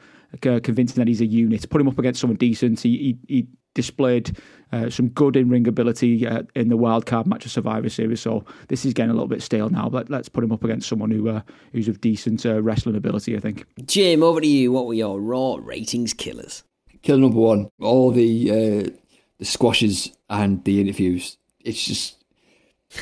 uh, 0.46 0.60
convincing 0.62 0.98
that 0.98 1.08
he's 1.08 1.20
a 1.20 1.26
unit. 1.26 1.68
Put 1.68 1.82
him 1.82 1.88
up 1.88 1.98
against 1.98 2.22
someone 2.22 2.38
decent. 2.38 2.80
He 2.82 3.18
he, 3.28 3.36
he 3.40 3.48
displayed 3.74 4.38
uh, 4.72 4.90
some 4.90 5.10
good 5.10 5.36
in 5.36 5.50
ring 5.50 5.68
ability 5.68 6.28
uh, 6.28 6.44
in 6.56 6.70
the 6.70 6.78
wild 6.78 7.06
card 7.06 7.26
match 7.26 7.46
of 7.46 7.52
Survivor 7.52 7.90
Series. 7.90 8.22
So 8.22 8.46
this 8.68 8.86
is 8.86 8.94
getting 8.94 9.12
a 9.12 9.14
little 9.14 9.28
bit 9.28 9.42
stale 9.42 9.70
now. 9.70 9.90
But 9.90 10.10
let's 10.10 10.30
put 10.30 10.44
him 10.44 10.52
up 10.52 10.64
against 10.64 10.88
someone 10.88 11.12
who 11.12 11.30
uh, 11.30 11.42
who's 11.72 11.88
of 11.88 12.02
decent 12.02 12.46
uh, 12.46 12.62
wrestling 12.62 12.96
ability. 12.96 13.36
I 13.36 13.40
think. 13.40 13.66
Jim, 13.86 14.24
over 14.24 14.42
to 14.42 14.48
you. 14.48 14.72
What 14.72 14.86
were 14.86 14.94
your 14.94 15.20
raw 15.20 15.58
ratings 15.60 16.14
killers? 16.14 16.64
Killer 17.02 17.22
number 17.22 17.40
one. 17.40 17.70
All 17.80 18.12
the 18.12 18.52
uh, 18.52 18.90
the 19.38 19.46
squashes 19.46 20.12
and 20.30 20.64
the 20.66 20.82
interviews. 20.82 21.38
It's 21.62 21.84
just 21.84 22.24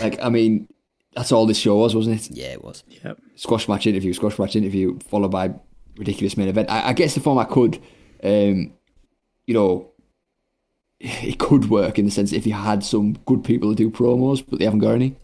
like 0.01 0.22
I 0.22 0.30
mean, 0.30 0.68
that's 1.13 1.32
all 1.32 1.45
this 1.45 1.57
show 1.57 1.78
was, 1.78 1.95
wasn't 1.95 2.22
it? 2.22 2.38
Yeah, 2.38 2.53
it 2.53 2.63
was. 2.63 2.84
Yep. 3.03 3.20
Squash 3.36 3.68
match 3.68 3.88
interview, 3.88 4.13
squash 4.13 4.39
match 4.39 4.55
interview, 4.55 4.99
followed 4.99 5.32
by 5.32 5.53
ridiculous 5.97 6.38
main 6.38 6.47
event. 6.47 6.70
I, 6.70 6.89
I 6.89 6.93
guess 6.93 7.13
the 7.13 7.20
format 7.20 7.49
could, 7.49 7.76
um, 8.24 8.74
you 9.45 9.53
know, 9.53 9.91
it 11.00 11.39
could 11.39 11.70
work 11.70 12.00
in 12.00 12.06
the 12.06 12.12
sense 12.12 12.34
if 12.34 12.45
you 12.45 12.54
had 12.54 12.84
some 12.84 13.14
good 13.26 13.43
people 13.43 13.70
to 13.70 13.76
do 13.76 13.89
promos, 13.89 14.43
but 14.48 14.60
they 14.60 14.66
haven't 14.66 14.80
got 14.80 14.95
any. 14.95 15.16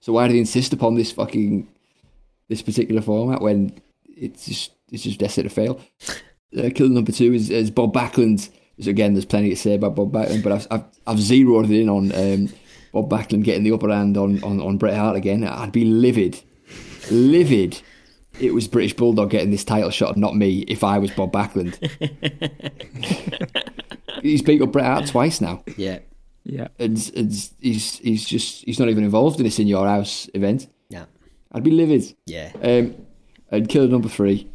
So 0.00 0.12
why 0.12 0.26
do 0.26 0.32
they 0.32 0.38
insist 0.38 0.72
upon 0.72 0.94
this 0.94 1.12
fucking 1.12 1.68
this 2.48 2.62
particular 2.62 3.02
format 3.02 3.40
when 3.40 3.72
it's 4.04 4.46
just 4.46 4.72
it's 4.90 5.02
just 5.02 5.18
destined 5.18 5.48
to 5.48 5.54
fail? 5.54 5.80
Uh, 6.56 6.70
killer 6.74 6.90
number 6.90 7.12
two 7.12 7.34
is, 7.34 7.50
is 7.50 7.70
Bob 7.70 7.92
Backlund. 7.92 8.48
So 8.80 8.90
again, 8.90 9.12
there's 9.12 9.26
plenty 9.26 9.50
to 9.50 9.56
say 9.56 9.74
about 9.74 9.96
Bob 9.96 10.12
Backlund, 10.12 10.42
but 10.42 10.52
I've 10.52 10.66
I've, 10.70 10.84
I've 11.06 11.20
zeroed 11.20 11.70
in 11.70 11.88
on 11.88 12.12
um, 12.14 12.48
Bob 12.92 13.10
Backlund 13.10 13.44
getting 13.44 13.64
the 13.64 13.72
upper 13.72 13.90
hand 13.90 14.16
on, 14.16 14.42
on, 14.42 14.60
on 14.60 14.78
Bret 14.78 14.96
Hart 14.96 15.16
again. 15.16 15.44
I'd 15.44 15.72
be 15.72 15.84
livid, 15.84 16.40
livid. 17.10 17.80
It 18.40 18.54
was 18.54 18.68
British 18.68 18.94
Bulldog 18.94 19.30
getting 19.30 19.50
this 19.50 19.64
title 19.64 19.90
shot, 19.90 20.16
not 20.16 20.36
me. 20.36 20.60
If 20.68 20.84
I 20.84 20.98
was 20.98 21.10
Bob 21.10 21.32
Backlund, 21.32 21.76
he's 24.22 24.42
beat 24.42 24.62
up 24.62 24.72
Bret 24.72 24.84
Hart 24.86 25.06
twice 25.06 25.40
now 25.40 25.62
Yeah. 25.76 25.98
Yeah. 26.44 26.68
and, 26.78 26.96
and 27.16 27.30
he's 27.60 27.98
he's 27.98 28.24
just 28.24 28.64
he's 28.64 28.78
not 28.78 28.88
even 28.88 29.04
involved 29.04 29.38
in 29.38 29.44
this 29.44 29.58
in 29.58 29.66
your 29.66 29.86
house 29.86 30.28
event. 30.34 30.66
Yeah. 30.88 31.04
I'd 31.52 31.62
be 31.64 31.70
livid. 31.70 32.14
Yeah. 32.26 32.50
Um, 32.62 32.94
and 33.50 33.68
killer 33.68 33.88
number 33.88 34.08
three. 34.08 34.48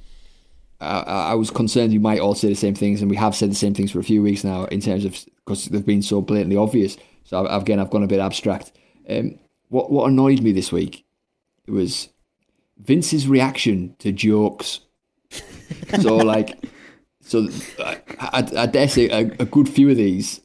I, 0.82 1.00
I 1.02 1.32
I 1.32 1.34
was 1.36 1.50
concerned 1.52 1.94
you 1.94 2.00
might 2.00 2.20
all 2.20 2.36
say 2.36 2.50
the 2.50 2.56
same 2.56 2.76
things, 2.76 3.02
and 3.02 3.10
we 3.10 3.18
have 3.18 3.36
said 3.36 3.52
the 3.52 3.56
same 3.56 3.74
things 3.74 3.92
for 3.92 4.00
a 4.00 4.04
few 4.04 4.22
weeks 4.22 4.44
now 4.44 4.66
in 4.66 4.82
terms 4.82 5.06
of 5.06 5.18
because 5.46 5.66
they've 5.66 5.86
been 5.86 6.02
so 6.02 6.22
blatantly 6.22 6.58
obvious. 6.58 6.98
So 7.26 7.46
I, 7.46 7.58
again, 7.58 7.80
I've 7.80 7.90
gone 7.90 8.04
a 8.04 8.08
bit 8.08 8.20
abstract. 8.20 8.72
Um, 9.10 9.40
what 9.70 9.92
what 9.92 10.10
annoyed 10.10 10.42
me 10.42 10.52
this 10.52 10.72
week 10.72 11.06
was 11.68 12.10
Vince's 12.78 13.28
reaction 13.28 13.96
to 14.00 14.12
jokes. 14.12 14.82
so 16.02 16.18
like, 16.18 16.64
so 17.34 17.84
I, 17.84 17.98
I, 18.20 18.48
I 18.58 18.66
dare 18.68 18.88
say 18.88 19.10
a, 19.10 19.20
a 19.40 19.46
good 19.46 19.68
few 19.68 19.90
of 19.90 19.98
these 19.98 20.40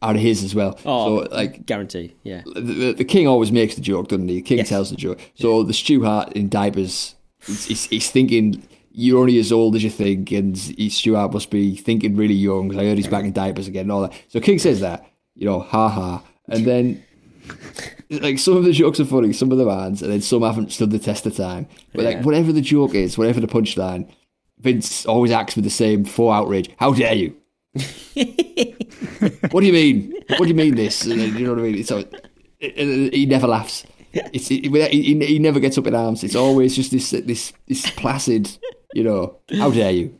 are 0.00 0.14
his 0.14 0.44
as 0.44 0.54
well. 0.54 0.78
Oh, 0.84 1.24
so 1.24 1.28
like 1.34 1.66
guarantee. 1.66 2.14
Yeah. 2.22 2.42
the, 2.54 2.60
the, 2.60 2.92
the 2.92 3.04
king 3.04 3.26
always 3.26 3.50
makes 3.50 3.74
the 3.74 3.80
joke, 3.80 4.08
doesn't 4.08 4.28
he? 4.28 4.36
The 4.36 4.42
king 4.42 4.58
Yes. 4.58 4.68
tells 4.68 4.90
the 4.90 4.96
joke. 4.96 5.18
So 5.34 5.62
the 5.64 5.74
Stu 5.74 6.04
Hart 6.04 6.32
in 6.34 6.48
diapers, 6.48 7.16
he's, 7.44 7.64
he's, 7.64 7.84
he's 7.86 8.10
thinking 8.10 8.62
you're 8.92 9.20
only 9.20 9.38
as 9.38 9.50
old 9.52 9.74
as 9.76 9.82
you 9.84 9.90
think, 9.90 10.30
and 10.32 10.56
Hart 11.16 11.32
must 11.32 11.50
be 11.50 11.76
thinking 11.76 12.16
really 12.16 12.34
young 12.34 12.68
because 12.68 12.82
I 12.82 12.86
heard 12.86 12.96
he's 12.98 13.06
back 13.08 13.24
in 13.24 13.32
diapers 13.32 13.66
again, 13.68 13.82
and 13.82 13.92
all 13.92 14.02
that. 14.02 14.12
So 14.28 14.40
King 14.40 14.58
says 14.58 14.80
that, 14.80 15.04
you 15.34 15.46
know, 15.46 15.60
ha 15.60 15.88
ha, 15.88 16.22
and 16.48 16.64
then. 16.64 17.04
Like 18.10 18.38
some 18.38 18.56
of 18.56 18.64
the 18.64 18.72
jokes 18.72 19.00
are 19.00 19.04
funny, 19.04 19.32
some 19.32 19.52
of 19.52 19.58
them 19.58 19.68
aren't, 19.68 20.00
and 20.02 20.10
then 20.10 20.20
some 20.22 20.42
haven't 20.42 20.72
stood 20.72 20.90
the 20.90 20.98
test 20.98 21.26
of 21.26 21.36
time. 21.36 21.66
But 21.94 22.04
Yeah. 22.04 22.10
like 22.10 22.24
whatever 22.24 22.52
the 22.52 22.60
joke 22.62 22.94
is, 22.94 23.18
whatever 23.18 23.38
the 23.40 23.46
punchline, 23.46 24.08
Vince 24.60 25.06
always 25.06 25.30
acts 25.30 25.54
with 25.56 25.64
the 25.64 25.70
same 25.70 26.04
full 26.04 26.30
outrage. 26.30 26.70
How 26.78 26.92
dare 26.92 27.14
you? 27.14 27.36
what 29.50 29.60
do 29.60 29.66
you 29.66 29.72
mean? 29.72 30.12
What 30.30 30.42
do 30.42 30.48
you 30.48 30.54
mean 30.54 30.74
this? 30.74 31.04
And 31.04 31.20
then, 31.20 31.36
you 31.36 31.46
know 31.46 31.54
what 31.54 31.60
I 31.60 31.62
mean? 31.72 31.84
So 31.84 31.98
it- 31.98 32.14
it- 32.60 33.14
he 33.14 33.26
never 33.26 33.46
laughs. 33.46 33.84
It's 34.12 34.50
it, 34.50 34.64
he, 34.64 35.02
he- 35.02 35.26
he 35.26 35.38
never 35.38 35.60
gets 35.60 35.78
up 35.78 35.86
in 35.86 35.94
arms. 35.94 36.24
It's 36.24 36.34
always 36.34 36.74
just 36.74 36.90
this 36.90 37.10
this 37.10 37.52
this 37.66 37.88
placid, 37.90 38.50
you 38.94 39.04
know. 39.04 39.36
How 39.58 39.70
dare 39.70 39.92
you? 39.92 40.18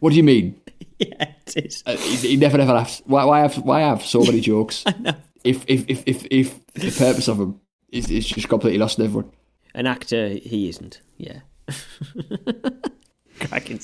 what 0.00 0.10
do 0.10 0.16
you 0.16 0.22
mean? 0.22 0.60
Yeah, 0.98 1.32
it 1.46 1.56
is. 1.66 1.82
Uh, 1.86 1.96
he, 1.96 2.16
he 2.28 2.36
never 2.36 2.60
ever 2.60 2.72
laughs. 2.74 3.02
Why, 3.06 3.24
why 3.24 3.40
have 3.40 3.56
why 3.56 3.80
have 3.80 4.04
so 4.04 4.20
many 4.22 4.40
jokes? 4.40 4.84
I 4.86 5.14
If 5.44 5.64
if 5.66 5.84
if 5.88 6.04
if 6.06 6.26
if 6.30 6.66
the 6.74 6.90
purpose 6.92 7.26
of 7.28 7.38
them 7.38 7.60
is, 7.90 8.08
is 8.10 8.26
just 8.28 8.48
completely 8.48 8.78
lost 8.78 9.00
on 9.00 9.06
everyone. 9.06 9.32
An 9.74 9.86
actor, 9.86 10.28
he 10.28 10.68
isn't. 10.68 11.00
Yeah. 11.16 11.40
Cracking 13.40 13.80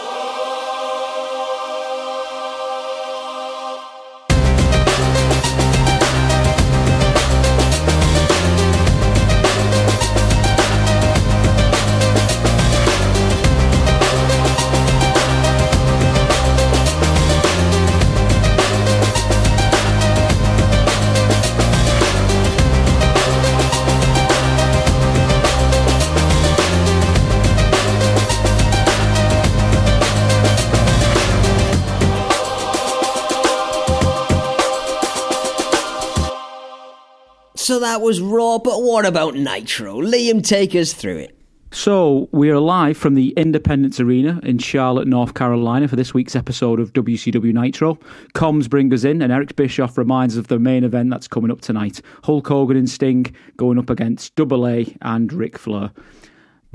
So 37.63 37.79
that 37.79 38.01
was 38.01 38.19
Raw, 38.19 38.59
but 38.59 38.83
what 38.83 39.05
about 39.05 39.35
Nitro? 39.35 40.01
Liam, 40.01 40.45
take 40.45 40.75
us 40.75 40.91
through 40.91 41.19
it. 41.19 41.39
So, 41.71 42.27
we 42.33 42.49
are 42.49 42.59
live 42.59 42.97
from 42.97 43.13
the 43.13 43.29
Independence 43.37 44.01
Arena 44.01 44.41
in 44.43 44.57
Charlotte, 44.57 45.07
North 45.07 45.33
Carolina 45.33 45.87
for 45.87 45.95
this 45.95 46.13
week's 46.13 46.35
episode 46.35 46.81
of 46.81 46.91
WCW 46.91 47.53
Nitro. 47.53 47.97
Comms 48.35 48.69
bring 48.69 48.93
us 48.93 49.05
in, 49.05 49.21
and 49.21 49.31
Eric 49.31 49.55
Bischoff 49.55 49.97
reminds 49.97 50.35
us 50.35 50.39
of 50.39 50.49
the 50.49 50.59
main 50.59 50.83
event 50.83 51.09
that's 51.09 51.29
coming 51.29 51.51
up 51.51 51.61
tonight 51.61 52.01
Hulk 52.25 52.45
Hogan 52.45 52.75
and 52.75 52.89
Sting 52.89 53.33
going 53.55 53.79
up 53.79 53.89
against 53.89 54.35
Double 54.35 54.67
A 54.67 54.93
and 55.01 55.31
Ric 55.31 55.57
Flair. 55.57 55.91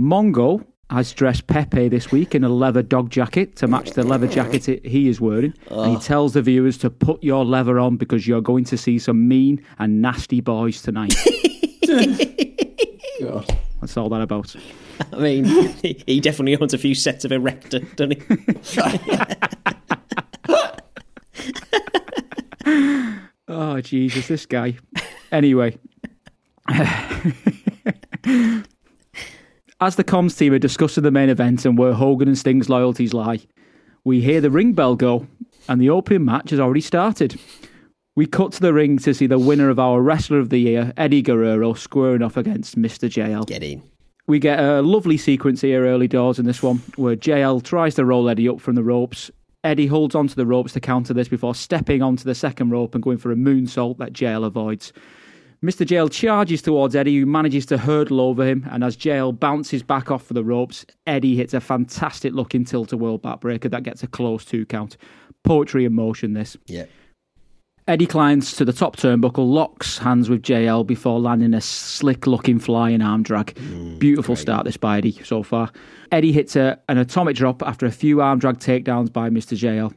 Mongo 0.00 0.64
has 0.90 1.12
dressed 1.12 1.46
Pepe 1.46 1.88
this 1.88 2.10
week 2.10 2.34
in 2.34 2.44
a 2.44 2.48
leather 2.48 2.82
dog 2.82 3.10
jacket 3.10 3.56
to 3.56 3.66
match 3.66 3.90
the 3.90 4.02
leather 4.02 4.26
jacket 4.26 4.64
he 4.84 5.08
is 5.08 5.20
wearing. 5.20 5.54
And 5.70 5.90
he 5.90 5.96
ah. 5.96 6.00
tells 6.00 6.32
the 6.32 6.42
viewers 6.42 6.78
to 6.78 6.90
put 6.90 7.22
your 7.22 7.44
leather 7.44 7.78
on 7.78 7.96
because 7.96 8.26
you're 8.26 8.40
going 8.40 8.64
to 8.64 8.78
see 8.78 8.98
some 8.98 9.28
mean 9.28 9.62
and 9.78 10.00
nasty 10.00 10.40
boys 10.40 10.82
tonight. 10.82 11.14
God. 13.20 13.58
That's 13.80 13.96
all 13.96 14.08
that 14.08 14.22
about. 14.22 14.56
I 15.12 15.16
mean, 15.16 15.44
he- 15.44 16.02
he 16.06 16.20
definitely 16.20 16.56
owns 16.56 16.74
a 16.74 16.78
few 16.78 16.94
sets 16.94 17.24
of 17.24 17.32
Erector, 17.32 17.80
doesn't 17.96 18.22
he? 18.22 18.38
Oh, 23.50 23.80
Jesus, 23.80 24.28
this 24.28 24.44
guy. 24.44 24.76
Anyway. 25.32 25.78
As 29.80 29.94
the 29.94 30.02
comms 30.02 30.36
team 30.36 30.52
are 30.52 30.58
discussing 30.58 31.04
the 31.04 31.12
main 31.12 31.28
event 31.28 31.64
and 31.64 31.78
where 31.78 31.92
Hogan 31.92 32.26
and 32.26 32.36
Sting's 32.36 32.68
loyalties 32.68 33.14
lie, 33.14 33.38
we 34.02 34.20
hear 34.20 34.40
the 34.40 34.50
ring 34.50 34.72
bell 34.72 34.96
go, 34.96 35.28
and 35.68 35.80
the 35.80 35.88
opening 35.88 36.24
match 36.24 36.50
has 36.50 36.58
already 36.58 36.80
started. 36.80 37.38
We 38.16 38.26
cut 38.26 38.50
to 38.54 38.60
the 38.60 38.72
ring 38.72 38.98
to 38.98 39.14
see 39.14 39.28
the 39.28 39.38
winner 39.38 39.70
of 39.70 39.78
our 39.78 40.02
Wrestler 40.02 40.40
of 40.40 40.50
the 40.50 40.58
Year, 40.58 40.92
Eddie 40.96 41.22
Guerrero, 41.22 41.74
squaring 41.74 42.22
off 42.22 42.36
against 42.36 42.76
Mr. 42.76 43.08
JL. 43.08 43.46
Get 43.46 43.62
in. 43.62 43.80
We 44.26 44.40
get 44.40 44.58
a 44.58 44.82
lovely 44.82 45.16
sequence 45.16 45.60
here 45.60 45.86
early 45.86 46.08
doors 46.08 46.40
in 46.40 46.44
this 46.44 46.60
one 46.60 46.78
where 46.96 47.14
JL 47.14 47.62
tries 47.62 47.94
to 47.94 48.04
roll 48.04 48.28
Eddie 48.28 48.48
up 48.48 48.60
from 48.60 48.74
the 48.74 48.82
ropes. 48.82 49.30
Eddie 49.62 49.86
holds 49.86 50.16
onto 50.16 50.34
the 50.34 50.44
ropes 50.44 50.72
to 50.72 50.80
counter 50.80 51.14
this 51.14 51.28
before 51.28 51.54
stepping 51.54 52.02
onto 52.02 52.24
the 52.24 52.34
second 52.34 52.70
rope 52.70 52.96
and 52.96 53.04
going 53.04 53.18
for 53.18 53.30
a 53.30 53.36
moonsault 53.36 53.98
that 53.98 54.12
JL 54.12 54.44
avoids. 54.44 54.92
Mr. 55.62 55.84
JL 55.84 56.10
charges 56.10 56.62
towards 56.62 56.94
Eddie, 56.94 57.18
who 57.18 57.26
manages 57.26 57.66
to 57.66 57.78
hurdle 57.78 58.20
over 58.20 58.44
him, 58.46 58.64
and 58.70 58.84
as 58.84 58.96
JL 58.96 59.38
bounces 59.38 59.82
back 59.82 60.10
off 60.10 60.22
for 60.24 60.34
the 60.34 60.44
ropes, 60.44 60.86
Eddie 61.06 61.34
hits 61.34 61.52
a 61.52 61.60
fantastic 61.60 62.32
looking 62.32 62.64
tilt 62.64 62.92
a 62.92 62.96
whirl 62.96 63.18
backbreaker 63.18 63.68
that 63.70 63.82
gets 63.82 64.04
a 64.04 64.06
close 64.06 64.44
two 64.44 64.64
count. 64.64 64.96
Poetry 65.42 65.84
in 65.84 65.94
motion, 65.94 66.34
this. 66.34 66.56
Yeah. 66.66 66.84
Eddie 67.88 68.06
climbs 68.06 68.52
to 68.52 68.64
the 68.64 68.72
top 68.72 68.96
turnbuckle, 68.96 69.50
locks 69.50 69.98
hands 69.98 70.28
with 70.28 70.42
JL 70.42 70.86
before 70.86 71.18
landing 71.18 71.54
a 71.54 71.60
slick 71.60 72.26
looking 72.26 72.58
flying 72.58 73.00
arm 73.00 73.22
drag. 73.22 73.54
Mm, 73.54 73.98
Beautiful 73.98 74.36
start 74.36 74.66
this 74.66 74.76
by 74.76 74.98
Eddie 74.98 75.18
so 75.24 75.42
far. 75.42 75.72
Eddie 76.12 76.32
hits 76.32 76.54
a, 76.54 76.78
an 76.88 76.98
atomic 76.98 77.34
drop 77.34 77.62
after 77.62 77.86
a 77.86 77.90
few 77.90 78.20
arm 78.20 78.38
drag 78.38 78.58
takedowns 78.58 79.10
by 79.10 79.30
Mr. 79.30 79.56
JL. 79.56 79.92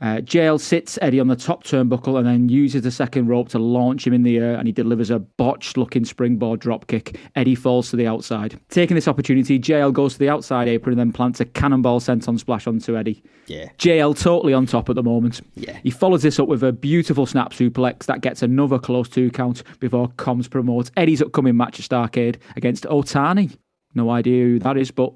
Uh, 0.00 0.16
JL 0.16 0.60
sits 0.60 0.98
Eddie 1.00 1.20
on 1.20 1.28
the 1.28 1.36
top 1.36 1.62
turnbuckle 1.62 2.18
and 2.18 2.26
then 2.26 2.48
uses 2.48 2.82
the 2.82 2.90
second 2.90 3.28
rope 3.28 3.48
to 3.50 3.60
launch 3.60 4.06
him 4.06 4.12
in 4.12 4.24
the 4.24 4.38
air 4.38 4.56
and 4.56 4.66
he 4.66 4.72
delivers 4.72 5.08
a 5.08 5.20
botched 5.20 5.76
looking 5.76 6.04
springboard 6.04 6.60
dropkick. 6.60 7.16
Eddie 7.36 7.54
falls 7.54 7.90
to 7.90 7.96
the 7.96 8.06
outside. 8.06 8.58
Taking 8.70 8.96
this 8.96 9.06
opportunity, 9.06 9.58
JL 9.58 9.92
goes 9.92 10.14
to 10.14 10.18
the 10.18 10.28
outside 10.28 10.66
apron 10.66 10.98
and 10.98 11.00
then 11.00 11.12
plants 11.12 11.38
a 11.40 11.44
cannonball 11.44 12.00
senton 12.00 12.38
splash 12.38 12.66
onto 12.66 12.96
Eddie. 12.96 13.22
Yeah. 13.46 13.68
JL 13.78 14.18
totally 14.18 14.52
on 14.52 14.66
top 14.66 14.88
at 14.88 14.96
the 14.96 15.02
moment. 15.02 15.40
Yeah. 15.54 15.78
He 15.84 15.90
follows 15.90 16.22
this 16.22 16.40
up 16.40 16.48
with 16.48 16.64
a 16.64 16.72
beautiful 16.72 17.24
snap 17.24 17.52
suplex 17.52 18.06
that 18.06 18.20
gets 18.20 18.42
another 18.42 18.80
close 18.80 19.08
two 19.08 19.30
count 19.30 19.62
before 19.78 20.08
Comms 20.08 20.50
promotes 20.50 20.90
Eddie's 20.96 21.22
upcoming 21.22 21.56
match 21.56 21.78
at 21.78 21.88
Starcade 21.88 22.36
against 22.56 22.84
Otani. 22.84 23.56
No 23.94 24.10
idea 24.10 24.44
who 24.44 24.58
that 24.58 24.76
is, 24.76 24.90
but 24.90 25.14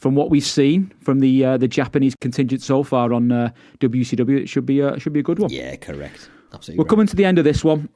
from 0.00 0.14
what 0.14 0.30
we've 0.30 0.44
seen 0.44 0.92
from 1.00 1.20
the 1.20 1.44
uh, 1.44 1.56
the 1.56 1.68
Japanese 1.68 2.14
contingent 2.20 2.62
so 2.62 2.82
far 2.82 3.12
on 3.12 3.30
uh, 3.30 3.50
WCW, 3.78 4.40
it 4.40 4.48
should 4.48 4.66
be 4.66 4.80
a, 4.80 4.98
should 4.98 5.12
be 5.12 5.20
a 5.20 5.22
good 5.22 5.38
one. 5.38 5.50
Yeah, 5.50 5.76
correct. 5.76 6.30
Absolutely. 6.52 6.78
We're 6.78 6.84
right. 6.84 6.90
coming 6.90 7.06
to 7.06 7.16
the 7.16 7.24
end 7.24 7.38
of 7.38 7.44
this 7.44 7.62
one, 7.62 7.88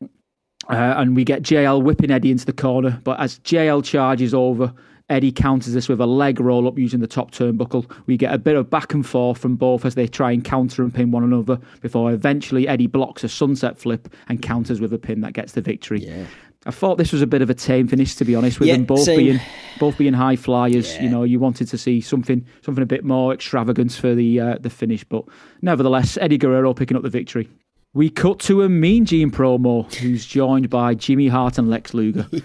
uh, 0.68 0.94
and 0.96 1.16
we 1.16 1.24
get 1.24 1.42
JL 1.42 1.82
whipping 1.82 2.10
Eddie 2.10 2.30
into 2.30 2.46
the 2.46 2.52
corner. 2.52 3.00
But 3.02 3.18
as 3.20 3.40
JL 3.40 3.82
charges 3.82 4.34
over, 4.34 4.72
Eddie 5.08 5.32
counters 5.32 5.74
this 5.74 5.88
with 5.88 6.00
a 6.00 6.06
leg 6.06 6.40
roll 6.40 6.68
up 6.68 6.78
using 6.78 7.00
the 7.00 7.06
top 7.06 7.30
turnbuckle. 7.30 7.90
We 8.06 8.16
get 8.16 8.32
a 8.32 8.38
bit 8.38 8.56
of 8.56 8.70
back 8.70 8.94
and 8.94 9.04
forth 9.04 9.38
from 9.38 9.56
both 9.56 9.84
as 9.84 9.94
they 9.94 10.06
try 10.06 10.30
and 10.30 10.44
counter 10.44 10.82
and 10.82 10.94
pin 10.94 11.10
one 11.10 11.24
another 11.24 11.58
before 11.80 12.12
eventually 12.12 12.68
Eddie 12.68 12.86
blocks 12.86 13.24
a 13.24 13.28
sunset 13.28 13.78
flip 13.78 14.14
and 14.28 14.40
counters 14.40 14.80
with 14.80 14.92
a 14.92 14.98
pin 14.98 15.20
that 15.20 15.32
gets 15.32 15.52
the 15.52 15.60
victory. 15.60 16.04
Yeah. 16.04 16.26
I 16.66 16.70
thought 16.70 16.96
this 16.98 17.12
was 17.12 17.20
a 17.22 17.26
bit 17.26 17.42
of 17.42 17.50
a 17.50 17.54
tame 17.54 17.88
finish, 17.88 18.14
to 18.16 18.24
be 18.24 18.34
honest, 18.34 18.58
with 18.58 18.68
Yeah, 18.68 18.76
them 18.76 18.84
both 18.84 19.00
same. 19.04 19.18
being 19.18 19.40
both 19.78 19.98
being 19.98 20.14
high 20.14 20.36
flyers. 20.36 20.94
Yeah. 20.94 21.02
You 21.04 21.08
know, 21.10 21.22
you 21.24 21.38
wanted 21.38 21.68
to 21.68 21.78
see 21.78 22.00
something 22.00 22.44
something 22.62 22.82
a 22.82 22.86
bit 22.86 23.04
more 23.04 23.32
extravagant 23.34 23.92
for 23.92 24.14
the 24.14 24.40
uh, 24.40 24.58
the 24.60 24.70
finish, 24.70 25.04
but 25.04 25.24
nevertheless, 25.62 26.16
Eddie 26.20 26.38
Guerrero 26.38 26.72
picking 26.74 26.96
up 26.96 27.02
the 27.02 27.10
victory. 27.10 27.48
We 27.92 28.10
cut 28.10 28.40
to 28.40 28.62
a 28.62 28.68
Mean 28.68 29.04
Gene 29.04 29.30
promo, 29.30 29.92
who's 29.94 30.26
joined 30.26 30.68
by 30.70 30.94
Jimmy 30.94 31.28
Hart 31.28 31.58
and 31.58 31.70
Lex 31.70 31.94
Luger. 31.94 32.26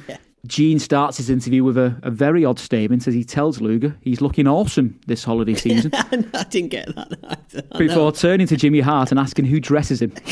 Gene 0.47 0.79
starts 0.79 1.17
his 1.17 1.29
interview 1.29 1.63
with 1.65 1.77
a, 1.77 1.99
a 2.01 2.09
very 2.09 2.45
odd 2.45 2.59
statement 2.59 3.07
as 3.07 3.13
he 3.13 3.25
tells 3.25 3.59
Luger 3.59 3.97
he's 4.01 4.21
looking 4.21 4.47
awesome 4.47 4.97
this 5.05 5.23
holiday 5.23 5.53
season. 5.65 5.91
I 5.93 6.45
didn't 6.49 6.69
get 6.69 6.87
that 6.95 7.43
either. 7.53 7.77
Before 7.77 8.11
turning 8.13 8.47
to 8.47 8.55
Jimmy 8.55 8.79
Hart 8.79 9.11
and 9.11 9.19
asking 9.19 9.45
who 9.45 9.59
dresses 9.59 10.01
him. 10.01 10.13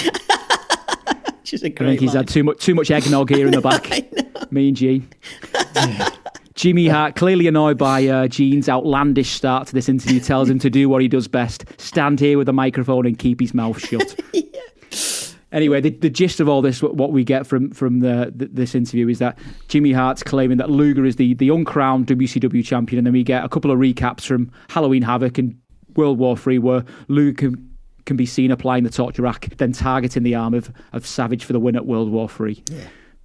which 1.48 1.54
is 1.54 1.64
a 1.64 1.68
I 1.68 1.70
great 1.70 1.88
think 1.88 2.02
he's 2.02 2.10
line. 2.10 2.18
had 2.18 2.28
too 2.28 2.43
much 2.43 2.60
too 2.60 2.76
much 2.76 2.91
eggnog 2.91 3.30
here 3.30 3.48
in 3.48 3.54
the 3.54 3.62
back. 4.41 4.52
Mean 4.52 4.76
Gene. 4.76 5.08
Jimmy 6.56 6.88
Hart, 6.88 7.16
clearly 7.16 7.48
annoyed 7.48 7.78
by 7.78 8.06
uh, 8.08 8.28
Gene's 8.28 8.68
outlandish 8.68 9.30
start 9.30 9.68
to 9.68 9.74
this 9.74 9.88
interview, 9.88 10.20
tells 10.20 10.50
him 10.50 10.60
to 10.60 10.70
do 10.70 10.89
what 10.89 11.02
he 11.02 11.08
does 11.08 11.28
best: 11.28 11.64
stand 11.80 12.20
here 12.20 12.38
with 12.38 12.50
a 12.50 12.54
microphone 12.54 13.06
and 13.06 13.18
keep 13.18 13.39
his 13.39 13.54
mouth 13.54 13.80
shut. 13.80 14.20
Anyway, 15.54 15.80
the, 15.80 15.91
the 15.91 16.10
gist 16.10 16.41
of 16.41 16.50
all 16.50 16.62
this, 16.62 16.84
what 16.84 16.95
what 16.95 17.14
we 17.14 17.24
get 17.24 17.48
from 17.48 17.72
from 17.72 18.02
the, 18.02 18.34
the 18.36 18.48
this 18.48 18.76
interview 18.76 19.08
is 19.08 19.20
that 19.20 19.39
Jimmy 19.70 19.93
Hart's 19.93 20.22
claiming 20.22 20.58
that 20.58 20.70
Luger 20.70 21.06
is 21.06 21.16
the 21.16 21.36
the 21.36 21.48
uncrowned 21.48 22.06
WCW 22.08 22.66
champion, 22.66 22.98
and 22.98 23.08
then 23.08 23.14
we 23.14 23.24
get 23.24 23.45
a 23.45 23.50
couple 23.50 23.72
of 23.72 23.80
recaps 23.80 24.26
from 24.26 24.52
Halloween 24.68 25.04
Havoc 25.04 25.38
and 25.38 25.58
World 25.95 26.20
War 26.20 26.36
Three, 26.36 26.60
where 26.60 26.84
Luger 27.08 27.52
can, 28.08 28.16
can 28.16 28.18
be 28.18 28.26
seen 28.26 28.51
applying 28.51 28.84
the 28.84 28.89
torture 28.89 29.22
rack, 29.22 29.49
then 29.58 29.74
targeting 29.74 30.24
the 30.24 30.34
arm 30.34 30.53
of, 30.53 30.72
of 30.93 31.05
Savage 31.05 31.43
for 31.43 31.53
the 31.53 31.60
win 31.60 31.76
at 31.76 31.86
World 31.86 32.10
War 32.10 32.28
Three. 32.30 32.64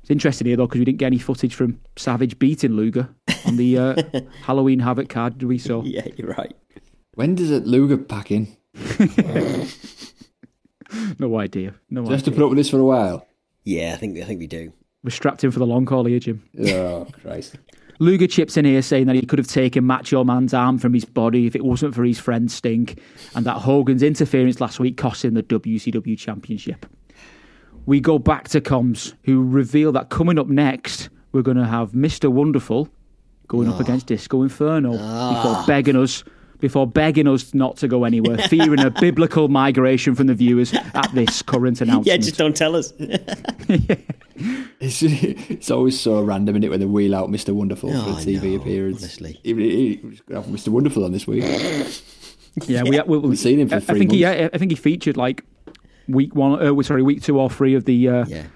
It's 0.02 0.10
interesting 0.10 0.46
here 0.48 0.56
though 0.56 0.66
because 0.66 0.80
we 0.80 0.84
didn't 0.84 0.98
get 0.98 1.06
any 1.06 1.18
footage 1.18 1.54
from 1.54 1.80
Savage 1.96 2.38
beating 2.38 2.72
Luger 2.72 3.08
on 3.46 3.56
the 3.56 3.78
uh, 3.78 4.02
Halloween 4.42 4.80
Havoc 4.80 5.08
card, 5.08 5.38
did 5.38 5.46
we? 5.46 5.58
So 5.58 5.82
Yeah, 5.86 6.06
you're 6.16 6.34
right. 6.34 6.54
When 7.14 7.34
does 7.36 7.50
it 7.50 7.66
Luger 7.66 7.96
pack 7.98 8.30
in? 8.32 8.56
no 11.18 11.38
idea, 11.38 11.74
no 11.88 12.02
Do 12.02 12.08
you 12.08 12.16
have 12.16 12.24
to 12.24 12.32
put 12.32 12.42
up 12.42 12.50
with 12.50 12.58
this 12.58 12.70
for 12.70 12.78
a 12.78 12.84
while? 12.84 13.26
Yeah, 13.64 13.92
I 13.94 13.96
think 13.96 14.18
I 14.18 14.24
think 14.24 14.40
we 14.40 14.46
do. 14.48 14.72
We're 15.04 15.10
strapped 15.10 15.44
in 15.44 15.50
for 15.50 15.58
the 15.58 15.66
long 15.66 15.86
haul 15.86 16.04
here, 16.04 16.20
Jim. 16.20 16.42
Oh, 16.58 17.06
Christ. 17.20 17.56
Luger 17.98 18.26
chips 18.26 18.56
in 18.56 18.64
here 18.64 18.82
saying 18.82 19.06
that 19.06 19.16
he 19.16 19.22
could 19.24 19.38
have 19.38 19.46
taken 19.48 19.84
Macho 19.84 20.24
Man's 20.24 20.54
arm 20.54 20.78
from 20.78 20.92
his 20.94 21.04
body 21.04 21.46
if 21.46 21.54
it 21.54 21.64
wasn't 21.64 21.94
for 21.94 22.04
his 22.04 22.18
friend 22.18 22.50
Sting 22.50 22.88
and 23.34 23.44
that 23.46 23.58
Hogan's 23.58 24.02
interference 24.02 24.60
last 24.60 24.80
week 24.80 24.96
cost 24.96 25.24
him 25.24 25.34
the 25.34 25.42
WCW 25.42 26.18
Championship. 26.18 26.86
We 27.86 28.00
go 28.00 28.18
back 28.18 28.48
to 28.48 28.60
comms, 28.60 29.14
who 29.24 29.42
reveal 29.44 29.92
that 29.92 30.08
coming 30.08 30.38
up 30.38 30.48
next, 30.48 31.08
we're 31.32 31.42
going 31.42 31.56
to 31.56 31.66
have 31.66 31.92
Mr. 31.92 32.28
Wonderful 32.30 32.88
going 33.48 33.68
up 33.68 33.80
against 33.80 34.06
Disco 34.06 34.42
Inferno 34.42 34.96
Ah. 34.98 35.34
before 35.34 35.66
begging 35.66 35.96
us 35.96 36.24
before 36.62 36.86
begging 36.86 37.26
us 37.26 37.52
not 37.52 37.76
to 37.76 37.88
go 37.88 38.04
anywhere, 38.04 38.38
fearing 38.48 38.80
a 38.80 38.88
biblical 38.88 39.48
migration 39.48 40.14
from 40.14 40.28
the 40.28 40.34
viewers 40.34 40.72
at 40.72 41.10
this 41.12 41.42
current 41.42 41.80
announcement. 41.82 42.06
Yeah, 42.12 42.16
just 42.16 42.38
don't 42.38 42.56
tell 42.56 42.74
us. 42.74 42.94
It's, 44.80 45.00
it's 45.02 45.70
always 45.70 46.00
so 46.00 46.20
random, 46.22 46.56
is 46.56 46.64
it, 46.64 46.70
when 46.70 46.80
they 46.80 46.86
wheel 46.86 47.14
out 47.14 47.28
Mr. 47.28 47.54
Wonderful 47.54 47.90
Oh, 47.90 48.02
for 48.02 48.10
I 48.18 48.22
a 48.22 48.24
TV 48.24 48.42
know, 48.56 48.60
appearance. 48.60 49.02
honestly. 49.02 49.38
Even 49.44 49.62
he, 49.62 49.94
he 49.96 50.06
was 50.06 50.22
have 50.32 50.46
Mr. 50.46 50.68
Wonderful 50.70 51.04
on 51.04 51.12
this 51.12 51.26
week. 51.28 51.44
Yeah, 52.66 52.82
we, 52.82 52.90
we, 52.90 53.00
we, 53.02 53.14
Haven't 53.18 53.36
seen 53.36 53.60
him 53.60 53.68
for 53.68 53.76
I, 53.76 53.78
I 53.78 53.80
three 53.80 53.98
think 54.00 54.10
he, 54.12 54.24
months. 54.24 54.40
I, 54.40 54.56
I 54.56 54.58
think 54.58 54.72
he 54.72 54.76
featured 54.76 55.16
like 55.16 55.44
week 56.08 56.34
one, 56.34 56.60
uh, 56.60 56.82
sorry, 56.82 57.02
week 57.02 57.22
two 57.22 57.38
or 57.38 57.48
three 57.48 57.74
of 57.74 57.84
the 57.84 58.08
uh, 58.08 58.24
yeah, 58.26 58.46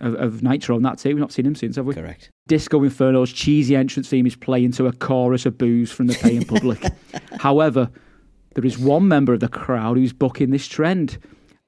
of, 0.00 0.14
of 0.14 0.42
Nitro, 0.42 0.76
and 0.76 0.84
that's 0.84 1.04
it. 1.04 1.08
We've 1.08 1.18
not 1.18 1.32
seen 1.32 1.46
him 1.46 1.56
since, 1.56 1.74
have 1.74 1.86
we? 1.86 1.94
correct. 1.94 2.30
Disco 2.46 2.82
Inferno's 2.84 3.32
cheesy 3.32 3.74
entrance 3.74 4.08
theme 4.08 4.26
is 4.26 4.36
playing 4.36 4.72
to 4.72 4.86
a 4.86 4.92
chorus 4.92 5.46
of 5.46 5.56
boos 5.56 5.90
from 5.90 6.08
the 6.08 6.14
paying 6.14 6.44
public. 6.44 6.78
However, 7.40 7.90
there 8.54 8.66
is 8.66 8.78
one 8.78 9.08
member 9.08 9.32
of 9.32 9.40
the 9.40 9.48
crowd 9.48 9.96
who's 9.96 10.12
bucking 10.12 10.50
this 10.50 10.66
trend. 10.68 11.16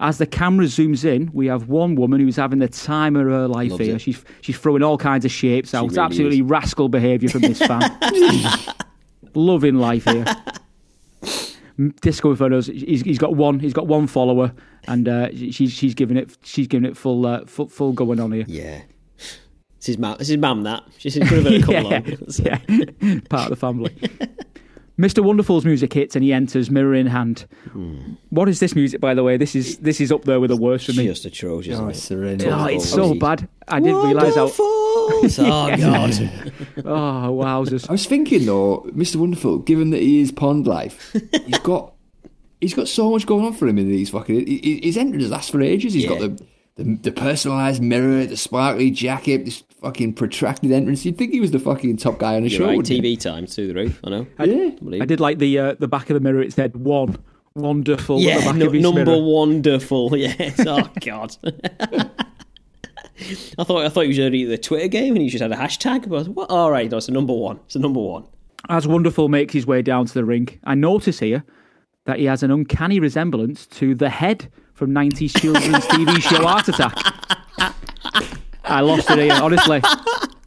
As 0.00 0.18
the 0.18 0.26
camera 0.26 0.66
zooms 0.66 1.02
in, 1.06 1.30
we 1.32 1.46
have 1.46 1.68
one 1.68 1.94
woman 1.94 2.20
who's 2.20 2.36
having 2.36 2.58
the 2.58 2.68
time 2.68 3.16
of 3.16 3.26
her 3.26 3.48
life 3.48 3.70
Loves 3.70 3.84
here. 3.84 3.96
it. 3.96 4.00
She's 4.02 4.22
she's 4.42 4.58
throwing 4.58 4.82
all 4.82 4.98
kinds 4.98 5.24
of 5.24 5.30
shapes 5.30 5.72
out. 5.72 5.88
really 5.88 5.98
Absolutely 5.98 6.42
rascal 6.42 6.90
behaviour 6.90 7.30
from 7.30 7.40
this 7.40 7.58
fan. 7.58 7.98
Loving 9.34 9.76
life 9.76 10.04
here. 10.04 10.26
Disco 12.02 12.30
Inferno's 12.30 12.66
he's, 12.66 13.00
he's 13.00 13.18
got 13.18 13.34
one 13.34 13.60
he's 13.60 13.72
got 13.72 13.86
one 13.86 14.06
follower 14.06 14.52
and 14.88 15.08
uh, 15.08 15.30
she's 15.30 15.72
she's 15.72 15.94
giving 15.94 16.18
it 16.18 16.36
she's 16.42 16.66
giving 16.66 16.88
it 16.88 16.96
full 16.98 17.24
uh, 17.24 17.46
full, 17.46 17.68
full 17.68 17.92
going 17.94 18.20
on 18.20 18.32
here. 18.32 18.44
Yeah. 18.46 18.82
This 19.86 19.94
is 19.94 19.98
mum. 19.98 20.16
This 20.18 20.30
is 20.30 20.36
mum. 20.36 20.62
That 20.64 20.82
she's 20.98 21.16
good 21.16 21.32
of 21.38 21.44
her 21.44 21.50
to 21.50 21.62
come 21.62 21.74
yeah, 21.74 21.80
along. 21.80 22.16
yeah. 22.38 23.20
part 23.30 23.44
of 23.44 23.50
the 23.50 23.56
family. 23.56 23.94
Mr. 24.98 25.22
Wonderful's 25.22 25.66
music 25.66 25.92
hits 25.92 26.16
and 26.16 26.24
he 26.24 26.32
enters, 26.32 26.70
mirror 26.70 26.94
in 26.94 27.06
hand. 27.06 27.44
Hmm. 27.70 28.14
What 28.30 28.48
is 28.48 28.60
this 28.60 28.74
music, 28.74 28.98
by 28.98 29.12
the 29.12 29.22
way? 29.22 29.36
This 29.36 29.54
is 29.54 29.76
this 29.78 30.00
is 30.00 30.10
up 30.10 30.24
there 30.24 30.40
with 30.40 30.48
the 30.50 30.56
worst 30.56 30.86
for 30.86 30.92
me. 30.92 31.06
Just 31.06 31.24
atrocious. 31.26 31.74
Oh, 31.78 31.88
isn't 31.88 31.90
it's 31.90 32.10
it? 32.10 32.14
horrendous. 32.14 32.46
Oh, 32.50 32.64
it's 32.66 32.88
so 32.88 32.96
Wonderful. 33.08 33.18
bad. 33.20 33.48
I 33.68 33.80
didn't 33.80 34.06
realise 34.06 34.34
how. 34.34 34.50
Oh 35.08 35.22
God. 35.76 36.12
Oh, 36.78 37.40
wowzers. 37.44 37.88
I 37.88 37.92
was 37.92 38.06
thinking 38.06 38.44
though, 38.46 38.78
Mr. 38.92 39.16
Wonderful, 39.16 39.58
given 39.60 39.90
that 39.90 40.00
he 40.02 40.20
is 40.20 40.32
Pond 40.32 40.66
Life, 40.66 41.14
he's 41.44 41.58
got 41.60 41.92
he's 42.60 42.74
got 42.74 42.88
so 42.88 43.12
much 43.12 43.24
going 43.24 43.44
on 43.44 43.52
for 43.52 43.68
him 43.68 43.78
in 43.78 43.88
these 43.88 44.10
fucking. 44.10 44.46
he- 44.46 44.58
he- 44.58 44.80
His 44.82 44.96
entrance 44.96 45.28
lasts 45.28 45.50
for 45.50 45.60
ages. 45.62 45.92
He's 45.94 46.06
got 46.08 46.18
the, 46.18 46.44
the 46.76 46.84
the 47.02 47.10
personalised 47.10 47.80
mirror, 47.80 48.24
the 48.26 48.36
sparkly 48.36 48.90
jacket, 48.90 49.44
this 49.44 49.62
fucking 49.82 50.14
protracted 50.14 50.72
entrance. 50.72 51.04
You'd 51.04 51.18
think 51.18 51.32
he 51.32 51.40
was 51.40 51.50
the 51.50 51.58
fucking 51.58 51.96
top 51.98 52.18
guy 52.18 52.36
on 52.36 52.42
the 52.44 52.48
You're 52.48 52.58
show. 52.60 52.66
right. 52.66 52.76
wouldn't 52.76 52.90
you? 52.96 53.02
TV 53.02 53.18
times 53.20 53.54
through 53.54 53.68
the 53.68 53.74
roof. 53.74 54.00
I 54.04 54.10
know. 54.10 54.26
Yeah. 54.40 54.70
Believe. 54.82 55.02
I 55.02 55.04
did 55.06 55.20
like 55.20 55.38
the 55.38 55.58
uh, 55.58 55.74
the 55.78 55.88
back 55.88 56.08
of 56.10 56.14
the 56.14 56.20
mirror. 56.20 56.40
It 56.42 56.52
said 56.52 56.76
one. 56.76 57.16
Wonderful. 57.54 58.16
at 58.16 58.20
the 58.20 58.24
Yeah, 58.26 58.38
back 58.44 58.56
nu- 58.56 58.66
of 58.66 58.72
his 58.74 58.82
number 58.82 59.04
mirror. 59.04 59.22
wonderful. 59.22 60.14
Yes. 60.16 60.60
Oh 60.66 60.90
God. 61.00 61.34
I 63.58 63.64
thought 63.64 63.84
I 63.84 63.88
thought 63.88 64.02
he 64.02 64.08
was 64.08 64.18
already 64.18 64.44
the 64.44 64.58
Twitter 64.58 64.88
game 64.88 65.14
and 65.14 65.22
he 65.22 65.28
just 65.30 65.40
had 65.42 65.52
a 65.52 65.56
hashtag. 65.56 66.08
But 66.08 66.28
what? 66.28 66.50
All 66.50 66.70
right, 66.70 66.90
no, 66.90 66.98
it's 66.98 67.08
a 67.08 67.12
number 67.12 67.32
one. 67.32 67.58
It's 67.66 67.76
a 67.76 67.78
number 67.78 68.00
one. 68.00 68.24
As 68.68 68.86
Wonderful 68.86 69.28
makes 69.28 69.54
his 69.54 69.66
way 69.66 69.80
down 69.80 70.06
to 70.06 70.12
the 70.14 70.24
ring, 70.24 70.48
I 70.64 70.74
notice 70.74 71.20
here 71.20 71.44
that 72.04 72.18
he 72.18 72.24
has 72.26 72.42
an 72.42 72.50
uncanny 72.50 73.00
resemblance 73.00 73.66
to 73.68 73.94
the 73.94 74.10
head 74.10 74.50
from 74.76 74.90
90s 74.92 75.36
children's 75.40 75.84
TV 75.86 76.20
show 76.22 76.46
Art 76.46 76.68
Attack. 76.68 76.94
I 78.64 78.80
lost 78.82 79.10
it 79.10 79.18
here, 79.18 79.32
honestly. 79.32 79.80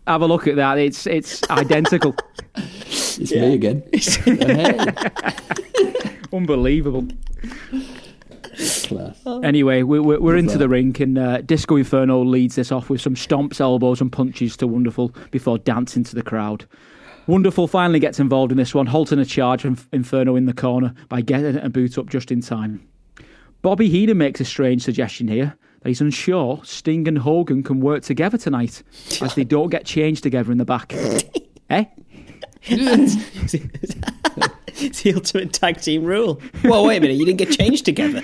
Have 0.06 0.22
a 0.22 0.26
look 0.28 0.46
at 0.48 0.56
that. 0.56 0.78
It's 0.78 1.06
it's 1.08 1.42
identical. 1.50 2.16
It's 2.56 3.32
me 3.32 3.54
again. 3.56 3.84
Unbelievable. 6.34 7.08
class. 8.84 9.20
Anyway, 9.44 9.82
we- 9.84 10.00
we're, 10.00 10.20
we're 10.20 10.38
into 10.38 10.58
the 10.60 10.70
rink, 10.70 11.00
and 11.00 11.18
uh, 11.18 11.42
Disco 11.42 11.76
Inferno 11.76 12.24
leads 12.24 12.56
this 12.56 12.72
off 12.72 12.90
with 12.90 13.02
some 13.02 13.16
stomps, 13.16 13.60
elbows, 13.60 14.00
and 14.02 14.12
punches 14.12 14.56
to 14.58 14.68
Wonderful 14.68 15.12
before 15.32 15.58
dancing 15.58 16.04
to 16.04 16.14
the 16.16 16.22
crowd. 16.24 16.66
Wonderful 17.28 17.68
finally 17.68 18.00
gets 18.00 18.20
involved 18.20 18.52
in 18.52 18.58
this 18.58 18.74
one, 18.76 18.86
halting 18.88 19.20
a 19.20 19.26
charge 19.26 19.62
from 19.62 19.78
Inferno 19.92 20.36
in 20.36 20.46
the 20.46 20.54
corner 20.54 20.94
by 21.10 21.22
getting 21.22 21.58
a 21.58 21.70
boot 21.70 21.98
up 21.98 22.10
just 22.10 22.32
in 22.32 22.42
time. 22.42 22.88
Bobby 23.62 23.90
Heenan 23.90 24.18
makes 24.18 24.40
a 24.40 24.46
strange 24.46 24.84
suggestion 24.84 25.28
here 25.28 25.58
that 25.82 25.90
he's 25.90 26.02
unsure 26.02 26.62
Sting 26.64 27.08
and 27.08 27.18
Hogan 27.18 27.64
can 27.64 27.82
work 27.82 28.04
together 28.04 28.38
tonight 28.38 28.84
as 29.22 29.36
they 29.36 29.44
don't 29.44 29.70
get 29.70 29.86
changed 29.86 30.24
together 30.24 30.52
in 30.52 30.58
the 30.58 30.66
back. 30.66 30.94
eh? 31.70 31.86
It's 32.64 33.16
the 35.04 35.14
ultimate 35.16 35.54
tag 35.54 35.82
team 35.82 36.04
rule. 36.04 36.42
Well, 36.64 36.86
wait 36.86 36.98
a 36.98 37.02
minute. 37.02 37.18
You 37.18 37.26
didn't 37.26 37.40
get 37.40 37.52
changed 37.52 37.86
together. 37.86 38.22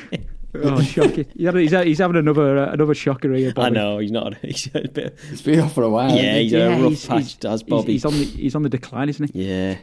Oh, 0.58 0.82
shocking! 0.82 1.26
He's 1.36 1.46
having- 1.46 1.62
He's, 1.64 1.72
he's 1.72 1.98
having 2.00 2.16
another 2.16 2.58
uh, 2.58 2.72
another 2.72 2.94
shocker 2.94 3.34
here. 3.34 3.54
Bobby. 3.54 3.66
I 3.66 3.70
know 3.72 3.98
he's 3.98 4.12
not. 4.12 4.36
He's 4.38 4.70
a 4.74 4.88
bit. 4.88 5.18
It's 5.30 5.42
been 5.42 5.60
off 5.60 5.74
for 5.76 5.84
a 5.84 5.90
while. 5.90 6.16
Yeah, 6.16 6.22
hasn't 6.22 6.38
it? 6.38 6.44
he's 6.44 6.54
a 6.54 6.70
rough 6.70 6.80
he's- 6.92 7.06
patch. 7.08 7.18
he's- 7.20 7.34
Does 7.36 7.60
he's- 7.62 7.70
Bobby? 7.70 7.92
He's, 7.94 8.06
on 8.06 8.14
the 8.14 8.24
he's 8.24 8.56
on 8.56 8.64
the 8.64 8.70
decline, 8.70 9.10
isn't 9.10 9.34
he? 9.34 9.44
yeah. 9.50 9.78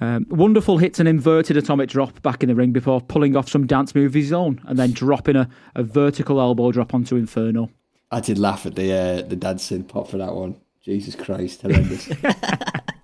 Um, 0.00 0.26
Wonderful 0.28 0.78
hits 0.78 0.98
an 0.98 1.06
inverted 1.06 1.56
atomic 1.56 1.88
drop 1.88 2.20
back 2.22 2.42
in 2.42 2.48
the 2.48 2.54
ring 2.54 2.72
before 2.72 3.00
pulling 3.00 3.36
off 3.36 3.48
some 3.48 3.66
dance 3.66 3.94
move 3.94 4.06
of 4.06 4.14
his 4.14 4.32
own 4.32 4.60
and 4.66 4.78
then 4.78 4.92
dropping 4.92 5.36
a, 5.36 5.48
a 5.74 5.82
vertical 5.82 6.40
elbow 6.40 6.72
drop 6.72 6.94
onto 6.94 7.16
Inferno. 7.16 7.70
I 8.10 8.20
did 8.20 8.38
laugh 8.38 8.66
at 8.66 8.74
the 8.74 8.92
uh, 8.92 9.22
the 9.22 9.36
dancing 9.36 9.84
pop 9.84 10.08
for 10.08 10.18
that 10.18 10.34
one. 10.34 10.56
Jesus 10.84 11.14
Christ, 11.14 11.62
horrendous. 11.62 12.08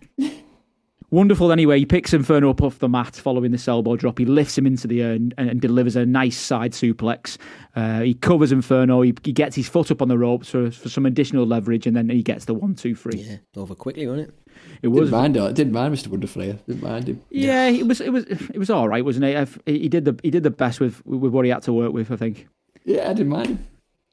Wonderful 1.10 1.50
anyway, 1.50 1.78
he 1.78 1.86
picks 1.86 2.12
Inferno 2.12 2.50
up 2.50 2.62
off 2.62 2.78
the 2.78 2.88
mat 2.88 3.16
following 3.16 3.50
this 3.50 3.66
elbow 3.66 3.96
drop. 3.96 4.18
He 4.18 4.24
lifts 4.24 4.56
him 4.56 4.66
into 4.66 4.86
the 4.86 5.02
air 5.02 5.12
and, 5.12 5.34
and 5.36 5.60
delivers 5.60 5.96
a 5.96 6.06
nice 6.06 6.38
side 6.38 6.72
suplex. 6.72 7.36
Uh, 7.74 8.00
he 8.00 8.14
covers 8.14 8.52
Inferno, 8.52 9.02
he, 9.02 9.14
he 9.24 9.32
gets 9.32 9.56
his 9.56 9.68
foot 9.68 9.90
up 9.90 10.02
on 10.02 10.08
the 10.08 10.16
ropes 10.16 10.50
for, 10.50 10.70
for 10.70 10.88
some 10.88 11.06
additional 11.06 11.44
leverage, 11.46 11.86
and 11.86 11.96
then 11.96 12.08
he 12.08 12.22
gets 12.22 12.44
the 12.44 12.54
one, 12.54 12.74
two, 12.74 12.94
three. 12.94 13.20
Yeah. 13.20 13.36
Over 13.56 13.74
quickly, 13.74 14.06
wasn't 14.06 14.28
it? 14.28 14.34
It 14.82 14.88
was 14.88 15.10
didn't 15.10 15.20
mind 15.20 15.36
it. 15.36 15.54
Didn't 15.54 15.72
mind 15.72 15.94
Mr. 15.94 16.08
Wonderful 16.08 16.42
here. 16.42 16.58
Didn't 16.66 16.82
mind 16.82 17.08
him. 17.08 17.22
Yeah, 17.30 17.68
it 17.68 17.86
was 17.86 18.00
it 18.00 18.10
was 18.10 18.24
it 18.24 18.58
was 18.58 18.70
all 18.70 18.88
right, 18.88 19.04
wasn't 19.04 19.24
it? 19.24 19.48
He 19.66 19.88
did 19.88 20.04
the 20.04 20.18
he 20.22 20.30
did 20.30 20.42
the 20.42 20.50
best 20.50 20.80
with 20.80 21.04
with 21.06 21.32
what 21.32 21.44
he 21.44 21.50
had 21.50 21.62
to 21.62 21.72
work 21.72 21.92
with. 21.92 22.10
I 22.10 22.16
think. 22.16 22.48
Yeah, 22.84 23.10
I 23.10 23.14
didn't 23.14 23.28
mind 23.28 23.48
him. 23.48 23.66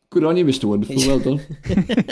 Good 0.09 0.23
on 0.23 0.37
you, 0.37 0.45
Mr. 0.45 0.65
Wonderful. 0.65 0.95
Well 0.95 1.19
done. 1.19 1.41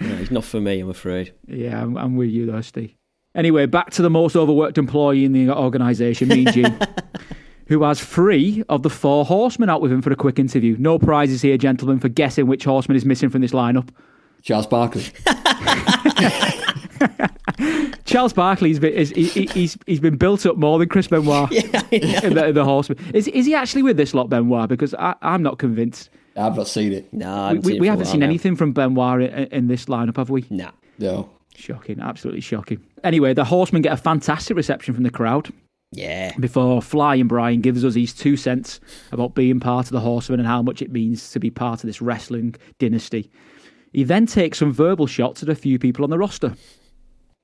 No, 0.00 0.16
he's 0.16 0.30
not 0.30 0.44
for 0.44 0.60
me. 0.60 0.80
I'm 0.80 0.88
afraid. 0.88 1.34
Yeah, 1.46 1.82
I'm, 1.82 1.94
I'm 1.98 2.16
with 2.16 2.30
you 2.30 2.46
though, 2.46 2.62
Steve. 2.62 2.94
Anyway, 3.34 3.66
back 3.66 3.90
to 3.90 4.02
the 4.02 4.10
most 4.10 4.34
overworked 4.34 4.78
employee 4.78 5.24
in 5.24 5.32
the 5.32 5.50
organisation, 5.56 6.28
Mean 6.28 6.50
Gene, 6.52 6.76
who 7.66 7.82
has 7.84 8.00
three 8.02 8.64
of 8.68 8.82
the 8.82 8.90
four 8.90 9.24
horsemen 9.24 9.70
out 9.70 9.80
with 9.80 9.92
him 9.92 10.02
for 10.02 10.12
a 10.12 10.16
quick 10.16 10.38
interview. 10.38 10.76
No 10.78 10.98
prizes 10.98 11.40
here, 11.40 11.56
gentlemen, 11.56 12.00
for 12.00 12.08
guessing 12.08 12.46
which 12.48 12.64
horseman 12.64 12.96
is 12.96 13.04
missing 13.04 13.30
from 13.30 13.40
this 13.42 13.52
lineup. 13.52 13.88
Charles 14.42 14.66
Barkley. 14.66 15.04
Charles 18.04 18.32
Barkley's 18.32 18.78
been 18.80 18.92
is, 18.92 19.10
he, 19.10 19.24
he- 19.26 19.46
he's 19.46 19.78
he's 19.86 20.00
been 20.00 20.16
built 20.16 20.44
up 20.46 20.56
more 20.56 20.78
than 20.78 20.88
Chris 20.88 21.06
Benoit 21.06 21.50
in, 21.52 22.34
the, 22.34 22.46
in 22.48 22.54
the 22.54 22.64
horseman. 22.64 22.98
Is 23.14 23.28
is 23.28 23.46
he 23.46 23.54
actually 23.54 23.82
with 23.82 23.96
this 23.96 24.14
lot, 24.14 24.28
Benoit? 24.28 24.68
Because 24.68 24.94
I, 24.94 25.14
I'm 25.22 25.42
not 25.42 25.58
convinced. 25.58 26.10
I've 26.36 26.56
not 26.56 26.68
seen 26.68 26.92
it. 26.92 27.12
No, 27.12 27.30
I 27.32 27.52
We, 27.52 27.56
haven't 27.56 27.64
we, 27.64 27.72
seen 27.72 27.80
we 27.80 27.86
it 27.86 27.88
for 27.88 27.90
haven't 27.92 28.06
seen 28.06 28.20
now. 28.20 28.26
anything 28.26 28.56
from 28.56 28.72
Benoit 28.72 29.22
in, 29.22 29.30
in 29.46 29.66
this 29.68 29.86
lineup, 29.86 30.16
have 30.16 30.30
we? 30.30 30.44
Nah. 30.50 30.70
No. 30.98 31.30
Shocking, 31.60 32.00
absolutely 32.00 32.40
shocking. 32.40 32.84
Anyway, 33.04 33.34
the 33.34 33.44
horsemen 33.44 33.82
get 33.82 33.92
a 33.92 33.96
fantastic 33.96 34.56
reception 34.56 34.94
from 34.94 35.04
the 35.04 35.10
crowd. 35.10 35.52
Yeah. 35.92 36.30
before 36.38 36.80
Flying 36.80 37.26
Brian 37.26 37.60
gives 37.62 37.84
us 37.84 37.96
his 37.96 38.14
two 38.14 38.36
cents 38.36 38.78
about 39.10 39.34
being 39.34 39.58
part 39.58 39.86
of 39.86 39.92
the 39.92 39.98
Horsemen 39.98 40.38
and 40.38 40.46
how 40.46 40.62
much 40.62 40.82
it 40.82 40.92
means 40.92 41.32
to 41.32 41.40
be 41.40 41.50
part 41.50 41.82
of 41.82 41.88
this 41.88 42.00
wrestling 42.00 42.54
dynasty. 42.78 43.28
He 43.92 44.04
then 44.04 44.26
takes 44.26 44.58
some 44.58 44.72
verbal 44.72 45.08
shots 45.08 45.42
at 45.42 45.48
a 45.48 45.54
few 45.56 45.80
people 45.80 46.04
on 46.04 46.10
the 46.10 46.18
roster. 46.18 46.54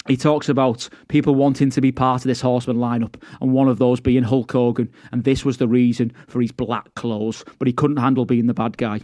He 0.06 0.16
talks 0.16 0.48
about 0.48 0.88
people 1.08 1.34
wanting 1.34 1.70
to 1.70 1.80
be 1.80 1.90
part 1.90 2.22
of 2.22 2.28
this 2.28 2.40
Horseman 2.40 2.76
lineup, 2.76 3.20
and 3.40 3.52
one 3.52 3.66
of 3.66 3.78
those 3.78 3.98
being 3.98 4.22
Hulk 4.22 4.52
Hogan, 4.52 4.92
and 5.10 5.24
this 5.24 5.44
was 5.44 5.56
the 5.56 5.66
reason 5.66 6.12
for 6.28 6.40
his 6.40 6.52
black 6.52 6.94
clothes, 6.94 7.44
but 7.58 7.66
he 7.66 7.72
couldn't 7.74 7.96
handle 7.96 8.24
being 8.24 8.46
the 8.46 8.54
bad 8.54 8.76
guy. 8.76 9.00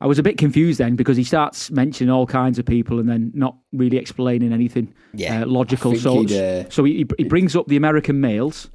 I 0.00 0.06
was 0.06 0.18
a 0.18 0.22
bit 0.22 0.38
confused 0.38 0.80
then 0.80 0.96
because 0.96 1.16
he 1.16 1.24
starts 1.24 1.70
mentioning 1.70 2.10
all 2.10 2.26
kinds 2.26 2.58
of 2.58 2.66
people 2.66 2.98
and 2.98 3.08
then 3.08 3.30
not 3.34 3.56
really 3.72 3.96
explaining 3.96 4.52
anything 4.52 4.92
Yeah, 5.14 5.42
uh, 5.42 5.46
logical. 5.46 5.94
So, 5.96 6.24
uh, 6.24 6.64
so 6.68 6.84
he, 6.84 7.06
he 7.16 7.24
brings 7.24 7.56
up 7.56 7.68
the 7.68 7.76
American 7.76 8.20
males 8.20 8.68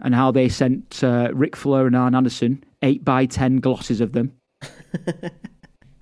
and 0.00 0.14
how 0.14 0.30
they 0.30 0.48
sent 0.48 1.04
uh, 1.04 1.30
Ric 1.32 1.56
Flair 1.56 1.86
and 1.86 1.94
Arn 1.94 2.14
Anderson 2.14 2.64
eight 2.82 3.04
by 3.04 3.26
ten 3.26 3.58
glosses 3.58 4.00
of 4.00 4.12
them. 4.12 4.32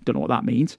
Don't 0.04 0.14
know 0.14 0.20
what 0.20 0.30
that 0.30 0.44
means. 0.44 0.76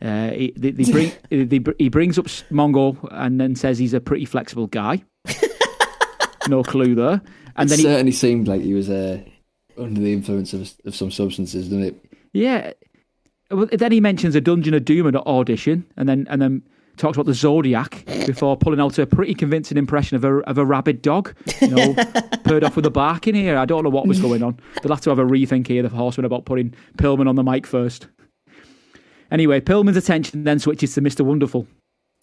Uh, 0.00 0.30
he, 0.30 0.52
they, 0.56 0.72
they 0.72 0.90
bring, 0.90 1.12
they, 1.30 1.60
he 1.78 1.88
brings 1.88 2.18
up 2.18 2.26
Mongo 2.50 2.96
and 3.12 3.40
then 3.40 3.54
says 3.54 3.78
he's 3.78 3.94
a 3.94 4.00
pretty 4.00 4.24
flexible 4.24 4.66
guy. 4.66 5.04
no 6.48 6.62
clue 6.64 6.94
there. 6.94 7.22
And 7.54 7.68
it 7.68 7.70
then 7.70 7.78
he, 7.78 7.82
certainly 7.84 8.12
seemed 8.12 8.48
like 8.48 8.62
he 8.62 8.74
was 8.74 8.90
uh, 8.90 9.20
under 9.78 10.00
the 10.00 10.12
influence 10.12 10.52
of, 10.52 10.72
of 10.84 10.96
some 10.96 11.10
substances, 11.10 11.68
didn't 11.68 11.84
it? 11.84 12.04
Yeah. 12.32 12.72
Well, 13.52 13.68
then 13.70 13.92
he 13.92 14.00
mentions 14.00 14.34
a 14.34 14.40
Dungeon 14.40 14.74
of 14.74 14.84
Doom 14.84 15.06
at 15.06 15.14
audition, 15.14 15.84
and 15.96 16.08
then 16.08 16.26
and 16.30 16.40
then 16.40 16.62
talks 16.96 17.16
about 17.16 17.26
the 17.26 17.34
zodiac 17.34 18.04
before 18.26 18.56
pulling 18.56 18.80
out 18.80 18.98
a 18.98 19.06
pretty 19.06 19.34
convincing 19.34 19.78
impression 19.78 20.16
of 20.16 20.24
a 20.24 20.38
of 20.48 20.58
a 20.58 20.64
rabid 20.64 21.02
dog. 21.02 21.34
You 21.60 21.68
know, 21.68 21.94
paired 22.44 22.64
off 22.64 22.76
with 22.76 22.86
a 22.86 22.90
bark 22.90 23.28
in 23.28 23.34
here. 23.34 23.58
I 23.58 23.64
don't 23.64 23.84
know 23.84 23.90
what 23.90 24.06
was 24.06 24.20
going 24.20 24.42
on. 24.42 24.58
They'll 24.82 24.92
have 24.92 25.02
to 25.02 25.10
have 25.10 25.18
a 25.18 25.24
rethink 25.24 25.66
here, 25.66 25.82
the 25.82 25.88
horseman, 25.88 26.24
about 26.24 26.44
putting 26.44 26.74
Pillman 26.96 27.28
on 27.28 27.36
the 27.36 27.42
mic 27.42 27.66
first. 27.66 28.08
Anyway, 29.30 29.60
Pillman's 29.60 29.96
attention 29.96 30.44
then 30.44 30.58
switches 30.58 30.94
to 30.94 31.00
Mr. 31.00 31.22
Wonderful, 31.22 31.66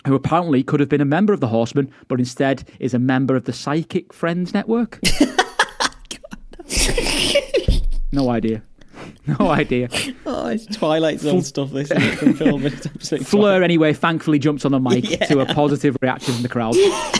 who 0.05 0.13
apparently 0.13 0.63
could 0.63 0.79
have 0.79 0.89
been 0.89 1.01
a 1.01 1.05
member 1.05 1.33
of 1.33 1.39
the 1.39 1.47
Horsemen, 1.47 1.91
but 2.07 2.19
instead 2.19 2.69
is 2.79 2.93
a 2.93 2.99
member 2.99 3.35
of 3.35 3.45
the 3.45 3.53
Psychic 3.53 4.13
Friends 4.13 4.53
Network. 4.53 4.99
no 8.11 8.29
idea. 8.29 8.61
No 9.39 9.49
idea. 9.49 9.89
Oh, 10.25 10.47
it's 10.47 10.65
Twilight 10.65 11.19
Zone 11.19 11.43
stuff. 11.43 11.71
This 11.71 11.91
is 11.91 12.15
from 12.19 12.33
film. 12.33 12.65
It's 12.65 12.85
absolutely 12.87 13.25
Flair, 13.25 13.63
anyway, 13.63 13.93
thankfully 13.93 14.39
jumps 14.39 14.65
on 14.65 14.71
the 14.71 14.79
mic 14.79 15.09
Yeah. 15.19 15.25
to 15.27 15.39
a 15.41 15.45
positive 15.45 15.95
reaction 16.01 16.33
from 16.33 16.41
the 16.43 16.49
crowd. 16.49 16.75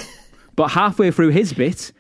but 0.56 0.70
halfway 0.70 1.12
through 1.12 1.30
his 1.30 1.54
bit, 1.54 1.92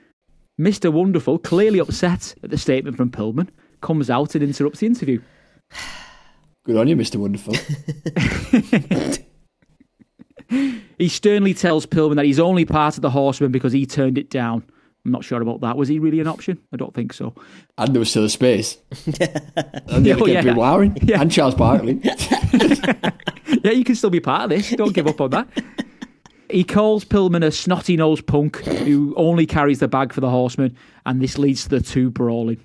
Mr. 0.59 0.91
Wonderful, 0.91 1.37
clearly 1.39 1.79
upset 1.79 2.33
at 2.43 2.49
the 2.49 2.57
statement 2.57 2.97
from 2.97 3.11
Pillman, 3.11 3.49
comes 3.81 4.09
out 4.09 4.33
and 4.35 4.43
interrupts 4.43 4.79
the 4.79 4.87
interview. 4.87 5.21
Good 6.65 6.75
on 6.77 6.87
you, 6.87 6.95
Mr. 6.95 7.17
Wonderful. 7.17 7.53
He 10.97 11.07
sternly 11.07 11.53
tells 11.53 11.85
Pillman 11.85 12.15
that 12.15 12.25
he's 12.25 12.39
only 12.39 12.65
part 12.65 12.95
of 12.97 13.01
the 13.01 13.09
Horsemen 13.11 13.51
because 13.51 13.71
he 13.71 13.85
turned 13.85 14.17
it 14.17 14.29
down. 14.29 14.63
I'm 15.05 15.11
not 15.11 15.23
sure 15.23 15.41
about 15.41 15.61
that. 15.61 15.77
Was 15.77 15.87
he 15.87 15.97
really 15.99 16.19
an 16.19 16.27
option? 16.27 16.59
I 16.73 16.77
don't 16.77 16.93
think 16.93 17.13
so. 17.13 17.33
and 17.77 17.93
there 17.95 17.99
was 17.99 18.09
still 18.09 18.25
a 18.25 18.29
space. 18.29 18.77
and 19.05 20.05
they 20.05 20.13
Oh, 20.13 20.25
yeah. 20.25 20.41
Bill 20.41 20.55
Warren 20.55 20.95
Yeah. 21.01 21.21
and 21.21 21.31
Charles 21.31 21.55
Barkley. 21.55 22.01
Yeah, 23.63 23.71
you 23.71 23.83
can 23.83 23.95
still 23.95 24.09
be 24.11 24.19
part 24.19 24.43
of 24.43 24.49
this. 24.51 24.69
Don't 24.71 24.93
give 24.93 25.07
up 25.07 25.19
on 25.19 25.31
that. 25.31 25.47
He 26.49 26.63
calls 26.63 27.03
Pillman 27.03 27.43
a 27.43 27.51
snotty 27.51 27.97
nosed 27.97 28.25
punk 28.27 28.57
who 28.57 29.13
only 29.17 29.45
carries 29.45 29.79
the 29.79 29.87
bag 29.87 30.13
for 30.13 30.21
the 30.21 30.29
horseman, 30.29 30.75
and 31.05 31.21
this 31.21 31.37
leads 31.37 31.63
to 31.63 31.69
the 31.69 31.81
two 31.81 32.09
brawling. 32.11 32.63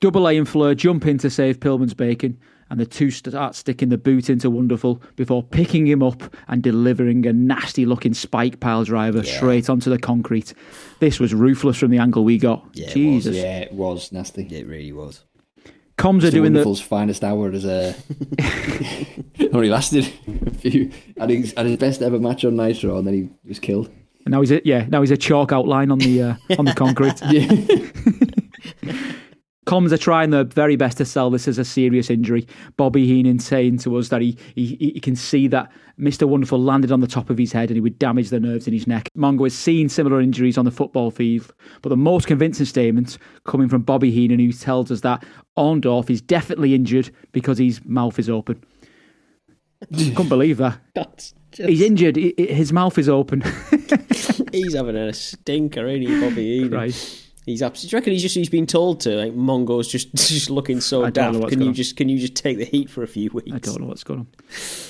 Double 0.00 0.26
A 0.28 0.36
and 0.36 0.48
Flair 0.48 0.74
jump 0.74 1.06
in 1.06 1.18
to 1.18 1.30
save 1.30 1.60
Pillman's 1.60 1.94
bacon, 1.94 2.38
and 2.70 2.80
the 2.80 2.86
two 2.86 3.10
start 3.10 3.54
sticking 3.54 3.88
the 3.88 3.98
boot 3.98 4.30
into 4.30 4.50
Wonderful 4.50 5.02
before 5.16 5.42
picking 5.42 5.86
him 5.86 6.02
up 6.02 6.22
and 6.48 6.62
delivering 6.62 7.26
a 7.26 7.32
nasty 7.32 7.86
looking 7.86 8.14
spike 8.14 8.60
pile 8.60 8.84
driver 8.84 9.22
straight 9.22 9.68
onto 9.68 9.90
the 9.90 9.98
concrete. 9.98 10.54
This 11.00 11.20
was 11.20 11.34
ruthless 11.34 11.78
from 11.78 11.90
the 11.90 11.98
angle 11.98 12.24
we 12.24 12.38
got. 12.38 12.64
Yeah, 12.72 12.90
it 12.90 13.14
was, 13.14 13.26
yeah, 13.28 13.58
it 13.60 13.72
was 13.72 14.12
nasty. 14.12 14.42
It 14.46 14.66
really 14.66 14.92
was. 14.92 15.24
Comms 15.98 16.24
are 16.24 16.30
doing 16.30 16.52
the. 16.52 16.58
Wonderful's 16.58 16.80
finest 16.80 17.22
hour 17.22 17.50
as 17.52 17.64
a. 17.64 17.94
only 19.52 19.68
lasted 19.68 20.12
a 20.46 20.50
few. 20.50 20.90
Had 21.18 21.30
his, 21.30 21.54
had 21.56 21.66
his 21.66 21.76
best 21.76 22.02
ever 22.02 22.18
match 22.18 22.44
on 22.44 22.56
Nitro, 22.56 22.98
and 22.98 23.06
then 23.06 23.14
he 23.14 23.28
was 23.48 23.60
killed. 23.60 23.90
And 24.24 24.32
now 24.32 24.40
he's 24.40 24.50
a, 24.50 24.60
yeah. 24.64 24.86
Now 24.88 25.02
he's 25.02 25.10
a 25.10 25.16
chalk 25.16 25.52
outline 25.52 25.90
on 25.90 25.98
the 25.98 26.22
uh, 26.22 26.34
on 26.58 26.64
the 26.64 26.74
concrete. 26.74 27.20
Yeah. 27.30 28.23
Comms 29.66 29.92
are 29.92 29.98
trying 29.98 30.30
their 30.30 30.44
very 30.44 30.76
best 30.76 30.98
to 30.98 31.04
sell 31.04 31.30
this 31.30 31.48
as 31.48 31.58
a 31.58 31.64
serious 31.64 32.10
injury. 32.10 32.46
Bobby 32.76 33.06
Heenan 33.06 33.38
saying 33.38 33.78
to 33.78 33.96
us 33.96 34.08
that 34.10 34.20
he, 34.20 34.36
he 34.54 34.76
he 34.76 35.00
can 35.00 35.16
see 35.16 35.48
that 35.48 35.70
Mr. 35.98 36.28
Wonderful 36.28 36.60
landed 36.60 36.92
on 36.92 37.00
the 37.00 37.06
top 37.06 37.30
of 37.30 37.38
his 37.38 37.52
head 37.52 37.70
and 37.70 37.76
he 37.76 37.80
would 37.80 37.98
damage 37.98 38.30
the 38.30 38.40
nerves 38.40 38.66
in 38.66 38.72
his 38.72 38.86
neck. 38.86 39.08
Mongo 39.16 39.44
has 39.44 39.56
seen 39.56 39.88
similar 39.88 40.20
injuries 40.20 40.58
on 40.58 40.64
the 40.64 40.70
football 40.70 41.10
field, 41.10 41.52
but 41.82 41.88
the 41.88 41.96
most 41.96 42.26
convincing 42.26 42.66
statement 42.66 43.16
coming 43.44 43.68
from 43.68 43.82
Bobby 43.82 44.10
Heenan, 44.10 44.38
who 44.38 44.52
tells 44.52 44.90
us 44.90 45.00
that 45.00 45.24
Orndorff 45.56 46.10
is 46.10 46.20
definitely 46.20 46.74
injured 46.74 47.10
because 47.32 47.58
his 47.58 47.84
mouth 47.84 48.18
is 48.18 48.28
open. 48.28 48.62
Couldn't 49.92 50.28
believe 50.28 50.58
that. 50.58 50.78
That's 50.94 51.34
just, 51.52 51.68
He's 51.68 51.80
injured. 51.80 52.16
His 52.16 52.72
mouth 52.72 52.98
is 52.98 53.08
open. 53.08 53.42
he's 54.52 54.74
having 54.74 54.96
a 54.96 55.12
stinker, 55.12 55.86
ain't 55.86 56.08
he, 56.08 56.20
Bobby 56.20 56.58
Heenan? 56.58 56.70
right. 56.70 57.23
He's 57.44 57.62
absolutely. 57.62 57.90
Do 57.90 57.94
you 57.94 57.98
reckon 57.98 58.12
he's 58.14 58.22
just 58.22 58.34
he's 58.34 58.48
been 58.48 58.66
told 58.66 59.00
to? 59.00 59.10
Like 59.10 59.34
Mongo's 59.34 59.88
just 59.88 60.14
just 60.14 60.48
looking 60.48 60.80
so 60.80 61.04
I 61.04 61.10
daft. 61.10 61.48
Can 61.48 61.60
you 61.60 61.68
on. 61.68 61.74
just 61.74 61.96
can 61.96 62.08
you 62.08 62.18
just 62.18 62.34
take 62.34 62.56
the 62.58 62.64
heat 62.64 62.88
for 62.88 63.02
a 63.02 63.06
few 63.06 63.30
weeks? 63.32 63.52
I 63.52 63.58
don't 63.58 63.80
know 63.80 63.86
what's 63.86 64.04
going 64.04 64.20
on. 64.20 64.26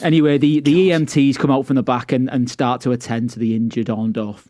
Anyway, 0.03 0.39
the, 0.39 0.61
the 0.61 0.91
EMTs 0.91 1.37
come 1.37 1.51
out 1.51 1.67
from 1.67 1.77
the 1.77 1.83
back 1.83 2.13
and, 2.13 2.31
and 2.31 2.49
start 2.49 2.81
to 2.83 2.93
attend 2.93 3.31
to 3.31 3.39
the 3.39 3.57
injured 3.57 3.89
Orndorff. 3.89 4.47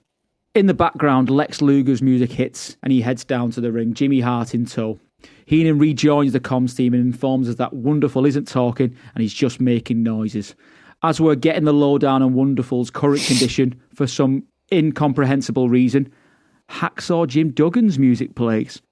In 0.55 0.66
the 0.66 0.74
background, 0.74 1.30
Lex 1.30 1.62
Luger's 1.62 2.02
music 2.02 2.30
hits 2.30 2.76
and 2.82 2.92
he 2.92 3.00
heads 3.00 3.24
down 3.24 3.50
to 3.52 3.61
the 3.61 3.72
ring, 3.72 3.94
Jimmy 3.94 4.20
Hart 4.20 4.55
in 4.55 4.66
tow. 4.66 5.00
Heenan 5.46 5.78
rejoins 5.78 6.32
the 6.32 6.40
comms 6.40 6.76
team 6.76 6.94
and 6.94 7.05
informs 7.05 7.48
us 7.48 7.57
that 7.57 7.72
Wonderful 7.72 8.26
isn't 8.26 8.46
talking 8.46 8.94
and 9.14 9.22
he's 9.22 9.34
just 9.34 9.61
making 9.61 10.02
noises. 10.02 10.55
As 11.02 11.20
we're 11.20 11.34
getting 11.34 11.64
the 11.64 11.72
lowdown 11.72 12.22
on 12.22 12.34
Wonderful's 12.34 12.90
current 12.90 13.22
condition 13.22 13.80
for 13.94 14.07
some 14.07 14.44
incomprehensible 14.72 15.68
reason, 15.68 16.12
Hacksaw 16.75 17.29
Jim 17.29 17.53
Duggan's 17.53 17.99
music 17.99 18.35
plays 18.35 18.83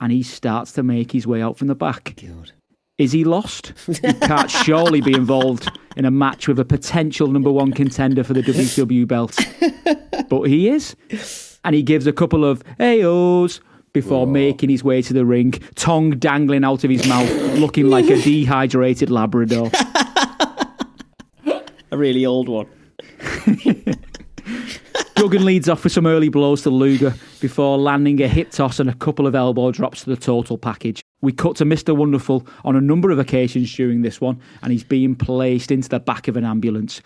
and 0.00 0.10
he 0.10 0.22
starts 0.22 0.72
to 0.72 0.82
make 0.82 1.12
his 1.12 1.26
way 1.26 1.40
out 1.40 1.56
from 1.56 1.68
the 1.68 1.74
back. 1.74 2.20
God. 2.20 2.52
Is 2.98 3.12
he 3.12 3.24
lost? 3.24 3.72
He 3.86 4.12
can't 4.14 4.50
surely 4.64 5.00
be 5.00 5.14
involved 5.14 5.70
in 5.96 6.04
a 6.04 6.10
match 6.10 6.48
with 6.48 6.58
a 6.58 6.64
potential 6.64 7.28
number 7.28 7.50
one 7.50 7.72
contender 7.72 8.22
for 8.24 8.34
the 8.34 8.42
WCW 8.42 9.06
belt. 9.06 9.36
But 10.28 10.42
he 10.44 10.68
is. 10.68 10.96
And 11.64 11.74
he 11.74 11.82
gives 11.82 12.06
a 12.06 12.12
couple 12.12 12.44
of 12.44 12.62
AOs 12.78 13.60
before 13.92 14.26
making 14.26 14.70
his 14.70 14.82
way 14.82 15.00
to 15.02 15.12
the 15.12 15.24
ring, 15.24 15.52
tongue 15.76 16.10
dangling 16.18 16.64
out 16.64 16.84
of 16.84 16.90
his 16.90 17.06
mouth, 17.08 17.30
looking 17.58 17.88
like 17.88 18.06
a 18.06 18.16
dehydrated 18.22 19.10
Labrador. 19.10 19.70
A 21.90 21.96
really 21.96 22.26
old 22.26 22.48
one. 22.48 22.66
Duggan 25.14 25.44
leads 25.44 25.68
off 25.68 25.84
with 25.84 25.92
some 25.92 26.06
early 26.06 26.28
blows 26.28 26.62
to 26.62 26.70
Luger 26.70 27.14
before 27.40 27.78
landing 27.78 28.20
a 28.20 28.28
hip 28.28 28.50
toss 28.50 28.80
and 28.80 28.90
a 28.90 28.94
couple 28.94 29.26
of 29.26 29.34
elbow 29.34 29.70
drops 29.70 30.04
to 30.04 30.10
the 30.10 30.16
total 30.16 30.58
package. 30.58 31.02
We 31.20 31.32
cut 31.32 31.56
to 31.56 31.64
Mr. 31.64 31.96
Wonderful 31.96 32.46
on 32.64 32.76
a 32.76 32.80
number 32.80 33.10
of 33.10 33.18
occasions 33.18 33.72
during 33.74 34.02
this 34.02 34.20
one, 34.20 34.40
and 34.62 34.72
he's 34.72 34.84
being 34.84 35.14
placed 35.14 35.70
into 35.70 35.88
the 35.88 36.00
back 36.00 36.28
of 36.28 36.36
an 36.36 36.44
ambulance. 36.44 37.00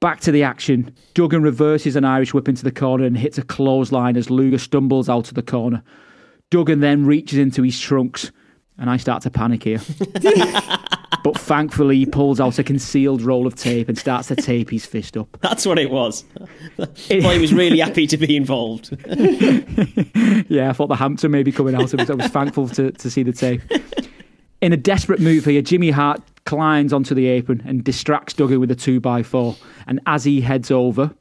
Back 0.00 0.20
to 0.20 0.32
the 0.32 0.44
action. 0.44 0.94
Duggan 1.14 1.42
reverses 1.42 1.96
an 1.96 2.04
Irish 2.04 2.32
whip 2.32 2.48
into 2.48 2.62
the 2.62 2.70
corner 2.70 3.04
and 3.04 3.18
hits 3.18 3.36
a 3.36 3.42
clothesline 3.42 4.16
as 4.16 4.30
Luger 4.30 4.58
stumbles 4.58 5.08
out 5.08 5.28
of 5.28 5.34
the 5.34 5.42
corner. 5.42 5.82
Duggan 6.50 6.80
then 6.80 7.04
reaches 7.04 7.38
into 7.38 7.62
his 7.62 7.78
trunks, 7.78 8.30
and 8.78 8.88
I 8.88 8.96
start 8.96 9.22
to 9.24 9.30
panic 9.30 9.64
here. 9.64 9.80
but 11.24 11.38
thankfully, 11.38 11.96
he 11.96 12.06
pulls 12.06 12.40
out 12.40 12.58
a 12.58 12.64
concealed 12.64 13.22
roll 13.22 13.46
of 13.46 13.54
tape 13.54 13.88
and 13.88 13.98
starts 13.98 14.28
to 14.28 14.36
tape 14.36 14.70
his 14.70 14.84
fist 14.86 15.16
up. 15.16 15.38
That's 15.40 15.66
what 15.66 15.78
it 15.78 15.90
was. 15.90 16.22
Thought 16.76 16.96
he 16.98 17.38
was 17.38 17.54
really 17.54 17.78
happy 17.80 18.06
to 18.06 18.16
be 18.16 18.36
involved. 18.36 18.96
Yeah, 20.48 20.70
I 20.70 20.72
thought 20.72 20.86
the 20.86 20.96
Hampton 20.96 21.30
may 21.30 21.42
be 21.42 21.52
coming 21.52 21.74
out. 21.74 21.92
I 21.92 21.96
was, 21.96 22.10
I 22.10 22.14
was 22.14 22.26
thankful 22.28 22.68
to, 22.70 22.90
to 22.90 23.10
see 23.10 23.22
the 23.22 23.32
tape. 23.32 23.60
In 24.60 24.72
a 24.72 24.76
desperate 24.76 25.20
move 25.20 25.44
here, 25.44 25.60
Jimmy 25.62 25.90
Hart 25.90 26.22
climbs 26.46 26.92
onto 26.92 27.14
the 27.14 27.26
apron 27.26 27.62
and 27.66 27.84
distracts 27.84 28.32
Duggan 28.34 28.60
with 28.60 28.70
a 28.70 28.76
2x4. 28.76 29.56
And 29.86 30.00
as 30.06 30.24
he 30.24 30.40
heads 30.40 30.70
over, 30.70 31.14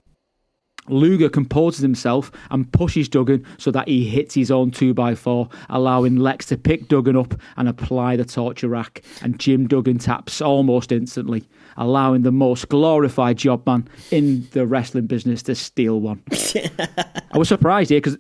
Luger 0.90 1.30
composes 1.30 1.82
himself 1.82 2.32
and 2.52 2.72
pushes 2.72 3.10
Duggan 3.10 3.46
so 3.58 3.72
that 3.72 3.88
he 3.88 4.08
hits 4.08 4.34
his 4.36 4.52
own 4.52 4.72
2x4, 4.72 5.52
allowing 5.70 6.18
Lex 6.18 6.46
to 6.48 6.58
pick 6.58 6.88
Duggan 6.88 7.16
up 7.16 7.34
and 7.58 7.68
apply 7.68 8.16
the 8.16 8.26
torture 8.26 8.68
rack. 8.68 9.04
And 9.22 9.40
Jim 9.40 9.68
Duggan 9.68 9.98
taps 9.98 10.42
almost 10.42 10.92
instantly, 10.92 11.48
allowing 11.78 12.22
the 12.24 12.32
most 12.32 12.70
glorified 12.70 13.38
job 13.38 13.66
man 13.66 13.88
in 14.12 14.48
the 14.52 14.66
wrestling 14.66 15.08
business 15.08 15.44
to 15.44 15.56
steal 15.56 16.00
one. 16.00 16.24
I 16.32 17.38
was 17.38 17.48
surprised 17.50 17.90
here 17.90 18.00
because 18.00 18.18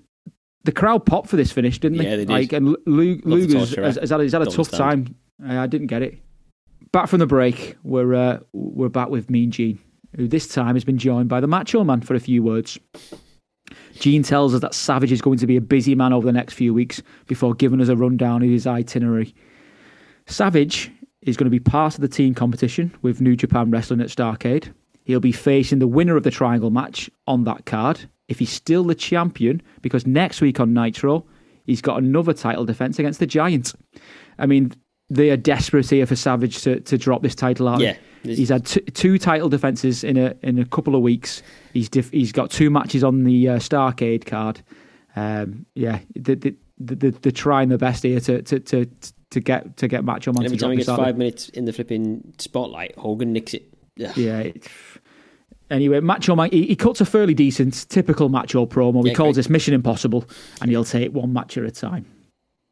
the 0.63 0.71
crowd 0.71 1.05
popped 1.05 1.29
for 1.29 1.37
this 1.37 1.51
finish, 1.51 1.79
didn't 1.79 1.97
they? 1.97 2.03
Yeah, 2.03 2.17
they 2.17 2.25
did. 2.25 2.29
Like, 2.29 2.53
and 2.53 2.75
Lu- 2.85 3.21
the 3.21 3.57
has, 3.57 3.95
has 3.95 4.09
had, 4.09 4.19
he's 4.19 4.33
had 4.33 4.41
a 4.41 4.45
tough 4.45 4.73
understand. 4.73 5.15
time. 5.41 5.59
I 5.61 5.67
didn't 5.67 5.87
get 5.87 6.01
it. 6.01 6.17
Back 6.91 7.07
from 7.09 7.19
the 7.19 7.27
break, 7.27 7.75
we're 7.83 8.13
uh, 8.13 8.39
we're 8.53 8.89
back 8.89 9.09
with 9.09 9.29
Mean 9.29 9.51
Gene, 9.51 9.79
who 10.15 10.27
this 10.27 10.47
time 10.47 10.75
has 10.75 10.83
been 10.83 10.97
joined 10.97 11.29
by 11.29 11.39
the 11.39 11.47
Macho 11.47 11.83
Man 11.83 12.01
for 12.01 12.15
a 12.15 12.19
few 12.19 12.41
words. 12.41 12.79
Gene 13.99 14.23
tells 14.23 14.53
us 14.53 14.61
that 14.61 14.73
Savage 14.73 15.11
is 15.11 15.21
going 15.21 15.37
to 15.39 15.47
be 15.47 15.57
a 15.57 15.61
busy 15.61 15.95
man 15.95 16.13
over 16.13 16.25
the 16.25 16.31
next 16.31 16.53
few 16.53 16.73
weeks 16.73 17.01
before 17.27 17.53
giving 17.53 17.81
us 17.81 17.89
a 17.89 17.95
rundown 17.95 18.43
of 18.43 18.49
his 18.49 18.67
itinerary. 18.67 19.33
Savage 20.25 20.91
is 21.21 21.35
going 21.35 21.45
to 21.45 21.51
be 21.51 21.59
part 21.59 21.95
of 21.95 22.01
the 22.01 22.07
team 22.07 22.33
competition 22.33 22.95
with 23.01 23.21
New 23.21 23.35
Japan 23.35 23.71
Wrestling 23.71 24.01
at 24.01 24.07
Starcade. 24.07 24.73
He'll 25.03 25.19
be 25.19 25.31
facing 25.31 25.79
the 25.79 25.87
winner 25.87 26.15
of 26.15 26.23
the 26.23 26.31
triangle 26.31 26.69
match 26.69 27.09
on 27.27 27.43
that 27.45 27.65
card 27.65 28.09
if 28.27 28.39
he's 28.39 28.51
still 28.51 28.83
the 28.83 28.95
champion, 28.95 29.61
because 29.81 30.05
next 30.05 30.41
week 30.41 30.59
on 30.59 30.73
Nitro, 30.73 31.25
he's 31.63 31.81
got 31.81 31.97
another 31.97 32.33
title 32.33 32.65
defense 32.65 32.99
against 32.99 33.19
the 33.19 33.25
Giants. 33.25 33.73
I 34.37 34.45
mean, 34.45 34.73
they 35.09 35.29
are 35.29 35.37
desperate 35.37 35.89
here 35.89 36.05
for 36.05 36.15
Savage 36.15 36.61
to, 36.63 36.79
to 36.81 36.97
drop 36.97 37.21
this 37.21 37.35
title 37.35 37.67
out. 37.67 37.79
Yeah. 37.79 37.95
He's 38.23 38.49
had 38.49 38.65
t- 38.65 38.81
two 38.81 39.17
title 39.17 39.47
defenses 39.47 40.03
in 40.03 40.17
a 40.17 40.35
in 40.41 40.59
a 40.59 40.65
couple 40.65 40.95
of 40.95 41.01
weeks. 41.01 41.41
He's 41.73 41.87
diff- 41.87 42.11
he's 42.11 42.31
got 42.33 42.51
two 42.51 42.69
matches 42.69 43.03
on 43.03 43.23
the 43.23 43.49
uh, 43.49 43.55
Starcade 43.57 44.25
card. 44.25 44.61
Um, 45.15 45.65
yeah, 45.75 45.99
they, 46.15 46.35
they, 46.35 46.53
they, 46.77 47.09
they're 47.11 47.31
trying 47.31 47.69
their 47.69 47.77
best 47.77 48.03
here 48.03 48.19
to 48.19 48.41
to, 48.41 48.59
to, 48.59 48.85
to 49.29 49.39
get 49.39 49.77
to 49.77 49.87
get 49.87 50.03
Man 50.03 50.19
And 50.25 50.45
every 50.45 50.57
time 50.57 50.71
he 50.71 50.77
gets 50.77 50.89
five 50.89 51.17
minutes 51.17 51.49
in 51.49 51.65
the 51.65 51.71
flipping 51.73 52.33
spotlight, 52.37 52.97
Hogan 52.97 53.31
nicks 53.31 53.53
it. 53.53 53.73
Ugh. 54.03 54.17
Yeah, 54.17 54.39
it, 54.39 54.67
Anyway, 55.69 55.99
Macho 55.99 56.35
Man, 56.35 56.49
he, 56.51 56.65
he 56.67 56.75
cuts 56.75 57.01
a 57.01 57.05
fairly 57.05 57.33
decent, 57.33 57.89
typical 57.89 58.29
Macho 58.29 58.65
promo. 58.65 59.03
He 59.03 59.09
Yeah, 59.09 59.15
calls 59.15 59.35
great. 59.35 59.35
this 59.35 59.49
Mission 59.49 59.73
Impossible, 59.73 60.25
and 60.61 60.71
he'll 60.71 60.85
take 60.85 61.13
one 61.13 61.33
match 61.33 61.57
at 61.57 61.65
a 61.65 61.71
time. 61.71 62.05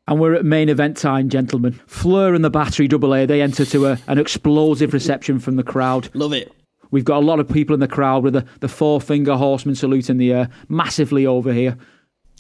And 0.08 0.20
we're 0.20 0.36
at 0.36 0.46
main 0.46 0.70
event 0.70 0.98
time, 0.98 1.30
gentlemen. 1.30 1.74
Flair 1.88 2.36
and 2.36 2.46
the 2.46 2.52
Battery 2.52 2.88
Double 2.88 3.16
A, 3.16 3.26
they 3.26 3.42
enter 3.42 3.66
to 3.66 3.88
a, 3.88 4.00
an 4.08 4.20
explosive 4.20 4.94
reception 4.94 5.40
from 5.40 5.56
the 5.56 5.64
crowd. 5.64 6.10
Love 6.14 6.34
it. 6.34 6.52
We've 6.92 7.04
got 7.04 7.24
a 7.24 7.26
lot 7.26 7.40
of 7.40 7.50
people 7.50 7.74
in 7.74 7.80
the 7.80 7.88
crowd 7.88 8.24
with 8.24 8.34
the, 8.34 8.46
the 8.60 8.68
four 8.68 9.02
finger 9.02 9.36
horseman 9.36 9.76
salute 9.76 10.10
in 10.10 10.18
the 10.18 10.32
air, 10.32 10.50
massively 10.70 11.26
over 11.26 11.52
here. 11.52 11.78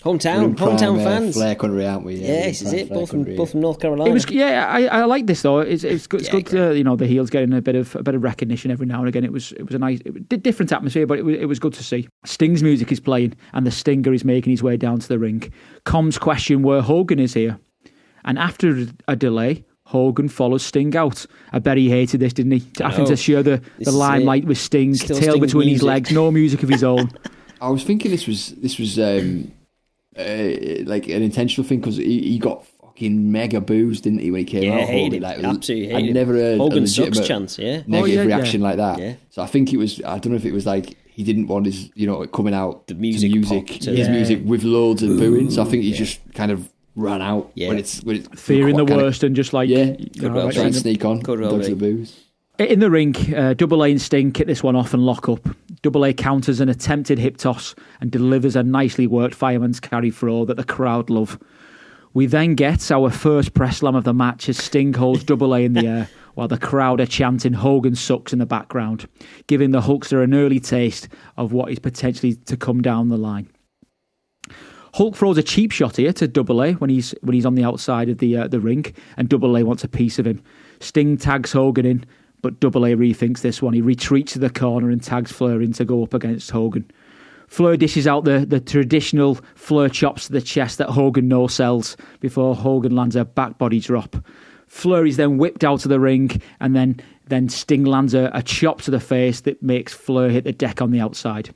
We're 0.03 0.11
Hometown, 0.11 0.55
prime, 0.55 0.77
hometown 0.77 0.99
uh, 0.99 1.03
fans. 1.03 1.35
Flair 1.35 1.55
country, 1.55 1.85
aren't 1.85 2.05
we? 2.05 2.15
yeah, 2.15 2.27
we're 2.27 2.35
in 2.35 2.43
this 2.43 2.61
is 2.61 2.73
it. 2.73 2.89
Both 2.89 3.09
from 3.09 3.19
country, 3.19 3.37
both 3.37 3.51
from 3.51 3.61
North 3.61 3.79
Carolina. 3.79 4.11
It 4.11 4.13
was 4.13 4.29
yeah, 4.29 4.67
I, 4.67 4.85
I 4.85 5.05
like 5.05 5.25
this 5.25 5.41
though. 5.41 5.59
It's 5.61 5.83
it's 5.83 6.05
good. 6.05 6.21
It's 6.21 6.29
Yeah, 6.29 6.41
good. 6.41 6.45
To, 6.47 6.77
you 6.77 6.83
know, 6.83 6.95
the 6.95 7.07
heels 7.07 7.31
getting 7.31 7.53
a 7.53 7.61
bit 7.61 7.75
of 7.75 7.95
a 7.95 8.03
bit 8.03 8.13
of 8.13 8.21
recognition 8.21 8.69
every 8.69 8.85
now 8.85 8.99
and 8.99 9.07
again. 9.07 9.23
It 9.23 9.31
was 9.31 9.51
it 9.53 9.63
was 9.63 9.73
a 9.73 9.79
nice, 9.79 10.01
it, 10.05 10.43
different 10.43 10.71
atmosphere, 10.71 11.07
but 11.07 11.17
it 11.17 11.25
was 11.25 11.35
it 11.37 11.45
was 11.45 11.59
good 11.59 11.73
to 11.73 11.83
see. 11.83 12.07
Sting's 12.23 12.61
music 12.61 12.91
is 12.91 12.99
playing, 12.99 13.33
and 13.53 13.65
the 13.65 13.71
Stinger 13.71 14.13
is 14.13 14.23
making 14.23 14.51
his 14.51 14.61
way 14.61 14.77
down 14.77 14.99
to 14.99 15.07
the 15.07 15.17
ring. 15.17 15.51
Com's 15.85 16.19
question 16.19 16.61
where 16.61 16.81
Hogan 16.81 17.19
is 17.19 17.33
here, 17.33 17.59
and 18.25 18.37
after 18.37 18.85
a 19.07 19.15
delay. 19.15 19.65
Hogan 19.87 20.29
follows 20.29 20.63
Sting 20.63 20.95
out. 20.95 21.27
I 21.53 21.59
bet 21.59 21.77
he 21.77 21.91
hated 21.91 22.19
this, 22.19 22.33
didn't 22.33 22.53
he? 22.53 22.63
Having 22.79 23.03
know. 23.03 23.09
to 23.11 23.15
share 23.15 23.43
the, 23.43 23.61
the 23.77 23.91
limelight 23.91 24.45
with 24.45 24.57
Sting, 24.57 24.95
Still 24.95 25.19
tail 25.19 25.33
Sting's 25.33 25.45
between 25.45 25.69
his 25.69 25.83
legs, 25.83 26.11
no 26.11 26.31
music 26.31 26.63
of 26.63 26.69
his 26.69 26.83
own. 26.83 27.11
I 27.61 27.69
was 27.69 27.83
thinking 27.83 28.09
this 28.09 28.25
was 28.25 28.47
this 28.55 28.79
was 28.79 28.97
um, 28.97 29.51
uh, 30.18 30.84
like 30.89 31.07
an 31.07 31.22
intentional 31.22 31.68
thing 31.68 31.80
because 31.80 31.97
he, 31.97 32.22
he 32.22 32.39
got 32.39 32.66
fucking 32.82 33.32
mega 33.32 33.59
boos, 33.61 34.01
didn't 34.01 34.20
he, 34.20 34.32
when 34.32 34.39
he 34.39 34.45
came 34.45 34.63
Yeah, 34.63 34.80
out? 34.80 34.88
hated 34.88 35.03
Hogan, 35.03 35.13
him. 35.13 35.24
like, 35.24 35.55
Absolutely 35.55 35.88
I'd 35.89 35.95
hated 35.95 36.07
him. 36.09 36.13
never 36.13 36.34
heard 36.34 36.57
Hogan 36.59 36.84
a 36.84 36.88
sucks 36.88 37.20
chance, 37.28 37.57
yeah. 37.59 37.82
negative 37.88 37.93
Oh, 37.95 38.05
yeah, 38.05 38.13
yeah. 38.22 38.36
reaction 38.36 38.61
like 38.61 38.78
that. 38.78 38.99
Yeah. 38.99 39.13
So 39.30 39.41
I 39.41 39.47
think 39.47 39.74
it 39.74 39.78
was. 39.78 40.01
I 40.03 40.18
don't 40.20 40.28
know 40.32 40.36
if 40.38 40.45
it 40.45 40.53
was 40.53 40.66
like 40.66 40.95
he 41.07 41.24
didn't 41.24 41.47
want 41.47 41.66
his, 41.66 41.89
you 41.95 42.07
know, 42.07 42.26
coming 42.28 42.53
out 42.53 42.88
The 42.88 42.93
to 42.93 42.99
music 42.99 43.32
music, 43.32 43.68
to- 43.82 43.91
his 43.91 44.07
Yeah. 44.07 44.11
music 44.13 44.41
with 44.45 44.63
loads 44.63 45.01
of 45.03 45.18
booing. 45.18 45.49
So 45.51 45.61
I 45.61 45.66
think 45.66 45.84
he 45.84 45.91
just 45.93 46.20
kind 46.34 46.51
of 46.51 46.70
ran 46.97 47.22
out 47.22 47.51
Yeah. 47.55 47.70
when 47.70 47.78
it's 47.78 48.01
when 48.03 48.18
it's 48.18 48.41
Fearing 48.41 48.76
the 48.78 48.86
kind 48.86 48.99
of- 48.99 49.05
worst 49.05 49.24
and 49.24 49.36
just 49.36 49.51
like 49.53 49.70
Yeah. 49.70 49.95
you 49.97 50.22
know, 50.30 50.34
well 50.34 50.51
trying 50.51 50.72
to 50.74 50.80
sneak 50.80 51.03
on, 51.05 51.22
Could 51.22 51.39
well 51.41 51.57
the 51.57 51.74
booze. 51.76 52.22
In 52.57 52.80
the 52.80 52.89
ring, 52.89 53.13
uh, 53.36 53.53
Double 53.53 53.84
A 53.84 53.91
and 53.91 54.01
Sting 54.01 54.32
kick 54.32 54.47
this 54.47 54.63
one 54.63 54.78
off 54.78 54.93
and 54.93 55.05
lock 55.05 55.28
up. 55.28 55.45
Double 55.86 56.03
A 56.03 56.13
counters 56.13 56.59
an 56.61 56.67
attempted 56.67 57.19
hip 57.19 57.38
toss 57.38 57.75
and 58.01 58.09
delivers 58.09 58.55
a 58.55 58.63
nicely 58.63 59.05
worked 59.05 59.36
fireman's 59.36 59.79
carry 59.79 60.09
throw 60.09 60.43
that 60.45 60.57
the 60.57 60.63
crowd 60.63 61.11
love. 61.11 61.38
We 62.15 62.25
then 62.25 62.55
get 62.55 62.91
our 62.91 63.11
first 63.11 63.53
press 63.53 63.77
slam 63.77 63.93
of 63.93 64.03
the 64.03 64.11
match 64.11 64.49
as 64.49 64.57
Sting 64.57 64.93
holds 64.95 65.23
Double 65.23 65.53
A 65.53 65.59
in 65.59 65.73
the 65.73 65.86
air 65.86 66.09
while 66.33 66.47
the 66.47 66.57
crowd 66.57 66.99
are 67.01 67.05
chanting 67.05 67.53
Hogan 67.53 67.93
sucks 67.93 68.33
in 68.33 68.39
the 68.39 68.47
background, 68.47 69.07
giving 69.45 69.69
the 69.69 69.81
Hulkster 69.81 70.23
an 70.23 70.33
early 70.33 70.59
taste 70.59 71.07
of 71.38 71.53
what 71.53 71.71
is 71.71 71.77
potentially 71.77 72.33
to 72.33 72.57
come 72.57 72.81
down 72.81 73.09
the 73.09 73.17
line. 73.17 73.47
Hulk 74.95 75.15
throws 75.15 75.38
a 75.38 75.43
cheap 75.43 75.71
shot 75.71 75.97
here 75.97 76.13
to 76.13 76.27
Double 76.27 76.63
A 76.63 76.73
when 76.73 76.89
he's 76.89 77.13
when 77.21 77.36
he's 77.36 77.45
on 77.45 77.53
the 77.53 77.63
outside 77.63 78.09
of 78.09 78.17
the 78.17 78.38
uh, 78.38 78.47
the 78.47 78.59
ring, 78.59 78.88
and 79.17 79.29
Double 79.29 79.55
A 79.55 79.61
wants 79.61 79.83
a 79.83 79.88
piece 79.88 80.17
of 80.17 80.25
him. 80.25 80.41
Sting 80.79 81.15
tags 81.15 81.51
Hogan 81.51 81.86
in, 81.86 82.05
but 82.45 82.59
Double 82.59 82.85
A 82.85 82.95
rethinks 82.95 83.41
this 83.41 83.59
one. 83.59 83.73
He 83.73 83.81
retreats 83.81 84.33
to 84.33 84.39
the 84.39 84.51
corner 84.51 84.91
and 84.91 85.01
tags 85.01 85.31
Flair 85.31 85.63
in 85.63 85.73
to 85.73 85.83
go 85.83 86.03
up 86.03 86.13
against 86.13 86.51
Hogan. 86.51 86.85
Flair 87.47 87.75
dishes 87.75 88.05
out 88.05 88.23
the, 88.23 88.45
the 88.45 88.59
traditional 88.59 89.39
Flair 89.55 89.89
chops 89.89 90.27
to 90.27 90.31
the 90.31 90.43
chest 90.43 90.77
that 90.77 90.91
Hogan 90.91 91.27
no 91.27 91.47
sells 91.47 91.97
before 92.19 92.55
Hogan 92.55 92.95
lands 92.95 93.15
a 93.15 93.25
back 93.25 93.57
body 93.57 93.79
drop. 93.79 94.15
Flair 94.67 95.07
is 95.07 95.17
then 95.17 95.39
whipped 95.39 95.63
out 95.63 95.85
of 95.85 95.89
the 95.89 95.99
ring, 95.99 96.39
and 96.59 96.75
then 96.75 97.01
then 97.25 97.49
Sting 97.49 97.83
lands 97.83 98.13
a, 98.13 98.29
a 98.31 98.43
chop 98.43 98.83
to 98.83 98.91
the 98.91 98.99
face 98.99 99.41
that 99.41 99.63
makes 99.63 99.91
Flair 99.91 100.29
hit 100.29 100.43
the 100.43 100.53
deck 100.53 100.83
on 100.83 100.91
the 100.91 100.99
outside. 100.99 101.51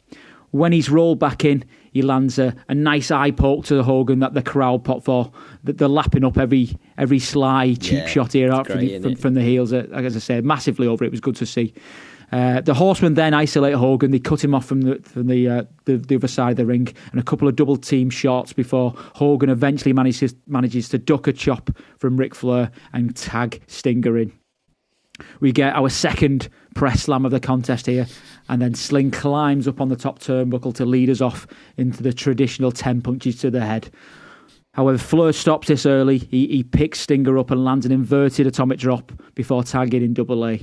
When 0.49 0.71
he's 0.71 0.89
rolled 0.89 1.19
back 1.19 1.45
in, 1.45 1.65
he 1.99 2.01
lands 2.01 2.39
a, 2.39 2.55
a 2.69 2.75
nice 2.75 3.11
eye 3.11 3.31
poke 3.31 3.65
to 3.65 3.75
the 3.75 3.83
Hogan 3.83 4.19
that 4.19 4.33
the 4.33 4.41
crowd 4.41 4.85
pop 4.85 5.03
for. 5.03 5.31
That 5.65 5.77
They're 5.77 5.89
lapping 5.89 6.23
up 6.23 6.37
every 6.37 6.77
every 6.97 7.19
sly 7.19 7.73
cheap 7.73 7.99
Yeah, 7.99 8.07
shot 8.07 8.33
here 8.33 8.53
out 8.53 8.67
from, 8.67 8.79
the, 8.79 8.99
from, 8.99 9.15
from 9.15 9.33
the 9.33 9.41
heels. 9.41 9.73
Uh, 9.73 9.87
As 9.91 10.15
I 10.15 10.19
said, 10.19 10.45
massively 10.45 10.87
over. 10.87 11.03
It 11.03 11.11
was 11.11 11.19
good 11.19 11.35
to 11.35 11.45
see. 11.45 11.73
Uh, 12.31 12.61
the 12.61 12.73
Horsemen 12.73 13.15
then 13.15 13.33
isolate 13.33 13.73
Hogan. 13.73 14.11
They 14.11 14.19
cut 14.19 14.41
him 14.41 14.55
off 14.55 14.65
from 14.65 14.81
the 14.81 14.99
from 15.03 15.27
the, 15.27 15.49
uh, 15.49 15.63
the 15.85 15.97
the 15.97 16.15
other 16.15 16.27
side 16.27 16.51
of 16.51 16.57
the 16.57 16.65
ring, 16.65 16.87
and 17.11 17.19
a 17.19 17.23
couple 17.23 17.47
of 17.47 17.55
double 17.55 17.75
team 17.75 18.09
shots 18.09 18.53
before 18.53 18.93
Hogan 19.15 19.49
eventually 19.49 19.91
manages 19.91 20.35
manages 20.47 20.87
to 20.89 20.97
duck 20.97 21.27
a 21.27 21.33
chop 21.33 21.69
from 21.97 22.15
Ric 22.17 22.33
Flair 22.33 22.71
and 22.93 23.15
tag 23.15 23.61
Stinger 23.67 24.17
in. 24.17 24.31
We 25.41 25.51
get 25.51 25.75
our 25.75 25.89
second 25.89 26.47
press 26.75 27.03
slam 27.03 27.25
of 27.25 27.31
the 27.31 27.39
contest 27.39 27.85
here, 27.85 28.07
and 28.47 28.61
then 28.61 28.73
Sting 28.73 29.11
climbs 29.11 29.67
up 29.67 29.81
on 29.81 29.89
the 29.89 29.95
top 29.95 30.19
turnbuckle 30.19 30.73
to 30.75 30.85
lead 30.85 31.09
us 31.09 31.21
off 31.21 31.47
into 31.77 32.03
the 32.03 32.13
traditional 32.13 32.71
10 32.71 33.01
punches 33.01 33.37
to 33.39 33.51
the 33.51 33.65
head. 33.65 33.89
However, 34.73 34.97
Flair 34.97 35.33
stops 35.33 35.67
this 35.67 35.85
early. 35.85 36.19
He, 36.19 36.47
he 36.47 36.63
picks 36.63 37.01
Stinger 37.01 37.37
up 37.37 37.51
and 37.51 37.65
lands 37.65 37.85
an 37.85 37.91
inverted 37.91 38.47
atomic 38.47 38.79
drop 38.79 39.11
before 39.35 39.63
tagging 39.63 40.03
in 40.03 40.13
double 40.13 40.45
A. 40.45 40.61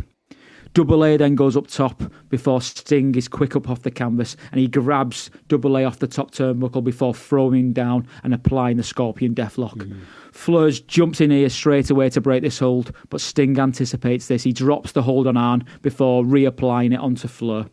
Double 0.75 1.05
A 1.05 1.17
then 1.17 1.35
goes 1.35 1.57
up 1.57 1.69
top 1.69 2.03
before 2.29 2.61
Sting 2.61 3.15
is 3.15 3.29
quick 3.29 3.57
up 3.57 3.71
off 3.71 3.83
the 3.83 3.91
canvas 3.91 4.37
and 4.53 4.61
he 4.61 4.69
grabs 4.69 5.31
Double 5.49 5.79
A 5.79 5.85
off 5.85 5.99
the 5.99 6.07
top 6.07 6.33
turnbuckle 6.33 6.85
before 6.85 7.15
throwing 7.15 7.73
down 7.73 8.07
and 8.23 8.35
applying 8.35 8.77
the 8.77 8.83
Scorpion 8.83 9.35
Deathlock. 9.35 9.83
Hmm. 9.83 10.01
Fleurs 10.37 10.81
jumps 10.81 11.21
in 11.21 11.31
here 11.31 11.49
straight 11.49 11.91
away 11.91 12.11
to 12.11 12.21
break 12.21 12.43
this 12.43 12.59
hold, 12.59 12.93
but 13.09 13.21
Sting 13.21 13.59
anticipates 13.59 14.29
this. 14.29 14.43
He 14.43 14.53
drops 14.53 14.93
the 14.93 15.03
hold 15.03 15.27
on 15.27 15.37
Arn 15.37 15.65
before 15.83 16.23
reapplying 16.25 16.93
it 16.93 17.01
onto 17.01 17.27
Flair. 17.27 17.67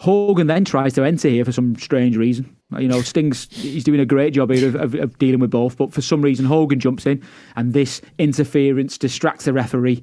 Hogan 0.00 0.48
then 0.48 0.64
tries 0.64 0.92
to 0.94 1.04
enter 1.04 1.28
here 1.28 1.44
for 1.44 1.52
some 1.52 1.76
strange 1.76 2.16
reason. 2.16 2.54
You 2.78 2.88
know, 2.88 3.00
Sting's 3.00 3.48
he's 3.50 3.84
doing 3.84 4.00
a 4.00 4.06
great 4.06 4.34
job 4.34 4.50
here 4.50 4.68
of, 4.68 4.74
of, 4.74 4.94
of 4.94 5.18
dealing 5.18 5.38
with 5.38 5.52
both, 5.52 5.76
but 5.76 5.92
for 5.92 6.02
some 6.02 6.20
reason 6.20 6.44
Hogan 6.44 6.80
jumps 6.80 7.06
in, 7.06 7.22
and 7.54 7.72
this 7.72 8.02
interference 8.18 8.98
distracts 8.98 9.44
the 9.44 9.52
referee. 9.52 10.02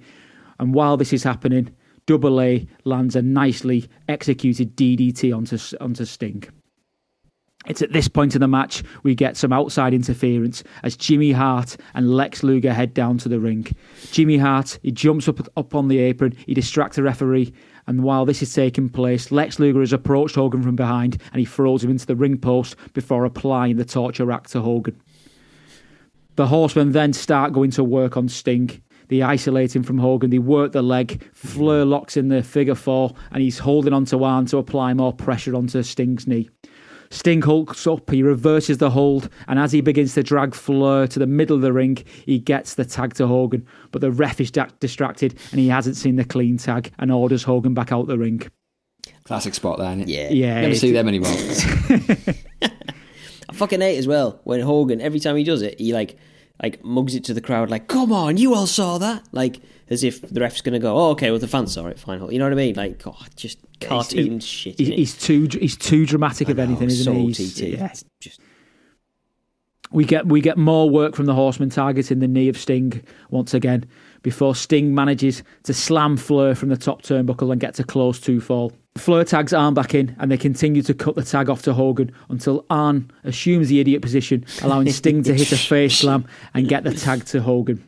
And 0.59 0.73
while 0.73 0.95
this 0.95 1.11
is 1.11 1.23
happening, 1.23 1.75
Double 2.05 2.39
A 2.41 2.65
lands 2.85 3.15
a 3.15 3.21
nicely 3.21 3.87
executed 4.07 4.75
DDT 4.75 5.35
onto 5.35 5.57
onto 5.79 6.05
Sting. 6.05 6.45
It's 7.67 7.81
at 7.81 7.93
this 7.93 8.07
point 8.07 8.33
in 8.35 8.41
the 8.41 8.47
match 8.47 8.83
we 9.03 9.13
get 9.13 9.37
some 9.37 9.53
outside 9.53 9.93
interference 9.93 10.63
as 10.83 10.97
Jimmy 10.97 11.31
Hart 11.31 11.77
and 11.93 12.13
Lex 12.13 12.43
Luger 12.43 12.73
head 12.73 12.93
down 12.93 13.17
to 13.19 13.29
the 13.29 13.39
ring. 13.39 13.67
Jimmy 14.11 14.37
Hart 14.37 14.79
he 14.81 14.91
jumps 14.91 15.27
up 15.27 15.39
up 15.55 15.75
on 15.75 15.87
the 15.87 15.99
apron, 15.99 16.35
he 16.45 16.53
distracts 16.53 16.95
the 16.95 17.03
referee, 17.03 17.53
and 17.87 18.03
while 18.03 18.25
this 18.25 18.41
is 18.41 18.53
taking 18.53 18.89
place, 18.89 19.31
Lex 19.31 19.59
Luger 19.59 19.81
has 19.81 19.93
approached 19.93 20.35
Hogan 20.35 20.63
from 20.63 20.75
behind 20.75 21.21
and 21.31 21.39
he 21.39 21.45
throws 21.45 21.83
him 21.83 21.91
into 21.91 22.05
the 22.05 22.15
ring 22.15 22.37
post 22.37 22.75
before 22.93 23.25
applying 23.25 23.77
the 23.77 23.85
torture 23.85 24.25
rack 24.25 24.47
to 24.47 24.61
Hogan. 24.61 24.99
The 26.35 26.47
Horsemen 26.47 26.93
then 26.93 27.13
start 27.13 27.53
going 27.53 27.71
to 27.71 27.83
work 27.83 28.17
on 28.17 28.29
Sting. 28.29 28.81
They 29.09 29.21
isolate 29.21 29.75
him 29.75 29.83
from 29.83 29.97
Hogan. 29.97 30.29
They 30.29 30.39
work 30.39 30.71
the 30.71 30.81
leg. 30.81 31.21
Flair 31.33 31.83
locks 31.83 32.15
in 32.15 32.29
the 32.29 32.41
figure 32.41 32.75
four, 32.75 33.13
and 33.31 33.43
he's 33.43 33.59
holding 33.59 33.91
onto 33.91 34.23
Arn 34.23 34.45
to 34.47 34.57
apply 34.57 34.93
more 34.93 35.11
pressure 35.11 35.53
onto 35.53 35.83
Sting's 35.83 36.27
knee. 36.27 36.49
Sting 37.11 37.41
hulks 37.41 37.85
up, 37.85 38.09
he 38.09 38.23
reverses 38.23 38.77
the 38.79 38.89
hold, 38.89 39.29
and 39.47 39.59
as 39.59 39.71
he 39.73 39.81
begins 39.81 40.13
to 40.15 40.23
drag 40.23 40.55
Flair 40.55 41.05
to 41.07 41.19
the 41.19 41.27
middle 41.27 41.57
of 41.57 41.61
the 41.61 41.73
ring, 41.73 41.97
he 42.25 42.39
gets 42.39 42.73
the 42.75 42.85
tag 42.85 43.13
to 43.15 43.27
Hogan. 43.27 43.67
But 43.91 43.99
the 44.01 44.11
ref 44.11 44.39
is 44.41 44.49
distracted, 44.49 45.37
and 45.51 45.59
he 45.59 45.67
hasn't 45.67 45.97
seen 45.97 46.15
the 46.15 46.23
clean 46.23 46.57
tag 46.57 46.91
and 46.97 47.11
orders 47.11 47.43
Hogan 47.43 47.73
back 47.73 47.91
out 47.91 48.07
the 48.07 48.17
ring. 48.17 48.41
Classic 49.25 49.53
spot 49.53 49.77
there, 49.77 49.89
isn't 49.89 50.01
it? 50.01 50.07
Yeah. 50.09 50.29
Yeah, 50.31 50.53
Never 50.55 50.65
it's- 50.67 50.79
see 50.79 50.91
them 50.93 51.07
anymore. 51.07 51.31
I 52.61 53.53
fucking 53.53 53.81
hate 53.81 53.97
as 53.97 54.07
well 54.07 54.39
when 54.43 54.61
Hogan 54.61 55.01
every 55.01 55.19
time 55.19 55.35
he 55.35 55.43
does 55.43 55.61
it, 55.61 55.79
he 55.79 55.93
like 55.93 56.17
like 56.63 56.83
mugs 56.83 57.15
it 57.15 57.23
to 57.25 57.33
the 57.33 57.41
crowd 57.41 57.69
like, 57.69 57.87
"Come 57.87 58.11
on, 58.13 58.37
you 58.37 58.53
all 58.55 58.67
saw 58.67 58.97
that!" 58.99 59.23
Like 59.31 59.59
as 59.91 60.03
if 60.03 60.21
the 60.21 60.39
ref's 60.39 60.61
gonna 60.61 60.79
go, 60.79 60.97
"Oh, 60.97 61.09
okay, 61.11 61.29
well 61.29 61.39
the 61.39 61.47
fans 61.47 61.73
saw 61.73 61.85
it, 61.85 61.99
fine." 61.99 62.19
You 62.31 62.39
know 62.39 62.45
what 62.45 62.53
I 62.53 62.55
mean? 62.55 62.75
Like, 62.75 63.05
oh, 63.05 63.15
just 63.35 63.59
cartoon 63.79 64.31
He's- 64.39 64.43
shit. 64.43 64.79
He's, 64.79 64.87
he's 64.87 65.17
too 65.17 65.47
he's 65.51 65.77
too 65.77 66.05
dramatic 66.07 66.49
of 66.49 66.57
know, 66.57 66.63
anything, 66.63 66.87
isn't 66.89 67.13
he? 67.13 67.25
He's- 67.27 67.59
yeah. 67.59 67.93
Just 68.19 68.39
We 69.91 70.05
get 70.05 70.25
we 70.27 70.39
get 70.41 70.57
more 70.57 70.89
work 70.89 71.15
from 71.15 71.25
the 71.25 71.33
Horseman 71.35 71.69
targeting 71.69 72.19
the 72.19 72.27
knee 72.27 72.47
of 72.47 72.57
Sting 72.57 73.03
once 73.29 73.53
again 73.53 73.85
before 74.23 74.55
Sting 74.55 74.95
manages 74.95 75.43
to 75.63 75.73
slam 75.73 76.15
Flair 76.15 76.55
from 76.55 76.69
the 76.69 76.77
top 76.77 77.01
turnbuckle 77.01 77.51
and 77.51 77.59
gets 77.59 77.79
a 77.79 77.83
close 77.83 78.19
two 78.19 78.39
fall. 78.39 78.71
Flair 78.97 79.23
tags 79.25 79.51
Arn 79.53 79.73
back 79.73 79.93
in 79.95 80.15
and 80.19 80.31
they 80.31 80.37
continue 80.37 80.81
to 80.83 80.93
cut 80.93 81.15
the 81.15 81.23
tag 81.23 81.49
off 81.49 81.61
to 81.63 81.73
Hogan 81.73 82.11
until 82.29 82.65
Arn 82.69 83.09
assumes 83.23 83.67
the 83.69 83.79
idiot 83.79 84.01
position, 84.01 84.45
allowing 84.61 84.89
Sting 84.91 85.23
to 85.23 85.33
hit 85.33 85.51
a 85.51 85.57
face 85.57 85.97
slam 85.99 86.25
and 86.53 86.67
get 86.67 86.83
the 86.83 86.93
tag 86.93 87.25
to 87.25 87.41
Hogan. 87.41 87.83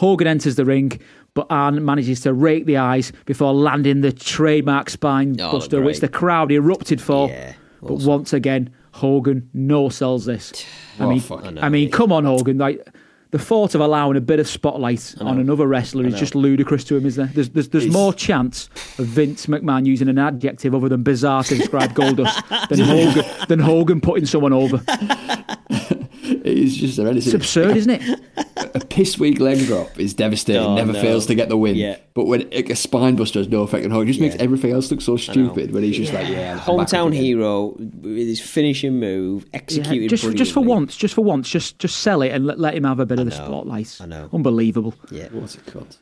Hogan 0.00 0.26
enters 0.26 0.54
the 0.56 0.64
ring, 0.64 0.98
but 1.34 1.46
Arn 1.50 1.84
manages 1.84 2.20
to 2.22 2.32
rake 2.32 2.64
the 2.64 2.78
eyes 2.78 3.12
before 3.26 3.52
landing 3.52 4.00
the 4.00 4.12
trademark 4.12 4.88
spine 4.88 5.38
Oh, 5.38 5.52
buster, 5.52 5.82
which 5.82 6.00
the 6.00 6.08
crowd 6.08 6.50
erupted 6.50 7.02
for. 7.02 7.28
Yeah, 7.28 7.52
but 7.82 7.98
once 8.00 8.32
again, 8.32 8.70
Hogan 8.92 9.50
no 9.52 9.90
sells 9.90 10.24
this. 10.24 10.64
I 10.98 11.04
Oh, 11.04 11.10
mean, 11.10 11.20
fuck. 11.20 11.44
I, 11.44 11.66
I 11.66 11.68
mean, 11.68 11.90
come 11.90 12.12
on, 12.12 12.24
Hogan! 12.24 12.56
Like 12.56 12.88
the 13.30 13.38
thought 13.38 13.74
of 13.74 13.82
allowing 13.82 14.16
a 14.16 14.22
bit 14.22 14.40
of 14.40 14.48
spotlight 14.48 15.14
on 15.20 15.38
another 15.38 15.66
wrestler 15.66 16.06
is 16.06 16.18
just 16.18 16.34
ludicrous 16.34 16.82
to 16.84 16.96
him, 16.96 17.04
isn't 17.04 17.26
there? 17.26 17.32
There's, 17.34 17.50
there's, 17.50 17.68
there's 17.68 17.92
more 17.92 18.14
chance 18.14 18.68
of 18.98 19.04
Vince 19.04 19.46
McMahon 19.46 19.84
using 19.86 20.08
an 20.08 20.18
adjective 20.18 20.74
other 20.74 20.88
than 20.88 21.02
bizarre 21.02 21.44
to 21.44 21.54
describe 21.56 21.92
Goldust 21.92 22.68
than 22.68 22.78
Hogan, 22.86 23.24
than 23.48 23.58
Hogan 23.60 24.00
putting 24.00 24.24
someone 24.26 24.54
over. 24.54 24.82
It's 26.30 26.74
just 26.74 26.96
horrendous. 26.96 27.26
It's 27.26 27.34
absurd, 27.34 27.76
isn't 27.76 27.90
it? 27.90 28.20
a 28.74 28.80
piss 28.80 29.18
weak 29.18 29.40
leg 29.40 29.58
drop 29.66 29.98
is 29.98 30.14
devastating. 30.14 30.62
Oh, 30.62 30.74
never 30.74 30.92
no. 30.92 31.00
fails 31.00 31.26
to 31.26 31.34
get 31.34 31.48
the 31.48 31.56
win. 31.56 31.76
Yeah. 31.76 31.96
But 32.14 32.26
when 32.26 32.48
like, 32.50 32.70
a 32.70 32.76
spine 32.76 33.16
buster 33.16 33.38
has 33.38 33.48
no 33.48 33.62
effect 33.62 33.84
on 33.84 33.90
Hogan, 33.90 34.08
it 34.08 34.12
just 34.12 34.20
makes 34.20 34.36
everything 34.36 34.72
else 34.72 34.90
look 34.90 35.00
so 35.00 35.16
stupid. 35.16 35.72
When 35.72 35.82
he's 35.82 35.96
just 35.96 36.12
like, 36.12 36.28
yeah, 36.28 36.52
I'm 36.52 36.56
back 36.58 36.68
up 36.68 36.88
Hometown 36.88 37.14
hero 37.14 37.74
with 37.78 38.28
his 38.28 38.40
finishing 38.40 38.98
move 38.98 39.44
Yeah, 39.44 39.58
executed 39.58 40.10
just 40.10 40.24
for, 40.24 40.32
just 40.32 40.52
for 40.52 40.60
once, 40.60 40.96
just 40.96 41.14
for 41.14 41.22
once, 41.22 41.48
just 41.48 41.78
just 41.78 41.98
sell 41.98 42.22
it 42.22 42.30
and 42.30 42.46
let, 42.46 42.58
let 42.58 42.74
him 42.74 42.84
have 42.84 43.00
a 43.00 43.06
bit 43.06 43.18
of 43.18 43.26
the 43.26 43.36
know, 43.36 43.44
spotlight. 43.44 43.98
I 44.00 44.06
know. 44.06 44.28
Unbelievable. 44.32 44.94
Yeah. 45.10 45.28
What's 45.32 45.56
it 45.56 45.66
called? 45.66 45.96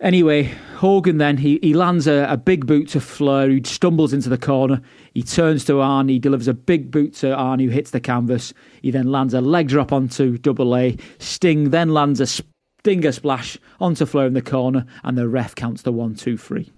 Anyway, 0.00 0.44
Hogan 0.76 1.18
then 1.18 1.38
he, 1.38 1.58
he 1.60 1.74
lands 1.74 2.06
a, 2.06 2.24
a 2.30 2.36
big 2.36 2.66
boot 2.66 2.88
to 2.90 3.00
Flair, 3.00 3.48
who 3.48 3.60
stumbles 3.64 4.12
into 4.12 4.28
the 4.28 4.38
corner. 4.38 4.80
He 5.12 5.24
turns 5.24 5.64
to 5.64 5.80
Arn, 5.80 6.08
he 6.08 6.20
delivers 6.20 6.46
a 6.46 6.54
big 6.54 6.92
boot 6.92 7.14
to 7.14 7.34
Arn, 7.34 7.58
who 7.58 7.68
hits 7.68 7.90
the 7.90 7.98
canvas. 7.98 8.54
He 8.80 8.92
then 8.92 9.10
lands 9.10 9.34
a 9.34 9.40
leg 9.40 9.66
drop 9.68 9.92
onto 9.92 10.38
Double 10.38 10.76
A. 10.76 10.96
Sting 11.18 11.70
then 11.70 11.88
lands 11.88 12.20
a 12.20 12.26
stinger 12.26 13.10
splash 13.10 13.58
onto 13.80 14.06
Flair 14.06 14.26
in 14.26 14.34
the 14.34 14.42
corner, 14.42 14.86
and 15.02 15.18
the 15.18 15.28
ref 15.28 15.56
counts 15.56 15.82
the 15.82 15.92
one, 15.92 16.14
two, 16.14 16.38
three. 16.38 16.70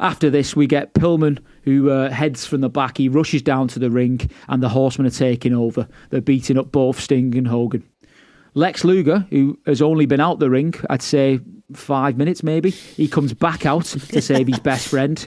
After 0.00 0.28
this, 0.30 0.56
we 0.56 0.66
get 0.66 0.94
Pillman, 0.94 1.38
who 1.62 1.90
uh, 1.90 2.10
heads 2.10 2.46
from 2.46 2.62
the 2.62 2.68
back. 2.68 2.98
He 2.98 3.08
rushes 3.08 3.42
down 3.42 3.68
to 3.68 3.78
the 3.78 3.90
ring, 3.90 4.30
and 4.48 4.62
the 4.62 4.68
Horsemen 4.70 5.06
are 5.06 5.10
taking 5.10 5.54
over. 5.54 5.88
They're 6.08 6.20
beating 6.22 6.58
up 6.58 6.72
both 6.72 7.00
Sting 7.00 7.36
and 7.36 7.48
Hogan. 7.48 7.84
Lex 8.56 8.84
Luger, 8.84 9.26
who 9.30 9.58
has 9.66 9.82
only 9.82 10.06
been 10.06 10.18
out 10.18 10.38
the 10.38 10.48
ring, 10.48 10.74
I'd 10.88 11.02
say 11.02 11.40
five 11.74 12.16
minutes 12.16 12.42
maybe, 12.42 12.70
he 12.70 13.06
comes 13.06 13.34
back 13.34 13.66
out 13.66 13.84
to 13.84 14.22
save 14.22 14.46
his 14.46 14.58
best 14.58 14.88
friend, 14.88 15.26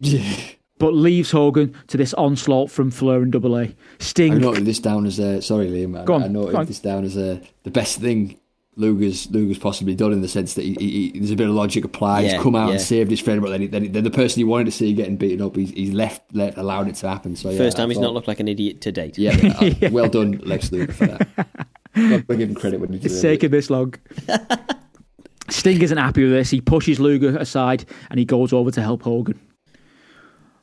but 0.78 0.94
leaves 0.94 1.32
Hogan 1.32 1.74
to 1.88 1.96
this 1.96 2.14
onslaught 2.14 2.70
from 2.70 2.92
Flair 2.92 3.20
and 3.20 3.32
Double 3.32 3.58
A. 3.58 3.74
Sting, 3.98 4.34
I 4.34 4.38
noted 4.38 4.64
this 4.64 4.78
down 4.78 5.06
as 5.06 5.18
a 5.18 5.42
sorry, 5.42 5.66
Liam. 5.68 6.00
I, 6.00 6.04
Go 6.04 6.14
on, 6.14 6.22
I 6.22 6.28
noted 6.28 6.52
go 6.52 6.58
on. 6.58 6.66
this 6.66 6.78
down 6.78 7.04
as 7.04 7.16
a 7.16 7.40
the 7.64 7.70
best 7.72 7.98
thing 8.00 8.38
Luger's 8.76 9.28
Luger's 9.30 9.58
possibly 9.58 9.94
done 9.96 10.12
in 10.12 10.22
the 10.22 10.28
sense 10.28 10.54
that 10.54 10.62
he, 10.64 10.74
he, 10.74 11.10
he- 11.10 11.18
there's 11.18 11.32
a 11.32 11.36
bit 11.36 11.48
of 11.48 11.54
logic 11.54 11.84
applied. 11.84 12.22
Yeah, 12.26 12.34
he's 12.34 12.42
come 12.42 12.54
out 12.54 12.66
yeah. 12.68 12.72
and 12.74 12.80
saved 12.80 13.10
his 13.10 13.20
friend, 13.20 13.42
but 13.42 13.50
then, 13.50 13.60
he, 13.62 13.66
then, 13.66 13.82
he- 13.82 13.88
then 13.88 14.04
the 14.04 14.10
person 14.10 14.38
he 14.38 14.44
wanted 14.44 14.66
to 14.66 14.70
see 14.70 14.94
getting 14.94 15.16
beaten 15.16 15.44
up, 15.44 15.56
he's, 15.56 15.70
he's 15.72 15.92
left, 15.92 16.22
left 16.34 16.56
allowed 16.58 16.86
it 16.88 16.94
to 16.96 17.08
happen. 17.08 17.34
So 17.36 17.50
yeah, 17.50 17.58
First 17.58 17.76
I 17.76 17.82
time 17.82 17.90
he's 17.90 17.96
thought- 17.98 18.02
not 18.04 18.14
looked 18.14 18.28
like 18.28 18.40
an 18.40 18.46
idiot 18.48 18.80
to 18.82 18.92
date. 18.92 19.18
Yeah, 19.18 19.36
uh, 19.60 19.90
well 19.90 20.08
done, 20.08 20.40
Lex 20.44 20.70
Luger 20.72 20.92
for 20.92 21.06
that. 21.06 21.68
Got 21.94 22.28
to 22.28 22.36
give 22.36 22.48
him 22.48 22.54
credit 22.54 22.80
when 22.80 22.92
he 22.92 22.98
it's 22.98 23.20
taking 23.20 23.50
this 23.50 23.70
long. 23.70 23.94
Sting 25.48 25.82
isn't 25.82 25.98
happy 25.98 26.22
with 26.22 26.32
this. 26.32 26.50
He 26.50 26.60
pushes 26.60 26.98
Luger 26.98 27.36
aside 27.36 27.84
and 28.10 28.18
he 28.18 28.24
goes 28.24 28.52
over 28.52 28.70
to 28.70 28.82
help 28.82 29.02
Hogan. 29.02 29.38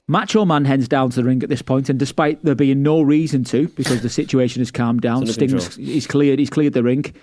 Macho 0.08 0.44
Man 0.44 0.66
heads 0.66 0.88
down 0.88 1.12
to 1.12 1.18
the 1.18 1.24
ring 1.24 1.44
at 1.44 1.50
this 1.50 1.62
point, 1.62 1.88
and 1.88 2.00
despite 2.00 2.44
there 2.44 2.56
being 2.56 2.82
no 2.82 3.04
reason 3.04 3.44
to, 3.44 3.68
because 3.70 4.02
the 4.02 4.10
situation 4.10 4.60
has 4.60 4.72
calmed 4.72 5.02
down, 5.02 5.22
It's 5.22 5.38
under 5.38 5.70
he's 5.80 6.08
cleared. 6.08 6.40
He's 6.40 6.50
cleared 6.50 6.74
the 6.74 6.82
ring. 6.82 7.14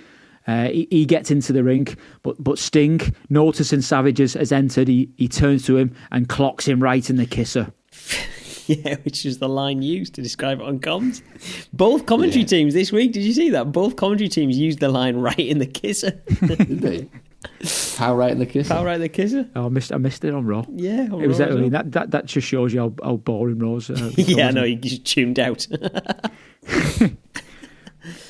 Uh, 0.46 0.68
he, 0.68 0.86
he 0.92 1.04
gets 1.04 1.32
into 1.32 1.52
the 1.52 1.64
ring, 1.64 1.88
but 2.22 2.36
but 2.42 2.60
Sting, 2.60 3.00
noticing 3.28 3.80
Savage 3.82 4.18
has, 4.18 4.34
has 4.34 4.52
entered, 4.52 4.86
he, 4.86 5.10
he 5.16 5.26
turns 5.26 5.66
to 5.66 5.76
him 5.76 5.96
and 6.12 6.28
clocks 6.28 6.68
him 6.68 6.80
right 6.80 7.10
in 7.10 7.16
the 7.16 7.26
kisser. 7.26 7.72
Yeah, 8.84 8.96
which 9.04 9.24
is 9.24 9.38
the 9.38 9.48
line 9.48 9.80
used 9.82 10.14
to 10.14 10.22
describe 10.22 10.60
it 10.60 10.66
on 10.66 10.80
comms. 10.80 11.22
Both 11.72 12.06
commentary 12.06 12.40
Yeah. 12.40 12.46
teams 12.48 12.74
this 12.74 12.90
week, 12.92 13.12
did 13.12 13.22
you 13.22 13.32
see 13.32 13.50
that? 13.50 13.70
Both 13.72 13.96
commentary 13.96 14.28
teams 14.28 14.58
used 14.58 14.80
the 14.80 14.88
line 14.88 15.16
right 15.16 15.38
in 15.38 15.58
the 15.58 15.66
kisser. 15.66 16.10
Did 16.46 16.80
they? 16.80 17.08
How 17.96 18.16
right 18.16 18.32
in 18.32 18.38
the 18.40 18.46
kisser? 18.46 18.74
How 18.74 18.84
right 18.84 18.96
in 18.96 19.00
the 19.02 19.08
kisser? 19.08 19.48
Oh, 19.54 19.66
I 19.66 19.68
missed 19.68 19.92
I 19.92 19.98
missed 19.98 20.24
it 20.24 20.34
on 20.34 20.44
Raw. 20.46 20.64
Yeah, 20.74 21.06
on 21.12 21.22
It 21.22 21.28
was. 21.28 21.38
Raw 21.38 21.46
I 21.46 21.50
mean, 21.50 21.70
that, 21.70 21.92
that 21.92 22.10
that 22.10 22.26
just 22.26 22.48
shows 22.48 22.74
you 22.74 22.80
how, 22.80 22.94
how 23.04 23.16
boring 23.16 23.58
Raw's. 23.60 23.88
Uh, 23.90 24.10
Yeah, 24.16 24.46
was. 24.46 24.54
no, 24.56 24.64
you 24.64 24.76
just 24.76 25.04
tuned 25.04 25.38
out. 25.38 25.66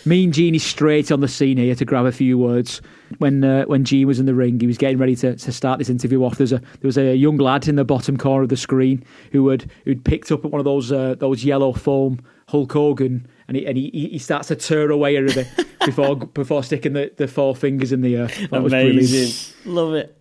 Mean 0.07 0.31
Gene 0.31 0.55
is 0.55 0.65
straight 0.65 1.11
on 1.11 1.21
the 1.21 1.29
scene 1.29 1.57
here 1.57 1.75
to 1.75 1.85
grab 1.85 2.07
a 2.07 2.13
few 2.13 2.39
words. 2.39 2.81
When 3.19 3.43
uh, 3.43 3.65
when 3.65 3.85
Gene 3.85 4.07
was 4.07 4.21
in 4.21 4.27
the 4.27 4.35
ring, 4.35 4.59
he 4.61 4.67
was 4.67 4.79
getting 4.79 4.99
ready 4.99 5.17
to, 5.17 5.37
to 5.37 5.53
start 5.53 5.79
this 5.79 5.91
interview 5.91 6.25
off. 6.25 6.39
There's 6.39 6.53
a 6.53 6.59
there 6.59 6.89
was 6.89 6.97
a 6.97 7.17
young 7.17 7.37
lad 7.37 7.69
in 7.69 7.77
the 7.77 7.85
bottom 7.85 8.17
corner 8.17 8.45
of 8.45 8.49
the 8.49 8.57
screen 8.57 9.05
who 9.33 9.49
had 9.49 9.71
who'd 9.85 10.05
picked 10.05 10.31
up 10.31 10.45
one 10.45 10.61
of 10.61 10.65
those 10.65 10.93
uh, 10.93 11.17
those 11.19 11.45
yellow 11.45 11.73
foam 11.73 12.21
Hulk 12.49 12.73
Hogan, 12.73 13.27
and 13.49 13.57
he 13.57 13.67
and 13.67 13.77
he, 13.77 13.91
he 13.91 14.19
starts 14.19 14.49
to 14.49 14.57
tear 14.57 14.91
away 14.91 15.17
a 15.17 15.23
bit 15.23 15.49
before 15.85 16.17
before 16.17 16.63
sticking 16.63 16.93
the, 16.93 17.13
the 17.17 17.27
four 17.27 17.57
fingers 17.57 17.93
in 17.93 18.01
the 18.01 18.17
air. 18.17 18.29
That 18.51 18.63
was 18.63 18.73
brilliant. 18.73 18.99
Amazing. 18.99 19.55
Love 19.73 19.95
it. 19.95 20.17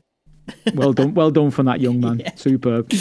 Well 0.74 0.94
done, 0.94 1.14
well 1.14 1.32
done 1.32 1.52
from 1.52 1.66
that 1.68 1.80
young 1.80 2.00
man. 2.00 2.24
Superb. 2.36 2.92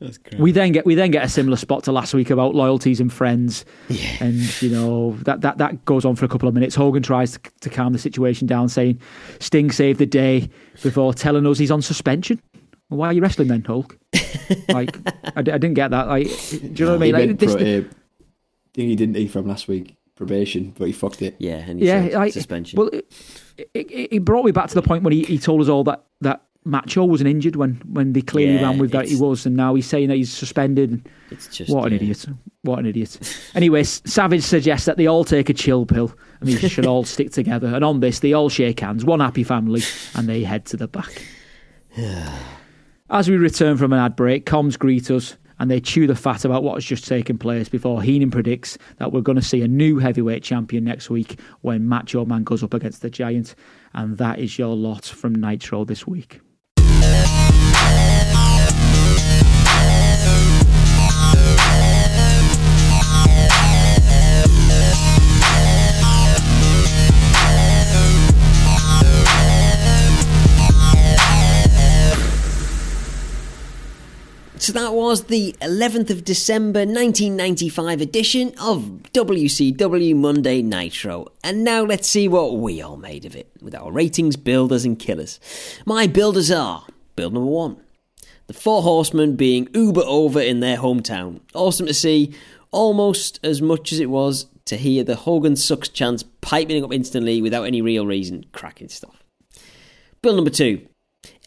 That's 0.00 0.18
great. 0.18 0.40
We 0.40 0.52
then 0.52 0.72
get 0.72 0.84
we 0.84 0.94
then 0.94 1.10
get 1.10 1.24
a 1.24 1.28
similar 1.28 1.56
spot 1.56 1.84
to 1.84 1.92
last 1.92 2.12
week 2.12 2.28
about 2.30 2.54
loyalties 2.54 3.00
and 3.00 3.10
friends, 3.12 3.64
Yeah. 3.88 4.16
and 4.20 4.62
you 4.62 4.68
know 4.70 5.16
that 5.22 5.40
that 5.40 5.58
that 5.58 5.84
goes 5.86 6.04
on 6.04 6.16
for 6.16 6.24
a 6.24 6.28
couple 6.28 6.48
of 6.48 6.54
minutes. 6.54 6.74
Hogan 6.74 7.02
tries 7.02 7.32
to, 7.32 7.40
to 7.62 7.70
calm 7.70 7.92
the 7.92 7.98
situation 7.98 8.46
down, 8.46 8.68
saying 8.68 9.00
Sting 9.40 9.70
saved 9.70 9.98
the 9.98 10.06
day 10.06 10.50
before 10.82 11.14
telling 11.14 11.46
us 11.46 11.58
he's 11.58 11.70
on 11.70 11.80
suspension. 11.80 12.40
Well, 12.90 12.98
why 12.98 13.06
are 13.08 13.12
you 13.14 13.22
wrestling 13.22 13.48
then, 13.48 13.64
Hulk? 13.64 13.98
like 14.68 14.96
I, 15.34 15.38
I 15.38 15.42
didn't 15.42 15.74
get 15.74 15.90
that. 15.92 16.08
Like, 16.08 16.26
do 16.50 16.56
you 16.58 16.84
know 16.84 16.90
what 16.92 16.96
I 16.96 16.98
mean? 16.98 17.12
Like, 17.30 17.38
this, 17.38 17.54
pro, 17.54 17.62
uh, 17.62 17.82
thing 18.74 18.88
he 18.88 18.96
didn't 18.96 19.16
eat 19.16 19.28
from 19.30 19.46
last 19.48 19.66
week 19.66 19.96
probation, 20.14 20.74
but 20.78 20.86
he 20.86 20.92
fucked 20.92 21.22
it. 21.22 21.36
Yeah, 21.38 21.56
and 21.56 21.80
he 21.80 21.86
yeah, 21.86 22.02
said 22.02 22.12
like, 22.14 22.32
suspension. 22.32 22.78
Well, 22.78 22.88
it, 22.88 23.10
it, 23.74 24.12
it 24.12 24.24
brought 24.24 24.44
me 24.44 24.50
back 24.52 24.68
to 24.68 24.74
the 24.74 24.82
point 24.82 25.02
when 25.04 25.12
he, 25.12 25.24
he 25.24 25.38
told 25.38 25.60
us 25.62 25.68
all 25.68 25.84
that 25.84 26.04
that 26.20 26.42
Macho 26.66 27.04
wasn't 27.04 27.30
injured 27.30 27.56
when 27.56 27.74
when 27.90 28.12
they 28.12 28.20
clearly 28.20 28.54
Yeah, 28.56 28.62
ran 28.62 28.78
with 28.78 28.90
that 28.90 29.06
he 29.08 29.16
was, 29.16 29.46
and 29.46 29.56
now 29.56 29.74
he's 29.74 29.86
saying 29.86 30.08
that 30.08 30.16
he's 30.16 30.32
suspended. 30.32 31.08
it's 31.30 31.46
just 31.48 31.72
What 31.72 31.86
an 31.86 31.92
yeah. 31.92 31.96
idiot! 31.96 32.26
What 32.62 32.78
an 32.80 32.86
idiot! 32.86 33.18
Anyway, 33.54 33.84
Savage 33.84 34.42
suggests 34.42 34.84
that 34.86 34.96
they 34.96 35.06
all 35.06 35.24
take 35.24 35.48
a 35.48 35.54
chill 35.54 35.86
pill 35.86 36.12
and 36.40 36.50
they 36.50 36.68
should 36.68 36.84
all 36.84 37.04
stick 37.04 37.30
together. 37.30 37.68
And 37.68 37.84
on 37.84 38.00
this, 38.00 38.18
they 38.20 38.32
all 38.32 38.48
shake 38.48 38.80
hands, 38.80 39.04
one 39.04 39.20
happy 39.20 39.44
family, 39.44 39.82
and 40.16 40.28
they 40.28 40.42
head 40.42 40.66
to 40.66 40.76
the 40.76 40.88
back. 40.88 41.22
As 43.08 43.30
we 43.30 43.36
return 43.36 43.76
from 43.76 43.92
an 43.92 44.00
ad 44.00 44.16
break, 44.16 44.44
comms 44.46 44.78
greet 44.78 45.10
us 45.10 45.36
and 45.58 45.70
they 45.70 45.80
chew 45.80 46.06
the 46.06 46.14
fat 46.14 46.44
about 46.44 46.62
what 46.62 46.74
has 46.74 46.84
just 46.84 47.06
taken 47.06 47.38
place 47.38 47.68
before 47.68 48.02
Heenan 48.02 48.30
predicts 48.30 48.76
that 48.98 49.12
we're 49.12 49.22
going 49.22 49.36
to 49.36 49.42
see 49.42 49.62
a 49.62 49.68
new 49.68 49.98
heavyweight 49.98 50.42
champion 50.42 50.84
next 50.84 51.08
week 51.08 51.38
when 51.62 51.88
Macho 51.88 52.26
Man 52.26 52.44
goes 52.44 52.62
up 52.62 52.74
against 52.74 53.00
the 53.00 53.08
Giant. 53.08 53.54
And 53.94 54.18
that 54.18 54.38
is 54.38 54.58
your 54.58 54.74
lot 54.76 55.04
from 55.06 55.34
Nitro 55.34 55.84
this 55.84 56.06
week. 56.06 56.40
So 74.66 74.72
that 74.72 74.94
was 74.94 75.26
the 75.26 75.54
11th 75.60 76.10
of 76.10 76.24
December 76.24 76.80
1995 76.80 78.00
edition 78.00 78.48
of 78.60 79.00
WCW 79.12 80.16
Monday 80.16 80.60
Nitro. 80.60 81.28
And 81.44 81.62
now 81.62 81.84
let's 81.84 82.08
see 82.08 82.26
what 82.26 82.58
we 82.58 82.82
all 82.82 82.96
made 82.96 83.24
of 83.24 83.36
it 83.36 83.48
with 83.62 83.76
our 83.76 83.92
ratings, 83.92 84.36
builders, 84.36 84.84
and 84.84 84.98
killers. 84.98 85.38
My 85.86 86.08
builders 86.08 86.50
are 86.50 86.84
build 87.14 87.34
number 87.34 87.48
one. 87.48 87.76
The 88.48 88.54
Four 88.54 88.82
Horsemen 88.82 89.36
being 89.36 89.68
uber 89.72 90.02
over 90.04 90.40
in 90.40 90.58
their 90.58 90.78
hometown. 90.78 91.42
Awesome 91.54 91.86
to 91.86 91.94
see, 91.94 92.34
almost 92.72 93.38
as 93.44 93.62
much 93.62 93.92
as 93.92 94.00
it 94.00 94.10
was 94.10 94.46
to 94.64 94.76
hear 94.76 95.04
the 95.04 95.14
Hogan 95.14 95.54
sucks 95.54 95.88
chants 95.88 96.24
piping 96.40 96.82
up 96.82 96.92
instantly 96.92 97.40
without 97.40 97.68
any 97.68 97.82
real 97.82 98.04
reason. 98.04 98.44
Cracking 98.50 98.88
stuff. 98.88 99.22
Build 100.22 100.34
number 100.34 100.50
two. 100.50 100.88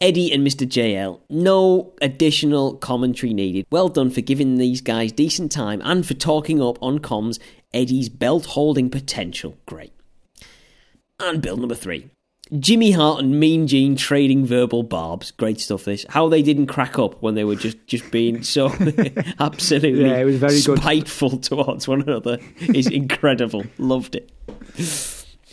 Eddie 0.01 0.31
and 0.31 0.45
Mr. 0.45 0.67
JL. 0.67 1.19
No 1.29 1.93
additional 2.01 2.75
commentary 2.75 3.33
needed. 3.33 3.65
Well 3.71 3.89
done 3.89 4.09
for 4.09 4.21
giving 4.21 4.57
these 4.57 4.81
guys 4.81 5.11
decent 5.11 5.51
time 5.51 5.81
and 5.83 6.05
for 6.05 6.13
talking 6.13 6.61
up 6.61 6.77
on 6.81 6.99
comms 6.99 7.39
Eddie's 7.73 8.09
belt 8.09 8.45
holding 8.47 8.89
potential. 8.89 9.55
Great. 9.65 9.93
And 11.19 11.41
build 11.41 11.59
number 11.59 11.75
three. 11.75 12.09
Jimmy 12.57 12.91
Hart 12.93 13.19
and 13.19 13.39
Mean 13.39 13.67
Gene 13.67 13.95
trading 13.95 14.43
verbal 14.43 14.81
barbs. 14.81 15.29
Great 15.29 15.59
stuff. 15.59 15.83
This 15.85 16.03
how 16.09 16.27
they 16.29 16.41
didn't 16.41 16.65
crack 16.65 16.97
up 16.97 17.21
when 17.21 17.35
they 17.35 17.43
were 17.43 17.55
just 17.55 17.77
just 17.85 18.09
being 18.09 18.41
so 18.41 18.69
absolutely 19.39 20.01
Yeah, 20.09 20.17
it 20.17 20.25
was 20.25 20.37
very 20.37 20.59
good. 20.61 20.79
spiteful 20.79 21.37
towards 21.37 21.87
one 21.87 22.01
another 22.01 22.39
is 22.73 22.87
incredible. 22.87 23.65
Loved 23.77 24.15
it. 24.15 24.31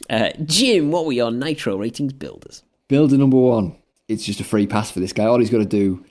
Uh, 0.08 0.30
Jim, 0.44 0.90
what 0.90 1.04
were 1.04 1.12
your 1.12 1.30
Nitro 1.30 1.76
ratings 1.76 2.14
builders? 2.14 2.62
Builder 2.88 3.18
number 3.18 3.36
one. 3.36 3.76
It's 4.08 4.24
just 4.24 4.40
a 4.40 4.44
free 4.44 4.66
pass 4.66 4.90
for 4.90 5.00
this 5.00 5.12
guy. 5.12 5.24
All 5.26 5.38
he's 5.38 5.50
got 5.50 5.58
to 5.58 5.64
do 5.64 6.04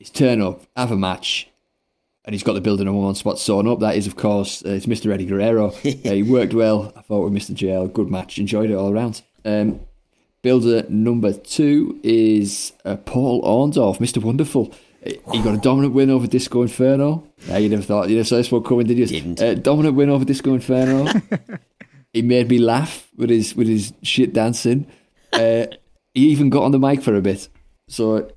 is 0.00 0.10
turn 0.10 0.40
up, 0.40 0.62
have 0.76 0.90
a 0.90 0.96
match, 0.96 1.48
and 2.24 2.34
he's 2.34 2.42
got 2.42 2.54
the 2.54 2.60
building 2.60 2.86
number 2.86 3.00
one 3.00 3.14
spot 3.14 3.38
sewn 3.38 3.68
up. 3.68 3.80
That 3.80 3.96
is, 3.96 4.06
of 4.06 4.16
course, 4.16 4.64
uh, 4.64 4.70
it's 4.70 4.86
Mr. 4.86 5.12
Eddie 5.12 5.26
Guerrero. 5.26 5.68
uh, 5.72 5.72
he 5.82 6.22
worked 6.22 6.54
well, 6.54 6.92
I 6.96 7.02
thought, 7.02 7.28
with 7.28 7.34
Mr. 7.34 7.54
JL. 7.54 7.92
Good 7.92 8.10
match. 8.10 8.38
Enjoyed 8.38 8.70
it 8.70 8.74
all 8.74 8.90
around. 8.90 9.22
Um, 9.44 9.80
builder 10.40 10.84
number 10.88 11.32
two 11.34 12.00
is 12.02 12.72
uh, 12.84 12.96
Paul 12.96 13.42
Orndorff, 13.42 13.98
Mr. 13.98 14.22
Wonderful. 14.22 14.72
Uh, 15.06 15.10
He 15.32 15.42
got 15.42 15.54
a 15.54 15.58
dominant 15.58 15.92
win 15.92 16.08
over 16.10 16.26
Disco 16.26 16.62
Inferno. 16.62 17.28
Yeah, 17.46 17.58
you 17.58 17.68
never 17.68 17.82
thought 17.82 18.08
you 18.08 18.16
never 18.16 18.24
saw 18.26 18.36
this 18.36 18.50
one 18.50 18.62
coming, 18.62 18.86
did 18.86 18.98
you? 18.98 19.06
Didn't. 19.06 19.42
Uh, 19.42 19.54
dominant 19.54 19.96
win 19.96 20.08
over 20.08 20.24
Disco 20.24 20.54
Inferno. 20.54 21.06
he 22.14 22.22
made 22.22 22.48
me 22.48 22.58
laugh 22.58 23.10
with 23.16 23.28
his 23.28 23.54
with 23.54 23.68
his 23.68 23.92
shit 24.02 24.32
dancing. 24.32 24.86
Uh, 26.14 26.20
he 26.20 26.28
even 26.28 26.50
got 26.50 26.62
on 26.62 26.70
the 26.72 26.78
mic 26.78 27.02
for 27.02 27.14
a 27.14 27.20
bit. 27.20 27.48
So 27.88 28.30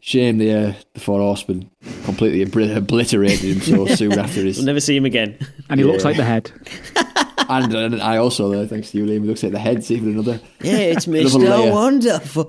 shame 0.00 0.38
the 0.38 0.52
uh, 0.52 0.72
the 0.94 1.00
four 1.00 1.20
horsemen 1.20 1.70
completely 2.04 2.44
obri- 2.44 2.76
obliterated 2.76 3.56
him 3.56 3.60
so 3.60 3.86
soon 3.94 4.12
after 4.18 4.42
his. 4.42 4.58
We'll 4.58 4.66
never 4.66 4.80
see 4.80 4.96
him 4.96 5.04
again. 5.04 5.38
And 5.68 5.80
he 5.80 5.84
looks 5.84 6.04
like 6.04 6.16
the 6.16 6.24
head. 6.24 6.52
And, 7.48 7.72
and 7.74 8.02
I 8.02 8.16
also, 8.16 8.52
uh, 8.52 8.66
thanks 8.66 8.90
to 8.90 8.98
you, 8.98 9.06
Liam, 9.06 9.22
it 9.22 9.26
looks 9.26 9.40
like 9.44 9.52
the 9.52 9.58
head's 9.60 9.88
even 9.92 10.14
another. 10.14 10.40
Yeah, 10.62 10.78
it's 10.78 11.06
Another 11.06 11.28
Mr. 11.28 11.48
layer. 11.48 11.72
Wonderful. 11.72 12.48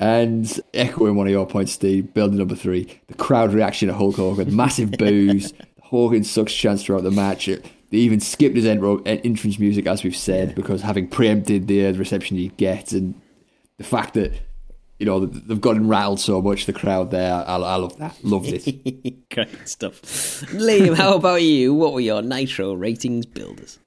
And 0.00 0.60
echoing 0.74 1.16
one 1.16 1.26
of 1.26 1.32
your 1.32 1.46
points, 1.46 1.72
Steve, 1.72 2.12
building 2.14 2.38
number 2.38 2.54
three, 2.54 3.00
the 3.08 3.14
crowd 3.14 3.52
reaction 3.52 3.88
at 3.88 3.96
Hulk 3.96 4.16
Hogan, 4.16 4.54
massive 4.54 4.92
boos. 4.92 5.52
Hogan 5.82 6.22
sucks 6.24 6.52
chance 6.52 6.84
throughout 6.84 7.02
the 7.02 7.10
match. 7.10 7.48
They 7.90 7.98
even 7.98 8.20
skipped 8.20 8.56
his 8.56 8.66
entro- 8.66 9.02
entrance 9.06 9.58
music, 9.58 9.86
as 9.86 10.04
we've 10.04 10.16
said, 10.16 10.54
because 10.54 10.82
having 10.82 11.08
preempted 11.08 11.68
the, 11.68 11.86
uh, 11.86 11.92
the 11.92 11.98
reception 11.98 12.36
you 12.36 12.50
get, 12.50 12.92
and 12.92 13.14
the 13.78 13.84
fact 13.84 14.14
that 14.14 14.32
you 14.98 15.06
know 15.06 15.24
they've 15.24 15.60
gotten 15.60 15.88
rattled 15.88 16.20
so 16.20 16.42
much, 16.42 16.66
the 16.66 16.72
crowd 16.72 17.10
there, 17.10 17.32
I, 17.32 17.56
I 17.56 17.76
love 17.76 17.96
that, 17.98 18.22
loved 18.22 18.48
it. 18.48 19.28
Great 19.34 19.68
stuff. 19.68 20.02
Liam, 20.52 20.96
how 20.96 21.14
about 21.14 21.42
you? 21.42 21.72
What 21.72 21.94
were 21.94 22.00
your 22.00 22.20
Nitro 22.20 22.74
ratings 22.74 23.24
builders? 23.24 23.78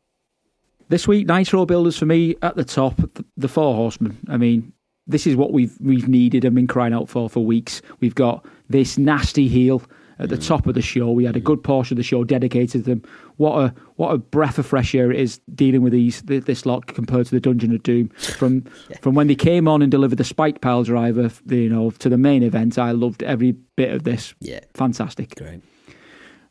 This 0.89 1.07
week, 1.07 1.27
Nitro 1.27 1.65
builders 1.65 1.97
for 1.97 2.05
me 2.05 2.35
at 2.41 2.55
the 2.55 2.65
top, 2.65 2.99
the 3.37 3.47
Four 3.47 3.75
Horsemen. 3.75 4.17
I 4.27 4.37
mean, 4.37 4.73
this 5.05 5.27
is 5.27 5.35
what 5.35 5.53
we've 5.53 5.77
we've 5.79 6.07
needed 6.07 6.43
and 6.43 6.55
been 6.55 6.67
crying 6.67 6.93
out 6.93 7.07
for 7.07 7.29
for 7.29 7.45
weeks. 7.45 7.81
We've 7.99 8.15
got 8.15 8.45
this 8.69 8.97
nasty 8.97 9.47
heel 9.47 9.83
at 10.21 10.29
the 10.29 10.37
top 10.37 10.67
of 10.67 10.75
the 10.75 10.81
show. 10.81 11.11
We 11.11 11.25
had 11.25 11.35
a 11.35 11.39
good 11.39 11.63
portion 11.63 11.95
of 11.95 11.97
the 11.97 12.03
show 12.03 12.23
dedicated 12.23 12.85
to 12.85 12.89
them. 12.89 13.03
What 13.37 13.57
a 13.59 13.73
what 13.95 14.13
a 14.13 14.17
breath 14.17 14.57
of 14.59 14.65
fresh 14.65 14.93
air 14.95 15.11
it 15.11 15.19
is 15.19 15.39
dealing 15.53 15.81
with 15.81 15.93
these 15.93 16.21
this 16.21 16.65
lot 16.65 16.87
compared 16.87 17.25
to 17.25 17.31
the 17.31 17.39
Dungeon 17.39 17.73
of 17.73 17.83
Doom. 17.83 18.09
From 18.37 18.61
from 19.01 19.15
when 19.15 19.27
they 19.27 19.35
came 19.35 19.67
on 19.67 19.81
and 19.81 19.91
delivered 19.91 20.17
the 20.17 20.23
Spike 20.23 20.61
Pile 20.61 20.83
Driver, 20.83 21.29
you 21.49 21.69
know, 21.69 21.91
to 21.91 22.09
the 22.09 22.17
main 22.17 22.43
event, 22.43 22.77
I 22.77 22.91
loved 22.91 23.23
every 23.23 23.53
bit 23.75 23.91
of 23.93 24.03
this. 24.03 24.33
Yeah, 24.39 24.59
Fantastic. 24.73 25.35
great. 25.35 25.61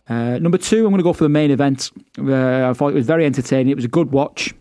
Uh, 0.09 0.39
number 0.41 0.59
two, 0.59 0.79
I'm 0.85 0.91
going 0.91 0.97
to 0.99 1.05
go 1.05 1.13
for 1.13 1.23
the 1.23 1.29
main 1.29 1.53
event. 1.53 1.91
Uh, 2.19 2.69
I 2.69 2.73
thought 2.73 2.89
it 2.89 2.95
was 2.95 3.07
very 3.07 3.25
entertaining. 3.25 3.71
It 3.71 3.77
was 3.77 3.85
a 3.85 3.89
good 3.89 4.11
watch. 4.11 4.53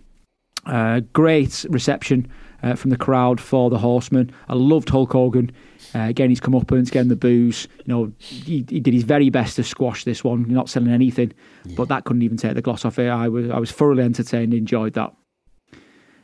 Uh, 0.68 1.00
great 1.14 1.66
reception 1.70 2.32
uh, 2.62 2.76
from 2.76 2.92
the 2.92 2.98
crowd 2.98 3.42
for 3.42 3.72
the 3.72 3.80
Horsemen. 3.80 4.32
I 4.48 4.54
loved 4.54 4.90
Hulk 4.90 5.12
Hogan. 5.14 5.52
Uh, 5.96 6.00
again, 6.02 6.30
he's 6.30 6.40
come 6.40 6.56
up 6.56 6.72
and 6.72 6.90
getting 6.90 7.10
the 7.10 7.16
booze. 7.16 7.68
You 7.80 7.94
know, 7.94 8.12
he, 8.18 8.66
he 8.70 8.80
did 8.80 8.94
his 8.94 9.04
very 9.04 9.30
best 9.30 9.56
to 9.56 9.64
squash 9.64 10.04
this 10.04 10.24
one. 10.24 10.46
Not 10.48 10.70
selling 10.70 10.92
anything, 10.92 11.34
but 11.76 11.88
that 11.90 12.06
couldn't 12.06 12.22
even 12.22 12.38
take 12.38 12.56
the 12.56 12.62
gloss 12.62 12.86
off 12.86 13.00
it. 13.00 13.10
I 13.10 13.28
was 13.28 13.50
I 13.50 13.60
was 13.60 13.72
thoroughly 13.72 14.04
entertained. 14.04 14.54
Enjoyed 14.54 14.94
that. 14.94 15.14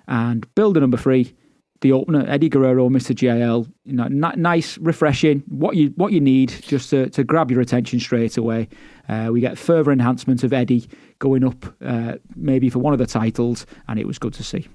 And 0.08 0.54
builder 0.54 0.80
number 0.80 0.98
three, 0.98 1.36
the 1.82 1.92
opener, 1.92 2.26
Eddie 2.28 2.50
Guerrero, 2.50 2.90
Mr. 2.90 3.16
JL. 3.16 3.72
You 3.84 3.94
know, 3.94 4.08
ni- 4.08 4.36
nice, 4.38 4.78
refreshing. 4.78 5.44
What 5.48 5.76
you 5.76 5.94
what 5.96 6.12
you 6.14 6.22
need 6.22 6.50
just 6.62 6.90
to, 6.92 7.10
to 7.10 7.24
grab 7.24 7.52
your 7.52 7.62
attention 7.62 8.00
straight 8.00 8.38
away. 8.38 8.70
Uh, 9.10 9.30
we 9.32 9.40
get 9.40 9.58
further 9.58 9.92
enhancement 9.92 10.44
of 10.44 10.54
Eddie 10.54 10.88
going 11.20 11.44
up, 11.44 11.66
uh, 11.84 12.14
maybe 12.36 12.70
for 12.70 12.80
one 12.80 12.94
of 12.94 13.00
the 13.00 13.06
titles, 13.06 13.66
and 13.88 14.00
it 14.00 14.08
was 14.08 14.20
good 14.20 14.34
to 14.36 14.44
see. 14.44 14.68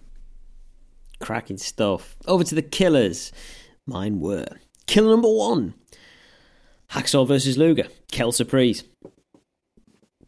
Cracking 1.21 1.59
stuff. 1.59 2.17
Over 2.27 2.45
to 2.45 2.55
the 2.55 2.63
killers. 2.63 3.33
Mine 3.87 4.21
were 4.21 4.47
killer 4.91 5.11
number 5.11 5.29
one, 5.33 5.75
Hacksaw 6.91 7.27
versus 7.27 7.57
Luger, 7.57 7.87
Kel 8.11 8.33
Surprise. 8.33 8.83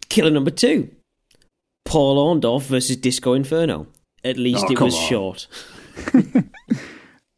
Killer 0.08 0.30
number 0.30 0.50
two, 0.50 0.90
Paul 1.84 2.16
Orndorff 2.40 2.62
versus 2.62 2.96
Disco 2.96 3.32
Inferno. 3.34 3.86
At 4.24 4.36
least 4.36 4.64
Oh, 4.68 4.72
it 4.72 4.80
was 4.80 4.94
on. 4.94 5.08
short. 5.08 5.46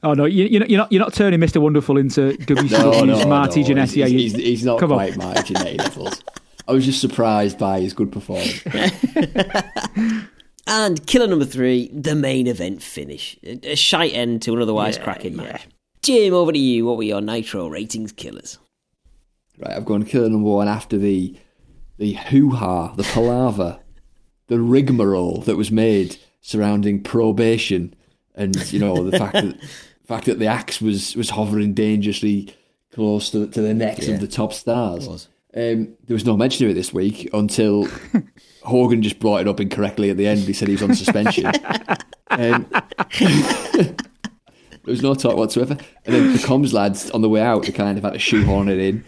Oh 0.07 0.13
no, 0.13 0.27
you, 0.27 0.45
you're 0.45 0.79
not 0.79 0.93
you're 0.93 1.01
not 1.01 1.15
turning 1.15 1.41
Mr. 1.41 1.63
Wonderful 1.63 1.97
into 1.97 2.33
WCW's 2.43 2.73
No, 2.73 3.05
no, 3.05 3.27
Marty 3.27 3.63
no. 3.63 3.69
Jannetty, 3.69 4.05
are 4.05 4.07
He's, 4.07 4.13
you? 4.13 4.19
he's, 4.19 4.35
he's 4.35 4.65
not 4.67 4.79
Come 4.79 4.93
on. 4.93 4.99
quite 4.99 5.17
Marty 5.17 5.55
Jannetty 5.55 5.79
levels. 5.79 6.23
I 6.69 6.73
was 6.73 6.85
just 6.85 7.01
surprised 7.01 7.59
by 7.59 7.81
his 7.81 7.95
good 7.95 8.13
performance. 8.13 8.63
And 10.67 11.07
killer 11.07 11.27
number 11.27 11.45
three, 11.47 11.91
the 11.93 12.15
main 12.15 12.47
event 12.47 12.83
finish. 12.83 13.39
A 13.45 13.73
a 13.73 13.77
shite 13.77 14.13
end 14.15 14.43
to 14.43 14.55
an 14.55 14.61
otherwise 14.63 14.97
cracking 14.99 15.37
match. 15.37 15.67
Jim, 16.05 16.35
over 16.35 16.53
to 16.53 16.59
you. 16.59 16.85
What 16.87 16.97
were 16.97 17.03
your 17.03 17.21
Nitro 17.21 17.67
ratings 17.69 18.13
killers? 18.13 18.59
Right, 19.59 19.77
I've 19.77 19.85
gone 19.85 20.05
killer 20.05 20.29
number 20.29 20.51
one 20.51 20.69
after 20.69 20.99
the 20.99 21.37
the 21.99 22.15
hoo 22.15 22.51
ha, 22.51 22.89
the 22.95 23.05
palaver, 23.05 23.79
the 24.49 24.61
rigmarole 24.61 25.41
that 25.43 25.57
was 25.57 25.71
made 25.71 26.17
surrounding 26.41 27.03
probation, 27.03 27.95
and 28.35 28.55
you 28.73 28.79
know 28.81 29.09
the 29.09 29.17
fact 29.19 29.35
that 29.35 29.61
the 29.61 29.67
fact 30.07 30.27
that 30.27 30.39
the 30.39 30.47
axe 30.47 30.81
was 30.81 31.15
was 31.17 31.31
hovering 31.31 31.73
dangerously 31.75 32.55
close 32.93 33.31
to 33.31 33.47
to 33.49 33.61
the 33.63 33.75
necks 33.75 34.07
Yeah. 34.09 34.15
of 34.15 34.21
the 34.21 34.29
top 34.29 34.53
stars. 34.53 35.09
was. 35.09 35.29
Um, 35.57 35.95
there 36.07 36.15
was 36.17 36.25
no 36.27 36.37
mention 36.37 36.65
of 36.67 36.73
it 36.73 36.75
this 36.75 36.93
week 36.93 37.31
until 37.33 37.87
Hogan 38.65 39.03
just 39.03 39.21
brought 39.21 39.43
it 39.43 39.47
up 39.47 39.61
incorrectly 39.61 40.11
at 40.11 40.17
the 40.17 40.27
end. 40.27 40.41
He 40.41 40.53
said 40.53 40.67
he 40.67 40.75
was 40.75 40.83
on 40.83 40.97
suspension. 40.97 41.47
um, 42.31 42.67
there 44.85 44.93
was 44.93 45.03
no 45.03 45.15
talk 45.15 45.37
whatsoever. 45.37 45.77
And 46.05 46.15
then 46.15 46.33
the 46.33 46.39
comms 46.39 46.73
lads 46.73 47.11
on 47.13 47.23
the 47.23 47.29
way 47.29 47.41
out, 47.41 47.65
they 47.65 47.73
kind 47.73 47.97
of 47.97 48.05
had 48.05 48.13
to 48.13 48.19
shoehorn 48.19 48.69
it 48.69 48.79
in. 48.79 49.05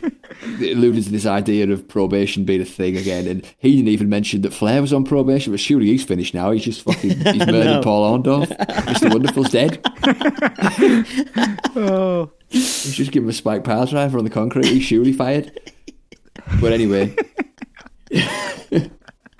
They 0.58 0.72
alluded 0.72 1.04
to 1.04 1.10
this 1.10 1.26
idea 1.26 1.70
of 1.70 1.86
probation 1.86 2.44
being 2.44 2.60
a 2.62 2.64
thing 2.64 2.96
again. 2.96 3.26
And 3.26 3.44
he 3.58 3.76
didn't 3.76 3.88
even 3.88 4.08
mention 4.08 4.40
that 4.42 4.54
Flair 4.54 4.80
was 4.80 4.92
on 4.92 5.04
probation, 5.04 5.52
but 5.52 5.60
surely 5.60 5.86
he's 5.86 6.04
finished 6.04 6.34
now. 6.34 6.50
He's 6.50 6.64
just 6.64 6.82
fucking, 6.82 7.10
he's 7.10 7.24
murdered 7.46 7.64
No. 7.64 7.82
Paul 7.82 8.18
Orndorff. 8.22 8.48
Mr. 8.48 9.12
Wonderful's 9.12 9.50
dead. 9.50 9.82
Oh, 11.78 12.30
He's 12.48 12.94
just 12.94 13.10
given 13.12 13.26
him 13.26 13.30
a 13.30 13.34
spike 13.34 13.62
pile 13.64 13.84
driver 13.86 14.16
on 14.16 14.24
the 14.24 14.30
concrete. 14.30 14.64
He's 14.66 14.82
surely 14.84 15.12
fired. 15.12 15.52
But 16.60 16.72
anyway. 16.72 17.14
so 18.14 18.78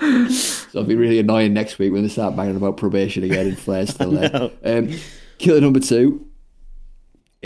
it'll 0.01 0.85
be 0.85 0.97
really 0.97 1.19
annoying 1.19 1.55
next 1.55 1.79
week 1.79 1.93
when 1.93 2.03
they 2.03 2.09
start 2.09 2.37
banging 2.37 2.57
about 2.57 2.77
probation 2.77 3.25
again 3.25 3.47
and 3.47 3.59
Flair's 3.59 3.91
still 3.95 4.11
there. 4.11 4.51
Um, 4.65 4.91
killer 5.39 5.61
number 5.61 5.81
two. 5.81 6.27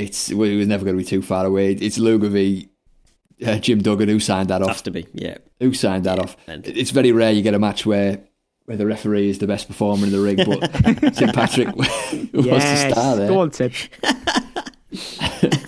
It's 0.01 0.33
well, 0.33 0.49
it 0.49 0.57
was 0.57 0.67
never 0.67 0.85
going 0.85 0.97
to 0.97 1.03
be 1.03 1.09
too 1.09 1.23
far 1.23 1.45
away. 1.47 1.73
It's 1.73 1.99
Luger 1.99 2.29
v 2.29 2.69
uh, 3.45 3.59
Jim 3.59 3.81
Duggan 3.81 4.09
who 4.09 4.21
signed 4.21 4.49
that 4.49 4.63
off. 4.63 4.69
Has 4.69 4.77
off. 4.79 4.83
to 4.85 4.91
be, 4.91 5.07
yeah. 5.15 5.39
Who 5.61 5.73
signed 5.75 6.05
that 6.05 6.19
off? 6.19 6.37
and- 6.47 6.67
It's 6.67 6.91
very 6.91 7.13
rare 7.13 7.33
you 7.33 7.43
get 7.43 7.55
a 7.55 7.59
match 7.59 7.85
where 7.87 8.21
where 8.67 8.77
the 8.77 8.87
referee 8.87 9.29
is 9.29 9.39
the 9.39 9.47
best 9.47 9.67
performer 9.67 10.05
in 10.07 10.13
the 10.13 10.21
ring, 10.21 10.37
but 10.37 11.15
Tim 11.15 11.31
Patrick 11.33 11.75
was 11.77 11.89
yes. 12.33 12.85
the 12.85 12.91
star 12.93 13.17
there. 13.17 13.29
Go 13.29 13.41
on, 13.41 13.51
Tim. 13.51 13.73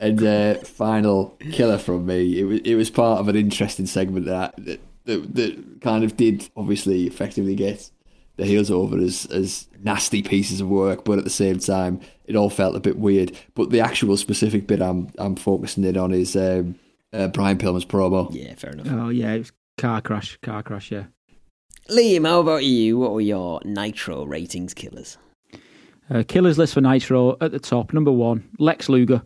And 0.00 0.22
uh, 0.22 0.54
final 0.54 1.36
killer 1.50 1.76
from 1.76 2.06
me. 2.06 2.38
It 2.38 2.44
was 2.44 2.60
it 2.60 2.74
was 2.76 2.88
part 2.88 3.18
of 3.18 3.26
an 3.26 3.34
interesting 3.34 3.86
segment 3.86 4.26
that 4.26 4.54
that, 4.58 4.80
that 5.06 5.34
that 5.34 5.80
kind 5.80 6.04
of 6.04 6.16
did 6.16 6.48
obviously 6.56 7.08
effectively 7.08 7.56
get 7.56 7.90
the 8.38 8.46
heels 8.46 8.70
over 8.70 8.96
as 8.98 9.26
as 9.26 9.68
nasty 9.82 10.22
pieces 10.22 10.60
of 10.60 10.68
work, 10.68 11.04
but 11.04 11.18
at 11.18 11.24
the 11.24 11.30
same 11.30 11.58
time 11.58 12.00
it 12.24 12.36
all 12.36 12.50
felt 12.50 12.76
a 12.76 12.80
bit 12.80 12.98
weird. 12.98 13.36
But 13.54 13.70
the 13.70 13.80
actual 13.80 14.16
specific 14.16 14.66
bit 14.66 14.80
I'm 14.80 15.10
I'm 15.18 15.36
focusing 15.36 15.84
in 15.84 15.96
on 15.98 16.12
is 16.12 16.34
um, 16.34 16.76
uh, 17.12 17.28
Brian 17.28 17.58
Pillman's 17.58 17.84
promo. 17.84 18.32
Yeah, 18.32 18.54
fair 18.54 18.70
enough. 18.70 18.86
Oh 18.90 19.10
yeah, 19.10 19.32
it 19.32 19.38
was 19.38 19.52
car 19.76 20.00
crash, 20.00 20.38
car 20.42 20.62
crash. 20.62 20.90
Yeah. 20.90 21.04
Liam, 21.90 22.26
how 22.26 22.40
about 22.40 22.64
you? 22.64 22.98
What 22.98 23.12
were 23.12 23.20
your 23.20 23.60
Nitro 23.64 24.24
ratings 24.24 24.74
killers? 24.74 25.18
Uh, 26.10 26.22
killers 26.26 26.58
list 26.58 26.74
for 26.74 26.80
Nitro 26.80 27.36
at 27.40 27.50
the 27.50 27.58
top. 27.58 27.92
Number 27.92 28.12
one, 28.12 28.48
Lex 28.58 28.88
Luger. 28.88 29.22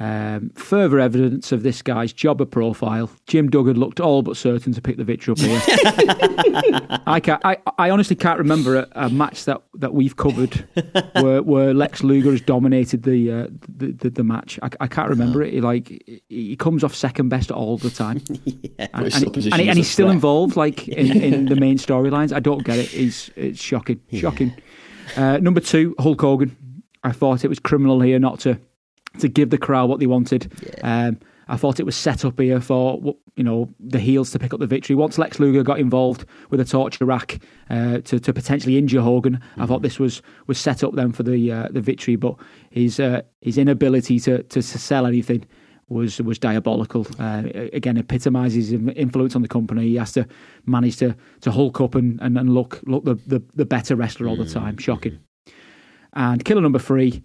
Um, 0.00 0.50
further 0.56 0.98
evidence 0.98 1.52
of 1.52 1.62
this 1.62 1.80
guy's 1.80 2.12
jobber 2.12 2.44
profile. 2.44 3.08
Jim 3.28 3.48
Duggan 3.48 3.78
looked 3.78 4.00
all 4.00 4.22
but 4.22 4.36
certain 4.36 4.72
to 4.72 4.80
pick 4.82 4.96
the 4.96 5.04
victory 5.04 5.32
up 5.32 5.38
here. 5.38 5.62
I, 7.06 7.20
can't, 7.20 7.40
I, 7.44 7.58
I 7.78 7.90
honestly 7.90 8.16
can't 8.16 8.38
remember 8.40 8.76
a, 8.76 8.88
a 8.96 9.08
match 9.08 9.44
that, 9.44 9.62
that 9.74 9.94
we've 9.94 10.16
covered 10.16 10.66
where, 11.12 11.42
where 11.44 11.72
Lex 11.72 12.02
Luger 12.02 12.32
has 12.32 12.40
dominated 12.40 13.04
the 13.04 13.30
uh, 13.30 13.46
the, 13.68 13.92
the, 13.92 14.10
the 14.10 14.24
match. 14.24 14.58
I, 14.62 14.70
I 14.80 14.86
can't 14.88 15.08
remember 15.10 15.42
it. 15.42 15.52
He, 15.52 15.60
like 15.60 15.88
he- 16.28 16.56
comes 16.56 16.82
off 16.82 16.94
second 16.94 17.28
best 17.28 17.52
all 17.52 17.78
the 17.78 17.90
time, 17.90 18.22
and, 18.78 19.04
he's 19.04 19.22
and, 19.22 19.30
still 19.30 19.52
and, 19.52 19.60
he- 19.62 19.68
and 19.68 19.76
he's 19.78 19.90
still 19.90 20.06
threat. 20.06 20.14
involved 20.14 20.56
like 20.56 20.88
in, 20.88 21.22
in 21.22 21.44
the 21.46 21.56
main 21.56 21.78
storylines. 21.78 22.32
I 22.32 22.40
don't 22.40 22.64
get 22.64 22.78
it. 22.78 22.88
He's 22.88 23.30
it's 23.36 23.62
shocking, 23.62 24.00
shocking. 24.12 24.54
Uh, 25.16 25.38
number 25.38 25.60
two, 25.60 25.94
Hulk 26.00 26.20
Hogan. 26.20 26.56
I 27.04 27.12
thought 27.12 27.44
it 27.44 27.48
was 27.48 27.58
criminal 27.60 28.00
here 28.00 28.18
not 28.18 28.40
to 28.40 28.58
to 29.18 29.28
give 29.28 29.50
the 29.50 29.58
crowd 29.58 29.88
what 29.88 30.00
they 30.00 30.06
wanted. 30.06 30.52
Um, 30.82 31.18
I 31.48 31.56
thought 31.56 31.78
it 31.78 31.84
was 31.84 31.96
set 31.96 32.24
up 32.24 32.40
here 32.40 32.60
for 32.60 33.14
you 33.36 33.44
know 33.44 33.68
the 33.78 33.98
heels 33.98 34.30
to 34.30 34.38
pick 34.38 34.54
up 34.54 34.60
the 34.60 34.66
victory. 34.66 34.96
Once 34.96 35.18
Lex 35.18 35.38
Luger 35.38 35.62
got 35.62 35.78
involved 35.78 36.24
with 36.50 36.60
a 36.60 36.64
torture 36.64 37.04
rack 37.04 37.42
uh, 37.70 37.98
to 37.98 38.18
to 38.18 38.32
potentially 38.32 38.78
injure 38.78 39.00
Hogan, 39.00 39.40
I 39.56 39.66
thought 39.66 39.82
this 39.82 39.98
was 39.98 40.22
was 40.46 40.58
set 40.58 40.82
up 40.82 40.94
then 40.94 41.12
for 41.12 41.22
the 41.22 41.52
uh, 41.52 41.68
the 41.70 41.80
victory. 41.80 42.16
But 42.16 42.36
his 42.70 42.98
uh, 42.98 43.22
his 43.40 43.58
inability 43.58 44.20
to, 44.20 44.42
to 44.42 44.62
to 44.62 44.78
sell 44.78 45.06
anything 45.06 45.44
was 45.88 46.20
was 46.20 46.38
diabolical. 46.38 47.06
Uh, 47.18 47.44
again, 47.72 47.98
epitomises 47.98 48.70
his 48.70 48.72
influence 48.96 49.36
on 49.36 49.42
the 49.42 49.48
company. 49.48 49.88
He 49.88 49.96
has 49.96 50.12
to 50.12 50.26
manage 50.66 50.96
to 50.98 51.14
to 51.42 51.50
hulk 51.50 51.80
up 51.80 51.94
and, 51.94 52.20
and, 52.22 52.38
and 52.38 52.54
look 52.54 52.80
look 52.86 53.04
the, 53.04 53.16
the, 53.26 53.42
the 53.54 53.66
better 53.66 53.96
wrestler 53.96 54.28
all 54.28 54.36
the 54.36 54.48
time. 54.48 54.78
Shocking. 54.78 55.18
And 56.14 56.44
killer 56.44 56.60
number 56.60 56.78
three, 56.78 57.24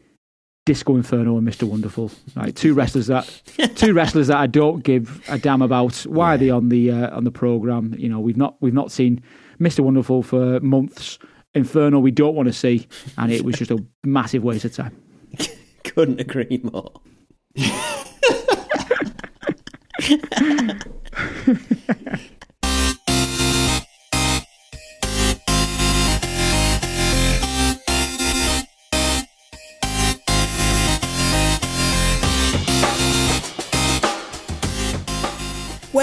Disco 0.70 0.96
Inferno 0.96 1.36
and 1.36 1.48
Mr. 1.48 1.64
Wonderful. 1.64 2.12
Right, 2.36 2.56
two 2.56 2.76
wrestlers 2.76 3.08
that 3.08 3.28
two 3.74 3.92
wrestlers 3.92 4.28
that 4.28 4.38
I 4.38 4.46
don't 4.46 4.84
give 4.84 5.20
a 5.28 5.40
damn 5.40 5.64
about. 5.64 6.06
Why 6.06 6.36
are 6.36 6.38
they 6.38 6.52
on 6.52 6.70
the 6.70 6.92
uh, 6.92 7.18
on 7.18 7.24
the 7.24 7.32
program? 7.32 7.96
You 7.98 8.08
know, 8.08 8.20
we've 8.20 8.38
not 8.38 8.56
we've 8.60 8.72
not 8.72 8.92
seen 8.92 9.24
Mr. 9.60 9.80
Wonderful 9.80 10.22
for 10.22 10.60
months. 10.60 11.18
Inferno, 11.56 11.98
we 11.98 12.12
don't 12.12 12.36
want 12.36 12.50
to 12.50 12.54
see, 12.54 12.88
and 13.18 13.32
it 13.32 13.44
was 13.44 13.56
just 13.56 13.72
a 13.72 13.84
massive 14.04 14.44
waste 14.44 14.64
of 14.64 14.76
time. 14.76 14.96
Couldn't 15.86 16.20
agree 16.20 16.62
more. 16.64 16.92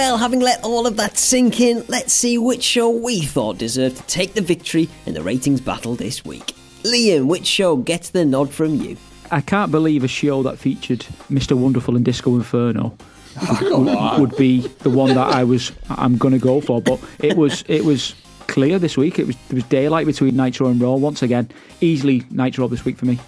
Well, 0.07 0.19
having 0.19 0.39
let 0.39 0.63
all 0.63 0.87
of 0.87 0.97
that 0.99 1.19
sink 1.19 1.61
in, 1.61 1.85
let's 1.89 2.13
see 2.13 2.39
which 2.39 2.63
show 2.63 2.89
we 2.89 3.23
thought 3.23 3.59
deserved 3.59 3.97
to 3.97 4.03
take 4.05 4.35
the 4.35 4.41
victory 4.41 4.89
in 5.05 5.15
the 5.15 5.23
ratings 5.23 5.61
battle 5.61 5.97
this 5.97 6.25
week. 6.25 6.55
Liam, 6.85 7.27
which 7.27 7.45
show 7.45 7.75
gets 7.75 8.11
the 8.11 8.25
nod 8.25 8.49
from 8.49 8.77
you? 8.77 8.97
I 9.33 9.41
can't 9.41 9.73
believe 9.73 10.05
a 10.05 10.09
show 10.09 10.45
that 10.45 10.61
featured 10.61 11.01
Mr. 11.29 11.59
Wonderful 11.59 11.97
and 11.97 12.05
Disco 12.05 12.37
Inferno 12.37 12.97
would, 13.61 14.21
would 14.21 14.37
be 14.37 14.61
the 14.61 14.91
one 14.91 15.09
that 15.09 15.35
I 15.35 15.43
was 15.43 15.73
I'm 15.91 16.17
going 16.19 16.35
to 16.35 16.39
go 16.39 16.61
for. 16.61 16.81
But 16.81 17.01
it 17.19 17.37
was 17.37 17.65
it 17.67 17.85
was 17.85 18.15
clear 18.47 18.79
this 18.79 18.97
week. 18.97 19.19
It 19.19 19.27
was 19.27 19.35
there 19.49 19.57
was 19.57 19.65
daylight 19.65 20.07
between 20.07 20.37
Nitro 20.37 20.69
and 20.69 20.81
Raw 20.81 20.95
once 20.95 21.21
again. 21.21 21.51
Easily 21.81 22.23
Nitro 22.31 22.69
this 22.69 22.85
week 22.85 22.97
for 22.97 23.07
me. 23.07 23.19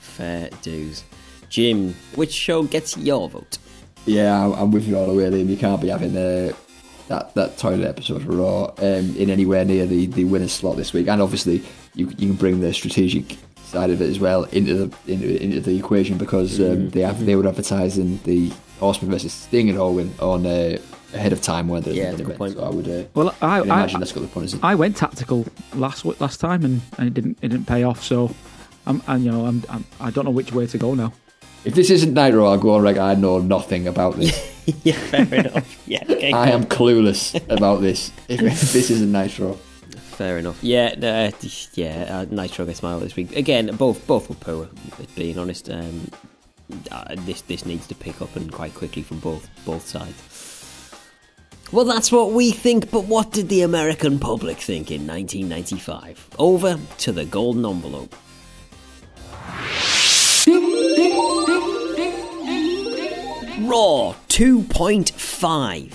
Fair 0.00 0.50
dues. 0.62 1.04
Jim, 1.48 1.94
which 2.16 2.32
show 2.32 2.64
gets 2.64 2.96
your 2.96 3.28
vote? 3.28 3.58
Yeah, 4.08 4.44
I'm, 4.44 4.52
I'm 4.52 4.70
with 4.70 4.88
you 4.88 4.96
all 4.96 5.06
the 5.06 5.14
way, 5.14 5.24
Liam. 5.24 5.48
You 5.48 5.56
can't 5.56 5.80
be 5.80 5.88
having 5.88 6.16
uh, 6.16 6.52
that 7.08 7.34
that 7.34 7.58
toilet 7.58 7.86
episode 7.86 8.16
of 8.16 8.28
Raw 8.28 8.72
um, 8.78 9.16
in 9.16 9.30
anywhere 9.30 9.64
near 9.64 9.86
the, 9.86 10.06
the 10.06 10.24
winner's 10.24 10.52
slot 10.52 10.76
this 10.76 10.92
week. 10.92 11.08
And 11.08 11.20
obviously, 11.20 11.62
you 11.94 12.08
you 12.18 12.28
can 12.28 12.34
bring 12.34 12.60
the 12.60 12.72
strategic 12.72 13.36
side 13.62 13.90
of 13.90 14.00
it 14.00 14.08
as 14.08 14.18
well 14.18 14.44
into 14.44 14.74
the 14.74 15.12
into, 15.12 15.42
into 15.42 15.60
the 15.60 15.78
equation 15.78 16.16
because 16.16 16.58
um, 16.60 16.90
they 16.90 17.02
have 17.02 17.24
they 17.24 17.36
were 17.36 17.46
advertising 17.46 18.18
the 18.24 18.52
Horseman 18.80 19.10
versus 19.10 19.32
Sting 19.32 19.68
and 19.68 19.78
Owen 19.78 20.14
on 20.20 20.46
uh, 20.46 20.78
ahead 21.12 21.32
of 21.32 21.42
time 21.42 21.68
whether 21.68 21.92
Yeah, 21.92 22.12
the 22.12 22.24
good 22.24 22.36
point. 22.36 22.54
So 22.54 22.64
I 22.64 22.70
would 22.70 22.88
uh, 22.88 23.04
Well, 23.14 23.28
I, 23.42 23.60
can 23.60 23.70
I, 23.70 23.74
imagine 23.80 24.00
that's 24.00 24.12
got 24.12 24.20
the 24.20 24.28
punters. 24.28 24.56
I 24.62 24.74
went 24.74 24.96
tactical 24.96 25.46
last 25.74 26.04
last 26.20 26.40
time 26.40 26.64
and, 26.64 26.80
and 26.96 27.08
it 27.08 27.14
didn't 27.14 27.38
it 27.42 27.48
didn't 27.48 27.66
pay 27.66 27.82
off. 27.82 28.02
So 28.02 28.34
I'm 28.86 29.02
and 29.06 29.24
you 29.24 29.30
know 29.30 29.46
I'm, 29.46 29.64
I'm 29.68 29.84
I 30.00 30.10
don't 30.10 30.24
know 30.24 30.30
which 30.30 30.52
way 30.52 30.66
to 30.66 30.78
go 30.78 30.94
now. 30.94 31.12
If 31.64 31.74
this 31.74 31.90
isn't 31.90 32.14
Nitro, 32.14 32.46
I'll 32.46 32.58
go 32.58 32.74
on 32.74 32.84
like 32.84 32.98
I 32.98 33.14
know 33.14 33.38
nothing 33.38 33.88
about 33.88 34.16
this. 34.16 34.32
yeah, 34.84 34.94
fair 34.94 35.34
enough. 35.34 35.88
Yeah, 35.88 36.04
okay, 36.08 36.32
I 36.32 36.46
cool. 36.46 36.54
am 36.54 36.64
clueless 36.64 37.34
about 37.50 37.80
this. 37.80 38.12
If, 38.28 38.42
if 38.42 38.72
this 38.72 38.90
isn't 38.90 39.10
Nitro, 39.12 39.58
Fair 40.18 40.38
enough. 40.38 40.58
Yeah, 40.64 40.96
uh, 41.00 41.30
yeah. 41.74 42.06
Uh, 42.10 42.26
Nitro 42.28 42.66
gets 42.66 42.82
my 42.82 42.92
vote 42.92 43.04
this 43.04 43.14
week 43.14 43.36
again. 43.36 43.76
Both 43.76 44.04
both 44.08 44.28
were 44.28 44.34
poor. 44.34 44.68
Being 45.14 45.38
honest, 45.38 45.70
um, 45.70 46.10
uh, 46.90 47.14
this 47.18 47.42
this 47.42 47.64
needs 47.64 47.86
to 47.86 47.94
pick 47.94 48.20
up 48.20 48.34
and 48.34 48.52
quite 48.52 48.74
quickly 48.74 49.02
from 49.02 49.20
both 49.20 49.48
both 49.64 49.86
sides. 49.86 50.20
Well, 51.70 51.84
that's 51.84 52.10
what 52.10 52.32
we 52.32 52.50
think, 52.50 52.90
but 52.90 53.04
what 53.04 53.30
did 53.30 53.48
the 53.48 53.62
American 53.62 54.18
public 54.18 54.56
think 54.56 54.90
in 54.90 55.06
1995? 55.06 56.30
Over 56.36 56.80
to 56.98 57.12
the 57.12 57.24
golden 57.24 57.64
envelope. 57.64 58.16
Raw 63.68 64.14
2.5, 64.28 65.92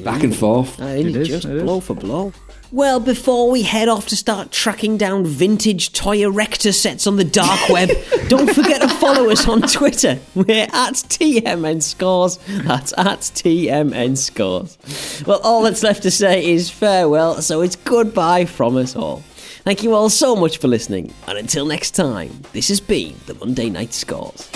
Back 0.00 0.24
and 0.24 0.34
forth. 0.34 0.80
Uh, 0.80 0.86
ain't 0.86 1.08
It 1.10 1.16
it 1.16 1.20
is, 1.22 1.28
just 1.28 1.44
it 1.46 1.56
is. 1.56 1.62
blow 1.62 1.80
for 1.80 1.94
blow? 1.94 2.32
Well, 2.72 3.00
before 3.00 3.50
we 3.50 3.62
head 3.62 3.88
off 3.88 4.06
to 4.08 4.16
start 4.16 4.52
tracking 4.52 4.96
down 4.96 5.24
vintage 5.24 5.92
toy 5.92 6.22
erector 6.22 6.70
sets 6.72 7.06
on 7.08 7.16
the 7.16 7.24
dark 7.24 7.68
web, 7.68 7.90
don't 8.28 8.52
forget 8.54 8.80
to 8.80 8.88
follow 8.88 9.28
us 9.30 9.48
on 9.48 9.62
Twitter. 9.62 10.20
We're 10.36 10.68
at 10.72 10.94
TMN 10.94 11.82
Scores. 11.82 12.38
That's 12.48 12.92
at 12.96 13.20
TMN 13.20 14.16
Scores. 14.16 14.78
Well, 15.26 15.40
all 15.42 15.62
that's 15.62 15.82
left 15.82 16.02
to 16.04 16.10
say 16.12 16.44
is 16.48 16.70
farewell, 16.70 17.42
so 17.42 17.60
it's 17.62 17.74
goodbye 17.76 18.44
from 18.44 18.76
us 18.76 18.94
all. 18.94 19.22
Thank 19.64 19.82
you 19.82 19.94
all 19.94 20.08
so 20.08 20.34
much 20.36 20.58
for 20.58 20.68
listening, 20.68 21.12
and 21.26 21.38
until 21.38 21.66
next 21.66 21.92
time, 21.92 22.40
this 22.52 22.68
has 22.68 22.80
been 22.80 23.14
the 23.26 23.34
Monday 23.34 23.68
Night 23.68 23.92
Scores. 23.94 24.48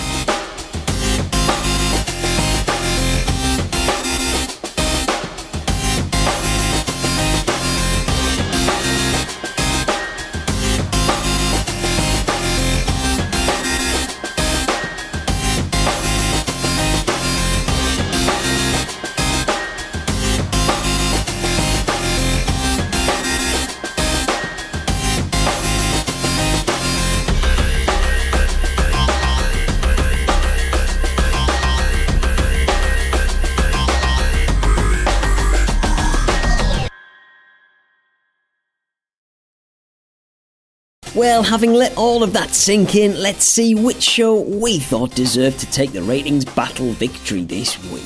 Well, 41.24 41.42
having 41.42 41.72
let 41.72 41.96
all 41.96 42.22
of 42.22 42.34
that 42.34 42.50
sink 42.50 42.94
in, 42.96 43.18
let's 43.18 43.46
see 43.46 43.74
which 43.74 44.02
show 44.02 44.42
we 44.42 44.78
thought 44.78 45.14
deserved 45.14 45.58
to 45.60 45.66
take 45.70 45.92
the 45.92 46.02
ratings 46.02 46.44
battle 46.44 46.92
victory 46.92 47.44
this 47.44 47.82
week. 47.90 48.02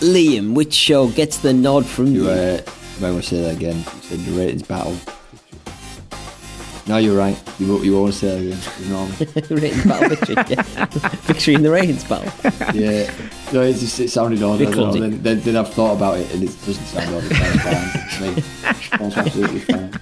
Liam, 0.00 0.54
which 0.54 0.72
show 0.72 1.08
gets 1.08 1.36
the 1.36 1.52
nod 1.52 1.84
from 1.84 2.06
You 2.06 2.22
you? 2.24 2.30
uh, 2.30 2.62
might 3.02 3.10
want 3.10 3.22
to 3.24 3.28
say 3.28 3.42
that 3.42 3.56
again. 3.56 3.76
You 3.76 4.00
said 4.00 4.18
the 4.20 4.32
ratings 4.32 4.62
battle. 4.62 4.96
No, 6.86 6.96
you're 6.96 7.18
right. 7.18 7.38
You 7.58 7.82
you 7.82 8.00
want 8.00 8.14
to 8.14 8.18
say 8.18 8.28
that 8.28 9.26
again. 9.28 9.46
You're 9.50 9.58
ratings 9.60 9.84
battle 9.84 10.08
victory. 10.08 10.34
Yeah. 10.48 10.62
victory 11.28 11.54
in 11.56 11.62
the 11.64 11.70
ratings 11.70 12.04
battle. 12.04 12.32
yeah. 12.74 13.12
No, 13.52 13.60
it 13.60 13.74
just 13.74 14.00
it 14.00 14.08
sounded 14.10 14.42
odd. 14.42 14.60
Then, 14.60 15.22
then, 15.22 15.40
then 15.40 15.56
I've 15.56 15.68
thought 15.74 15.98
about 15.98 16.16
it 16.16 16.32
and 16.32 16.42
it 16.42 16.56
doesn't 16.64 16.86
sound 16.86 17.14
odd. 17.14 17.24
It 17.24 17.36
sounds 17.36 17.60
fine 17.62 18.34
to 18.34 18.40
me. 18.40 19.10
Sounds 19.12 19.16
absolutely 19.18 19.60
fine. 19.60 20.00